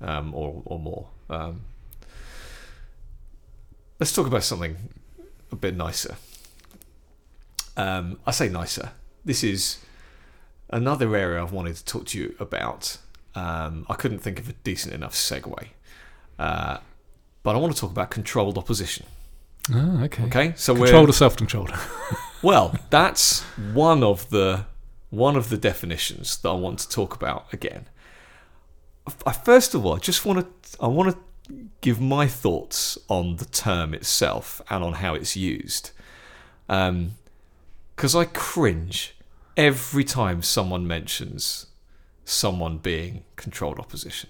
um, 0.02 0.34
or 0.36 0.62
or 0.66 0.78
more. 0.80 1.08
Um, 1.30 1.62
let's 4.00 4.14
talk 4.14 4.28
about 4.28 4.44
something 4.44 4.76
a 5.52 5.56
bit 5.56 5.76
nicer. 5.76 6.16
um, 7.78 8.20
I 8.28 8.32
say 8.32 8.50
nicer. 8.50 8.92
This 9.26 9.44
is 9.44 9.80
another 10.70 11.16
area 11.16 11.42
I've 11.42 11.52
wanted 11.52 11.76
to 11.78 11.86
talk 11.86 12.06
to 12.08 12.20
you 12.20 12.36
about. 12.40 12.98
Um, 13.36 13.86
I 13.90 13.94
couldn't 13.96 14.20
think 14.20 14.40
of 14.40 14.50
a 14.50 14.54
decent 14.64 14.94
enough 14.94 15.14
segue, 15.14 15.68
uh, 16.38 16.78
but 17.44 17.56
I 17.56 17.60
want 17.60 17.74
to 17.74 17.80
talk 17.80 17.92
about 17.92 18.12
controlled 18.12 18.58
opposition. 18.58 19.06
Oh, 19.74 20.04
okay. 20.06 20.24
Okay, 20.24 20.54
so 20.56 20.76
Controlled 20.76 21.10
or 21.10 21.14
self-controlled? 21.14 21.72
well. 22.42 22.76
That's 22.90 23.42
one 23.74 24.04
of 24.04 24.30
the 24.30 24.66
one 25.10 25.36
of 25.36 25.50
the 25.50 25.58
definitions 25.58 26.38
that 26.38 26.50
I 26.50 26.54
want 26.54 26.80
to 26.80 26.90
talk 26.90 27.16
about 27.16 27.52
again. 27.54 27.88
I, 29.26 29.32
first 29.32 29.74
of 29.74 29.86
all, 29.86 29.96
I 29.96 30.00
just 30.00 30.26
want 30.26 30.40
to 30.40 30.78
I 30.82 30.88
want 30.88 31.16
to 31.16 31.60
give 31.82 32.00
my 32.00 32.28
thoughts 32.28 32.98
on 33.08 33.38
the 33.38 33.46
term 33.46 33.94
itself 33.94 34.62
and 34.70 34.84
on 34.84 34.94
how 34.94 35.16
it's 35.16 35.36
used, 35.36 35.92
um, 36.68 37.12
because 37.96 38.16
I 38.16 38.26
cringe 38.26 39.16
every 39.58 40.04
time 40.04 40.42
someone 40.42 40.88
mentions 40.88 41.68
someone 42.24 42.78
being 42.78 43.24
controlled 43.36 43.80
opposition. 43.80 44.30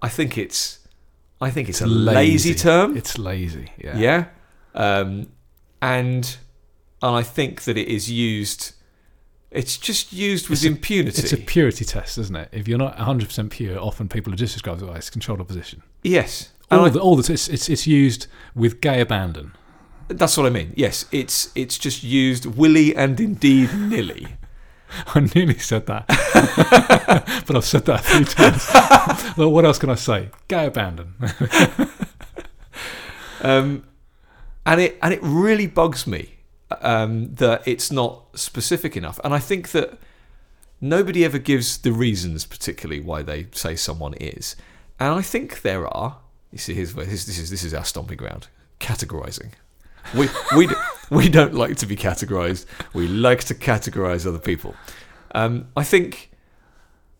I 0.00 0.08
think 0.08 0.38
it's 0.38 0.81
I 1.42 1.50
think 1.50 1.68
it's 1.68 1.80
a 1.80 1.86
lazy, 1.86 2.54
term. 2.54 2.96
It's 2.96 3.18
lazy. 3.18 3.70
Yeah. 3.78 3.96
Yeah. 3.96 4.24
Um, 4.74 5.28
and 5.80 6.36
and 7.02 7.16
I 7.16 7.22
think 7.22 7.62
that 7.64 7.76
it 7.76 7.88
is 7.88 8.10
used. 8.10 8.72
It's 9.50 9.76
just 9.76 10.12
used 10.12 10.48
with 10.48 10.60
It's 10.60 10.64
a- 10.64 10.68
impunity. 10.68 11.20
It's 11.22 11.32
a 11.32 11.36
purity 11.36 11.84
test, 11.84 12.16
isn't 12.16 12.34
it? 12.36 12.48
If 12.52 12.68
you're 12.68 12.78
not 12.78 12.96
100% 12.96 13.50
pure, 13.50 13.78
often 13.78 14.08
people 14.08 14.32
are 14.32 14.36
just 14.36 14.54
described 14.54 14.82
as 14.82 15.10
controlled 15.10 15.40
opposition. 15.40 15.82
yes, 16.02 16.52
and 16.70 16.80
All 16.80 16.86
I- 16.86 16.90
the, 16.90 17.00
all 17.00 17.16
the, 17.16 17.32
it's, 17.32 17.48
it's, 17.48 17.68
it's 17.68 17.86
used 17.86 18.28
with 18.54 18.80
gay 18.80 19.00
abandon. 19.02 19.52
that's 20.08 20.36
what 20.38 20.46
I 20.46 20.50
mean. 20.50 20.72
Yes, 20.76 21.04
it's 21.12 21.50
it's 21.54 21.76
just 21.76 22.02
used 22.02 22.46
willy 22.46 22.94
and 22.96 23.18
indeed 23.20 23.74
nilly. 23.74 24.26
I 25.14 25.20
nearly 25.34 25.58
said 25.58 25.84
that, 25.86 26.04
but 27.46 27.56
I've 27.56 27.64
said 27.64 27.84
that 27.86 28.00
a 28.00 28.02
few 28.02 28.24
times. 28.24 29.34
well, 29.36 29.50
what 29.50 29.64
else 29.64 29.78
can 29.78 29.90
I 29.90 29.94
say? 29.94 30.30
Gay 30.48 30.66
abandon. 30.66 31.14
Um, 33.42 33.84
and 34.64 34.80
it 34.80 34.98
and 35.02 35.12
it 35.12 35.20
really 35.22 35.66
bugs 35.66 36.06
me 36.06 36.36
um, 36.80 37.34
that 37.34 37.66
it's 37.66 37.90
not 37.90 38.26
specific 38.34 38.96
enough. 38.96 39.20
And 39.24 39.34
I 39.34 39.38
think 39.38 39.70
that 39.72 39.98
nobody 40.80 41.24
ever 41.24 41.38
gives 41.38 41.78
the 41.78 41.92
reasons, 41.92 42.46
particularly 42.46 43.00
why 43.00 43.22
they 43.22 43.48
say 43.52 43.76
someone 43.76 44.14
is. 44.14 44.56
And 44.98 45.12
I 45.12 45.22
think 45.22 45.62
there 45.62 45.86
are. 45.88 46.18
You 46.52 46.58
see, 46.58 46.74
here's 46.74 46.94
where 46.94 47.06
this, 47.06 47.24
this 47.24 47.38
is 47.38 47.50
this 47.50 47.64
is 47.64 47.74
our 47.74 47.84
stomping 47.84 48.16
ground. 48.16 48.48
Categorizing. 48.78 49.52
We 50.14 50.28
we 50.56 50.68
we 51.10 51.28
don't 51.28 51.54
like 51.54 51.76
to 51.78 51.86
be 51.86 51.96
categorized. 51.96 52.66
We 52.94 53.08
like 53.08 53.44
to 53.44 53.54
categorize 53.54 54.26
other 54.26 54.38
people. 54.38 54.74
Um, 55.32 55.68
I 55.76 55.84
think 55.84 56.30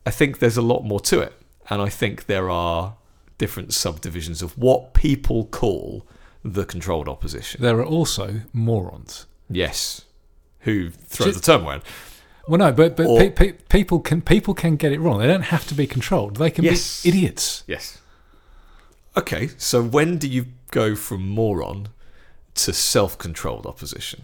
I 0.07 0.11
think 0.11 0.39
there's 0.39 0.57
a 0.57 0.63
lot 0.63 0.83
more 0.85 1.01
to 1.01 1.21
it, 1.21 1.33
and 1.71 1.81
I 1.81 1.89
think 1.89 2.27
there 2.27 2.51
are 2.51 2.97
different 3.39 3.73
subdivisions 3.73 4.43
of 4.43 4.57
what 4.59 4.95
people 4.95 5.47
call 5.47 6.07
the 6.45 6.65
controlled 6.65 7.09
opposition. 7.09 7.63
There 7.63 7.79
are 7.79 7.85
also 7.85 8.43
morons. 8.53 9.27
Yes, 9.49 10.03
who 10.61 10.91
throw 10.91 11.27
Just- 11.27 11.41
the 11.45 11.53
term 11.53 11.67
around. 11.67 11.83
Well, 12.49 12.59
no, 12.59 12.73
but 12.73 12.97
but 12.97 13.07
Or- 13.07 13.19
pe- 13.21 13.31
pe- 13.31 13.53
people 13.69 14.01
can 14.01 14.21
people 14.21 14.53
can 14.55 14.77
get 14.77 14.93
it 14.93 14.99
wrong. 15.01 15.19
They 15.21 15.29
don't 15.29 15.43
have 15.57 15.67
to 15.69 15.75
be 15.75 15.87
controlled. 15.87 16.37
They 16.37 16.51
can 16.51 16.65
Yes. 16.65 17.03
be 17.03 17.11
idiots. 17.11 17.63
Yes. 17.69 17.99
Okay, 19.17 19.51
so 19.59 19.83
when 19.83 20.19
do 20.19 20.27
you 20.27 20.47
go 20.71 20.97
from 20.97 21.29
moron 21.29 21.89
to 22.55 22.73
self-controlled 22.73 23.67
opposition, 23.67 24.23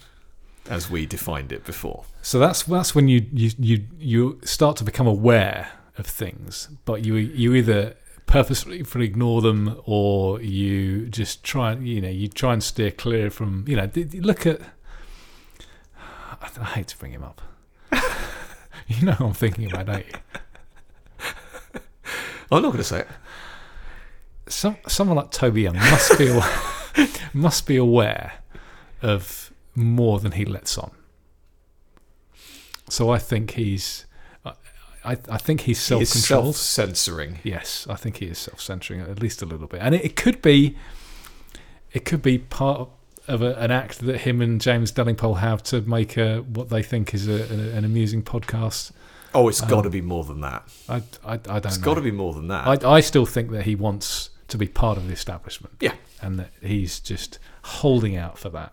as 0.68 0.90
we 0.90 1.06
defined 1.06 1.52
it 1.52 1.64
before? 1.64 2.04
So 2.22 2.38
that's 2.38 2.62
that's 2.64 2.94
when 2.94 3.08
you 3.08 3.26
you 3.32 3.50
you 3.58 3.86
you 3.98 4.40
start 4.44 4.76
to 4.78 4.84
become 4.84 5.06
aware 5.06 5.70
of 5.96 6.06
things, 6.06 6.68
but 6.84 7.04
you 7.04 7.14
you 7.16 7.54
either 7.54 7.94
purposefully 8.26 8.84
ignore 9.04 9.40
them 9.40 9.80
or 9.86 10.40
you 10.42 11.06
just 11.06 11.42
try 11.42 11.72
and 11.72 11.88
you 11.88 12.00
know 12.00 12.08
you 12.08 12.28
try 12.28 12.52
and 12.52 12.62
steer 12.62 12.90
clear 12.90 13.30
from 13.30 13.64
you 13.66 13.74
know 13.74 13.90
look 14.20 14.46
at 14.46 14.60
I, 16.40 16.48
I 16.60 16.64
hate 16.64 16.88
to 16.88 16.98
bring 16.98 17.12
him 17.12 17.24
up. 17.24 17.40
you 18.86 19.04
know 19.04 19.12
who 19.12 19.26
I'm 19.26 19.32
thinking 19.32 19.70
about, 19.70 19.86
don't 19.86 20.06
you? 20.06 20.12
I'm 22.50 22.62
not 22.62 22.68
going 22.68 22.78
to 22.78 22.84
say 22.84 23.00
it. 23.00 23.08
Some 24.48 24.76
someone 24.86 25.16
like 25.16 25.30
Toby 25.30 25.62
Young 25.62 25.76
must 25.76 26.18
be 26.18 26.28
aware, 26.28 26.60
must 27.34 27.66
be 27.66 27.76
aware 27.76 28.32
of 29.02 29.47
more 29.78 30.18
than 30.20 30.32
he 30.32 30.44
lets 30.44 30.76
on. 30.76 30.90
So 32.88 33.10
I 33.10 33.18
think 33.18 33.52
he's 33.52 34.04
I 35.04 35.16
I, 35.28 35.38
think 35.38 35.62
he's 35.62 35.78
self-controlled. 35.80 36.54
self-censoring. 36.56 37.38
Yes, 37.44 37.86
I 37.88 37.94
think 37.94 38.16
he 38.18 38.26
is 38.26 38.38
self-censoring 38.38 39.00
at 39.00 39.20
least 39.22 39.40
a 39.42 39.46
little 39.46 39.66
bit, 39.66 39.80
and 39.80 39.94
it, 39.94 40.04
it 40.04 40.16
could 40.16 40.42
be, 40.42 40.76
it 41.92 42.04
could 42.04 42.20
be 42.20 42.38
part 42.38 42.88
of 43.28 43.40
a, 43.42 43.54
an 43.54 43.70
act 43.70 44.00
that 44.00 44.22
him 44.22 44.40
and 44.42 44.60
James 44.60 44.90
Delingpole 44.92 45.38
have 45.38 45.62
to 45.64 45.80
make 45.82 46.16
a 46.16 46.38
what 46.40 46.68
they 46.68 46.82
think 46.82 47.14
is 47.14 47.28
a, 47.28 47.44
an, 47.52 47.60
an 47.60 47.84
amusing 47.84 48.22
podcast. 48.22 48.92
Oh, 49.34 49.48
it's 49.48 49.62
Um, 49.62 49.68
got 49.68 49.82
to 49.82 49.90
be 49.90 50.00
more 50.00 50.24
than 50.24 50.40
that. 50.40 50.64
I 50.88 50.96
I, 51.24 51.32
I 51.34 51.36
don't 51.36 51.66
It's 51.66 51.78
got 51.78 51.94
to 51.94 52.00
be 52.00 52.10
more 52.10 52.34
than 52.34 52.48
that. 52.48 52.84
I 52.84 52.96
I 52.96 53.00
still 53.00 53.26
think 53.26 53.50
that 53.52 53.62
he 53.64 53.74
wants 53.76 54.30
to 54.48 54.58
be 54.58 54.66
part 54.66 54.98
of 54.98 55.06
the 55.06 55.12
establishment. 55.12 55.74
Yeah. 55.80 55.94
and 56.22 56.38
that 56.40 56.50
he's 56.62 56.98
just 57.00 57.38
holding 57.62 58.16
out 58.16 58.36
for 58.38 58.48
that. 58.50 58.72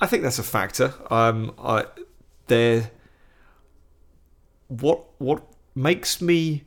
I 0.00 0.06
think 0.06 0.22
that's 0.22 0.38
a 0.38 0.42
factor. 0.42 0.94
Um, 1.10 1.54
I 1.58 1.86
there. 2.46 2.90
What 4.68 5.04
what 5.18 5.44
makes 5.74 6.20
me? 6.20 6.64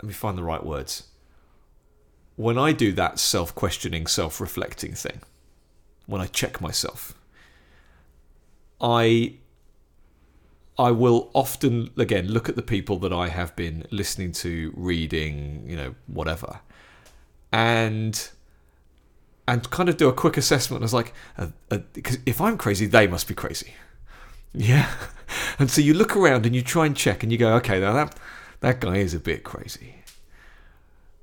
Let 0.00 0.08
me 0.08 0.12
find 0.12 0.38
the 0.38 0.44
right 0.44 0.64
words. 0.64 1.08
When 2.36 2.56
I 2.56 2.70
do 2.72 2.92
that 2.92 3.18
self-questioning, 3.18 4.06
self-reflecting 4.06 4.94
thing, 4.94 5.20
when 6.06 6.20
I 6.20 6.26
check 6.26 6.60
myself, 6.60 7.14
I 8.80 9.34
I 10.78 10.92
will 10.92 11.30
often 11.34 11.90
again 11.98 12.28
look 12.28 12.48
at 12.48 12.54
the 12.54 12.62
people 12.62 12.98
that 13.00 13.12
I 13.12 13.28
have 13.28 13.56
been 13.56 13.84
listening 13.90 14.32
to, 14.32 14.72
reading, 14.76 15.64
you 15.68 15.76
know, 15.76 15.94
whatever, 16.06 16.60
and 17.52 18.30
and 19.48 19.70
kind 19.70 19.88
of 19.88 19.96
do 19.96 20.08
a 20.08 20.12
quick 20.12 20.36
assessment. 20.36 20.82
I 20.82 20.84
was 20.84 20.92
like, 20.92 21.14
uh, 21.38 21.46
uh, 21.70 21.78
because 21.94 22.18
if 22.26 22.38
I'm 22.38 22.58
crazy, 22.58 22.84
they 22.84 23.06
must 23.06 23.26
be 23.26 23.34
crazy. 23.34 23.72
Yeah, 24.52 24.90
and 25.58 25.70
so 25.70 25.80
you 25.80 25.94
look 25.94 26.14
around 26.14 26.44
and 26.44 26.54
you 26.54 26.62
try 26.62 26.84
and 26.84 26.94
check, 26.94 27.22
and 27.22 27.32
you 27.32 27.38
go, 27.38 27.54
okay, 27.54 27.80
now 27.80 27.94
that 27.94 28.18
that 28.60 28.80
guy 28.80 28.96
is 28.96 29.14
a 29.14 29.20
bit 29.20 29.44
crazy, 29.44 29.96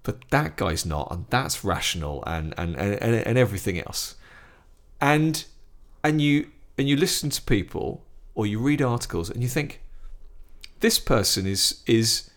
but 0.01 0.27
that 0.31 0.57
guy's 0.57 0.85
not, 0.85 1.07
and 1.11 1.25
that's 1.29 1.63
rational, 1.63 2.23
and 2.25 2.53
and 2.57 2.75
and, 2.75 2.99
and, 3.01 3.37
everything 3.37 3.79
else, 3.79 4.15
and 4.99 5.45
and 6.03 6.19
you 6.19 6.47
and 6.77 6.89
you 6.89 6.97
listen 6.97 7.29
to 7.29 7.41
people 7.43 8.03
or 8.33 8.47
you 8.47 8.59
read 8.59 8.81
articles 8.81 9.29
and 9.29 9.41
you 9.41 9.47
think 9.47 9.81
this 10.81 10.99
person 10.99 11.45
is 11.47 11.83
is 11.87 12.29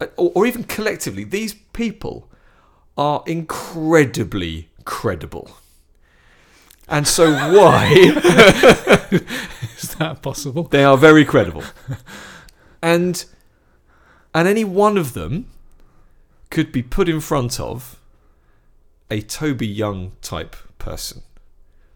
uh, 0.00 0.06
or, 0.16 0.32
or 0.34 0.46
even 0.46 0.64
collectively 0.64 1.24
these 1.24 1.54
people 1.72 2.30
are 2.96 3.22
incredibly 3.26 4.70
credible 4.84 5.50
and 6.88 7.06
so 7.06 7.32
why 7.32 7.92
Is 9.78 9.94
that 9.98 10.20
possible? 10.22 10.64
they 10.64 10.84
are 10.84 10.96
very 10.96 11.24
credible 11.24 11.64
and 12.82 13.24
and 14.34 14.48
any 14.48 14.64
one 14.64 14.96
of 14.96 15.12
them 15.12 15.46
could 16.50 16.72
be 16.72 16.82
put 16.82 17.08
in 17.08 17.20
front 17.20 17.58
of 17.60 17.98
a 19.10 19.20
Toby 19.20 19.66
Young 19.66 20.12
type 20.22 20.56
person 20.78 21.22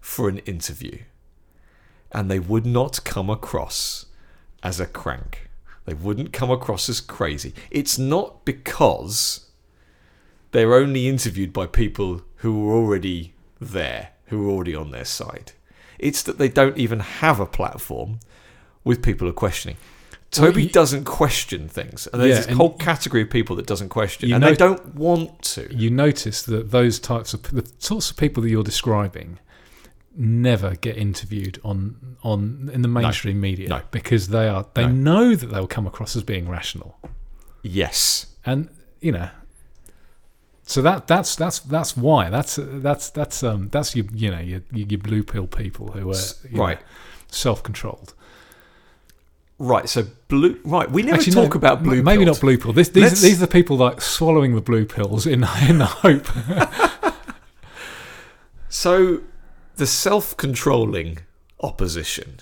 for 0.01 0.28
an 0.28 0.39
interview 0.39 0.99
and 2.12 2.30
they 2.30 2.39
would 2.39 2.64
not 2.66 3.05
come 3.05 3.28
across 3.28 4.07
as 4.62 4.80
a 4.80 4.87
crank. 4.87 5.49
They 5.84 5.95
wouldn't 5.95 6.32
come 6.32 6.51
across 6.51 6.89
as 6.89 7.01
crazy. 7.01 7.55
It's 7.70 7.99
not 7.99 8.45
because 8.45 9.51
they're 10.53 10.74
only 10.74 11.09
interviewed 11.09 11.53
by 11.53 11.66
people 11.66 12.22
who 12.47 12.70
are 12.70 12.74
already 12.74 13.34
there, 13.61 14.11
who 14.26 14.47
are 14.49 14.53
already 14.53 14.74
on 14.74 14.92
their 14.92 15.05
side. 15.05 15.51
It's 15.99 16.22
that 16.22 16.38
they 16.38 16.49
don't 16.49 16.78
even 16.78 17.01
have 17.01 17.40
a 17.40 17.47
platform 17.47 18.20
with 18.84 19.03
people 19.03 19.26
who 19.26 19.30
are 19.30 19.34
questioning. 19.47 19.76
Well, 20.38 20.47
Toby 20.51 20.64
you- 20.64 20.68
doesn't 20.70 21.05
question 21.05 21.68
things, 21.68 22.07
and 22.12 22.22
there's 22.22 22.30
Yeah, 22.30 22.36
this 22.36 22.47
and- 22.47 22.57
whole 22.57 22.74
category 22.74 23.22
of 23.22 23.30
people 23.30 23.57
that 23.57 23.66
doesn't 23.66 23.88
question, 23.88 24.32
and 24.32 24.44
they 24.44 24.55
don't 24.55 24.94
want 24.94 25.42
to. 25.55 25.66
You 25.74 25.90
notice 25.90 26.42
that 26.42 26.70
those 26.70 27.01
types 27.01 27.34
of 27.34 27.42
the 27.42 27.68
sorts 27.78 28.11
of 28.11 28.16
people 28.16 28.42
that 28.44 28.51
you're 28.51 28.62
describing 28.62 29.38
never 30.16 30.76
get 30.76 30.97
interviewed 30.97 31.61
on 31.64 31.97
on 32.22 32.70
in 32.72 32.82
the 32.82 32.88
mainstream 32.88 33.40
media 33.40 33.68
No. 33.68 33.80
because 33.90 34.28
they 34.28 34.49
are 34.49 34.66
they 34.74 34.86
No. 34.86 34.92
know 34.92 35.34
that 35.34 35.47
they'll 35.47 35.66
come 35.66 35.86
across 35.86 36.14
as 36.16 36.22
being 36.22 36.49
rational 36.49 36.97
Yes, 37.62 38.26
and 38.44 38.68
you 39.01 39.12
know 39.12 39.28
So 40.69 40.83
that 40.83 41.07
that's 41.07 41.37
that's 41.37 41.61
that's 41.61 41.97
why 41.97 42.29
that's 42.29 42.59
that's 42.61 43.09
that's 43.11 43.43
um 43.45 43.69
that's 43.69 43.95
your 43.95 44.07
you 44.12 44.31
know 44.33 44.41
your 44.41 44.62
your 44.73 44.99
blue 44.99 45.23
pill 45.23 45.47
people 45.47 45.93
who 45.93 46.11
are 46.11 46.17
right. 46.53 46.79
self-controlled. 47.29 48.14
Right. 49.59 49.89
So 49.89 50.07
blue. 50.29 50.59
Right. 50.64 50.91
We 50.91 51.03
never 51.03 51.19
Actually, 51.19 51.33
talk 51.35 51.51
no, 51.55 51.59
about 51.59 51.83
blue. 51.85 52.03
Maybe 52.03 52.25
pills. 52.25 52.37
not 52.39 52.41
blue 52.43 52.59
pill. 52.59 52.73
This, 52.73 52.89
these 52.91 53.03
Let's- 53.05 53.23
these 53.23 53.37
are 53.43 53.47
the 53.47 53.53
people 53.53 53.77
like 53.77 54.01
swallowing 54.03 54.55
the 54.57 54.61
blue 54.61 54.85
pills 54.85 55.25
in 55.27 55.45
in 55.69 55.79
the 55.79 55.87
hope. 55.87 56.27
So 58.69 59.23
the 59.77 59.87
self-controlling 59.87 61.19
opposition, 61.61 62.41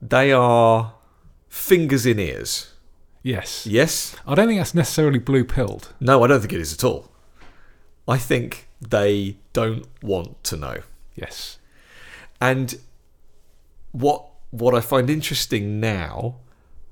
they 0.00 0.32
are 0.32 0.94
fingers 1.48 2.06
in 2.06 2.18
ears. 2.18 2.72
yes, 3.22 3.66
Yes. 3.66 4.16
I 4.26 4.34
don't 4.34 4.46
think 4.48 4.60
that's 4.60 4.74
necessarily 4.74 5.18
blue 5.18 5.44
pilled. 5.44 5.92
No, 6.00 6.22
I 6.24 6.26
don't 6.28 6.40
think 6.40 6.52
it 6.52 6.60
is 6.60 6.72
at 6.72 6.84
all. 6.84 7.10
I 8.08 8.18
think 8.18 8.68
they 8.80 9.36
don't 9.52 9.86
want 10.02 10.42
to 10.44 10.56
know. 10.56 10.82
Yes, 11.14 11.58
And 12.40 12.78
what 13.92 14.26
what 14.50 14.74
I 14.74 14.80
find 14.80 15.10
interesting 15.10 15.80
now, 15.80 16.36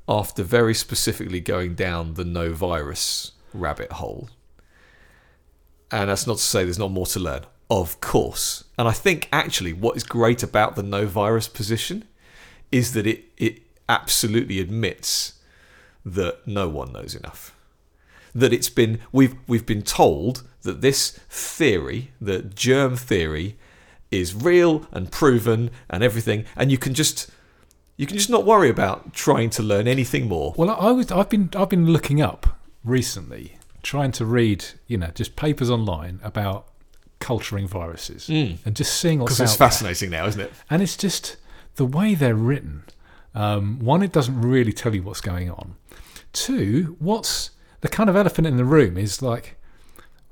after 0.09 0.43
very 0.43 0.75
specifically 0.75 1.41
going 1.41 1.75
down 1.75 2.15
the 2.15 2.25
no 2.25 2.53
virus 2.53 3.33
rabbit 3.53 3.93
hole, 3.93 4.29
and 5.91 6.11
that's 6.11 6.27
not 6.27 6.39
to 6.39 6.43
say 6.43 6.65
there's 6.65 6.79
not 6.79 6.91
more 6.91 7.07
to 7.07 7.21
learn, 7.21 7.45
of 7.71 8.01
course. 8.01 8.65
And 8.79 8.89
I 8.89 8.93
think 8.93 9.29
actually 9.33 9.73
what 9.73 9.97
is 9.97 10.05
great 10.05 10.43
about 10.43 10.75
the 10.75 10.83
no 10.83 11.07
virus 11.07 11.49
position 11.49 12.05
is 12.73 12.93
that 12.95 13.07
it 13.07 13.27
it 13.37 13.63
absolutely 13.89 14.59
admits 14.59 15.35
that 16.05 16.47
no 16.47 16.69
one 16.69 16.93
knows 16.93 17.15
enough. 17.15 17.55
That 18.35 18.53
it's 18.53 18.71
been 18.71 19.01
we've 19.13 19.37
we've 19.47 19.67
been 19.67 19.83
told 19.83 20.43
that 20.65 20.81
this 20.83 21.19
theory, 21.31 22.11
that 22.21 22.55
germ 22.55 22.97
theory, 22.97 23.57
is 24.11 24.35
real 24.35 24.87
and 24.93 25.11
proven 25.11 25.71
and 25.89 26.03
everything, 26.05 26.45
and 26.57 26.71
you 26.71 26.79
can 26.79 26.93
just 26.95 27.31
you 27.97 28.07
can 28.07 28.17
just 28.17 28.29
not 28.31 28.45
worry 28.45 28.69
about 28.69 29.15
trying 29.15 29.51
to 29.51 29.63
learn 29.63 29.87
anything 29.87 30.27
more. 30.29 30.53
Well, 30.57 30.71
I 30.71 30.91
was 30.91 31.11
I've 31.13 31.29
been 31.31 31.49
I've 31.57 31.69
been 31.71 31.87
looking 31.93 32.21
up 32.21 32.59
recently, 32.85 33.57
trying 33.83 34.13
to 34.13 34.25
read 34.25 34.65
you 34.87 34.99
know 34.99 35.11
just 35.15 35.37
papers 35.37 35.71
online 35.71 36.21
about 36.23 36.67
culturing 37.21 37.67
viruses 37.67 38.29
and 38.29 38.59
just 38.77 39.01
seeing 39.01 39.19
what's 39.21 39.35
Because 39.39 39.41
it's 39.53 39.57
there. 39.59 39.69
fascinating 39.69 40.11
now, 40.11 40.27
isn't 40.27 40.41
it? 40.41 40.53
and 40.69 40.83
it's 40.83 40.97
just 40.97 41.37
the 41.77 41.87
way 41.87 42.15
they're 42.15 42.35
written. 42.35 42.83
Um, 43.35 43.79
one, 43.81 44.03
it 44.03 44.13
doesn't 44.13 44.41
really 44.43 44.73
tell 44.73 44.95
you 44.95 45.03
what's 45.03 45.21
going 45.23 45.51
on. 45.51 45.75
Two, 46.33 46.97
what's 46.99 47.51
the 47.81 47.89
kind 47.89 48.09
of 48.11 48.15
elephant 48.17 48.47
in 48.47 48.57
the 48.57 48.65
room 48.65 48.97
is 48.99 49.23
like, 49.23 49.57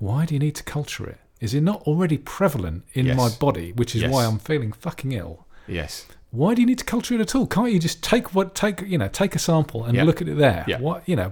why 0.07 0.25
do 0.27 0.35
you 0.35 0.41
need 0.47 0.57
to 0.57 0.65
culture 0.65 1.07
it? 1.09 1.19
Is 1.41 1.55
it 1.55 1.63
not 1.63 1.81
already 1.91 2.19
prevalent 2.19 2.85
in 2.93 3.07
Yes. 3.07 3.17
my 3.17 3.29
body, 3.47 3.69
which 3.73 3.95
is 3.97 4.03
Yes. 4.03 4.11
why 4.13 4.25
I'm 4.27 4.39
feeling 4.51 4.73
fucking 4.73 5.13
ill? 5.13 5.47
Yes. 5.67 6.07
Why 6.31 6.55
do 6.55 6.61
you 6.63 6.67
need 6.67 6.79
to 6.79 6.85
culture 6.95 7.15
it 7.15 7.21
at 7.21 7.35
all? 7.37 7.47
Can't 7.47 7.73
you 7.73 7.79
just 7.79 8.03
take 8.03 8.35
what 8.35 8.55
take 8.55 8.81
you 8.93 8.99
know 8.99 9.09
take 9.09 9.35
a 9.37 9.39
sample 9.39 9.85
and 9.85 9.95
Yeah. 9.97 10.05
look 10.09 10.21
at 10.23 10.29
it 10.29 10.39
there? 10.39 10.65
Yeah. 10.67 10.79
What 10.81 10.99
you 11.11 11.17
know? 11.17 11.31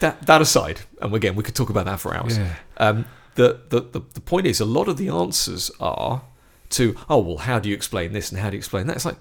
That 0.00 0.26
that 0.26 0.40
aside, 0.42 0.80
and 1.00 1.14
again 1.14 1.34
we 1.36 1.42
could 1.44 1.54
talk 1.54 1.70
about 1.70 1.84
that 1.86 2.00
for 2.00 2.14
hours. 2.16 2.36
Yeah. 2.38 2.54
Um, 2.78 3.04
the, 3.36 3.60
the, 3.68 3.80
the, 3.80 4.00
the 4.14 4.20
point 4.20 4.46
is, 4.46 4.60
a 4.60 4.64
lot 4.64 4.86
of 4.88 4.96
the 4.96 5.08
answers 5.08 5.70
are 5.80 6.22
to, 6.70 6.94
oh, 7.10 7.18
well, 7.18 7.38
how 7.38 7.58
do 7.58 7.68
you 7.68 7.74
explain 7.74 8.12
this 8.12 8.30
and 8.30 8.40
how 8.40 8.48
do 8.48 8.54
you 8.56 8.58
explain 8.58 8.86
that? 8.86 8.94
It's 8.96 9.04
like, 9.04 9.18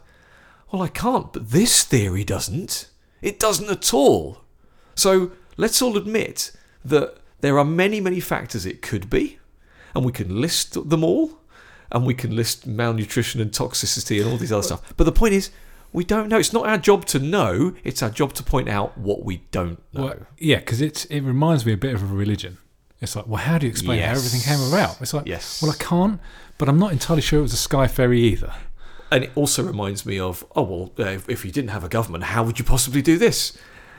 well, 0.71 0.83
I 0.83 0.87
can't, 0.87 1.33
but 1.33 1.49
this 1.49 1.83
theory 1.83 2.23
doesn't. 2.23 2.89
It 3.23 3.39
doesn't 3.39 3.69
at 3.71 3.91
all. 3.91 4.41
So 4.95 5.31
let's 5.57 5.81
all 5.81 5.97
admit 5.97 6.51
that 6.85 7.15
there 7.43 7.59
are 7.59 7.65
many, 7.65 7.99
many 7.99 8.21
factors 8.21 8.65
it 8.65 8.81
could 8.81 9.09
be, 9.09 9.37
and 9.93 10.05
we 10.05 10.13
can 10.13 10.39
list 10.39 10.89
them 10.89 11.03
all, 11.03 11.39
and 11.91 12.05
we 12.05 12.13
can 12.13 12.33
list 12.33 12.65
malnutrition 12.65 13.41
and 13.41 13.51
toxicity 13.51 14.21
and 14.21 14.31
all 14.31 14.37
these 14.37 14.53
other 14.53 14.63
stuff. 14.63 14.93
But 14.95 15.03
the 15.03 15.11
point 15.11 15.33
is, 15.33 15.51
we 15.91 16.05
don't 16.05 16.29
know. 16.29 16.37
It's 16.39 16.53
not 16.53 16.65
our 16.65 16.77
job 16.77 17.03
to 17.07 17.19
know, 17.19 17.73
it's 17.83 18.01
our 18.01 18.09
job 18.09 18.31
to 18.35 18.43
point 18.43 18.69
out 18.69 18.97
what 18.97 19.25
we 19.25 19.43
don't 19.51 19.83
know. 19.93 20.03
Well, 20.05 20.15
yeah, 20.37 20.59
because 20.59 20.79
it's 20.79 21.03
it 21.05 21.19
reminds 21.19 21.65
me 21.65 21.73
a 21.73 21.77
bit 21.77 21.93
of 21.93 22.01
a 22.01 22.15
religion. 22.15 22.59
It's 23.01 23.13
like, 23.13 23.27
well, 23.27 23.43
how 23.43 23.57
do 23.57 23.65
you 23.65 23.71
explain 23.71 23.99
how 24.01 24.11
everything 24.11 24.39
came 24.39 24.65
about? 24.69 25.01
It's 25.01 25.13
like, 25.13 25.27
Yes. 25.27 25.61
well, 25.61 25.71
I 25.71 25.75
can't, 25.75 26.21
but 26.57 26.69
I'm 26.69 26.79
not 26.79 26.93
entirely 26.93 27.21
sure 27.21 27.39
it 27.39 27.41
was 27.41 27.51
a 27.51 27.57
sky 27.57 27.87
fairy 27.87 28.21
either. 28.21 28.53
And 29.11 29.25
it 29.25 29.31
also 29.35 29.63
reminds 29.63 30.05
me 30.05 30.17
of, 30.17 30.45
oh 30.55 30.63
well, 30.63 30.91
uh, 30.97 31.19
if 31.27 31.43
you 31.43 31.51
didn't 31.51 31.71
have 31.71 31.83
a 31.83 31.89
government, 31.89 32.23
how 32.23 32.45
would 32.45 32.57
you 32.57 32.63
possibly 32.63 33.01
do 33.01 33.17
this? 33.17 33.57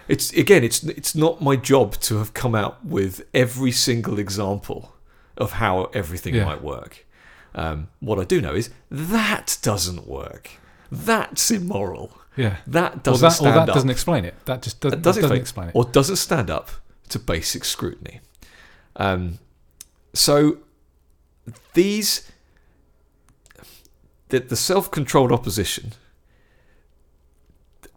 It's 0.08 0.32
again, 0.32 0.62
it's 0.64 0.82
it's 0.84 1.14
not 1.14 1.40
my 1.40 1.56
job 1.56 1.94
to 2.02 2.18
have 2.18 2.34
come 2.34 2.54
out 2.54 2.84
with 2.84 3.22
every 3.32 3.72
single 3.72 4.18
example 4.18 4.94
of 5.36 5.52
how 5.52 5.84
everything 5.94 6.34
Yeah. 6.34 6.44
might 6.44 6.62
work. 6.62 7.06
Um, 7.54 7.88
what 8.00 8.18
I 8.18 8.24
do 8.24 8.40
know 8.40 8.54
is 8.54 8.70
that 8.90 9.58
doesn't 9.62 10.06
work. 10.06 10.50
That's 10.92 11.50
immoral. 11.50 12.10
Yeah. 12.36 12.56
That 12.66 12.94
Or 12.96 13.00
doesn't 13.00 13.44
that, 13.44 13.50
or 13.50 13.66
that 13.66 13.66
doesn't 13.74 13.90
explain 13.90 14.24
it. 14.24 14.34
That 14.44 14.60
just 14.62 14.80
doesn't, 14.80 14.98
That 14.98 15.02
doesn't, 15.04 15.22
doesn't 15.22 15.36
explain, 15.36 15.68
explain 15.68 15.82
it. 15.84 15.88
or 15.88 15.92
doesn't 15.92 16.16
stand 16.16 16.50
up 16.50 16.70
to 17.10 17.18
basic 17.18 17.64
scrutiny. 17.64 18.20
Um, 18.96 19.38
so 20.12 20.58
these 21.74 22.30
the, 24.28 24.40
the 24.40 24.56
self-controlled 24.56 25.30
opposition. 25.32 25.92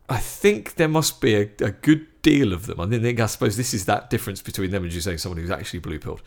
I 0.09 0.17
think 0.17 0.75
there 0.75 0.87
must 0.87 1.19
be 1.19 1.35
a, 1.35 1.49
a 1.59 1.71
good 1.71 2.07
deal 2.21 2.53
of 2.53 2.65
them. 2.65 2.79
I 2.79 2.87
think 2.87 3.19
I 3.19 3.25
suppose 3.25 3.57
this 3.57 3.73
is 3.73 3.85
that 3.85 4.09
difference 4.09 4.41
between 4.41 4.71
them 4.71 4.83
and 4.83 4.93
you 4.93 5.01
saying 5.01 5.17
someone 5.17 5.39
who's 5.39 5.51
actually 5.51 5.79
blue 5.79 5.99
pilled. 5.99 6.21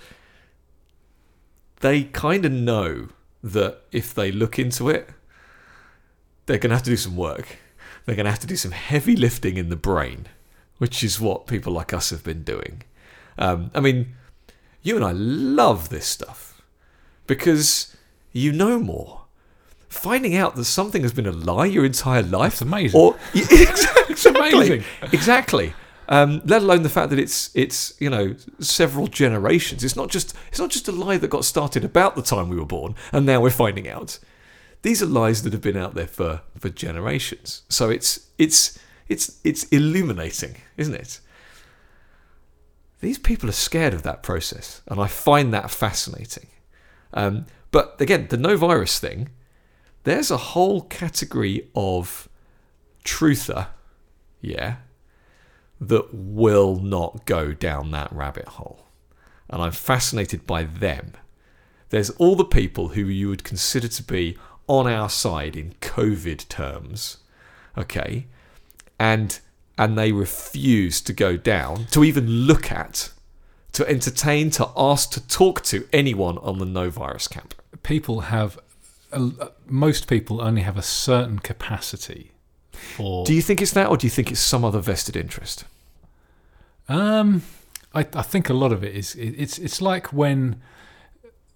They 1.80 2.04
kind 2.04 2.44
of 2.44 2.52
know 2.52 3.08
that 3.42 3.82
if 3.90 4.12
they 4.12 4.30
look 4.30 4.58
into 4.58 4.90
it, 4.90 5.08
they're 6.46 6.58
going 6.58 6.70
to 6.70 6.76
have 6.76 6.84
to 6.84 6.90
do 6.90 6.96
some 6.96 7.16
work. 7.16 7.58
They're 8.04 8.16
going 8.16 8.24
to 8.24 8.30
have 8.30 8.40
to 8.40 8.46
do 8.46 8.56
some 8.56 8.72
heavy 8.72 9.16
lifting 9.16 9.56
in 9.56 9.70
the 9.70 9.76
brain, 9.76 10.26
which 10.78 11.02
is 11.02 11.20
what 11.20 11.46
people 11.46 11.72
like 11.72 11.94
us 11.94 12.10
have 12.10 12.24
been 12.24 12.42
doing. 12.42 12.82
Um, 13.38 13.70
I 13.74 13.80
mean, 13.80 14.14
you 14.82 14.96
and 14.96 15.04
I 15.04 15.12
love 15.12 15.88
this 15.88 16.06
stuff 16.06 16.60
because 17.26 17.96
you 18.32 18.52
know 18.52 18.78
more. 18.78 19.19
Finding 19.90 20.36
out 20.36 20.54
that 20.56 20.64
something 20.64 21.02
has 21.02 21.12
been 21.12 21.26
a 21.26 21.32
lie 21.32 21.66
your 21.66 21.84
entire 21.84 22.22
life, 22.22 22.54
It's 22.54 22.62
amazing. 22.62 22.98
or 23.00 23.16
it's 23.34 24.24
amazing. 24.24 24.84
exactly. 25.12 25.74
Um, 26.08 26.40
let 26.44 26.62
alone 26.62 26.82
the 26.82 26.88
fact 26.88 27.10
that 27.10 27.18
it's 27.18 27.50
it's 27.54 27.92
you 28.00 28.08
know 28.08 28.34
several 28.60 29.08
generations. 29.08 29.84
It's 29.84 29.96
not 29.96 30.08
just 30.08 30.34
it's 30.48 30.58
not 30.60 30.70
just 30.70 30.88
a 30.88 30.92
lie 30.92 31.16
that 31.18 31.28
got 31.28 31.44
started 31.44 31.84
about 31.84 32.14
the 32.16 32.22
time 32.22 32.48
we 32.48 32.56
were 32.56 32.64
born, 32.64 32.94
and 33.12 33.26
now 33.26 33.40
we're 33.40 33.50
finding 33.50 33.88
out. 33.88 34.18
These 34.82 35.02
are 35.02 35.06
lies 35.06 35.42
that 35.42 35.52
have 35.52 35.60
been 35.62 35.76
out 35.76 35.94
there 35.94 36.06
for 36.06 36.42
for 36.58 36.68
generations. 36.70 37.62
So 37.68 37.90
it's 37.90 38.28
it's 38.38 38.78
it's 39.08 39.40
it's 39.44 39.64
illuminating, 39.64 40.56
isn't 40.76 40.94
it? 40.94 41.20
These 43.00 43.18
people 43.18 43.48
are 43.48 43.52
scared 43.52 43.94
of 43.94 44.02
that 44.04 44.22
process, 44.22 44.82
and 44.86 45.00
I 45.00 45.06
find 45.08 45.52
that 45.54 45.70
fascinating. 45.70 46.46
Um, 47.12 47.46
but 47.72 48.00
again, 48.00 48.26
the 48.30 48.36
no 48.36 48.56
virus 48.56 48.98
thing, 48.98 49.30
there's 50.04 50.30
a 50.30 50.36
whole 50.36 50.82
category 50.82 51.68
of 51.74 52.28
truther, 53.04 53.68
yeah, 54.40 54.76
that 55.80 56.12
will 56.12 56.76
not 56.76 57.24
go 57.26 57.52
down 57.52 57.90
that 57.90 58.12
rabbit 58.12 58.48
hole. 58.48 58.86
And 59.48 59.62
I'm 59.62 59.72
fascinated 59.72 60.46
by 60.46 60.64
them. 60.64 61.12
There's 61.88 62.10
all 62.10 62.36
the 62.36 62.44
people 62.44 62.88
who 62.88 63.02
you 63.02 63.28
would 63.28 63.44
consider 63.44 63.88
to 63.88 64.02
be 64.02 64.36
on 64.66 64.86
our 64.86 65.08
side 65.08 65.56
in 65.56 65.74
COVID 65.80 66.48
terms, 66.48 67.18
okay, 67.76 68.26
and 68.98 69.40
and 69.76 69.96
they 69.96 70.12
refuse 70.12 71.00
to 71.00 71.12
go 71.12 71.38
down, 71.38 71.86
to 71.86 72.04
even 72.04 72.28
look 72.28 72.70
at, 72.70 73.10
to 73.72 73.88
entertain, 73.88 74.50
to 74.50 74.68
ask, 74.76 75.10
to 75.12 75.26
talk 75.26 75.62
to 75.62 75.88
anyone 75.90 76.36
on 76.38 76.58
the 76.58 76.66
no 76.66 76.90
virus 76.90 77.26
camp. 77.26 77.54
people 77.82 78.20
have, 78.20 78.58
most 79.66 80.06
people 80.08 80.40
only 80.40 80.62
have 80.62 80.76
a 80.76 80.82
certain 80.82 81.38
capacity 81.38 82.32
for. 82.72 83.24
Do 83.24 83.34
you 83.34 83.42
think 83.42 83.60
it's 83.60 83.72
that, 83.72 83.88
or 83.88 83.96
do 83.96 84.06
you 84.06 84.10
think 84.10 84.30
it's 84.30 84.40
some 84.40 84.64
other 84.64 84.80
vested 84.80 85.16
interest? 85.16 85.64
Um, 86.88 87.42
I, 87.94 88.00
I 88.00 88.22
think 88.22 88.48
a 88.48 88.54
lot 88.54 88.72
of 88.72 88.82
it 88.84 88.94
is 88.94 89.14
it, 89.14 89.30
it's 89.38 89.58
it's 89.58 89.80
like 89.80 90.12
when 90.12 90.60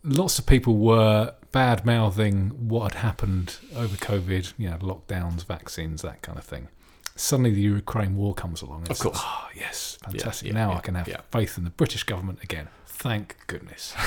lots 0.03 0.39
of 0.39 0.47
people 0.47 0.77
were 0.77 1.35
bad 1.53 1.85
mouthing 1.87 2.51
what 2.69 2.93
had 2.93 3.01
happened 3.03 3.57
over 3.77 3.97
COVID, 3.97 4.53
you 4.59 4.69
know, 4.71 4.77
lockdowns, 4.79 5.45
vaccines, 5.45 6.03
that 6.03 6.23
kind 6.23 6.39
of 6.39 6.45
thing. 6.45 6.69
Suddenly, 7.17 7.53
the 7.53 7.61
Ukraine 7.61 8.17
war 8.17 8.35
comes 8.35 8.61
along. 8.61 8.81
And 8.83 8.91
Of 8.91 8.99
course. 8.99 9.17
like, 9.17 9.25
oh 9.25 9.49
yes, 9.55 9.99
fantastic. 10.03 10.49
yeah, 10.49 10.55
now 10.55 10.71
yeah, 10.73 10.79
I 10.79 10.81
can 10.81 10.95
have 10.97 11.07
yeah. 11.09 11.21
faith 11.31 11.57
in 11.57 11.63
the 11.65 11.71
British 11.71 12.03
government 12.03 12.43
again. 12.43 12.69
Thank 12.87 13.37
goodness. 13.47 13.95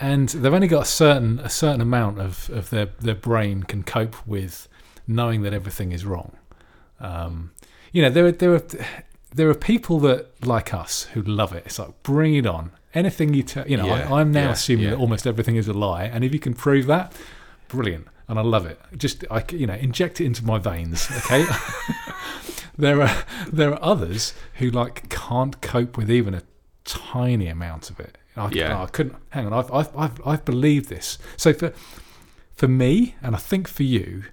and 0.00 0.28
they've 0.28 0.52
only 0.54 0.68
got 0.68 0.82
a 0.82 0.88
certain 0.88 1.38
a 1.40 1.48
certain 1.50 1.80
amount 1.80 2.20
of, 2.20 2.50
of 2.50 2.70
their 2.70 2.86
their 3.00 3.14
brain 3.14 3.62
can 3.62 3.82
cope 3.82 4.26
with 4.26 4.68
knowing 5.06 5.42
that 5.42 5.52
everything 5.52 5.92
is 5.92 6.04
wrong. 6.04 6.36
Um, 7.00 7.52
you 7.92 8.02
know, 8.02 8.10
there 8.10 8.26
are 8.26 8.32
there 8.32 8.54
are 8.54 8.62
there 9.34 9.48
are 9.48 9.54
people 9.54 9.98
that 10.00 10.44
like 10.46 10.72
us 10.74 11.04
who 11.14 11.22
love 11.22 11.52
it. 11.52 11.64
It's 11.66 11.78
like 11.78 12.02
bring 12.02 12.34
it 12.34 12.46
on. 12.46 12.70
anything 12.94 13.34
you 13.34 13.42
tell, 13.42 13.66
you 13.68 13.76
know, 13.76 13.86
Yeah, 13.86 14.12
I, 14.12 14.20
I'm 14.20 14.32
now 14.32 14.44
yeah, 14.46 14.50
assuming 14.52 14.84
yeah. 14.84 14.90
that 14.90 14.98
almost 14.98 15.26
everything 15.26 15.56
is 15.56 15.68
a 15.68 15.72
lie, 15.72 16.04
and 16.04 16.24
if 16.24 16.32
you 16.32 16.40
can 16.40 16.54
prove 16.54 16.86
that, 16.86 17.12
brilliant, 17.68 18.06
and 18.28 18.38
I 18.38 18.42
love 18.42 18.66
it. 18.66 18.80
Just 18.96 19.24
I, 19.30 19.44
you 19.52 19.66
know, 19.66 19.74
inject 19.74 20.20
it 20.20 20.24
into 20.26 20.44
my 20.44 20.58
veins. 20.58 21.08
Okay. 21.18 21.44
there 22.78 23.02
are 23.02 23.24
there 23.50 23.72
are 23.72 23.82
others 23.82 24.34
who 24.54 24.70
like 24.70 25.08
can't 25.08 25.60
cope 25.60 25.96
with 25.96 26.10
even 26.10 26.34
a 26.34 26.42
tiny 26.84 27.46
amount 27.48 27.90
of 27.90 28.00
it. 28.00 28.17
I, 28.38 28.50
Yeah. 28.50 28.82
I 28.82 28.86
couldn't. 28.86 29.16
Hang 29.30 29.46
on, 29.46 29.52
I've, 29.52 29.70
I've 29.72 29.96
I've 29.96 30.26
I've 30.26 30.44
believed 30.44 30.88
this. 30.88 31.18
So 31.36 31.52
for 31.52 31.72
for 32.54 32.68
me, 32.68 33.14
and 33.22 33.34
I 33.34 33.38
think 33.38 33.68
for 33.68 33.82
you, 33.84 34.24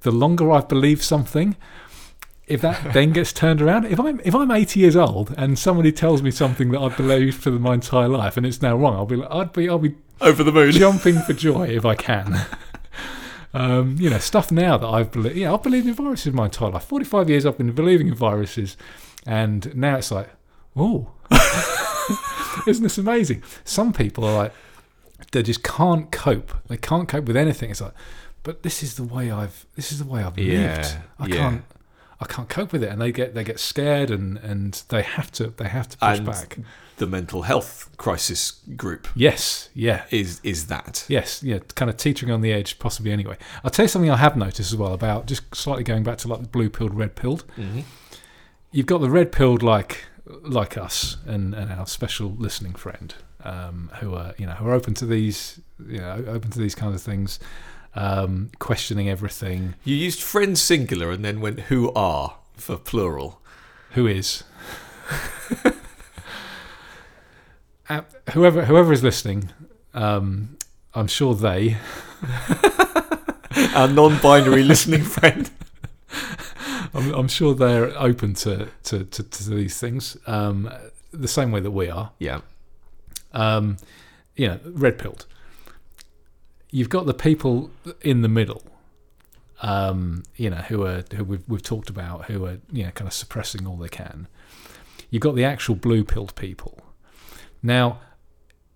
the 0.00 0.10
longer 0.10 0.50
I've 0.52 0.68
believed 0.68 1.02
something, 1.02 1.56
if 2.46 2.60
that 2.62 2.92
then 2.94 3.12
gets 3.12 3.32
turned 3.32 3.60
around, 3.60 3.84
if 3.86 4.00
I'm 4.00 4.20
if 4.24 4.34
I'm 4.34 4.50
80 4.50 4.80
years 4.80 4.96
old 4.96 5.34
and 5.36 5.58
somebody 5.58 5.92
tells 5.92 6.22
me 6.22 6.30
something 6.30 6.70
that 6.70 6.80
I've 6.80 6.96
believed 6.96 7.42
for 7.42 7.50
my 7.50 7.74
entire 7.74 8.08
life 8.08 8.36
and 8.36 8.46
it's 8.46 8.62
now 8.62 8.76
wrong, 8.76 8.94
I'll 8.94 9.06
be 9.06 9.16
like, 9.16 9.30
I'd 9.30 9.52
be 9.52 9.68
I'll 9.68 9.78
be 9.78 9.94
Over 10.20 10.42
the 10.44 10.52
moon. 10.52 10.72
jumping 10.72 11.18
for 11.20 11.32
joy 11.34 11.68
if 11.68 11.84
I 11.84 11.94
can. 11.94 12.46
um, 13.54 13.96
you 13.98 14.08
know, 14.10 14.18
stuff 14.18 14.50
now 14.52 14.76
that 14.78 14.86
I've 14.86 15.10
believed. 15.12 15.36
Yeah, 15.36 15.52
I've 15.54 15.62
believed 15.62 15.86
in 15.86 15.94
viruses 15.94 16.32
my 16.32 16.46
entire 16.46 16.70
life. 16.70 16.84
45 16.84 17.28
years 17.30 17.44
I've 17.46 17.58
been 17.58 17.72
believing 17.72 18.08
in 18.08 18.14
viruses, 18.14 18.76
and 19.26 19.74
now 19.76 19.96
it's 19.96 20.10
like, 20.10 20.28
oh, 20.76 21.10
isn't 22.66 22.82
this 22.82 22.98
amazing? 22.98 23.42
Some 23.64 23.92
people 23.92 24.24
are 24.24 24.34
like, 24.34 24.52
they 25.32 25.42
just 25.42 25.62
can't 25.62 26.10
cope. 26.10 26.52
They 26.68 26.76
can't 26.76 27.08
cope 27.08 27.24
with 27.26 27.36
anything. 27.36 27.70
It's 27.70 27.80
like, 27.80 27.94
but 28.42 28.62
this 28.62 28.82
is 28.82 28.96
the 28.96 29.04
way 29.04 29.30
I've. 29.30 29.66
This 29.76 29.92
is 29.92 29.98
the 29.98 30.04
way 30.10 30.22
I've 30.22 30.38
Yeah, 30.38 30.76
lived. 30.76 30.96
I 31.18 31.26
yeah. 31.26 31.34
can't. 31.36 31.64
I 32.20 32.24
can't 32.26 32.48
cope 32.48 32.72
with 32.72 32.82
it, 32.82 32.90
and 32.90 33.00
they 33.00 33.12
get 33.12 33.34
they 33.34 33.44
get 33.44 33.60
scared, 33.60 34.10
and 34.10 34.38
and 34.38 34.82
they 34.88 35.02
have 35.02 35.30
to 35.32 35.48
they 35.56 35.68
have 35.68 35.88
to 35.90 35.96
push 35.98 36.18
And 36.18 36.26
back. 36.26 36.58
the 36.96 37.06
mental 37.06 37.42
health 37.42 37.90
crisis 37.96 38.60
group 38.76 39.06
Yes, 39.14 39.68
yeah, 39.72 40.02
is 40.10 40.40
is 40.42 40.66
that. 40.66 41.04
Yes, 41.08 41.42
yeah, 41.44 41.58
kind 41.76 41.88
of 41.88 41.96
teetering 41.96 42.32
on 42.32 42.40
the 42.40 42.52
edge, 42.52 42.78
possibly 42.80 43.12
anyway. 43.12 43.36
I'll 43.62 43.70
tell 43.70 43.84
you 43.84 43.88
something 43.88 44.10
I 44.10 44.16
have 44.16 44.36
noticed 44.36 44.72
as 44.72 44.76
well 44.76 44.94
about 44.94 45.26
just 45.26 45.54
slightly 45.54 45.84
going 45.84 46.02
back 46.02 46.18
to 46.18 46.28
like 46.28 46.40
the 46.42 46.48
blue 46.48 46.70
pilled, 46.70 46.92
red 46.94 47.14
pilled. 47.14 47.44
Mm-hmm. 47.56 47.80
You've 48.72 48.86
got 48.86 49.00
the 49.00 49.10
red 49.10 49.30
pilled 49.30 49.62
like 49.62 50.04
like 50.42 50.76
us 50.76 51.16
and, 51.26 51.54
and 51.54 51.72
our 51.72 51.86
special 51.86 52.34
listening 52.38 52.74
friend, 52.74 53.14
um, 53.44 53.90
who 54.00 54.14
are 54.14 54.34
you 54.38 54.46
know 54.46 54.52
who 54.52 54.68
are 54.68 54.72
open 54.72 54.94
to 54.94 55.06
these 55.06 55.60
you 55.86 55.98
know 55.98 56.24
open 56.26 56.50
to 56.50 56.58
these 56.58 56.74
kinds 56.74 56.94
of 56.94 57.02
things, 57.02 57.38
um, 57.94 58.50
questioning 58.58 59.08
everything. 59.08 59.74
You 59.84 59.96
used 59.96 60.20
friend 60.22 60.58
singular 60.58 61.10
and 61.10 61.24
then 61.24 61.40
went 61.40 61.60
who 61.60 61.92
are 61.94 62.36
for 62.54 62.76
plural. 62.76 63.40
Who 63.92 64.06
is 64.06 64.44
Uh, 67.90 68.02
whoever 68.34 68.66
whoever 68.66 68.92
is 68.92 69.02
listening, 69.02 69.48
um, 69.94 70.58
I'm 70.92 71.06
sure 71.06 71.34
they 71.34 71.78
Our 73.74 73.88
non-binary 73.88 74.62
listening 74.62 75.02
friend. 75.02 75.50
I'm, 76.94 77.14
I'm 77.14 77.28
sure 77.28 77.54
they're 77.54 77.96
open 77.98 78.34
to, 78.34 78.68
to, 78.84 79.04
to, 79.04 79.22
to 79.22 79.50
these 79.50 79.78
things 79.78 80.16
um, 80.26 80.70
the 81.12 81.28
same 81.28 81.50
way 81.52 81.60
that 81.60 81.70
we 81.70 81.88
are. 81.88 82.12
Yeah. 82.18 82.40
Um, 83.32 83.76
you 84.36 84.48
know, 84.48 84.60
red 84.64 84.98
pilled. 84.98 85.26
You've 86.70 86.88
got 86.88 87.06
the 87.06 87.14
people 87.14 87.70
in 88.02 88.22
the 88.22 88.28
middle, 88.28 88.62
um, 89.62 90.22
you 90.36 90.50
know, 90.50 90.56
who 90.56 90.84
are 90.84 91.02
who 91.14 91.24
we've, 91.24 91.44
we've 91.48 91.62
talked 91.62 91.90
about, 91.90 92.26
who 92.26 92.44
are 92.44 92.58
you 92.70 92.84
know 92.84 92.90
kind 92.90 93.08
of 93.08 93.14
suppressing 93.14 93.66
all 93.66 93.76
they 93.76 93.88
can. 93.88 94.28
You've 95.10 95.22
got 95.22 95.34
the 95.34 95.44
actual 95.44 95.74
blue 95.74 96.04
pilled 96.04 96.34
people. 96.34 96.78
Now, 97.62 98.00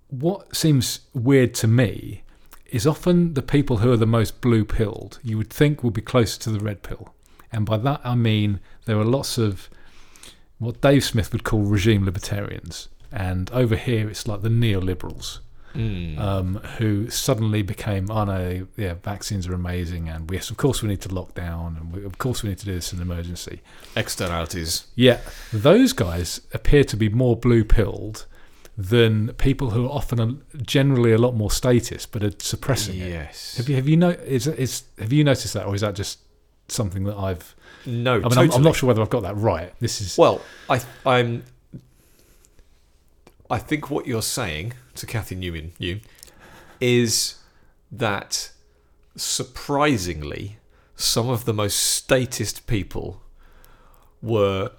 what 0.09 0.57
seems 0.57 1.01
weird 1.15 1.55
to 1.55 1.67
me 1.67 2.23
is 2.71 2.87
often 2.87 3.35
the 3.35 3.43
people 3.43 3.79
who 3.79 3.93
are 3.93 3.97
the 3.97 4.07
most 4.07 4.41
blue 4.41 4.65
pilled 4.65 5.19
you 5.23 5.37
would 5.37 5.51
think 5.51 5.85
would 5.85 5.93
be 5.93 6.01
closer 6.01 6.41
to 6.41 6.51
the 6.51 6.59
red 6.59 6.83
pill. 6.83 7.15
And 7.53 7.67
by 7.67 7.77
that 7.79 8.01
I 8.05 8.15
mean 8.15 8.61
there 8.87 8.99
are 8.99 9.05
lots 9.05 9.39
of 9.39 9.69
what 10.59 10.81
Dave 10.81 11.05
Smith 11.05 11.33
would 11.33 11.45
call 11.45 11.63
regime 11.63 12.05
libertarians. 12.05 12.89
And 13.11 13.51
over 13.51 13.77
here 13.77 14.09
it's 14.09 14.27
like 14.27 14.43
the 14.43 14.49
neoliberals 14.49 15.41
Mm. 15.75 16.19
um, 16.19 16.57
who 16.77 17.09
suddenly 17.09 17.63
became, 17.63 18.11
oh 18.11 18.25
no, 18.25 18.67
yeah, 18.77 18.93
vaccines 19.03 19.47
are 19.49 19.55
amazing, 19.55 20.07
and 20.07 20.31
yes, 20.31 20.51
of 20.51 20.59
course 20.59 20.83
we 20.83 20.89
need 20.91 21.01
to 21.01 21.15
lock 21.15 21.33
down, 21.35 21.79
and 21.81 21.93
we, 21.95 22.05
of 22.05 22.19
course 22.19 22.43
we 22.43 22.51
need 22.51 22.59
to 22.59 22.67
do 22.67 22.75
this 22.75 22.93
in 22.93 22.99
an 22.99 23.11
emergency. 23.11 23.63
Externalities. 23.97 24.87
Yeah, 24.95 25.21
those 25.51 25.95
guys 25.95 26.43
appear 26.53 26.85
to 26.85 26.97
be 26.97 27.09
more 27.09 27.37
blue 27.37 27.65
pilled 27.65 28.27
than 28.77 29.29
people 29.35 29.71
who 29.71 29.87
are 29.87 29.91
often 29.91 30.21
a, 30.21 30.63
generally 30.63 31.13
a 31.13 31.19
lot 31.19 31.35
more 31.35 31.51
statist, 31.51 32.13
but 32.13 32.23
are 32.23 32.33
suppressing 32.39 32.99
it. 32.99 33.09
Yes. 33.09 33.57
Have 33.57 33.71
you 33.71 33.77
have 33.77 33.89
you 33.89 33.97
know 33.97 34.11
is 34.11 34.47
is 34.47 34.83
have 34.99 35.13
you 35.13 35.25
noticed 35.25 35.55
that, 35.55 35.65
or 35.65 35.75
is 35.75 35.81
that 35.81 35.95
just 35.95 36.19
something 36.73 37.05
that 37.05 37.17
I've? 37.17 37.55
No, 37.87 38.13
I 38.13 38.15
mean, 38.15 38.23
totally. 38.23 38.49
I'm, 38.49 38.53
I'm 38.55 38.63
not 38.63 38.77
sure 38.77 38.87
whether 38.89 39.03
I've 39.03 39.11
got 39.11 39.23
that 39.23 39.37
right. 39.37 39.73
This 39.81 40.01
is 40.01 40.19
Well, 40.19 40.43
I 40.69 40.81
I'm 41.05 41.45
I 43.51 43.59
think 43.59 43.91
what 43.91 44.07
you're 44.07 44.23
saying 44.23 44.73
to 44.95 45.07
Kathy 45.07 45.35
Newman 45.35 45.73
you 45.79 46.01
is 46.81 47.39
that 47.91 48.51
surprisingly 49.15 50.57
some 50.97 51.29
of 51.29 51.45
the 51.45 51.53
most 51.53 51.77
statist 51.79 52.67
people 52.67 53.23
were 54.23 54.71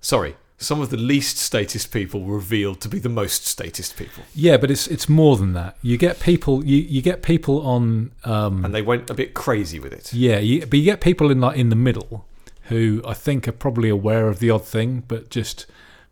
sorry, 0.00 0.36
some 0.60 0.80
of 0.80 0.90
the 0.90 0.96
least 0.96 1.38
statist 1.38 1.92
people 1.92 2.22
were 2.24 2.34
revealed 2.34 2.80
to 2.80 2.88
be 2.88 2.98
the 2.98 3.08
most 3.08 3.46
statist 3.46 3.96
people. 3.96 4.24
yeah, 4.34 4.56
but 4.56 4.70
it's 4.70 4.86
it's 4.88 5.08
more 5.08 5.36
than 5.36 5.52
that. 5.52 5.76
You 5.82 5.96
get 5.96 6.18
people 6.20 6.64
you, 6.64 6.78
you 6.78 7.00
get 7.00 7.22
people 7.22 7.64
on 7.66 8.10
um, 8.24 8.64
And 8.64 8.74
they 8.74 8.82
went 8.82 9.08
a 9.08 9.14
bit 9.14 9.34
crazy 9.34 9.78
with 9.78 9.92
it. 9.92 10.12
Yeah, 10.12 10.38
you, 10.38 10.66
but 10.66 10.78
you 10.78 10.84
get 10.84 11.00
people 11.00 11.30
in 11.30 11.40
like 11.40 11.56
in 11.56 11.68
the 11.68 11.76
middle 11.76 12.26
who 12.64 13.00
I 13.06 13.14
think 13.14 13.46
are 13.48 13.52
probably 13.52 13.88
aware 13.88 14.28
of 14.28 14.40
the 14.40 14.50
odd 14.50 14.66
thing, 14.66 15.04
but 15.08 15.30
just 15.30 15.64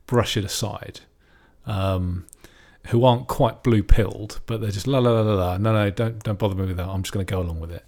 brush 0.07 0.37
it 0.37 0.45
aside. 0.45 1.01
Um, 1.67 2.27
who 2.91 3.05
aren't 3.05 3.27
quite 3.27 3.65
blue 3.65 3.83
pilled, 3.83 4.39
but 4.47 4.61
they're 4.61 4.71
just 4.71 4.87
la 4.87 5.01
la 5.01 5.11
la 5.11 5.21
la 5.23 5.35
la. 5.35 5.59
No, 5.59 5.73
no, 5.73 5.91
don't 5.91 6.23
don't 6.23 6.39
bother 6.39 6.55
me 6.55 6.67
with 6.67 6.77
that. 6.77 6.87
I'm 6.87 7.03
just 7.03 7.13
going 7.13 7.27
to 7.27 7.31
go 7.31 7.41
along 7.41 7.59
with 7.59 7.73
it. 7.73 7.85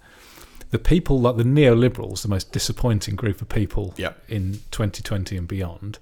The 0.71 0.79
people 0.81 1.21
like 1.21 1.37
the 1.37 1.45
neoliberals, 1.45 2.23
the 2.23 2.29
most 2.29 2.51
disappointing 2.53 3.15
group 3.15 3.41
of 3.41 3.49
people 3.49 3.95
Yep. 3.97 4.19
in 4.29 4.53
2020 4.73 5.37
and 5.37 5.47
beyond, 5.49 5.99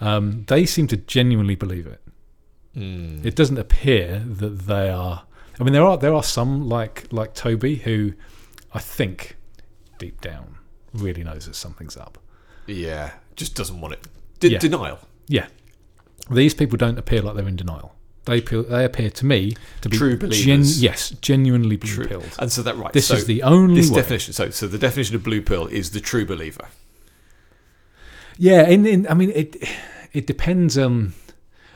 um, 0.00 0.44
they 0.48 0.66
seem 0.66 0.86
to 0.88 0.96
genuinely 0.96 1.54
believe 1.54 1.86
it. 1.86 2.00
Mm. 2.76 3.24
It 3.24 3.34
doesn't 3.36 3.58
appear 3.58 4.22
that 4.26 4.66
they 4.66 4.90
are. 4.90 5.24
I 5.58 5.64
mean, 5.64 5.72
there 5.72 5.84
are 5.84 5.96
there 5.96 6.14
are 6.14 6.22
some 6.22 6.68
like 6.68 7.06
like 7.10 7.34
Toby 7.34 7.76
who, 7.76 8.12
I 8.74 8.78
think, 8.80 9.36
deep 9.98 10.20
down, 10.20 10.56
really 10.92 11.24
knows 11.24 11.46
that 11.46 11.54
something's 11.54 11.96
up. 11.96 12.18
Yeah, 12.66 13.12
just 13.36 13.54
doesn't 13.54 13.80
want 13.80 13.94
it. 13.94 14.06
De- 14.40 14.50
Yeah. 14.50 14.58
Denial. 14.58 14.98
Yeah, 15.28 15.46
these 16.30 16.52
people 16.52 16.76
don't 16.76 16.98
appear 16.98 17.22
like 17.22 17.34
they're 17.36 17.48
in 17.48 17.56
denial. 17.56 17.94
They 18.26 18.38
appear, 18.38 18.62
they 18.64 18.84
appear 18.84 19.08
to 19.10 19.24
me 19.24 19.54
to 19.82 19.88
be 19.88 19.96
True 19.96 20.16
believers. 20.18 20.82
yes, 20.82 21.10
genuinely 21.22 21.76
blue 21.76 21.90
True. 21.94 22.06
pilled. 22.08 22.36
And 22.40 22.50
so 22.52 22.60
that 22.62 22.76
right. 22.76 22.92
This 22.92 23.06
so 23.06 23.14
is 23.14 23.24
the 23.26 23.42
only 23.44 23.76
this 23.80 23.88
way. 23.90 23.96
definition. 23.96 24.34
So 24.34 24.50
so 24.50 24.66
the 24.66 24.78
definition 24.78 25.14
of 25.16 25.22
blue 25.22 25.40
pill 25.40 25.66
is 25.68 25.92
the 25.92 26.00
true 26.00 26.26
believer. 26.26 26.66
Yeah, 28.36 28.68
in, 28.68 28.84
in 28.84 29.06
I 29.08 29.14
mean 29.14 29.30
it 29.30 29.56
it 30.16 30.26
depends 30.26 30.78
on. 30.78 31.12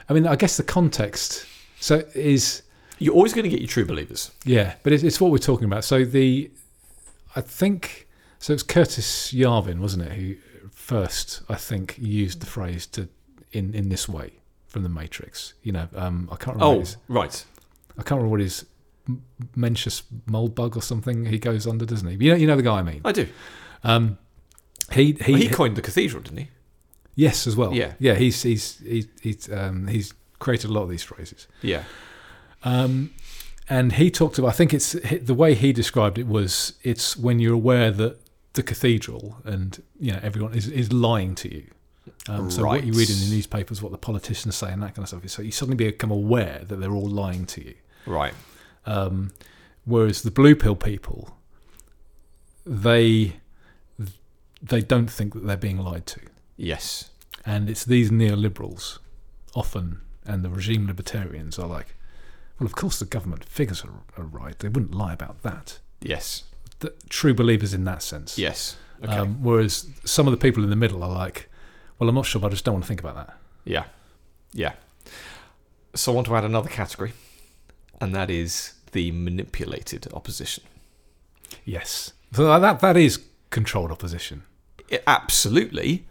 I 0.09 0.13
mean, 0.13 0.27
I 0.27 0.37
guess 0.37 0.57
the 0.57 0.63
context. 0.63 1.47
So 1.79 2.03
is 2.15 2.63
You're 2.99 3.15
always 3.15 3.33
going 3.33 3.45
to 3.45 3.49
get 3.49 3.61
your 3.61 3.69
true 3.69 3.85
believers. 3.85 4.31
Yeah, 4.45 4.75
but 4.83 4.93
it's, 4.93 5.03
it's 5.03 5.21
what 5.21 5.31
we're 5.31 5.39
talking 5.39 5.67
about. 5.67 5.85
So 5.85 6.05
the, 6.05 6.51
I 7.37 7.41
think, 7.41 8.09
so 8.39 8.53
it's 8.53 8.63
Curtis 8.63 9.33
Yarvin, 9.33 9.79
wasn't 9.79 10.03
it, 10.05 10.13
who 10.13 10.37
first 10.73 11.43
I 11.49 11.55
think 11.55 11.97
used 11.99 12.41
the 12.41 12.47
phrase 12.47 12.87
to 12.89 13.09
in 13.53 13.75
in 13.75 13.89
this 13.89 14.09
way 14.09 14.33
from 14.67 14.83
the 14.83 14.89
Matrix. 14.89 15.55
You 15.63 15.73
know, 15.73 15.89
um, 15.95 16.29
I 16.33 16.37
can't 16.37 16.57
remember. 16.57 16.77
Oh, 16.77 16.81
his, 16.81 16.97
right. 17.09 17.45
I 17.99 18.03
can't 18.03 18.19
remember 18.19 18.31
what 18.31 18.41
his 18.41 18.67
Mencius 19.57 20.03
Moldbug 20.29 20.77
or 20.77 20.83
something 20.83 21.27
he 21.27 21.39
goes 21.39 21.67
under, 21.67 21.85
doesn't 21.85 22.09
he? 22.09 22.25
You 22.25 22.33
know, 22.33 22.37
you 22.37 22.47
know 22.47 22.57
the 22.57 22.63
guy 22.63 22.79
I 22.79 22.83
mean. 22.83 23.01
I 23.05 23.13
do. 23.13 23.27
Um, 23.85 24.19
he 24.93 25.13
he, 25.13 25.33
Well, 25.33 25.41
he 25.41 25.49
coined 25.49 25.77
the 25.77 25.83
cathedral, 25.83 26.23
didn't 26.23 26.39
he? 26.39 26.49
Yes 27.15 27.47
as 27.47 27.57
well. 27.57 27.75
Yeah. 27.75 27.93
yeah. 27.99 28.15
He's 28.15 28.43
he's 28.43 28.79
he's 28.79 29.07
he's, 29.21 29.53
um, 29.53 29.89
he's 29.89 30.15
created 30.39 30.71
a 30.71 30.73
lot 30.73 30.83
of 30.83 30.91
these 30.91 31.03
phrases. 31.03 31.47
Yeah. 31.63 31.85
Um, 32.65 33.11
and 33.69 33.93
he 33.93 34.11
talked 34.11 34.39
about, 34.39 34.49
I 34.49 34.53
think 34.53 34.75
it's 34.75 34.93
the 34.93 35.35
way 35.35 35.55
he 35.55 35.73
described 35.73 36.19
it 36.19 36.27
was 36.27 36.75
it's 36.83 37.17
when 37.17 37.39
you're 37.39 37.55
aware 37.55 37.91
that 37.93 38.19
the 38.55 38.63
cathedral 38.63 39.37
and 39.45 39.83
you 39.99 40.13
know 40.13 40.19
everyone 40.23 40.55
is, 40.55 40.69
is 40.69 40.93
lying 40.93 41.35
to 41.37 41.55
you. 41.55 41.67
Um, 42.29 42.51
so 42.51 42.65
what 42.67 42.85
you 42.85 42.93
read 42.93 43.09
in 43.09 43.19
the 43.21 43.31
newspapers, 43.31 43.81
what 43.81 43.93
the 43.93 43.99
politicians 43.99 44.57
say, 44.57 44.73
and 44.73 44.83
that 44.83 44.95
kind 44.95 45.05
of 45.05 45.09
stuff. 45.09 45.29
So 45.29 45.43
you 45.43 45.53
suddenly 45.53 45.77
become 45.77 46.11
aware 46.11 46.63
that 46.67 46.77
they're 46.77 46.93
all 46.93 47.09
lying 47.09 47.47
to 47.47 47.65
you. 47.65 47.75
Right. 48.07 48.35
Um, 48.87 49.33
whereas 49.85 50.23
the 50.23 50.31
blue 50.31 50.55
pill 50.55 50.77
people, 50.77 51.37
they 52.67 53.37
they 54.63 54.83
don't 54.83 55.11
think 55.11 55.35
that 55.35 55.47
they're 55.47 55.57
being 55.57 55.79
lied 55.79 56.07
to, 56.07 56.21
Yes. 56.63 57.11
and 57.47 57.71
it's 57.71 57.85
these 57.85 58.11
neoliberals 58.11 58.99
often 59.55 60.01
and 60.27 60.45
the 60.45 60.51
regime 60.51 60.87
libertarians 60.87 61.59
are 61.59 61.67
like, 61.67 61.97
well, 62.59 62.67
of 62.67 62.75
course 62.77 62.99
the 62.99 63.07
government 63.07 63.45
figures 63.45 63.83
are, 63.85 63.91
are 64.19 64.25
right. 64.25 64.59
They 64.59 64.69
wouldn't 64.69 64.95
lie 64.95 65.15
about 65.15 65.43
that. 65.43 65.79
Yes. 66.03 66.45
The, 66.81 66.93
true 67.09 67.33
believers 67.35 67.73
in 67.75 67.85
that 67.85 68.03
sense. 68.03 68.39
Yes. 68.39 68.77
Okay. 69.03 69.13
Um, 69.17 69.43
whereas 69.43 69.87
some 70.05 70.27
of 70.27 70.33
the 70.33 70.37
people 70.37 70.63
in 70.63 70.69
the 70.71 70.77
middle 70.77 71.03
are 71.03 71.11
like, 71.11 71.49
well, 71.99 72.09
I'm 72.11 72.15
not 72.15 72.27
sure, 72.27 72.41
but 72.41 72.49
I 72.49 72.51
just 72.51 72.65
don't 72.67 72.75
want 72.75 72.85
to 72.85 72.89
think 72.89 73.01
about 73.01 73.15
that. 73.17 73.37
yeah. 73.65 73.85
Yeah. 74.53 74.73
So 75.95 76.13
I 76.13 76.15
want 76.15 76.27
to 76.27 76.37
add 76.37 76.45
another 76.45 76.69
category, 76.69 77.13
and 78.01 78.15
that 78.15 78.31
is 78.31 78.75
the 78.93 79.11
manipulated 79.13 80.07
opposition. 80.13 80.65
Yes. 81.65 82.13
So 82.33 82.59
that 82.61 82.81
that 82.81 82.97
is 82.97 83.21
controlled 83.51 83.91
opposition. 83.91 84.43
I- 84.93 85.01
absolutely, 85.07 86.07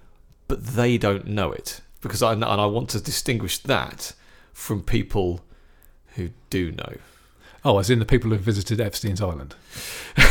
but 0.50 0.66
they 0.66 0.98
don't 0.98 1.28
know 1.28 1.54
it 1.54 1.80
because 2.02 2.22
I 2.22 2.34
and 2.34 2.44
I 2.44 2.66
want 2.66 2.90
to 2.90 3.00
distinguish 3.00 3.58
that 3.60 4.14
from 4.52 4.84
people 4.84 5.46
who 6.16 6.32
do 6.50 6.74
know. 6.74 6.98
Oh, 7.64 7.78
as 7.78 7.90
in 7.90 8.00
the 8.00 8.06
people 8.06 8.32
who 8.32 8.38
visited 8.38 8.82
Epstein's 8.82 9.22
Island. 9.22 9.56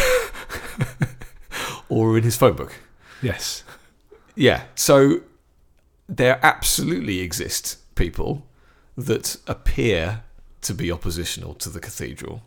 Or 1.88 2.18
in 2.18 2.24
his 2.24 2.36
phone 2.36 2.54
book. 2.54 2.74
Yes. 3.22 3.64
Yeah. 4.34 4.64
So 4.74 5.22
there 6.08 6.38
absolutely 6.42 7.20
exist 7.20 7.78
people 7.94 8.46
that 8.96 9.36
appear 9.46 10.22
to 10.62 10.74
be 10.74 10.92
oppositional 10.92 11.54
to 11.54 11.70
the 11.70 11.80
cathedral, 11.80 12.42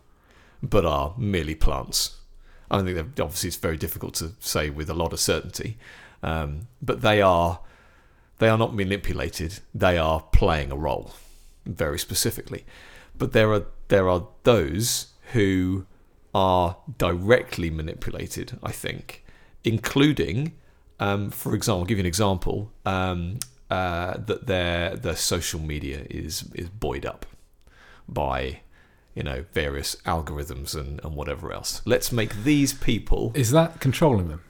but 0.61 0.85
are 0.85 1.13
merely 1.17 1.55
plants. 1.55 2.17
I 2.69 2.77
don't 2.77 2.85
think 2.85 2.95
they're, 2.95 3.25
obviously 3.25 3.47
it's 3.47 3.57
very 3.57 3.77
difficult 3.77 4.13
to 4.15 4.33
say 4.39 4.69
with 4.69 4.89
a 4.89 4.93
lot 4.93 5.11
of 5.11 5.19
certainty, 5.19 5.77
um, 6.23 6.67
but 6.81 7.01
they 7.01 7.21
are 7.21 7.59
they 8.39 8.49
are 8.49 8.57
not 8.57 8.73
manipulated. 8.73 9.59
They 9.73 9.97
are 9.97 10.21
playing 10.31 10.71
a 10.71 10.75
role 10.75 11.11
very 11.65 11.99
specifically. 11.99 12.65
But 13.17 13.33
there 13.33 13.51
are 13.53 13.65
there 13.87 14.09
are 14.09 14.27
those 14.43 15.07
who 15.33 15.85
are 16.33 16.77
directly 16.97 17.69
manipulated. 17.69 18.57
I 18.63 18.71
think, 18.71 19.23
including 19.63 20.53
um, 21.01 21.31
for 21.31 21.55
example, 21.55 21.81
I'll 21.81 21.85
give 21.85 21.97
you 21.97 22.03
an 22.03 22.07
example 22.07 22.71
um, 22.85 23.39
uh, 23.71 24.17
that 24.17 24.45
their 24.45 24.95
their 24.95 25.15
social 25.15 25.59
media 25.59 26.05
is 26.09 26.49
is 26.53 26.69
buoyed 26.69 27.05
up 27.05 27.25
by 28.07 28.61
you 29.15 29.23
know 29.23 29.45
various 29.51 29.95
algorithms 30.05 30.75
and, 30.79 31.03
and 31.03 31.15
whatever 31.15 31.51
else. 31.51 31.81
Let's 31.85 32.11
make 32.11 32.43
these 32.43 32.71
people. 32.73 33.31
Is 33.33 33.51
that 33.51 33.79
controlling 33.79 34.29
them? 34.29 34.41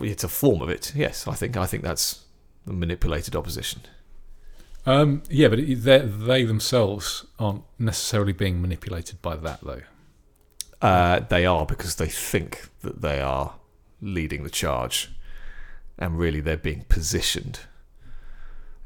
It's 0.00 0.24
a 0.24 0.28
form 0.28 0.62
of 0.62 0.68
it. 0.68 0.92
Yes, 0.94 1.26
I 1.28 1.34
think 1.34 1.56
I 1.56 1.66
think 1.66 1.82
that's 1.82 2.24
the 2.66 2.72
manipulated 2.72 3.34
opposition. 3.36 3.82
Um, 4.86 5.22
yeah, 5.28 5.48
but 5.48 5.58
it- 5.58 5.82
they 5.84 5.98
they 5.98 6.44
themselves 6.44 7.24
aren't 7.38 7.62
necessarily 7.78 8.32
being 8.32 8.60
manipulated 8.60 9.20
by 9.22 9.36
that, 9.36 9.60
though. 9.62 9.82
Uh, 10.82 11.20
they 11.20 11.44
are 11.44 11.66
because 11.66 11.96
they 11.96 12.08
think 12.08 12.68
that 12.80 13.02
they 13.02 13.20
are 13.20 13.54
leading 14.00 14.44
the 14.44 14.50
charge, 14.50 15.10
and 15.98 16.18
really 16.18 16.40
they're 16.40 16.56
being 16.56 16.84
positioned. 16.88 17.60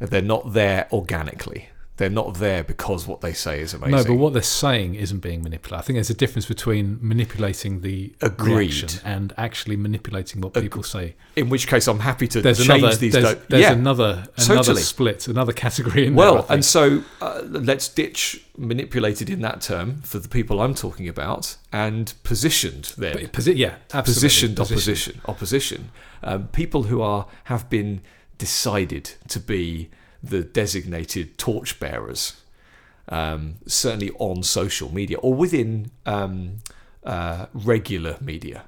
They're 0.00 0.20
not 0.20 0.52
there 0.54 0.88
organically. 0.92 1.68
They're 1.96 2.10
not 2.10 2.34
there 2.34 2.64
because 2.64 3.06
what 3.06 3.20
they 3.20 3.32
say 3.32 3.60
is 3.60 3.72
amazing. 3.72 3.96
No, 3.96 4.04
but 4.04 4.14
what 4.14 4.32
they're 4.32 4.42
saying 4.42 4.96
isn't 4.96 5.20
being 5.20 5.44
manipulated. 5.44 5.78
I 5.78 5.82
think 5.82 5.96
there's 5.96 6.10
a 6.10 6.14
difference 6.14 6.44
between 6.46 6.98
manipulating 7.00 7.82
the 7.82 8.12
Agreed. 8.20 8.94
and 9.04 9.32
actually 9.36 9.76
manipulating 9.76 10.40
what 10.40 10.54
people 10.54 10.82
say. 10.82 11.14
In 11.36 11.48
which 11.50 11.68
case, 11.68 11.86
I'm 11.86 12.00
happy 12.00 12.26
to 12.28 12.40
There's 12.42 12.58
change 12.58 12.82
another. 12.82 12.96
these. 12.96 13.12
There's, 13.12 13.34
do- 13.34 13.40
there's 13.48 13.62
yeah. 13.62 13.72
another 13.72 14.26
another 14.36 14.56
totally. 14.56 14.82
split, 14.82 15.28
another 15.28 15.52
category 15.52 16.06
in 16.06 16.16
there. 16.16 16.32
Well, 16.32 16.38
think. 16.42 16.50
and 16.50 16.64
so 16.64 17.02
uh, 17.20 17.42
let's 17.44 17.88
ditch 17.88 18.44
manipulated 18.58 19.30
in 19.30 19.40
that 19.42 19.60
term 19.60 20.02
for 20.02 20.18
the 20.18 20.28
people 20.28 20.60
I'm 20.60 20.74
talking 20.74 21.08
about, 21.08 21.56
and 21.72 22.12
positioned 22.24 22.94
then. 22.98 23.12
But 23.14 23.32
posi- 23.32 23.56
yeah, 23.56 23.76
absolutely. 23.92 24.14
positioned 24.14 24.60
opposition 24.60 25.20
opposition 25.26 25.90
um, 26.24 26.48
people 26.48 26.84
who 26.84 27.00
are 27.02 27.26
have 27.44 27.70
been 27.70 28.00
decided 28.38 29.12
to 29.28 29.38
be 29.38 29.90
the 30.28 30.42
designated 30.42 31.38
torchbearers 31.38 32.40
um, 33.08 33.56
certainly 33.66 34.10
on 34.18 34.42
social 34.42 34.92
media 34.92 35.18
or 35.18 35.34
within 35.34 35.90
um, 36.06 36.58
uh, 37.04 37.46
regular 37.52 38.16
media. 38.20 38.64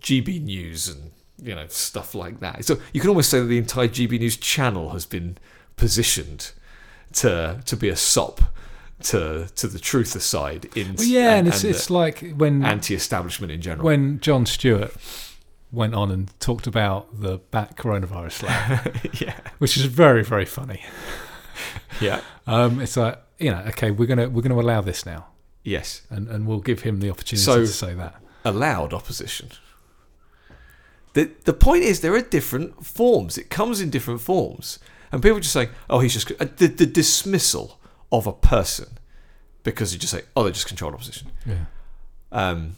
GB 0.00 0.42
News 0.42 0.88
and 0.88 1.12
you 1.40 1.54
know 1.54 1.66
stuff 1.68 2.14
like 2.14 2.40
that. 2.40 2.64
So 2.64 2.78
you 2.92 3.00
can 3.00 3.08
almost 3.08 3.30
say 3.30 3.38
that 3.38 3.46
the 3.46 3.58
entire 3.58 3.88
GB 3.88 4.18
News 4.18 4.36
channel 4.36 4.90
has 4.90 5.06
been 5.06 5.38
positioned 5.76 6.52
to 7.14 7.60
to 7.64 7.76
be 7.76 7.88
a 7.88 7.96
sop 7.96 8.40
to 9.04 9.48
to 9.54 9.66
the 9.66 9.78
truth 9.78 10.14
aside 10.14 10.68
in 10.76 10.94
Well, 10.94 11.06
yeah, 11.06 11.30
and, 11.30 11.38
and, 11.38 11.48
it's 11.48 11.64
and 11.64 11.74
it's 11.74 11.90
like 11.90 12.32
when 12.36 12.64
anti-establishment 12.64 13.52
in 13.52 13.60
general. 13.60 13.84
when 13.84 14.20
Jon 14.20 14.44
Stewart 14.44 14.94
went 15.72 15.94
on 15.94 16.10
and 16.10 16.38
talked 16.38 16.66
about 16.66 17.20
the 17.20 17.38
bat 17.50 17.76
coronavirus 17.76 18.42
lab, 18.44 18.96
yeah 19.20 19.34
which 19.58 19.76
is 19.76 19.84
very 19.86 20.22
very 20.22 20.44
funny. 20.44 20.82
yeah 22.00 22.20
Um, 22.46 22.80
it's 22.80 22.96
like 22.96 23.18
you 23.38 23.50
know, 23.50 23.62
okay, 23.68 23.90
we're 23.90 24.06
gonna 24.06 24.28
we're 24.28 24.42
gonna 24.42 24.60
allow 24.60 24.80
this 24.82 25.04
now, 25.06 25.26
yes 25.64 26.02
and 26.10 26.28
and 26.28 26.46
we'll 26.46 26.60
give 26.60 26.82
him 26.82 27.00
the 27.00 27.10
opportunity 27.10 27.44
So- 27.44 27.60
to 27.60 27.66
say 27.66 27.94
that. 27.94 28.14
allowed 28.44 28.92
opposition. 28.92 29.48
The 31.14 31.30
the 31.44 31.52
point 31.52 31.82
is 31.84 32.00
there 32.00 32.14
are 32.14 32.22
different 32.22 32.86
forms. 32.86 33.36
It 33.38 33.50
comes 33.50 33.80
in 33.80 33.90
different 33.90 34.20
forms, 34.20 34.78
and 35.10 35.22
people 35.22 35.40
just 35.40 35.52
say, 35.52 35.68
"Oh, 35.90 35.98
he's 36.00 36.14
just 36.14 36.30
uh, 36.40 36.46
the, 36.56 36.68
the 36.68 36.86
dismissal 36.86 37.78
of 38.10 38.26
a 38.26 38.32
person 38.32 38.86
because 39.62 39.92
you 39.92 39.98
just 40.00 40.12
say, 40.12 40.22
oh, 40.34 40.42
they're 40.44 40.52
just 40.52 40.66
controlled 40.68 40.94
opposition." 40.94 41.28
Yeah. 41.44 41.64
Um, 42.32 42.76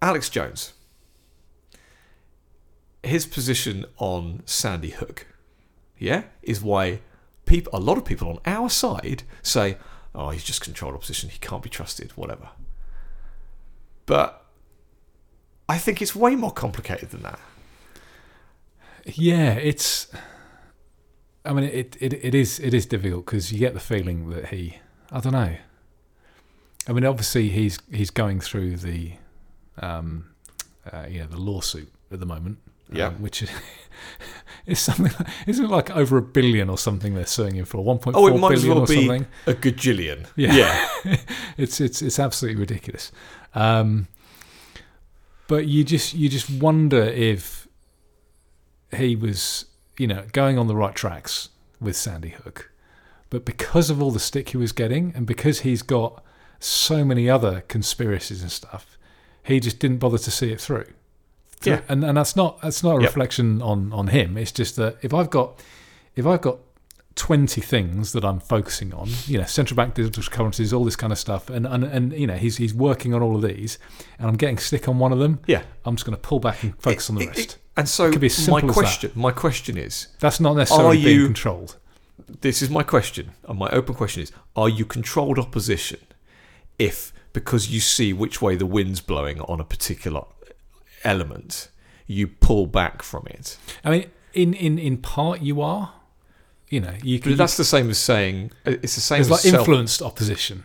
Alex 0.00 0.28
Jones, 0.30 0.72
his 3.06 3.26
position 3.26 3.86
on 3.98 4.42
Sandy 4.46 4.90
Hook, 4.90 5.26
yeah, 5.98 6.24
is 6.42 6.60
why 6.62 7.00
people, 7.46 7.70
a 7.74 7.80
lot 7.80 7.96
of 7.96 8.04
people 8.04 8.28
on 8.28 8.38
our 8.44 8.68
side 8.68 9.22
say, 9.42 9.76
"Oh, 10.14 10.30
he's 10.30 10.44
just 10.44 10.60
controlled 10.60 10.94
opposition. 10.94 11.30
He 11.30 11.38
can't 11.38 11.62
be 11.62 11.70
trusted. 11.70 12.12
Whatever." 12.12 12.50
But 14.04 14.44
I 15.68 15.78
think 15.78 16.00
it's 16.00 16.14
way 16.14 16.36
more 16.36 16.52
complicated 16.52 17.10
than 17.10 17.22
that. 17.22 17.40
Yeah, 19.04 19.52
it's. 19.54 20.08
I 21.44 21.52
mean, 21.52 21.64
it 21.64 21.96
it, 22.00 22.12
it 22.12 22.34
is 22.34 22.58
it 22.60 22.74
is 22.74 22.86
difficult 22.86 23.26
because 23.26 23.52
you 23.52 23.58
get 23.58 23.74
the 23.74 23.80
feeling 23.80 24.30
that 24.30 24.48
he. 24.48 24.78
I 25.10 25.20
don't 25.20 25.32
know. 25.32 25.56
I 26.88 26.92
mean, 26.92 27.04
obviously 27.04 27.48
he's 27.48 27.78
he's 27.90 28.10
going 28.10 28.40
through 28.40 28.76
the, 28.76 29.12
um, 29.80 30.34
uh, 30.90 31.06
you 31.08 31.20
know, 31.20 31.26
the 31.26 31.40
lawsuit 31.40 31.92
at 32.10 32.20
the 32.20 32.26
moment. 32.26 32.58
Yeah. 32.92 33.08
um, 33.08 33.14
which 33.22 33.42
is, 33.42 33.50
is 34.66 34.78
something. 34.78 35.12
Like, 35.18 35.28
isn't 35.46 35.64
it 35.64 35.70
like 35.70 35.90
over 35.90 36.16
a 36.18 36.22
billion 36.22 36.68
or 36.70 36.78
something 36.78 37.14
they're 37.14 37.26
suing 37.26 37.54
him 37.54 37.64
for? 37.64 37.82
One 37.84 37.98
point 37.98 38.16
Oh, 38.16 38.28
four 38.28 38.30
it 38.36 38.38
might 38.38 38.52
as 38.52 38.62
billion 38.62 38.74
well 38.76 38.84
or 38.84 38.86
be 38.86 39.06
something. 39.06 39.26
a 39.46 39.54
gajillion. 39.54 40.26
Yeah. 40.36 40.54
yeah. 41.04 41.16
it's 41.56 41.80
it's 41.80 42.02
it's 42.02 42.18
absolutely 42.18 42.60
ridiculous. 42.60 43.10
Um, 43.54 44.08
but 45.48 45.66
you 45.66 45.84
just 45.84 46.14
you 46.14 46.28
just 46.28 46.48
wonder 46.50 47.02
if 47.02 47.68
he 48.94 49.16
was 49.16 49.66
you 49.98 50.06
know 50.06 50.24
going 50.32 50.58
on 50.58 50.66
the 50.66 50.76
right 50.76 50.94
tracks 50.94 51.48
with 51.80 51.96
Sandy 51.96 52.30
Hook, 52.30 52.70
but 53.30 53.44
because 53.44 53.90
of 53.90 54.00
all 54.02 54.10
the 54.10 54.20
stick 54.20 54.50
he 54.50 54.56
was 54.56 54.72
getting, 54.72 55.12
and 55.14 55.26
because 55.26 55.60
he's 55.60 55.82
got 55.82 56.22
so 56.58 57.04
many 57.04 57.28
other 57.28 57.62
conspiracies 57.68 58.42
and 58.42 58.50
stuff, 58.50 58.96
he 59.42 59.60
just 59.60 59.78
didn't 59.78 59.98
bother 59.98 60.18
to 60.18 60.30
see 60.30 60.50
it 60.52 60.60
through. 60.60 60.86
Yeah. 61.66 61.80
and 61.88 62.04
and 62.04 62.16
that's 62.16 62.36
not 62.36 62.60
that's 62.62 62.82
not 62.82 62.98
a 62.98 63.00
Yep. 63.02 63.10
reflection 63.10 63.62
on 63.62 63.92
on 63.92 64.08
him. 64.08 64.36
It's 64.36 64.52
just 64.52 64.76
that 64.76 64.96
if 65.02 65.12
I've 65.14 65.30
got 65.30 65.60
if 66.14 66.26
I've 66.26 66.40
got 66.40 66.58
20 67.16 67.62
things 67.62 68.12
that 68.12 68.24
I'm 68.26 68.40
focusing 68.40 68.92
on, 68.92 69.08
you 69.26 69.38
know, 69.38 69.44
central 69.44 69.74
bank 69.74 69.94
digital 69.94 70.22
currencies, 70.24 70.72
all 70.74 70.84
this 70.84 70.96
kind 70.96 71.14
of 71.14 71.18
stuff. 71.18 71.48
And, 71.48 71.66
and, 71.66 71.82
and 71.82 72.12
you 72.12 72.26
know, 72.26 72.34
he's, 72.34 72.58
he's 72.58 72.74
working 72.74 73.14
on 73.14 73.22
all 73.22 73.36
of 73.36 73.40
these 73.42 73.78
and 74.18 74.28
I'm 74.28 74.36
getting 74.36 74.58
sick 74.58 74.86
on 74.86 74.98
one 74.98 75.12
of 75.12 75.18
them. 75.18 75.40
Yeah. 75.46 75.62
I'm 75.86 75.96
just 75.96 76.04
going 76.04 76.14
to 76.16 76.20
pull 76.20 76.40
back 76.40 76.62
and 76.62 76.78
focus 76.78 77.08
on 77.08 77.16
the 77.16 77.22
It- 77.22 77.28
it- 77.30 77.36
rest. 77.36 77.58
and 77.78 77.88
so 77.88 78.10
could 78.12 78.20
be 78.20 78.26
my 78.26 78.28
simple 78.28 78.56
as 78.56 78.62
that. 78.66 78.72
question, 78.74 79.10
my 79.14 79.30
question 79.32 79.78
is, 79.78 80.08
That's 80.20 80.40
not 80.40 80.56
necessarily 80.56 80.98
Are 81.00 81.04
being 81.04 81.20
you- 81.20 81.24
controlled. 81.24 81.76
this 82.42 82.60
is 82.60 82.68
my 82.68 82.82
question, 82.82 83.30
and 83.48 83.58
my 83.58 83.68
open 83.70 83.94
question 83.94 84.22
is: 84.22 84.30
Are 84.54 84.68
you 84.68 84.84
controlled 84.84 85.38
opposition 85.38 86.00
if, 86.78 87.14
because 87.32 87.70
you 87.70 87.80
see 87.80 88.12
which 88.12 88.42
way 88.42 88.56
the 88.56 88.66
wind's 88.66 89.00
blowing 89.00 89.40
on 89.40 89.58
a 89.58 89.64
particular 89.64 90.24
element, 91.06 91.68
you 92.06 92.26
pull 92.26 92.66
back 92.66 93.02
from 93.02 93.26
it? 93.28 93.56
I 93.84 93.90
mean, 93.90 94.10
in, 94.34 94.52
in, 94.54 94.78
in 94.78 94.98
part 94.98 95.40
you 95.40 95.60
are, 95.62 95.92
you 96.68 96.80
know, 96.80 96.94
you 97.02 97.18
can, 97.20 97.32
But 97.32 97.38
that's 97.38 97.56
the 97.56 97.64
same 97.64 97.88
as 97.90 97.98
saying 97.98 98.50
it's 98.64 98.94
the 98.96 99.00
same 99.00 99.20
as 99.20 99.30
like 99.30 99.40
self- 99.40 99.60
influenced 99.60 100.02
opposition. 100.02 100.64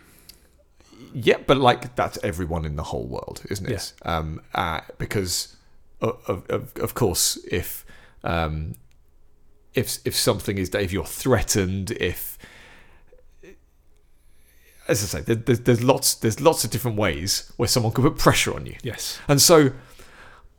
Yeah, 1.14 1.38
but 1.46 1.58
like 1.58 1.94
that's 1.94 2.18
everyone 2.24 2.64
in 2.64 2.76
the 2.76 2.82
whole 2.84 3.06
world, 3.06 3.42
isn't 3.50 3.68
it? 3.70 3.92
Um, 4.02 4.40
uh, 4.54 4.80
because 4.98 5.56
of, 6.00 6.44
of, 6.48 6.72
of 6.76 6.94
course, 6.94 7.38
if 7.50 7.84
um, 8.24 8.74
if 9.74 9.98
if 10.04 10.14
something 10.16 10.56
is 10.58 10.70
if 10.74 10.92
you're 10.92 11.04
threatened, 11.04 11.90
if 11.92 12.38
as 14.88 15.02
I 15.14 15.20
say, 15.20 15.34
there's, 15.34 15.60
there's 15.60 15.82
lots 15.82 16.14
there's 16.14 16.40
lots 16.40 16.64
of 16.64 16.70
different 16.70 16.96
ways 16.96 17.52
where 17.56 17.68
someone 17.68 17.92
could 17.92 18.02
put 18.04 18.18
pressure 18.18 18.54
on 18.54 18.66
you, 18.66 18.76
Yes. 18.82 19.18
and 19.28 19.40
so 19.40 19.70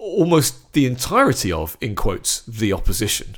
almost 0.04 0.74
the 0.74 0.86
entirety 0.86 1.52
of 1.52 1.78
in 1.80 1.96
quotes 1.96 2.42
the 2.42 2.74
opposition 2.74 3.38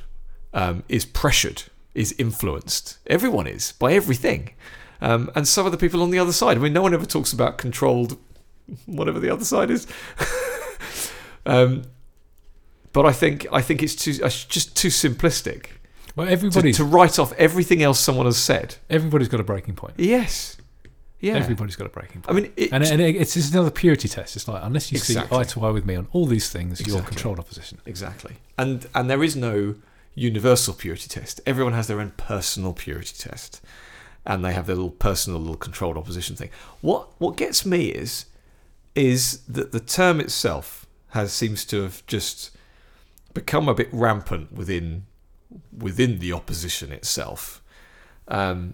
um, 0.52 0.82
is 0.88 1.04
pressured, 1.04 1.64
is 1.94 2.14
influenced. 2.18 2.98
Everyone 3.06 3.46
is 3.46 3.72
by 3.72 3.92
everything, 3.92 4.50
um, 5.00 5.30
and 5.34 5.46
some 5.46 5.66
of 5.66 5.72
the 5.72 5.78
people 5.78 6.02
on 6.02 6.10
the 6.10 6.18
other 6.18 6.32
side. 6.32 6.56
I 6.56 6.60
mean, 6.60 6.72
no 6.72 6.82
one 6.82 6.92
ever 6.92 7.06
talks 7.06 7.32
about 7.32 7.56
controlled, 7.56 8.18
whatever 8.86 9.20
the 9.20 9.30
other 9.30 9.44
side 9.44 9.70
is. 9.70 9.86
um, 11.46 11.84
but 12.92 13.06
I 13.06 13.12
think 13.12 13.46
I 13.52 13.60
think 13.60 13.82
it's 13.82 13.94
too 13.94 14.12
uh, 14.24 14.28
just 14.28 14.76
too 14.76 14.88
simplistic 14.88 15.66
Well, 16.16 16.26
to, 16.26 16.72
to 16.72 16.84
write 16.84 17.18
off 17.18 17.32
everything 17.34 17.82
else 17.82 18.00
someone 18.00 18.26
has 18.26 18.38
said. 18.38 18.76
everybody's 18.90 19.28
got 19.28 19.38
a 19.38 19.44
breaking 19.44 19.74
point. 19.74 19.94
Yes, 19.98 20.56
yeah. 21.20 21.34
Everybody's 21.34 21.76
got 21.76 21.86
a 21.86 21.90
breaking 21.90 22.22
point. 22.22 22.30
I 22.36 22.40
mean, 22.40 22.52
it, 22.56 22.72
And, 22.72 22.84
and 22.84 23.00
it, 23.00 23.16
it's 23.16 23.34
just 23.34 23.52
another 23.52 23.70
purity 23.70 24.08
test. 24.08 24.36
It's 24.36 24.46
like 24.46 24.62
unless 24.62 24.92
you 24.92 24.96
Exactly. 24.98 25.36
see 25.36 25.40
eye 25.40 25.44
to 25.44 25.64
eye 25.64 25.70
with 25.70 25.86
me 25.86 25.96
on 25.96 26.08
all 26.12 26.26
these 26.26 26.50
things, 26.50 26.86
you're 26.86 27.02
controlled 27.02 27.38
opposition. 27.38 27.78
Exactly. 27.86 28.34
And 28.58 28.86
and 28.94 29.08
there 29.10 29.22
is 29.24 29.34
no 29.36 29.76
universal 30.14 30.74
purity 30.74 31.08
test. 31.08 31.40
Everyone 31.46 31.72
has 31.74 31.86
their 31.86 32.00
own 32.00 32.12
personal 32.16 32.72
purity 32.72 33.14
test. 33.18 33.60
And 34.28 34.44
they 34.44 34.52
have 34.54 34.66
their 34.66 34.74
little 34.74 34.90
personal 34.90 35.38
little 35.38 35.56
controlled 35.56 35.96
opposition 35.96 36.34
thing. 36.34 36.50
What 36.80 37.08
what 37.18 37.36
gets 37.36 37.64
me 37.64 37.86
is 37.90 38.26
is 38.96 39.40
that 39.46 39.70
the 39.70 39.78
term 39.78 40.20
itself 40.20 40.84
has 41.10 41.32
seems 41.32 41.64
to 41.66 41.82
have 41.82 42.04
just 42.06 42.50
become 43.34 43.68
a 43.68 43.74
bit 43.74 43.88
rampant 43.92 44.50
within 44.52 45.06
within 45.76 46.18
the 46.18 46.32
opposition 46.32 46.90
itself. 46.90 47.62
Um, 48.26 48.72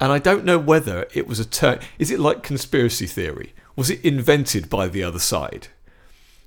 and 0.00 0.12
I 0.12 0.18
don't 0.18 0.44
know 0.44 0.58
whether 0.58 1.06
it 1.14 1.26
was 1.26 1.38
a 1.40 1.44
turn. 1.44 1.78
Is 1.98 2.10
it 2.10 2.20
like 2.20 2.42
conspiracy 2.42 3.06
theory? 3.06 3.52
Was 3.76 3.90
it 3.90 4.04
invented 4.04 4.68
by 4.70 4.88
the 4.88 5.02
other 5.02 5.18
side 5.18 5.68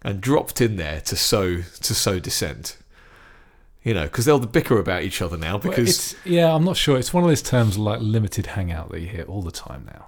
and 0.03 0.21
dropped 0.21 0.61
in 0.61 0.75
there 0.77 1.01
to 1.01 1.15
sow 1.15 1.57
to 1.61 1.93
sow 1.95 2.19
dissent? 2.19 2.77
You 3.83 3.93
know, 3.93 4.03
because 4.03 4.25
they'll 4.25 4.39
the 4.39 4.47
bicker 4.47 4.79
about 4.79 5.03
each 5.03 5.21
other 5.21 5.37
now 5.37 5.51
Well, 5.57 5.59
because 5.59 5.89
it's, 5.89 6.15
yeah, 6.25 6.53
I'm 6.53 6.65
not 6.65 6.75
sure. 6.75 6.97
It's 6.97 7.13
one 7.13 7.23
of 7.23 7.29
those 7.29 7.41
terms 7.41 7.77
like 7.77 7.99
limited 8.01 8.47
hangout 8.47 8.89
that 8.91 8.99
you 8.99 9.07
hear 9.07 9.23
all 9.23 9.41
the 9.41 9.51
time 9.51 9.85
now. 9.93 10.07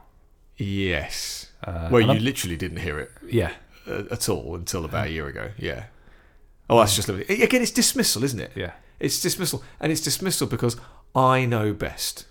yes, 0.58 1.48
Uh, 1.64 1.88
well, 1.92 2.02
you 2.02 2.12
I'm- 2.12 2.24
literally 2.24 2.56
didn't 2.58 2.78
hear 2.80 3.00
it 3.00 3.12
yeah, 3.28 3.52
uh, 3.88 4.04
at 4.12 4.28
all 4.30 4.56
until 4.56 4.84
about 4.86 5.08
a 5.08 5.12
year 5.12 5.28
ago. 5.28 5.52
Yeah. 5.58 5.86
Oh, 6.70 6.80
that's 6.80 6.96
just 6.96 7.08
limited. 7.08 7.42
Again, 7.42 7.62
it's 7.62 7.72
dismissal, 7.72 8.24
isn't 8.24 8.40
it? 8.40 8.52
yeah, 8.56 8.74
It's 9.00 9.20
dismissal, 9.22 9.64
and 9.80 9.92
it's 9.92 10.02
dismissal 10.02 10.48
because 10.48 10.76
I 11.16 11.46
know 11.46 11.74
best. 11.74 12.26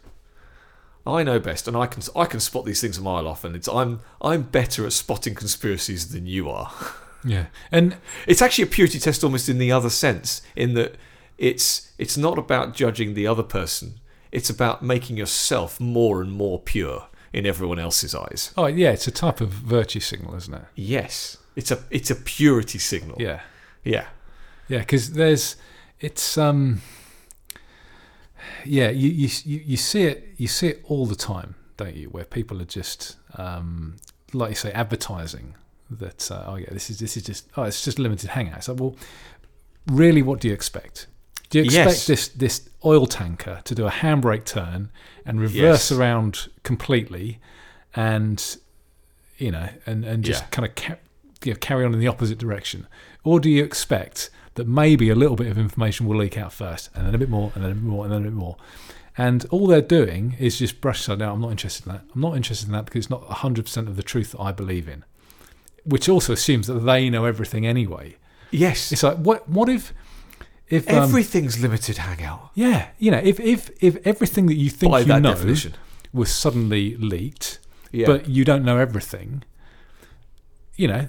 I 1.09 1.23
know 1.23 1.39
best, 1.39 1.67
and 1.67 1.77
I 1.77 1.87
can 1.87 2.03
I 2.15 2.27
can 2.27 2.41
spot 2.41 2.65
these 2.65 2.81
things 2.81 2.99
a 2.99 3.03
mile 3.03 3.27
off, 3.27 3.45
and 3.45 3.57
it's 3.57 3.69
I'm 3.69 4.01
I'm 4.21 4.43
better 4.43 4.85
at 4.87 4.93
spotting 4.93 5.35
conspiracies 5.35 6.13
than 6.13 6.27
you 6.27 6.51
are. 6.51 6.73
yeah. 7.25 7.47
And 7.73 7.97
It's 8.27 8.43
actually 8.43 8.65
a 8.65 8.69
purity 8.69 8.99
test, 8.99 9.25
almost 9.25 9.49
in 9.49 9.59
the 9.59 9.73
other 9.73 9.91
sense, 9.91 10.43
in 10.55 10.75
that 10.75 10.97
it's 11.39 11.93
it's 11.99 12.17
not 12.17 12.39
about 12.39 12.75
judging 12.75 13.15
the 13.15 13.27
other 13.27 13.43
person. 13.43 13.95
It's 14.31 14.51
about 14.51 14.83
making 14.83 15.17
yourself 15.17 15.81
more 15.81 16.21
and 16.21 16.31
more 16.31 16.61
pure 16.61 17.07
in 17.33 17.47
everyone 17.47 17.79
else's 17.79 18.15
eyes. 18.15 18.53
oh 18.57 18.67
yeah, 18.67 18.91
it's 18.91 19.07
a 19.07 19.11
type 19.11 19.41
of 19.41 19.49
virtue 19.51 20.01
signal, 20.01 20.35
isn't 20.35 20.55
it? 20.55 20.63
Yes, 20.75 21.37
it's 21.57 21.71
a 21.71 21.79
it's 21.91 22.11
a 22.11 22.15
purity 22.17 22.79
signal. 22.79 23.17
Yeah, 23.21 23.41
yeah, 23.85 24.09
yeah. 24.69 24.81
Because 24.81 25.13
there's 25.13 25.57
it's 26.01 26.37
um 26.37 26.83
yeah 28.65 28.91
you, 28.91 29.09
you 29.11 29.29
you 29.45 29.77
see 29.77 30.03
it 30.05 30.29
you 30.37 30.49
see 30.49 30.69
it 30.69 30.81
all 30.85 31.07
the 31.07 31.17
time, 31.17 31.55
don't 31.77 31.95
you? 31.97 32.09
Where 32.09 32.25
people 32.25 32.61
are 32.63 32.67
just 32.67 33.17
um 33.37 33.97
like 34.33 34.51
you 34.51 34.57
say 34.57 34.73
advertising 34.73 35.55
that 35.91 36.31
uh, 36.31 36.45
oh 36.47 36.57
yeah 36.57 36.69
this 36.71 36.91
is 36.91 36.99
this 36.99 37.17
is 37.17 37.23
just 37.23 37.49
oh 37.57 37.63
it's 37.65 37.85
just 37.85 37.99
limited 37.99 38.31
hangout. 38.31 38.59
It's 38.59 38.69
like 38.69 38.81
well 38.81 38.97
really 39.87 40.23
what 40.23 40.41
do 40.41 40.49
you 40.49 40.55
expect? 40.55 41.07
Do 41.51 41.59
you 41.59 41.65
expect 41.65 41.89
Yes. 41.89 42.07
this 42.07 42.29
this 42.29 42.69
oil 42.85 43.07
tanker 43.07 43.61
to 43.65 43.75
do 43.75 43.87
a 43.87 43.91
handbrake 43.91 44.45
turn 44.45 44.91
and 45.25 45.41
reverse 45.41 45.91
Yes. 45.91 45.93
around 45.93 46.49
completely, 46.63 47.41
and 47.97 48.57
you 49.39 49.51
know, 49.51 49.69
and 49.87 50.05
and 50.05 50.25
just 50.25 50.43
Yeah. 50.43 50.49
kind 50.51 50.67
of 50.69 50.75
ca- 50.75 50.97
you 51.45 51.53
know, 51.53 51.59
carry 51.59 51.85
on 51.85 51.95
in 51.95 52.01
the 52.01 52.07
opposite 52.09 52.37
direction, 52.39 52.87
or 53.25 53.41
do 53.41 53.49
you 53.49 53.65
expect 53.65 54.29
that 54.59 54.69
maybe 54.69 55.09
a 55.09 55.15
little 55.15 55.35
bit 55.37 55.47
of 55.49 55.57
information 55.59 56.07
will 56.07 56.19
leak 56.19 56.37
out 56.37 56.53
first, 56.53 56.91
and 56.95 57.07
then 57.07 57.15
a 57.15 57.19
bit 57.19 57.31
more, 57.31 57.51
and 57.55 57.65
then 57.65 57.73
a 57.73 57.75
bit 57.75 57.83
more, 57.85 58.05
and 58.05 58.13
then 58.13 58.21
a 58.21 58.25
bit 58.25 58.33
more, 58.35 58.57
and 59.17 59.47
all 59.51 59.67
they're 59.67 59.81
doing 59.81 60.37
is 60.39 60.59
just 60.59 60.81
brush 60.81 61.01
aside. 61.01 61.19
No, 61.21 61.33
I'm 61.33 61.41
not 61.41 61.51
interested 61.51 61.87
in 61.87 61.93
that. 61.93 62.03
I'm 62.15 62.21
not 62.21 62.37
interested 62.37 62.67
in 62.69 62.73
that 62.75 62.85
because 62.85 62.99
it's 63.07 63.11
not 63.11 63.27
100 63.29 63.65
percent 63.65 63.89
of 63.89 63.97
the 63.97 64.03
truth 64.03 64.33
that 64.33 64.41
I 64.41 64.53
believe 64.53 64.87
in, 64.89 65.05
which 65.85 66.09
also 66.09 66.35
assumes 66.35 66.67
that 66.67 66.75
they 66.81 67.09
know 67.11 67.25
everything 67.25 67.67
anyway. 67.67 68.17
yes. 68.51 68.93
It's 68.93 69.03
like 69.03 69.17
what 69.17 69.49
what 69.49 69.69
if 69.71 69.93
if 70.69 70.87
um, 70.91 70.97
Everything's 71.05 71.59
limited 71.61 71.97
hangout 71.97 72.51
yeah 72.55 72.89
you 72.99 73.11
know 73.11 73.17
if 73.25 73.41
if 73.41 73.71
if 73.83 73.97
everything 74.07 74.45
that 74.47 74.55
you 74.57 74.69
think 74.69 74.93
by 74.93 75.01
you 75.01 75.07
know 75.07 75.33
definition. 75.33 75.73
was 76.13 76.31
suddenly 76.31 76.95
leaked, 76.97 77.59
Yeah, 77.91 78.07
but 78.07 78.29
you 78.29 78.45
don't 78.45 78.65
know 78.65 78.77
everything, 78.77 79.45
you 80.77 80.87
know, 80.89 81.09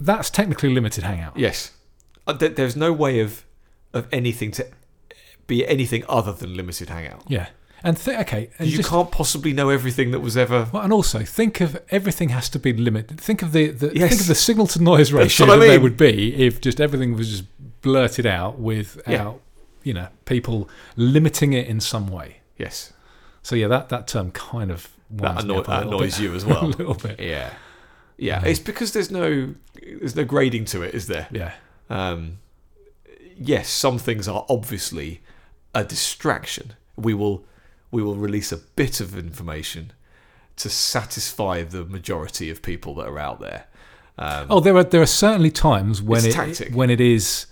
that's 0.00 0.28
technically 0.30 0.70
limited 0.74 1.04
hangout. 1.04 1.36
yes, 1.36 1.70
there's 2.38 2.76
no 2.76 2.92
way 2.92 3.20
of 3.20 3.44
of 3.92 4.06
anything 4.12 4.50
to 4.52 4.66
be 5.46 5.66
anything 5.66 6.04
other 6.08 6.32
than 6.32 6.54
limited 6.54 6.88
hangout. 6.88 7.24
Yeah. 7.28 7.48
And 7.82 7.96
th- 7.96 8.18
okay, 8.20 8.50
and 8.58 8.68
you 8.68 8.76
just, 8.76 8.90
can't 8.90 9.10
possibly 9.10 9.54
know 9.54 9.70
everything 9.70 10.10
that 10.10 10.20
was 10.20 10.36
ever. 10.36 10.68
well, 10.70 10.82
and 10.82 10.92
also 10.92 11.20
think 11.24 11.60
of 11.62 11.80
everything 11.90 12.28
has 12.28 12.50
to 12.50 12.58
be 12.58 12.74
limited. 12.74 13.18
Think 13.18 13.40
of 13.42 13.52
the, 13.52 13.68
the 13.70 13.90
Yes. 13.94 14.10
think 14.10 14.20
of 14.20 14.26
the 14.26 14.34
signal 14.34 14.66
to 14.68 14.82
noise 14.82 15.12
ratio 15.12 15.46
what 15.46 15.54
I 15.54 15.58
that 15.60 15.66
there 15.66 15.80
would 15.80 15.96
be 15.96 16.34
if 16.34 16.60
just 16.60 16.78
everything 16.80 17.16
was 17.16 17.30
just 17.30 17.44
blurted 17.80 18.26
out 18.26 18.58
without 18.58 19.08
Yeah. 19.10 19.32
you 19.82 19.94
know 19.94 20.08
people 20.26 20.68
limiting 20.96 21.54
it 21.54 21.66
in 21.68 21.80
some 21.80 22.06
way. 22.08 22.36
Yes, 22.58 22.92
So 23.42 23.56
yeah, 23.56 23.68
that 23.68 23.88
that 23.88 24.06
term 24.06 24.30
kind 24.32 24.70
of 24.70 24.88
that, 25.12 25.38
anno- 25.38 25.62
that 25.62 25.86
annoys 25.86 26.16
bit. 26.18 26.24
you 26.24 26.34
as 26.34 26.44
well 26.50 26.66
a 26.66 26.66
little 26.66 26.94
bit. 26.94 27.18
yeah, 27.18 27.54
yeah. 28.18 28.40
Mhm. 28.42 28.46
It's 28.46 28.60
because 28.60 28.92
there's 28.92 29.10
no 29.10 29.54
there's 29.82 30.14
no 30.14 30.24
grading 30.26 30.66
to 30.66 30.82
it, 30.82 30.94
is 30.94 31.06
there? 31.06 31.26
Yeah. 31.32 31.54
Um, 31.90 32.38
yes, 33.36 33.68
some 33.68 33.98
things 33.98 34.26
are 34.28 34.46
obviously 34.48 35.20
a 35.74 35.84
distraction. 35.84 36.74
We 36.96 37.12
will 37.14 37.44
we 37.90 38.02
will 38.02 38.16
release 38.16 38.52
a 38.52 38.56
bit 38.56 39.00
of 39.00 39.18
information 39.18 39.92
to 40.56 40.68
satisfy 40.70 41.62
the 41.64 41.84
majority 41.84 42.48
of 42.50 42.62
people 42.62 42.94
that 42.96 43.06
are 43.08 43.18
out 43.18 43.40
there. 43.40 43.64
Um, 44.18 44.46
Oh, 44.50 44.60
there 44.60 44.76
are 44.76 44.84
there 44.84 45.02
are 45.02 45.06
certainly 45.06 45.50
times 45.50 46.00
when 46.00 46.24
it 46.24 46.32
tactic. 46.32 46.72
when 46.74 46.90
it 46.90 47.00
is 47.00 47.46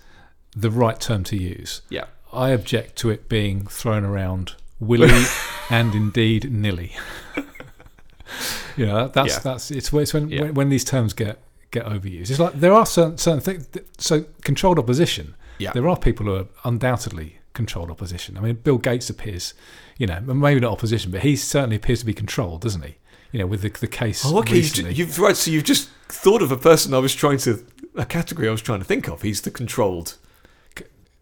the 0.55 0.71
right 0.71 0.99
term 0.99 1.23
to 1.25 1.35
use. 1.35 1.81
yeah, 1.89 2.05
I 2.31 2.49
object 2.49 2.95
to 2.97 3.09
it 3.09 3.27
being 3.29 3.65
thrown 3.67 4.03
around 4.05 4.55
willy 4.79 5.25
and 5.69 5.93
indeed 5.93 6.51
nilly. 6.51 6.95
you 8.77 8.85
know, 8.85 9.07
that's 9.09 9.33
Yeah. 9.35 9.39
that's 9.39 9.71
it's, 9.71 9.91
it's 9.93 10.13
when, 10.13 10.29
Yeah. 10.29 10.41
when 10.43 10.53
when 10.53 10.69
these 10.69 10.85
terms 10.85 11.13
get 11.13 11.39
get 11.71 11.85
overused. 11.85 12.29
It's 12.29 12.39
like 12.39 12.53
there 12.53 12.73
are 12.73 12.85
certain 12.85 13.17
certain 13.17 13.41
things. 13.41 13.67
So 13.97 14.25
controlled 14.43 14.79
opposition. 14.79 15.35
Yeah. 15.57 15.71
There 15.73 15.87
are 15.89 15.97
people 15.97 16.25
who 16.25 16.35
are 16.35 16.47
undoubtedly 16.63 17.39
controlled 17.53 17.91
opposition. 17.91 18.37
I 18.37 18.41
mean, 18.41 18.55
Bill 18.55 18.77
Gates 18.77 19.09
appears, 19.09 19.53
you 19.97 20.07
know, 20.07 20.21
maybe 20.21 20.59
not 20.61 20.71
opposition, 20.71 21.11
but 21.11 21.21
he 21.21 21.35
certainly 21.35 21.75
appears 21.75 21.99
to 21.99 22.05
be 22.05 22.13
controlled, 22.13 22.61
doesn't 22.61 22.83
he? 22.83 22.95
You 23.31 23.39
know, 23.39 23.47
with 23.47 23.61
the 23.61 23.69
the 23.69 23.87
case 23.87 24.23
Oh, 24.25 24.39
okay. 24.39 24.55
You've, 24.55 24.63
recently. 24.63 24.93
you've 24.93 25.19
right. 25.19 25.35
So 25.35 25.51
you've 25.51 25.63
just 25.65 25.89
thought 26.07 26.41
of 26.41 26.51
a 26.51 26.57
person 26.57 26.93
I 26.93 26.99
was 26.99 27.13
trying 27.13 27.37
to 27.39 27.65
a 27.95 28.05
category 28.05 28.47
I 28.47 28.51
was 28.51 28.61
trying 28.61 28.79
to 28.79 28.85
think 28.85 29.07
of. 29.07 29.21
He's 29.21 29.41
the 29.41 29.51
controlled 29.51 30.15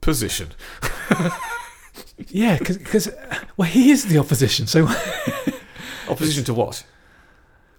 position. 0.01 0.49
yeah, 2.27 2.57
because 2.57 3.07
uh, 3.07 3.39
well, 3.57 3.67
he 3.69 3.91
is 3.91 4.05
the 4.05 4.17
opposition. 4.19 4.67
So 4.67 4.87
Opposition 6.07 6.43
to 6.45 6.53
what? 6.53 6.83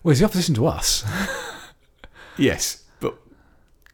well, 0.03 0.11
he's 0.11 0.19
the 0.20 0.27
opposition 0.27 0.55
to 0.57 0.66
us. 0.66 1.05
Yes, 2.39 2.85
but 3.01 3.15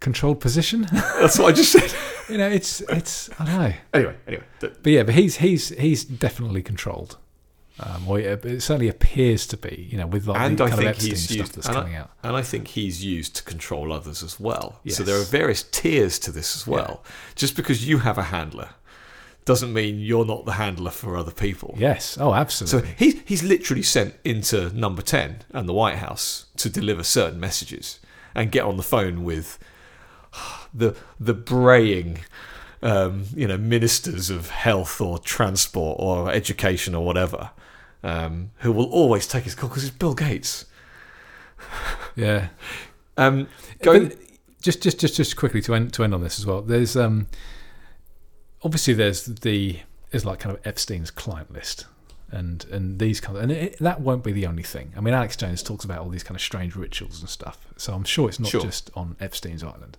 Controlled 0.00 0.40
position. 0.40 0.86
that's 0.92 1.38
what 1.38 1.48
I 1.48 1.52
just 1.52 1.72
said. 1.72 1.92
you 2.28 2.38
know, 2.38 2.48
it's 2.48 2.80
it's 2.82 3.30
I 3.40 3.44
don't 3.44 3.58
know. 3.58 3.72
anyway, 3.94 4.16
anyway. 4.26 4.44
But 4.60 4.86
yeah, 4.86 5.02
but 5.02 5.14
he's 5.14 5.36
he's 5.36 5.70
he's 5.70 6.04
definitely 6.04 6.62
controlled. 6.62 7.16
Um, 7.80 8.06
or 8.06 8.20
it, 8.20 8.44
it 8.44 8.60
certainly 8.62 8.88
appears 8.88 9.48
to 9.48 9.56
be, 9.56 9.88
you 9.90 9.98
know, 9.98 10.06
with 10.06 10.28
like 10.28 10.40
And 10.40 10.56
the 10.56 10.62
I 10.64 10.68
kind 10.68 10.80
think 10.80 10.96
of 10.96 11.02
he's 11.02 11.24
stuff 11.24 11.36
used- 11.38 11.54
that's 11.56 11.66
and 11.66 11.76
I- 11.76 11.80
coming 11.80 11.96
out. 11.96 12.10
And 12.22 12.36
I 12.36 12.42
think 12.42 12.68
he's 12.68 13.04
used 13.04 13.34
to 13.34 13.42
control 13.42 13.92
others 13.92 14.22
as 14.22 14.38
well. 14.38 14.78
So 14.88 15.02
there 15.02 15.18
are 15.20 15.24
various 15.24 15.64
tiers 15.64 16.20
to 16.20 16.30
this 16.30 16.54
as 16.54 16.68
well. 16.68 17.02
Just 17.34 17.56
because 17.56 17.88
you 17.88 17.98
have 17.98 18.16
a 18.16 18.22
handler 18.24 18.68
doesn't 19.44 19.72
mean 19.72 19.98
you're 19.98 20.24
not 20.24 20.44
the 20.46 20.52
handler 20.52 20.92
for 20.92 21.16
other 21.16 21.32
people. 21.32 21.74
Yes. 21.76 22.16
Oh, 22.20 22.32
absolutely. 22.32 22.88
So 22.90 22.94
he's 22.96 23.20
he's 23.26 23.42
literally 23.42 23.82
sent 23.82 24.14
into 24.24 24.70
number 24.70 25.02
ten 25.02 25.42
and 25.50 25.68
the 25.68 25.74
White 25.74 25.96
House 25.96 26.46
to 26.58 26.70
deliver 26.70 27.02
certain 27.02 27.40
messages 27.40 27.98
and 28.34 28.50
get 28.50 28.64
on 28.64 28.76
the 28.76 28.82
phone 28.82 29.24
with 29.24 29.58
the 30.74 30.96
the 31.20 31.34
braying 31.34 32.18
um, 32.84 33.24
you 33.34 33.48
know, 33.48 33.56
ministers 33.56 34.28
of 34.28 34.50
health 34.50 35.00
or 35.00 35.18
transport 35.18 35.96
or 35.98 36.30
education 36.30 36.94
or 36.94 37.04
whatever, 37.04 37.50
um, 38.02 38.50
who 38.58 38.70
will 38.70 38.90
always 38.92 39.26
take 39.26 39.44
his 39.44 39.54
call 39.54 39.70
because 39.70 39.84
it's 39.84 39.96
Bill 39.96 40.14
Gates. 40.14 40.66
Yeah. 42.14 42.48
Um, 43.16 43.46
going, 43.80 44.08
But 44.08 44.18
just 44.60 44.82
just 44.82 44.98
just 44.98 45.14
just 45.14 45.36
quickly 45.36 45.60
to 45.60 45.74
end 45.76 45.92
to 45.92 46.02
end 46.02 46.12
on 46.12 46.20
this 46.20 46.40
as 46.40 46.46
well. 46.46 46.62
There's 46.62 46.96
um 46.96 47.28
obviously 48.64 48.92
there's 48.92 49.26
the 49.26 49.78
there's 50.10 50.24
like 50.24 50.40
kind 50.40 50.56
of 50.56 50.66
Epstein's 50.66 51.12
client 51.12 51.52
list 51.52 51.86
and 52.34 52.64
and 52.72 52.98
these 52.98 53.20
kind 53.20 53.36
of 53.36 53.42
and 53.44 53.52
it, 53.52 53.78
that 53.78 54.00
won't 54.00 54.24
be 54.24 54.32
the 54.32 54.46
only 54.46 54.62
thing. 54.62 54.92
I 54.96 55.00
mean, 55.00 55.14
Alex 55.14 55.36
Jones 55.36 55.62
talks 55.62 55.84
about 55.84 55.98
all 56.00 56.08
these 56.08 56.24
kind 56.24 56.36
of 56.36 56.42
strange 56.42 56.74
rituals 56.76 57.20
and 57.20 57.28
stuff. 57.28 57.66
So 57.76 57.94
I'm 57.94 58.04
sure 58.04 58.28
it's 58.28 58.40
not 58.40 58.50
Sure. 58.50 58.60
just 58.60 58.90
on 58.94 59.16
Epstein's 59.20 59.62
island. 59.62 59.96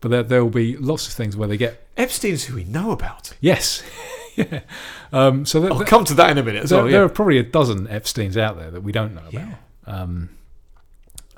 But 0.00 0.10
there 0.10 0.22
there 0.22 0.44
will 0.44 0.50
be 0.50 0.76
lots 0.76 1.06
of 1.08 1.12
things 1.14 1.36
where 1.36 1.48
they 1.48 1.56
get 1.56 1.86
Epstein's 1.96 2.44
who 2.44 2.54
we 2.56 2.64
know 2.64 2.90
about. 2.92 3.32
yes, 3.40 3.82
yeah. 4.36 4.60
Um, 5.12 5.44
so 5.46 5.66
I'll 5.66 5.84
come 5.84 6.04
to 6.04 6.14
that 6.14 6.30
in 6.30 6.38
a 6.38 6.42
minute 6.42 6.68
there, 6.68 6.82
well. 6.82 6.90
there 6.90 7.02
are 7.04 7.08
probably 7.08 7.38
a 7.38 7.42
dozen 7.42 7.88
Epstein's 7.88 8.36
out 8.36 8.56
there 8.58 8.70
that 8.70 8.82
we 8.82 8.92
don't 8.92 9.14
know 9.14 9.22
about. 9.28 9.32
Yeah. 9.32 9.54
Um, 9.86 10.28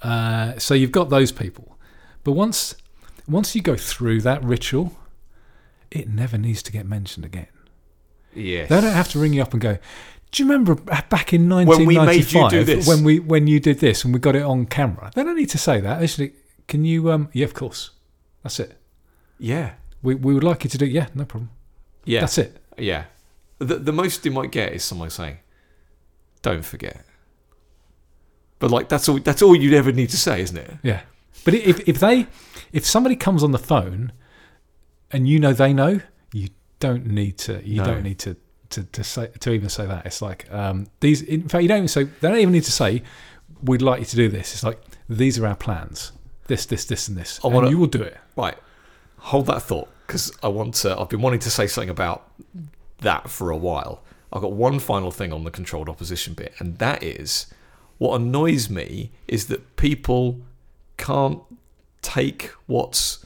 uh, 0.02 0.58
so 0.58 0.74
you've 0.74 0.92
got 0.92 1.08
those 1.10 1.32
people, 1.32 1.76
but 2.24 2.32
once 2.32 2.74
once 3.28 3.54
you 3.54 3.62
go 3.62 3.76
through 3.76 4.20
that 4.22 4.42
ritual, 4.44 4.96
it 5.90 6.08
never 6.08 6.36
needs 6.38 6.62
to 6.64 6.72
get 6.72 6.86
mentioned 6.86 7.24
again. 7.24 7.46
Yes. 8.34 8.68
They 8.68 8.80
don't 8.80 8.92
have 8.92 9.08
to 9.10 9.18
ring 9.18 9.32
you 9.32 9.42
up 9.42 9.52
and 9.52 9.60
go. 9.60 9.78
Do 10.30 10.42
you 10.42 10.48
remember 10.48 10.74
back 10.74 11.32
in 11.32 11.48
When 11.48 11.66
we 11.86 11.96
made 11.98 12.32
you 12.32 12.40
1995 12.40 12.50
do 12.50 12.64
this?" 12.64 12.86
when 12.86 13.02
we 13.04 13.18
when 13.18 13.46
you 13.46 13.60
did 13.60 13.80
this 13.80 14.04
and 14.04 14.12
we 14.12 14.20
got 14.20 14.36
it 14.36 14.42
on 14.42 14.66
camera? 14.66 15.10
They 15.14 15.24
don't 15.24 15.36
need 15.36 15.50
to 15.50 15.58
say 15.58 15.80
that. 15.80 16.08
Should. 16.08 16.32
Can 16.66 16.84
you? 16.84 17.10
Um, 17.10 17.28
yeah, 17.32 17.44
of 17.44 17.54
course. 17.54 17.90
That's 18.42 18.60
it. 18.60 18.76
Yeah. 19.38 19.72
We 20.02 20.14
we 20.14 20.34
would 20.34 20.44
like 20.44 20.64
you 20.64 20.70
to 20.70 20.78
do. 20.78 20.86
Yeah, 20.86 21.06
no 21.14 21.24
problem. 21.24 21.50
Yeah. 22.04 22.20
That's 22.20 22.38
it. 22.38 22.56
Yeah. 22.76 23.04
The, 23.58 23.76
the 23.76 23.92
most 23.92 24.24
you 24.24 24.30
might 24.30 24.52
get 24.52 24.72
is 24.72 24.84
someone 24.84 25.10
saying, 25.10 25.38
don't 26.42 26.64
forget. 26.64 27.04
But 28.58 28.70
like 28.70 28.88
that's 28.88 29.08
all 29.08 29.18
that's 29.18 29.42
all 29.42 29.56
you'd 29.56 29.74
ever 29.74 29.92
need 29.92 30.10
to 30.10 30.16
say, 30.16 30.40
isn't 30.42 30.56
it? 30.56 30.70
Yeah. 30.82 31.00
But 31.44 31.54
if 31.54 31.88
if 31.88 31.98
they 32.00 32.26
if 32.72 32.84
somebody 32.84 33.16
comes 33.16 33.42
on 33.42 33.52
the 33.52 33.58
phone 33.58 34.12
and 35.10 35.28
you 35.28 35.38
know 35.38 35.52
they 35.52 35.72
know, 35.72 36.00
you 36.32 36.48
don't 36.80 37.06
need 37.06 37.38
to 37.38 37.66
you 37.66 37.76
No. 37.78 37.84
don't 37.84 38.02
need 38.02 38.18
to 38.20 38.36
to, 38.70 38.84
to 38.84 39.04
say 39.04 39.28
to 39.40 39.52
even 39.52 39.68
say 39.68 39.86
that. 39.86 40.06
It's 40.06 40.20
like 40.22 40.50
um, 40.52 40.86
these 41.00 41.22
in 41.22 41.48
fact 41.48 41.62
you 41.62 41.68
don't 41.68 41.78
even 41.78 41.88
say 41.88 42.04
they 42.04 42.28
don't 42.28 42.38
even 42.38 42.52
need 42.52 42.64
to 42.64 42.72
say 42.72 43.02
we'd 43.62 43.82
like 43.82 44.00
you 44.00 44.06
to 44.06 44.16
do 44.16 44.28
this. 44.28 44.52
It's 44.54 44.62
like 44.64 44.80
these 45.08 45.38
are 45.38 45.46
our 45.46 45.56
plans. 45.56 46.12
This, 46.46 46.64
this, 46.64 46.86
this, 46.86 47.08
and 47.08 47.16
this. 47.16 47.40
I 47.44 47.48
wanna- 47.48 47.68
you 47.70 47.76
will 47.78 47.86
do 47.88 48.02
it. 48.02 48.16
Right. 48.36 48.56
Hold 49.18 49.46
that 49.46 49.62
thought 49.62 49.88
because 50.06 50.32
I 50.42 50.48
want 50.48 50.74
to 50.76 50.98
I've 50.98 51.08
been 51.08 51.20
wanting 51.20 51.40
to 51.40 51.50
say 51.50 51.66
something 51.66 51.90
about 51.90 52.30
that 53.00 53.28
for 53.28 53.50
a 53.50 53.56
while. 53.56 54.02
I've 54.32 54.42
got 54.42 54.52
one 54.52 54.78
final 54.78 55.10
thing 55.10 55.32
on 55.32 55.44
the 55.44 55.50
controlled 55.50 55.88
opposition 55.88 56.34
bit, 56.34 56.54
and 56.58 56.78
that 56.78 57.02
is 57.02 57.46
what 57.98 58.20
annoys 58.20 58.70
me 58.70 59.10
is 59.26 59.46
that 59.46 59.76
people 59.76 60.40
can't 60.96 61.40
take 62.02 62.50
what's 62.66 63.24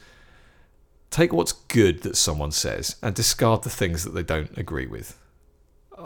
take 1.09 1.31
what's 1.31 1.51
good 1.51 2.01
that 2.01 2.17
someone 2.17 2.51
says 2.51 2.95
and 3.03 3.13
discard 3.13 3.61
the 3.63 3.69
things 3.69 4.03
that 4.03 4.11
they 4.11 4.23
don't 4.23 4.57
agree 4.57 4.87
with. 4.87 5.17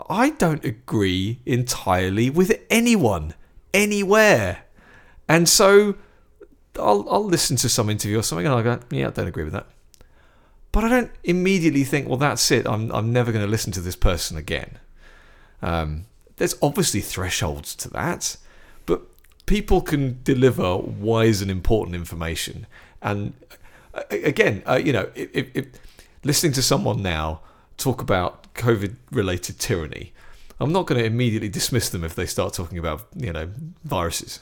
I 0.08 0.30
don't 0.30 0.64
agree 0.64 1.40
entirely 1.44 2.30
with 2.30 2.60
anyone 2.70 3.34
anywhere. 3.74 4.64
And 5.28 5.48
so 5.48 5.96
I'll, 6.78 7.06
I'll 7.10 7.24
listen 7.24 7.56
to 7.56 7.68
some 7.68 7.90
interview 7.90 8.18
or 8.18 8.22
something 8.22 8.46
and 8.46 8.54
I'll 8.54 8.62
go, 8.62 8.80
yeah, 8.90 9.08
I 9.08 9.10
don't 9.10 9.28
agree 9.28 9.44
with 9.44 9.52
that. 9.52 9.66
But 10.72 10.84
I 10.84 10.88
don't 10.88 11.10
immediately 11.24 11.84
think, 11.84 12.08
well, 12.08 12.18
that's 12.18 12.50
it. 12.50 12.66
I'm, 12.66 12.90
I'm 12.92 13.12
never 13.12 13.32
going 13.32 13.44
to 13.44 13.50
listen 13.50 13.72
to 13.72 13.80
this 13.80 13.96
person 13.96 14.36
again. 14.36 14.78
Um, 15.62 16.06
there's 16.36 16.56
obviously 16.62 17.00
thresholds 17.00 17.74
to 17.76 17.90
that, 17.90 18.36
but 18.86 19.02
people 19.46 19.80
can 19.80 20.20
deliver 20.22 20.76
wise 20.76 21.42
and 21.42 21.50
important 21.50 21.96
information. 21.96 22.66
And 23.02 23.32
uh, 23.94 24.02
again, 24.10 24.62
uh, 24.68 24.80
you 24.82 24.92
know, 24.92 25.10
if, 25.14 25.30
if, 25.32 25.50
if 25.54 25.66
listening 26.22 26.52
to 26.52 26.62
someone 26.62 27.02
now 27.02 27.40
talk 27.78 28.02
about 28.02 28.52
COVID 28.54 28.96
related 29.10 29.58
tyranny, 29.58 30.12
I'm 30.60 30.72
not 30.72 30.86
going 30.86 31.00
to 31.00 31.06
immediately 31.06 31.48
dismiss 31.48 31.88
them 31.88 32.04
if 32.04 32.14
they 32.14 32.26
start 32.26 32.52
talking 32.54 32.78
about, 32.78 33.06
you 33.16 33.32
know, 33.32 33.48
viruses. 33.84 34.40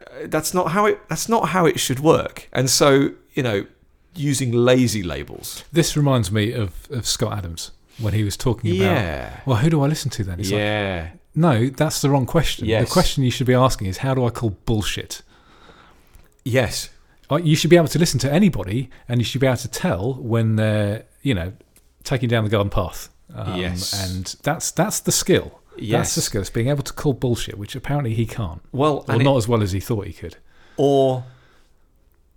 Uh, 0.00 0.26
That's 0.26 0.54
not 0.54 0.70
how 0.72 0.86
it. 0.86 1.00
That's 1.08 1.28
not 1.28 1.48
how 1.50 1.66
it 1.66 1.80
should 1.80 2.00
work. 2.00 2.48
And 2.52 2.68
so, 2.70 3.10
you 3.34 3.42
know, 3.42 3.66
using 4.14 4.52
lazy 4.52 5.02
labels. 5.02 5.64
This 5.72 5.96
reminds 5.96 6.30
me 6.30 6.52
of, 6.52 6.88
of 6.90 7.06
Scott 7.06 7.38
Adams 7.38 7.70
when 7.98 8.12
he 8.14 8.24
was 8.24 8.36
talking 8.36 8.70
about, 8.76 8.82
Yeah. 8.96 9.40
well, 9.46 9.58
who 9.58 9.70
do 9.70 9.82
I 9.82 9.86
listen 9.86 10.10
to 10.12 10.24
then? 10.24 10.40
It's 10.40 10.50
like, 10.50 10.58
Yeah. 10.58 11.08
no, 11.34 11.68
that's 11.68 12.00
the 12.00 12.10
wrong 12.10 12.26
question. 12.26 12.66
Yes. 12.66 12.88
The 12.88 12.92
question 12.92 13.24
you 13.24 13.30
should 13.30 13.46
be 13.46 13.54
asking 13.54 13.86
is, 13.88 13.98
how 13.98 14.14
do 14.14 14.24
I 14.24 14.30
call 14.30 14.50
bullshit? 14.66 15.22
yes. 16.44 16.90
Uh, 17.30 17.36
You 17.36 17.54
should 17.54 17.70
be 17.70 17.76
able 17.76 17.88
to 17.88 17.98
listen 17.98 18.18
to 18.20 18.32
anybody, 18.32 18.90
and 19.08 19.20
you 19.20 19.24
should 19.24 19.40
be 19.40 19.46
able 19.46 19.56
to 19.58 19.68
tell 19.68 20.14
when 20.14 20.56
they're, 20.56 21.04
you 21.22 21.32
know, 21.34 21.52
taking 22.04 22.28
down 22.28 22.44
the 22.44 22.50
garden 22.50 22.70
path. 22.70 23.08
Um, 23.34 23.60
Yes. 23.60 23.92
and 24.08 24.24
that's 24.42 24.70
that's 24.72 25.00
the 25.00 25.12
skill. 25.12 25.60
Yes, 25.76 25.98
That's 26.00 26.14
the 26.16 26.20
skill. 26.22 26.40
It's 26.40 26.50
being 26.50 26.68
able 26.68 26.82
to 26.82 26.92
call 26.92 27.12
bullshit, 27.14 27.56
which 27.56 27.74
apparently 27.76 28.12
he 28.14 28.26
can't, 28.26 28.60
Well, 28.72 28.98
or 28.98 29.12
and 29.12 29.20
it- 29.20 29.24
not 29.24 29.36
as 29.36 29.46
well 29.48 29.62
as 29.62 29.72
he 29.72 29.80
thought 29.80 30.06
he 30.06 30.12
could. 30.12 30.36
or 30.76 31.24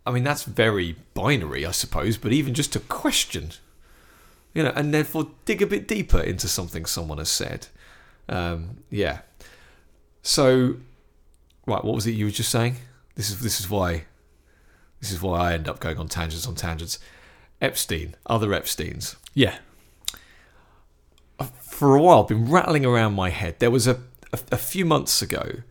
I 0.06 0.11
mean 0.11 0.23
that's 0.23 0.44
very 0.44 0.95
binary, 1.14 1.65
I 1.65 1.72
suppose, 1.72 2.18
but 2.18 2.31
even 2.31 2.53
just 2.53 2.73
to 2.73 2.80
question, 2.80 3.52
you 4.53 4.61
know, 4.64 4.72
and 4.76 4.94
therefore 4.94 5.31
dig 5.45 5.61
a 5.61 5.65
bit 5.68 5.88
deeper 5.88 6.19
into 6.19 6.48
something 6.48 6.85
someone 6.85 7.18
has 7.18 7.30
said. 7.30 7.68
Um, 8.30 8.77
yeah. 8.90 9.19
So, 10.22 10.76
right, 11.65 11.84
what 11.84 11.95
was 11.95 12.06
it 12.07 12.11
you 12.11 12.26
were 12.26 12.31
just 12.31 12.49
saying? 12.52 12.77
This 13.15 13.30
is 13.30 13.40
this 13.40 13.60
is 13.60 13.69
why 13.69 14.06
this 15.02 15.11
is 15.11 15.22
why 15.22 15.49
I 15.49 15.53
end 15.53 15.68
up 15.68 15.80
going 15.80 15.98
on 15.98 16.07
tangents 16.07 16.48
on 16.48 16.56
tangents. 16.56 16.99
Epstein, 17.64 18.15
other 18.26 18.53
Epstein's. 18.53 19.15
Yeah, 19.34 19.57
uh, 21.40 21.45
for 21.45 21.95
a 21.95 22.02
while 22.02 22.23
been 22.23 22.49
rattling 22.49 22.85
around 22.85 23.14
my 23.14 23.30
head. 23.30 23.60
There 23.60 23.72
was 23.72 23.88
a, 23.88 23.99
a 24.31 24.40
a 24.52 24.57
few 24.57 24.85
months 24.85 25.22
ago, 25.22 25.64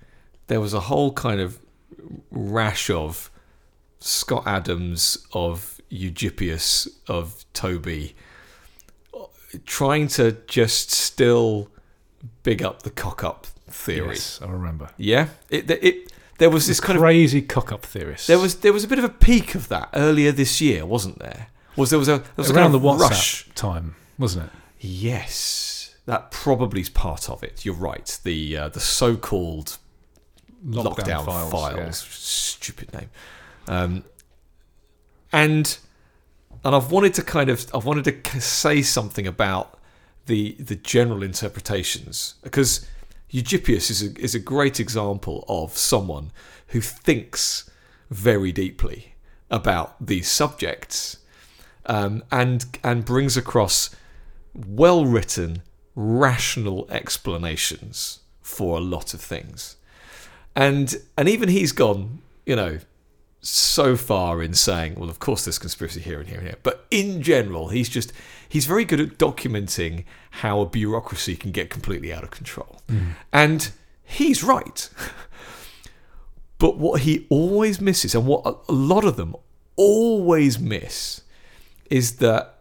there 0.46 0.60
was 0.60 0.74
a 0.74 0.80
whole 0.80 1.12
kind 1.12 1.40
of 1.40 1.60
rash 2.30 2.90
of 2.90 3.30
Scott 4.00 4.44
Adams, 4.46 5.18
of 5.32 5.80
Eugyppius, 5.88 6.88
of 7.06 7.44
Toby, 7.52 8.16
uh, 9.14 9.26
trying 9.66 10.08
to 10.08 10.32
just 10.46 10.90
still 10.90 11.70
big 12.42 12.62
up 12.62 12.82
the 12.82 12.90
cock 12.90 13.22
up 13.22 13.46
theory. 13.68 14.14
yes, 14.14 14.40
I 14.42 14.50
remember. 14.50 14.90
Yeah, 14.96 15.28
it, 15.50 15.70
it 15.70 16.12
there 16.38 16.50
was 16.50 16.66
this 16.66 16.80
kind 16.80 16.96
of 16.96 17.02
crazy 17.02 17.42
cock-up 17.42 17.82
theorist. 17.86 18.26
there 18.26 18.38
was 18.38 18.56
there 18.56 18.72
was 18.72 18.84
a 18.84 18.88
bit 18.88 18.98
of 18.98 19.04
a 19.04 19.08
peak 19.08 19.54
of 19.54 19.68
that 19.68 19.90
earlier 19.94 20.32
this 20.32 20.60
year, 20.60 20.84
wasn't 20.84 21.18
there? 21.18 21.48
Was 21.76 21.90
there 21.90 21.98
was 21.98 22.08
a 22.08 22.18
there 22.18 22.24
was 22.36 22.50
around 22.50 22.72
kind 22.72 22.74
the 22.74 22.88
of 22.88 22.98
WhatsApp 22.98 23.00
rush 23.00 23.48
time, 23.54 23.94
wasn't 24.18 24.46
it? 24.46 24.50
Yes, 24.80 25.94
that 26.06 26.30
probably 26.30 26.80
is 26.80 26.90
part 26.90 27.30
of 27.30 27.42
it. 27.42 27.64
You're 27.64 27.74
right. 27.74 28.18
The 28.24 28.56
uh, 28.56 28.68
the 28.68 28.80
so-called 28.80 29.78
lockdown, 30.66 31.50
files, 31.50 31.76
yeah. 31.76 31.90
stupid 31.90 32.92
name, 32.92 33.10
um, 33.68 34.04
and 35.32 35.78
and 36.64 36.74
I've 36.74 36.90
wanted 36.90 37.14
to 37.14 37.22
kind 37.22 37.48
of 37.48 37.66
I've 37.74 37.84
wanted 37.84 38.24
to 38.24 38.40
say 38.40 38.82
something 38.82 39.26
about 39.26 39.78
the 40.26 40.56
the 40.58 40.76
general 40.76 41.22
interpretations 41.22 42.34
because 42.42 42.86
Eugyppius 43.30 43.90
is 43.90 44.02
a, 44.02 44.20
is 44.20 44.34
a 44.34 44.38
great 44.38 44.78
example 44.78 45.44
of 45.48 45.76
someone 45.76 46.30
who 46.68 46.80
thinks 46.80 47.70
very 48.10 48.52
deeply 48.52 49.14
about 49.50 50.04
these 50.04 50.28
subjects 50.30 51.18
um, 51.86 52.22
and 52.30 52.64
and 52.82 53.04
brings 53.04 53.36
across 53.36 53.94
well 54.54 55.04
written, 55.06 55.62
rational 55.94 56.86
explanations 56.90 58.20
for 58.40 58.76
a 58.78 58.80
lot 58.80 59.14
of 59.14 59.20
things. 59.20 59.76
And 60.54 60.96
and 61.16 61.28
even 61.28 61.48
he's 61.48 61.72
gone, 61.72 62.20
you 62.46 62.56
know, 62.56 62.78
so 63.40 63.96
far 63.96 64.42
in 64.42 64.54
saying, 64.54 64.94
well, 64.94 65.10
of 65.10 65.18
course 65.18 65.44
there's 65.44 65.58
conspiracy 65.58 66.00
here 66.00 66.20
and 66.20 66.28
here 66.28 66.38
and 66.38 66.46
here. 66.46 66.58
But 66.62 66.86
in 66.90 67.22
general, 67.22 67.68
he's 67.68 67.88
just 67.88 68.12
he's 68.48 68.66
very 68.66 68.84
good 68.84 69.00
at 69.00 69.18
documenting 69.18 70.04
how 70.30 70.60
a 70.60 70.66
bureaucracy 70.66 71.36
can 71.36 71.52
get 71.52 71.70
completely 71.70 72.12
out 72.12 72.22
of 72.22 72.30
control. 72.30 72.80
And 73.32 73.70
he's 74.04 74.42
right. 74.42 74.88
But 76.62 76.78
what 76.78 77.00
he 77.00 77.26
always 77.28 77.80
misses, 77.80 78.14
and 78.14 78.24
what 78.24 78.46
a 78.68 78.72
lot 78.72 79.04
of 79.04 79.16
them 79.16 79.34
always 79.74 80.60
miss, 80.60 81.22
is 81.90 82.16
that, 82.16 82.60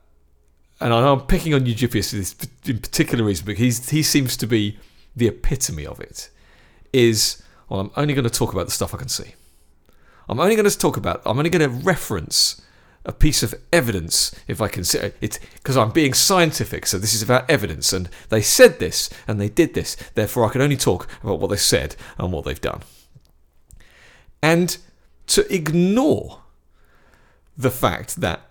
and 0.79 0.93
I'm 0.93 1.21
picking 1.21 1.53
on 1.53 1.65
Eugyppius 1.65 2.11
for 2.11 2.17
this 2.17 2.35
in 2.65 2.79
particular 2.79 3.23
reason, 3.23 3.45
but 3.45 3.55
he's, 3.55 3.89
he 3.89 4.03
seems 4.03 4.35
to 4.37 4.47
be 4.47 4.77
the 5.15 5.27
epitome 5.27 5.85
of 5.85 5.99
it, 5.99 6.29
is, 6.93 7.43
well, 7.69 7.81
I'm 7.81 7.91
only 7.95 8.13
going 8.13 8.23
to 8.23 8.29
talk 8.29 8.53
about 8.53 8.65
the 8.65 8.71
stuff 8.71 8.93
I 8.93 8.97
can 8.97 9.09
see. 9.09 9.35
I'm 10.29 10.39
only 10.39 10.55
going 10.55 10.69
to 10.69 10.77
talk 10.77 10.97
about, 10.97 11.21
I'm 11.25 11.37
only 11.37 11.49
going 11.49 11.69
to 11.69 11.85
reference 11.85 12.61
a 13.03 13.11
piece 13.11 13.41
of 13.41 13.55
evidence, 13.73 14.33
if 14.47 14.61
I 14.61 14.67
can 14.67 14.75
consider 14.75 15.13
it, 15.21 15.39
because 15.55 15.75
I'm 15.75 15.89
being 15.89 16.13
scientific. 16.13 16.85
So 16.85 16.99
this 16.99 17.13
is 17.13 17.23
about 17.23 17.49
evidence, 17.49 17.93
and 17.93 18.09
they 18.29 18.41
said 18.41 18.79
this 18.79 19.09
and 19.27 19.41
they 19.41 19.49
did 19.49 19.73
this. 19.73 19.95
Therefore, 20.13 20.45
I 20.45 20.49
can 20.49 20.61
only 20.61 20.77
talk 20.77 21.07
about 21.23 21.39
what 21.39 21.49
they 21.49 21.57
said 21.57 21.95
and 22.17 22.31
what 22.31 22.45
they've 22.45 22.61
done. 22.61 22.81
And 24.43 24.77
to 25.27 25.51
ignore 25.53 26.41
the 27.57 27.71
fact 27.71 28.17
that 28.17 28.50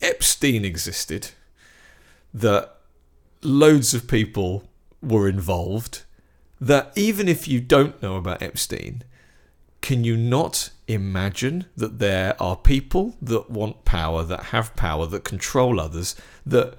Epstein 0.00 0.64
existed, 0.64 1.30
that 2.32 2.76
loads 3.42 3.94
of 3.94 4.08
people 4.08 4.64
were 5.02 5.28
involved, 5.28 6.02
that 6.60 6.92
even 6.96 7.28
if 7.28 7.46
you 7.48 7.60
don't 7.60 8.00
know 8.02 8.16
about 8.16 8.42
Epstein, 8.42 9.02
can 9.80 10.04
you 10.04 10.16
not 10.16 10.70
imagine 10.88 11.66
that 11.76 11.98
there 11.98 12.40
are 12.42 12.56
people 12.56 13.14
that 13.22 13.50
want 13.50 13.84
power, 13.84 14.24
that 14.24 14.46
have 14.46 14.74
power, 14.74 15.06
that 15.06 15.24
control 15.24 15.80
others, 15.80 16.16
that 16.44 16.74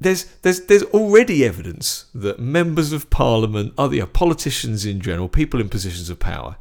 there's 0.00 0.24
there's 0.42 0.62
there's 0.62 0.82
already 0.84 1.44
evidence 1.44 2.06
that 2.14 2.40
members 2.40 2.92
of 2.92 3.10
parliament, 3.10 3.74
other 3.78 4.06
politicians 4.06 4.84
in 4.84 5.00
general, 5.00 5.28
people 5.28 5.60
in 5.60 5.68
positions 5.68 6.10
of 6.10 6.18
power, 6.18 6.56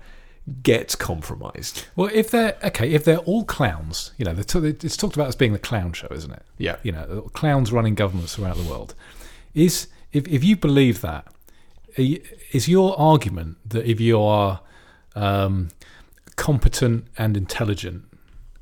get 0.64 0.98
compromised. 0.98 1.86
Well, 1.96 2.10
if 2.14 2.32
they're 2.32 2.58
okay, 2.64 2.92
if 2.92 3.06
they're 3.06 3.18
all 3.20 3.44
clowns, 3.44 4.12
you 4.18 4.26
know, 4.26 4.34
t- 4.36 4.60
it's 4.60 4.98
talked 4.98 5.16
about 5.16 5.28
as 5.28 5.36
being 5.36 5.54
the 5.54 5.60
clown 5.60 5.94
show, 5.94 6.08
isn't 6.12 6.32
it? 6.32 6.44
Yeah. 6.58 6.78
You 6.84 6.92
know, 6.92 7.30
clowns 7.34 7.72
running 7.72 7.96
governments 7.96 8.36
throughout 8.36 8.58
the 8.58 8.64
world. 8.64 8.96
Is 9.54 9.88
if 10.12 10.28
if 10.28 10.44
you 10.44 10.56
believe 10.58 11.02
that, 11.02 11.28
are 11.98 12.02
your 12.02 13.00
argument 13.00 13.58
that 13.70 13.86
if 13.86 14.00
you 14.00 14.22
are 14.22 14.62
um, 15.16 15.70
competent 16.36 17.06
and 17.18 17.38
intelligent 17.38 18.06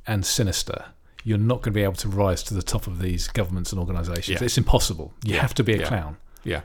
and 0.08 0.26
sinister, 0.26 0.86
you're 1.24 1.38
not 1.38 1.58
going 1.58 1.66
to 1.66 1.72
be 1.72 1.84
able 1.84 1.94
to 1.94 2.10
rise 2.10 2.44
to 2.44 2.54
the 2.54 2.64
top 2.64 2.88
of 2.88 3.00
these 3.00 3.28
governments 3.28 3.72
and 3.72 3.80
organisations? 3.80 4.42
Yeah. 4.42 4.46
It's 4.46 4.58
impossible. 4.58 5.14
You 5.24 5.36
Yeah. 5.36 5.42
have 5.42 5.54
to 5.56 5.64
be 5.64 5.74
a 5.74 5.80
Yeah. 5.80 5.88
clown. 5.88 6.18
Yeah. 6.44 6.62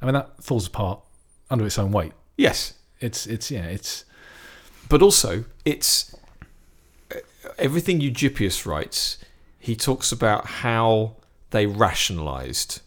I 0.00 0.06
mean, 0.06 0.14
that 0.14 0.42
falls 0.42 0.66
apart 0.66 1.00
under 1.50 1.66
its 1.66 1.78
own 1.78 1.92
weight. 1.92 2.12
Yes. 2.36 2.74
It's 3.00 3.26
it's 3.26 3.50
yeah, 3.50 3.64
it's 3.64 4.04
But 4.88 5.02
also, 5.02 5.44
it's 5.64 6.14
everything 7.58 8.00
Eugyppius 8.00 8.66
writes. 8.66 9.18
He 9.58 9.76
talks 9.76 10.12
about 10.12 10.46
how 10.46 11.16
they 11.50 11.66
rationalised, 11.66 12.80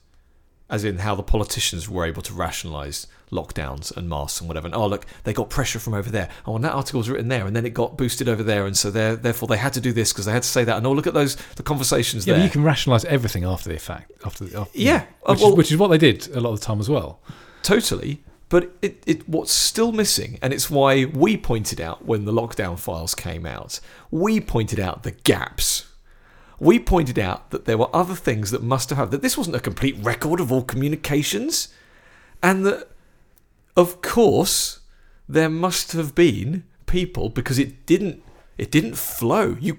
as 0.70 0.84
in 0.84 1.00
how 1.00 1.16
the 1.16 1.24
politicians 1.24 1.90
were 1.90 2.06
able 2.06 2.22
to 2.24 2.34
rationalise 2.34 3.08
lockdowns 3.32 3.96
and 3.96 4.10
masks 4.10 4.40
and 4.40 4.48
whatever. 4.48 4.68
And 4.68 4.76
oh, 4.76 4.88
look, 4.88 5.06
they 5.24 5.34
got 5.34 5.50
pressure 5.50 5.80
from 5.80 5.94
over 5.94 6.10
there. 6.10 6.30
Oh, 6.46 6.56
and 6.56 6.64
that 6.64 6.74
article 6.74 6.98
was 7.00 7.10
written 7.10 7.28
there, 7.28 7.46
and 7.46 7.56
then 7.56 7.66
it 7.66 7.74
got 7.74 7.98
boosted 7.98 8.28
over 8.28 8.44
there, 8.44 8.66
and 8.66 8.78
so 8.78 8.92
therefore 8.92 9.48
they 9.48 9.58
had 9.58 9.74
to 9.74 9.82
do 9.82 9.94
this 9.94 10.12
because 10.12 10.26
they 10.26 10.32
had 10.32 10.44
to 10.44 10.50
say 10.50 10.64
that. 10.64 10.78
And 10.78 10.88
oh, 10.88 10.92
look 10.92 11.08
at 11.08 11.14
those 11.14 11.36
the 11.56 11.64
conversations 11.64 12.26
yeah. 12.26 12.36
There. 12.36 12.44
you 12.44 12.50
can 12.50 12.64
rationalise 12.64 13.06
everything 13.06 13.44
after 13.44 13.70
the 13.70 13.80
fact. 13.80 14.12
After, 14.26 14.46
the, 14.46 14.60
after 14.60 14.78
Yeah, 14.78 15.06
uh, 15.26 15.34
which, 15.34 15.42
well- 15.42 15.52
is, 15.52 15.58
which 15.58 15.72
is 15.72 15.78
what 15.78 15.90
they 15.90 15.98
did 15.98 16.28
a 16.36 16.40
lot 16.40 16.54
of 16.54 16.60
the 16.60 16.66
time 16.66 16.80
as 16.80 16.90
well. 16.90 17.20
Totally. 17.64 18.24
But 18.52 18.74
it, 18.82 19.02
it 19.08 19.30
what's 19.30 19.54
still 19.54 19.94
missing, 19.94 20.38
and 20.42 20.52
it's 20.52 20.70
why 20.70 21.06
we 21.06 21.38
pointed 21.38 21.80
out 21.80 22.06
when 22.06 22.26
the 22.26 22.34
lockdown 22.34 22.78
files 22.78 23.16
came 23.16 23.46
out, 23.46 23.80
we 24.12 24.42
pointed 24.42 24.78
out 24.78 25.04
the 25.04 25.12
gaps. 25.12 25.88
We 26.60 26.78
pointed 26.78 27.18
out 27.18 27.52
that 27.52 27.64
there 27.64 27.78
were 27.78 27.96
other 27.96 28.14
things 28.14 28.52
that 28.52 28.62
must 28.62 28.90
have 28.90 28.98
happened, 28.98 29.14
that 29.14 29.22
this 29.22 29.38
wasn't 29.38 29.56
a 29.56 29.62
complete 29.62 29.96
record 30.00 30.42
of 30.42 30.52
all 30.52 30.64
communications, 30.64 31.74
and 32.44 32.66
that, 32.66 32.90
of 33.78 34.02
course, 34.02 34.82
there 35.30 35.50
must 35.50 35.94
have 35.94 36.14
been 36.14 36.66
people 36.88 37.30
because 37.30 37.58
it 37.58 37.86
didn't 37.86 38.22
it 38.58 38.70
didn't 38.70 38.98
flow. 38.98 39.56
You 39.62 39.78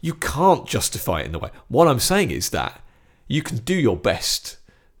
you 0.00 0.14
can't 0.14 0.66
justify 0.66 1.20
it 1.20 1.26
in 1.26 1.32
the 1.32 1.38
way. 1.38 1.50
What 1.68 1.86
I'm 1.86 2.00
saying 2.00 2.30
is 2.30 2.48
that 2.48 2.80
you 3.28 3.42
can 3.42 3.58
do 3.58 3.74
your 3.74 3.98
best 3.98 4.56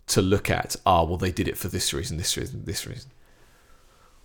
to 0.08 0.22
look 0.22 0.48
at, 0.50 0.76
ah, 0.86 1.02
well, 1.04 1.16
they 1.16 1.32
did 1.32 1.48
it 1.48 1.56
for 1.58 1.68
this 1.68 1.92
reason, 1.92 2.16
this 2.16 2.36
reason, 2.36 2.64
this 2.64 2.86
reason. 2.86 3.10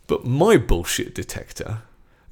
But 0.07 0.25
my 0.25 0.57
bullshit 0.57 1.15
detector 1.15 1.79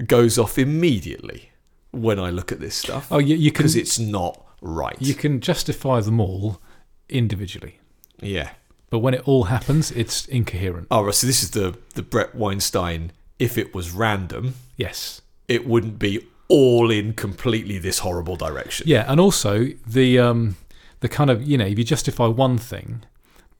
goes 0.05 0.37
off 0.37 0.57
immediately 0.57 1.51
when 1.91 2.19
I 2.19 2.29
look 2.29 2.51
at 2.51 2.59
this 2.59 2.75
stuff 2.75 3.07
Oh, 3.11 3.17
you, 3.17 3.35
you 3.35 3.51
can 3.51 3.63
because 3.63 3.75
it's 3.75 3.97
not 3.99 4.41
right. 4.61 4.95
you 4.99 5.13
can 5.13 5.39
justify 5.41 5.99
them 6.01 6.19
all 6.19 6.61
individually, 7.09 7.79
yeah. 8.21 8.51
but 8.91 8.99
when 8.99 9.13
it 9.13 9.27
all 9.27 9.45
happens, 9.45 9.91
it's 9.91 10.27
incoherent. 10.27 10.87
Oh, 10.91 11.03
right, 11.03 11.13
so 11.15 11.25
this 11.25 11.41
is 11.41 11.51
the, 11.51 11.77
the 11.95 12.03
Bret 12.03 12.35
Weinstein, 12.35 13.11
if 13.39 13.57
it 13.57 13.73
was 13.73 13.91
random, 13.91 14.55
Yes. 14.77 15.21
it 15.47 15.65
wouldn't 15.67 15.97
be 15.99 16.27
all 16.47 16.91
in 16.91 17.13
completely 17.13 17.77
this 17.79 17.99
horrible 17.99 18.35
direction. 18.35 18.85
Yeah, 18.87 19.05
and 19.11 19.19
also 19.19 19.67
the 19.87 20.19
um, 20.19 20.57
the 20.99 21.07
kind 21.09 21.29
of 21.29 21.43
you 21.43 21.57
know 21.57 21.65
if 21.65 21.77
you 21.77 21.83
justify 21.83 22.25
one 22.27 22.57
thing, 22.57 23.03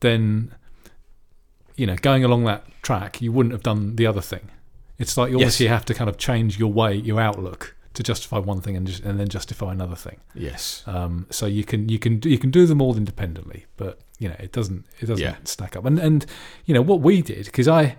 then 0.02 0.54
you 1.76 1.86
know 1.86 1.96
going 1.96 2.24
along 2.24 2.44
that 2.46 2.66
track 2.82 3.22
you 3.22 3.32
wouldn't 3.32 3.54
have 3.54 3.64
done 3.64 3.96
the 3.96 4.06
other 4.08 4.22
thing. 4.22 4.50
It's 4.98 5.16
like 5.18 5.32
you 5.32 5.38
Yes. 5.40 5.46
obviously 5.46 5.68
have 5.68 5.86
to 5.86 5.94
kind 5.94 6.10
of 6.10 6.18
change 6.18 6.60
your 6.60 6.72
way, 6.72 6.94
your 6.96 7.20
outlook 7.22 7.76
to 7.94 8.04
justify 8.04 8.38
one 8.38 8.62
thing 8.62 8.76
and 8.78 8.86
just, 8.88 9.04
and 9.04 9.20
then 9.20 9.28
justify 9.28 9.72
another 9.72 9.96
thing. 9.96 10.18
Yes. 10.36 10.84
Um, 10.86 11.26
so 11.30 11.46
you 11.46 11.64
can 11.64 11.90
you 11.90 12.00
can 12.00 12.20
do, 12.20 12.30
you 12.30 12.38
can 12.38 12.52
do 12.52 12.66
them 12.66 12.82
all 12.82 12.96
independently, 12.98 13.66
but 13.78 14.00
you 14.20 14.28
know 14.30 14.36
it 14.40 14.52
doesn't 14.52 14.86
it 15.00 15.06
doesn't 15.08 15.24
Yeah. 15.24 15.36
stack 15.46 15.76
up. 15.76 15.86
And 15.86 16.00
and 16.00 16.26
you 16.66 16.74
know 16.74 16.82
what 16.82 17.02
we 17.02 17.22
did 17.22 17.46
because 17.46 17.68
I 17.68 17.98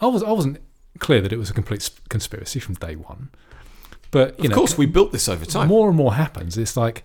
I 0.00 0.06
was 0.06 0.22
I 0.22 0.30
wasn't 0.32 0.58
clear 0.98 1.20
that 1.20 1.32
it 1.32 1.38
was 1.38 1.50
a 1.50 1.54
complete 1.54 1.88
conspiracy 2.08 2.58
from 2.60 2.74
day 2.76 2.94
one, 2.96 3.30
but 4.10 4.36
you 4.38 4.44
know 4.44 4.46
of 4.46 4.50
know 4.50 4.56
course, 4.56 4.78
we 4.78 4.86
built 4.86 5.12
this 5.12 5.28
over 5.28 5.44
time. 5.44 5.68
more 5.68 5.88
and 5.88 5.96
more 5.96 6.14
happens. 6.14 6.56
It's 6.56 6.76
like, 6.76 7.04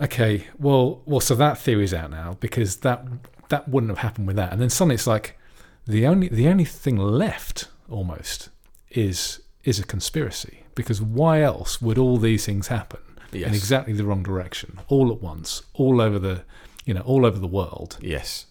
okay, 0.00 0.46
well, 0.58 1.02
well, 1.06 1.20
so 1.20 1.34
that 1.34 1.58
theory's 1.58 1.92
out 1.94 2.10
now 2.10 2.36
because 2.40 2.76
that 2.78 3.04
that 3.52 3.68
wouldn't 3.68 3.90
have 3.94 3.98
happened 4.08 4.26
with 4.26 4.36
that, 4.36 4.50
and 4.52 4.60
then 4.60 4.70
suddenly 4.70 4.96
it's 4.96 5.06
like 5.06 5.38
the 5.86 6.06
only 6.06 6.28
the 6.28 6.48
only 6.48 6.64
thing 6.64 6.96
left 6.96 7.68
almost 7.88 8.48
is 8.90 9.40
is 9.64 9.78
a 9.78 9.84
conspiracy 9.84 10.64
because 10.74 11.00
why 11.00 11.40
else 11.42 11.80
would 11.80 11.98
all 11.98 12.16
these 12.18 12.44
things 12.46 12.66
happen 12.68 13.00
in 13.32 13.54
exactly 13.54 13.92
the 13.92 14.04
wrong 14.04 14.22
direction 14.22 14.80
all 14.88 15.12
at 15.12 15.20
once, 15.22 15.62
all 15.74 16.00
over 16.00 16.18
the 16.18 16.42
you 16.84 16.94
know 16.94 17.02
all 17.02 17.24
over 17.24 17.38
the 17.38 17.46
world? 17.60 17.98
Yes. 18.00 18.46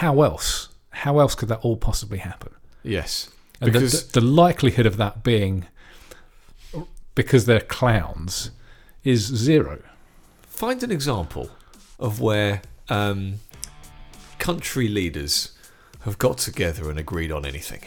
How 0.00 0.22
else? 0.22 0.68
How 0.90 1.18
else 1.18 1.34
could 1.34 1.48
that 1.48 1.60
all 1.64 1.76
possibly 1.76 2.18
happen? 2.18 2.52
Yes. 2.82 3.28
And 3.60 3.68
the, 3.72 3.78
Because 3.80 4.10
the, 4.12 4.20
the 4.20 4.26
likelihood 4.26 4.86
of 4.86 4.96
that 4.98 5.22
being 5.22 5.66
because 7.14 7.44
they're 7.46 7.60
clowns 7.78 8.50
is 9.04 9.20
zero. 9.26 9.78
find 10.42 10.82
an 10.82 10.90
example 10.92 11.50
of 11.98 12.20
where 12.20 12.62
um, 12.88 13.34
country 14.42 14.88
leaders 14.88 15.52
have 16.00 16.18
got 16.18 16.36
together 16.36 16.90
and 16.90 16.98
agreed 16.98 17.30
on 17.30 17.46
anything. 17.46 17.80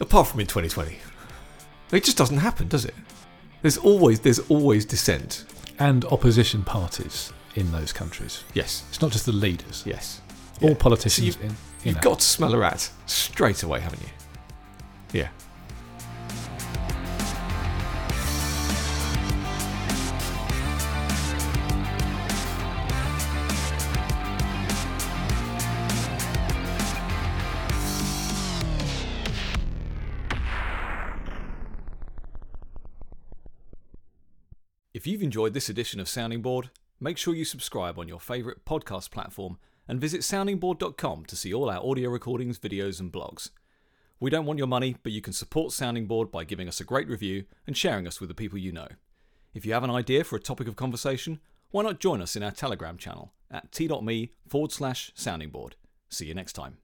Apart 0.00 0.26
from 0.26 0.40
in 0.40 0.46
2020. 0.48 0.98
It 1.92 2.02
just 2.04 2.16
doesn't 2.18 2.38
happen, 2.38 2.66
does 2.66 2.84
it? 2.84 2.94
There's 3.62 3.78
always 3.78 4.18
there's 4.20 4.40
always 4.50 4.84
dissent. 4.84 5.44
and 5.80 6.04
opposition 6.06 6.64
parties 6.64 7.32
in 7.54 7.70
those 7.70 7.92
countries. 7.92 8.42
Yes. 8.52 8.82
It's 8.88 9.00
not 9.00 9.12
just 9.12 9.26
the 9.26 9.32
leaders. 9.32 9.84
Yes. 9.86 10.20
All 10.60 10.70
Yeah. 10.70 10.74
politicians 10.86 11.34
So 11.36 11.40
in 11.42 11.50
you 11.50 11.56
You've 11.84 11.94
know. 11.96 12.00
got 12.10 12.18
to 12.18 12.26
smell 12.26 12.52
a 12.52 12.58
rat 12.58 12.90
straight 13.06 13.62
away, 13.62 13.78
haven't 13.78 14.02
you? 14.02 14.08
Yeah. 15.20 15.28
You've 35.08 35.22
enjoyed 35.22 35.54
this 35.54 35.68
edition 35.68 36.00
of 36.00 36.08
Sounding 36.08 36.42
Board, 36.42 36.70
make 37.00 37.16
sure 37.16 37.34
you 37.34 37.44
subscribe 37.44 37.98
on 37.98 38.08
your 38.08 38.20
favourite 38.20 38.64
podcast 38.64 39.10
platform 39.10 39.58
and 39.86 40.00
visit 40.00 40.20
soundingboard.com 40.20 41.24
to 41.24 41.36
see 41.36 41.52
all 41.52 41.70
our 41.70 41.84
audio 41.84 42.10
recordings, 42.10 42.58
videos, 42.58 43.00
and 43.00 43.10
blogs. 43.10 43.50
We 44.20 44.30
don't 44.30 44.44
want 44.44 44.58
your 44.58 44.66
money, 44.66 44.96
but 45.02 45.12
you 45.12 45.22
can 45.22 45.32
support 45.32 45.72
Sounding 45.72 46.06
Board 46.06 46.30
by 46.30 46.44
giving 46.44 46.68
us 46.68 46.80
a 46.80 46.84
great 46.84 47.08
review 47.08 47.44
and 47.66 47.76
sharing 47.76 48.06
us 48.06 48.20
with 48.20 48.28
the 48.28 48.34
people 48.34 48.58
you 48.58 48.72
know. 48.72 48.88
If 49.54 49.64
you 49.64 49.72
have 49.72 49.84
an 49.84 49.90
idea 49.90 50.24
for 50.24 50.36
a 50.36 50.40
topic 50.40 50.68
of 50.68 50.76
conversation, 50.76 51.40
why 51.70 51.84
not 51.84 52.00
join 52.00 52.20
us 52.20 52.36
in 52.36 52.42
our 52.42 52.50
Telegram 52.50 52.98
channel 52.98 53.32
at 53.50 53.72
t.me 53.72 54.32
forward 54.46 54.72
slash 54.72 55.12
sounding 55.14 55.50
board. 55.50 55.76
See 56.10 56.26
you 56.26 56.34
next 56.34 56.52
time. 56.54 56.78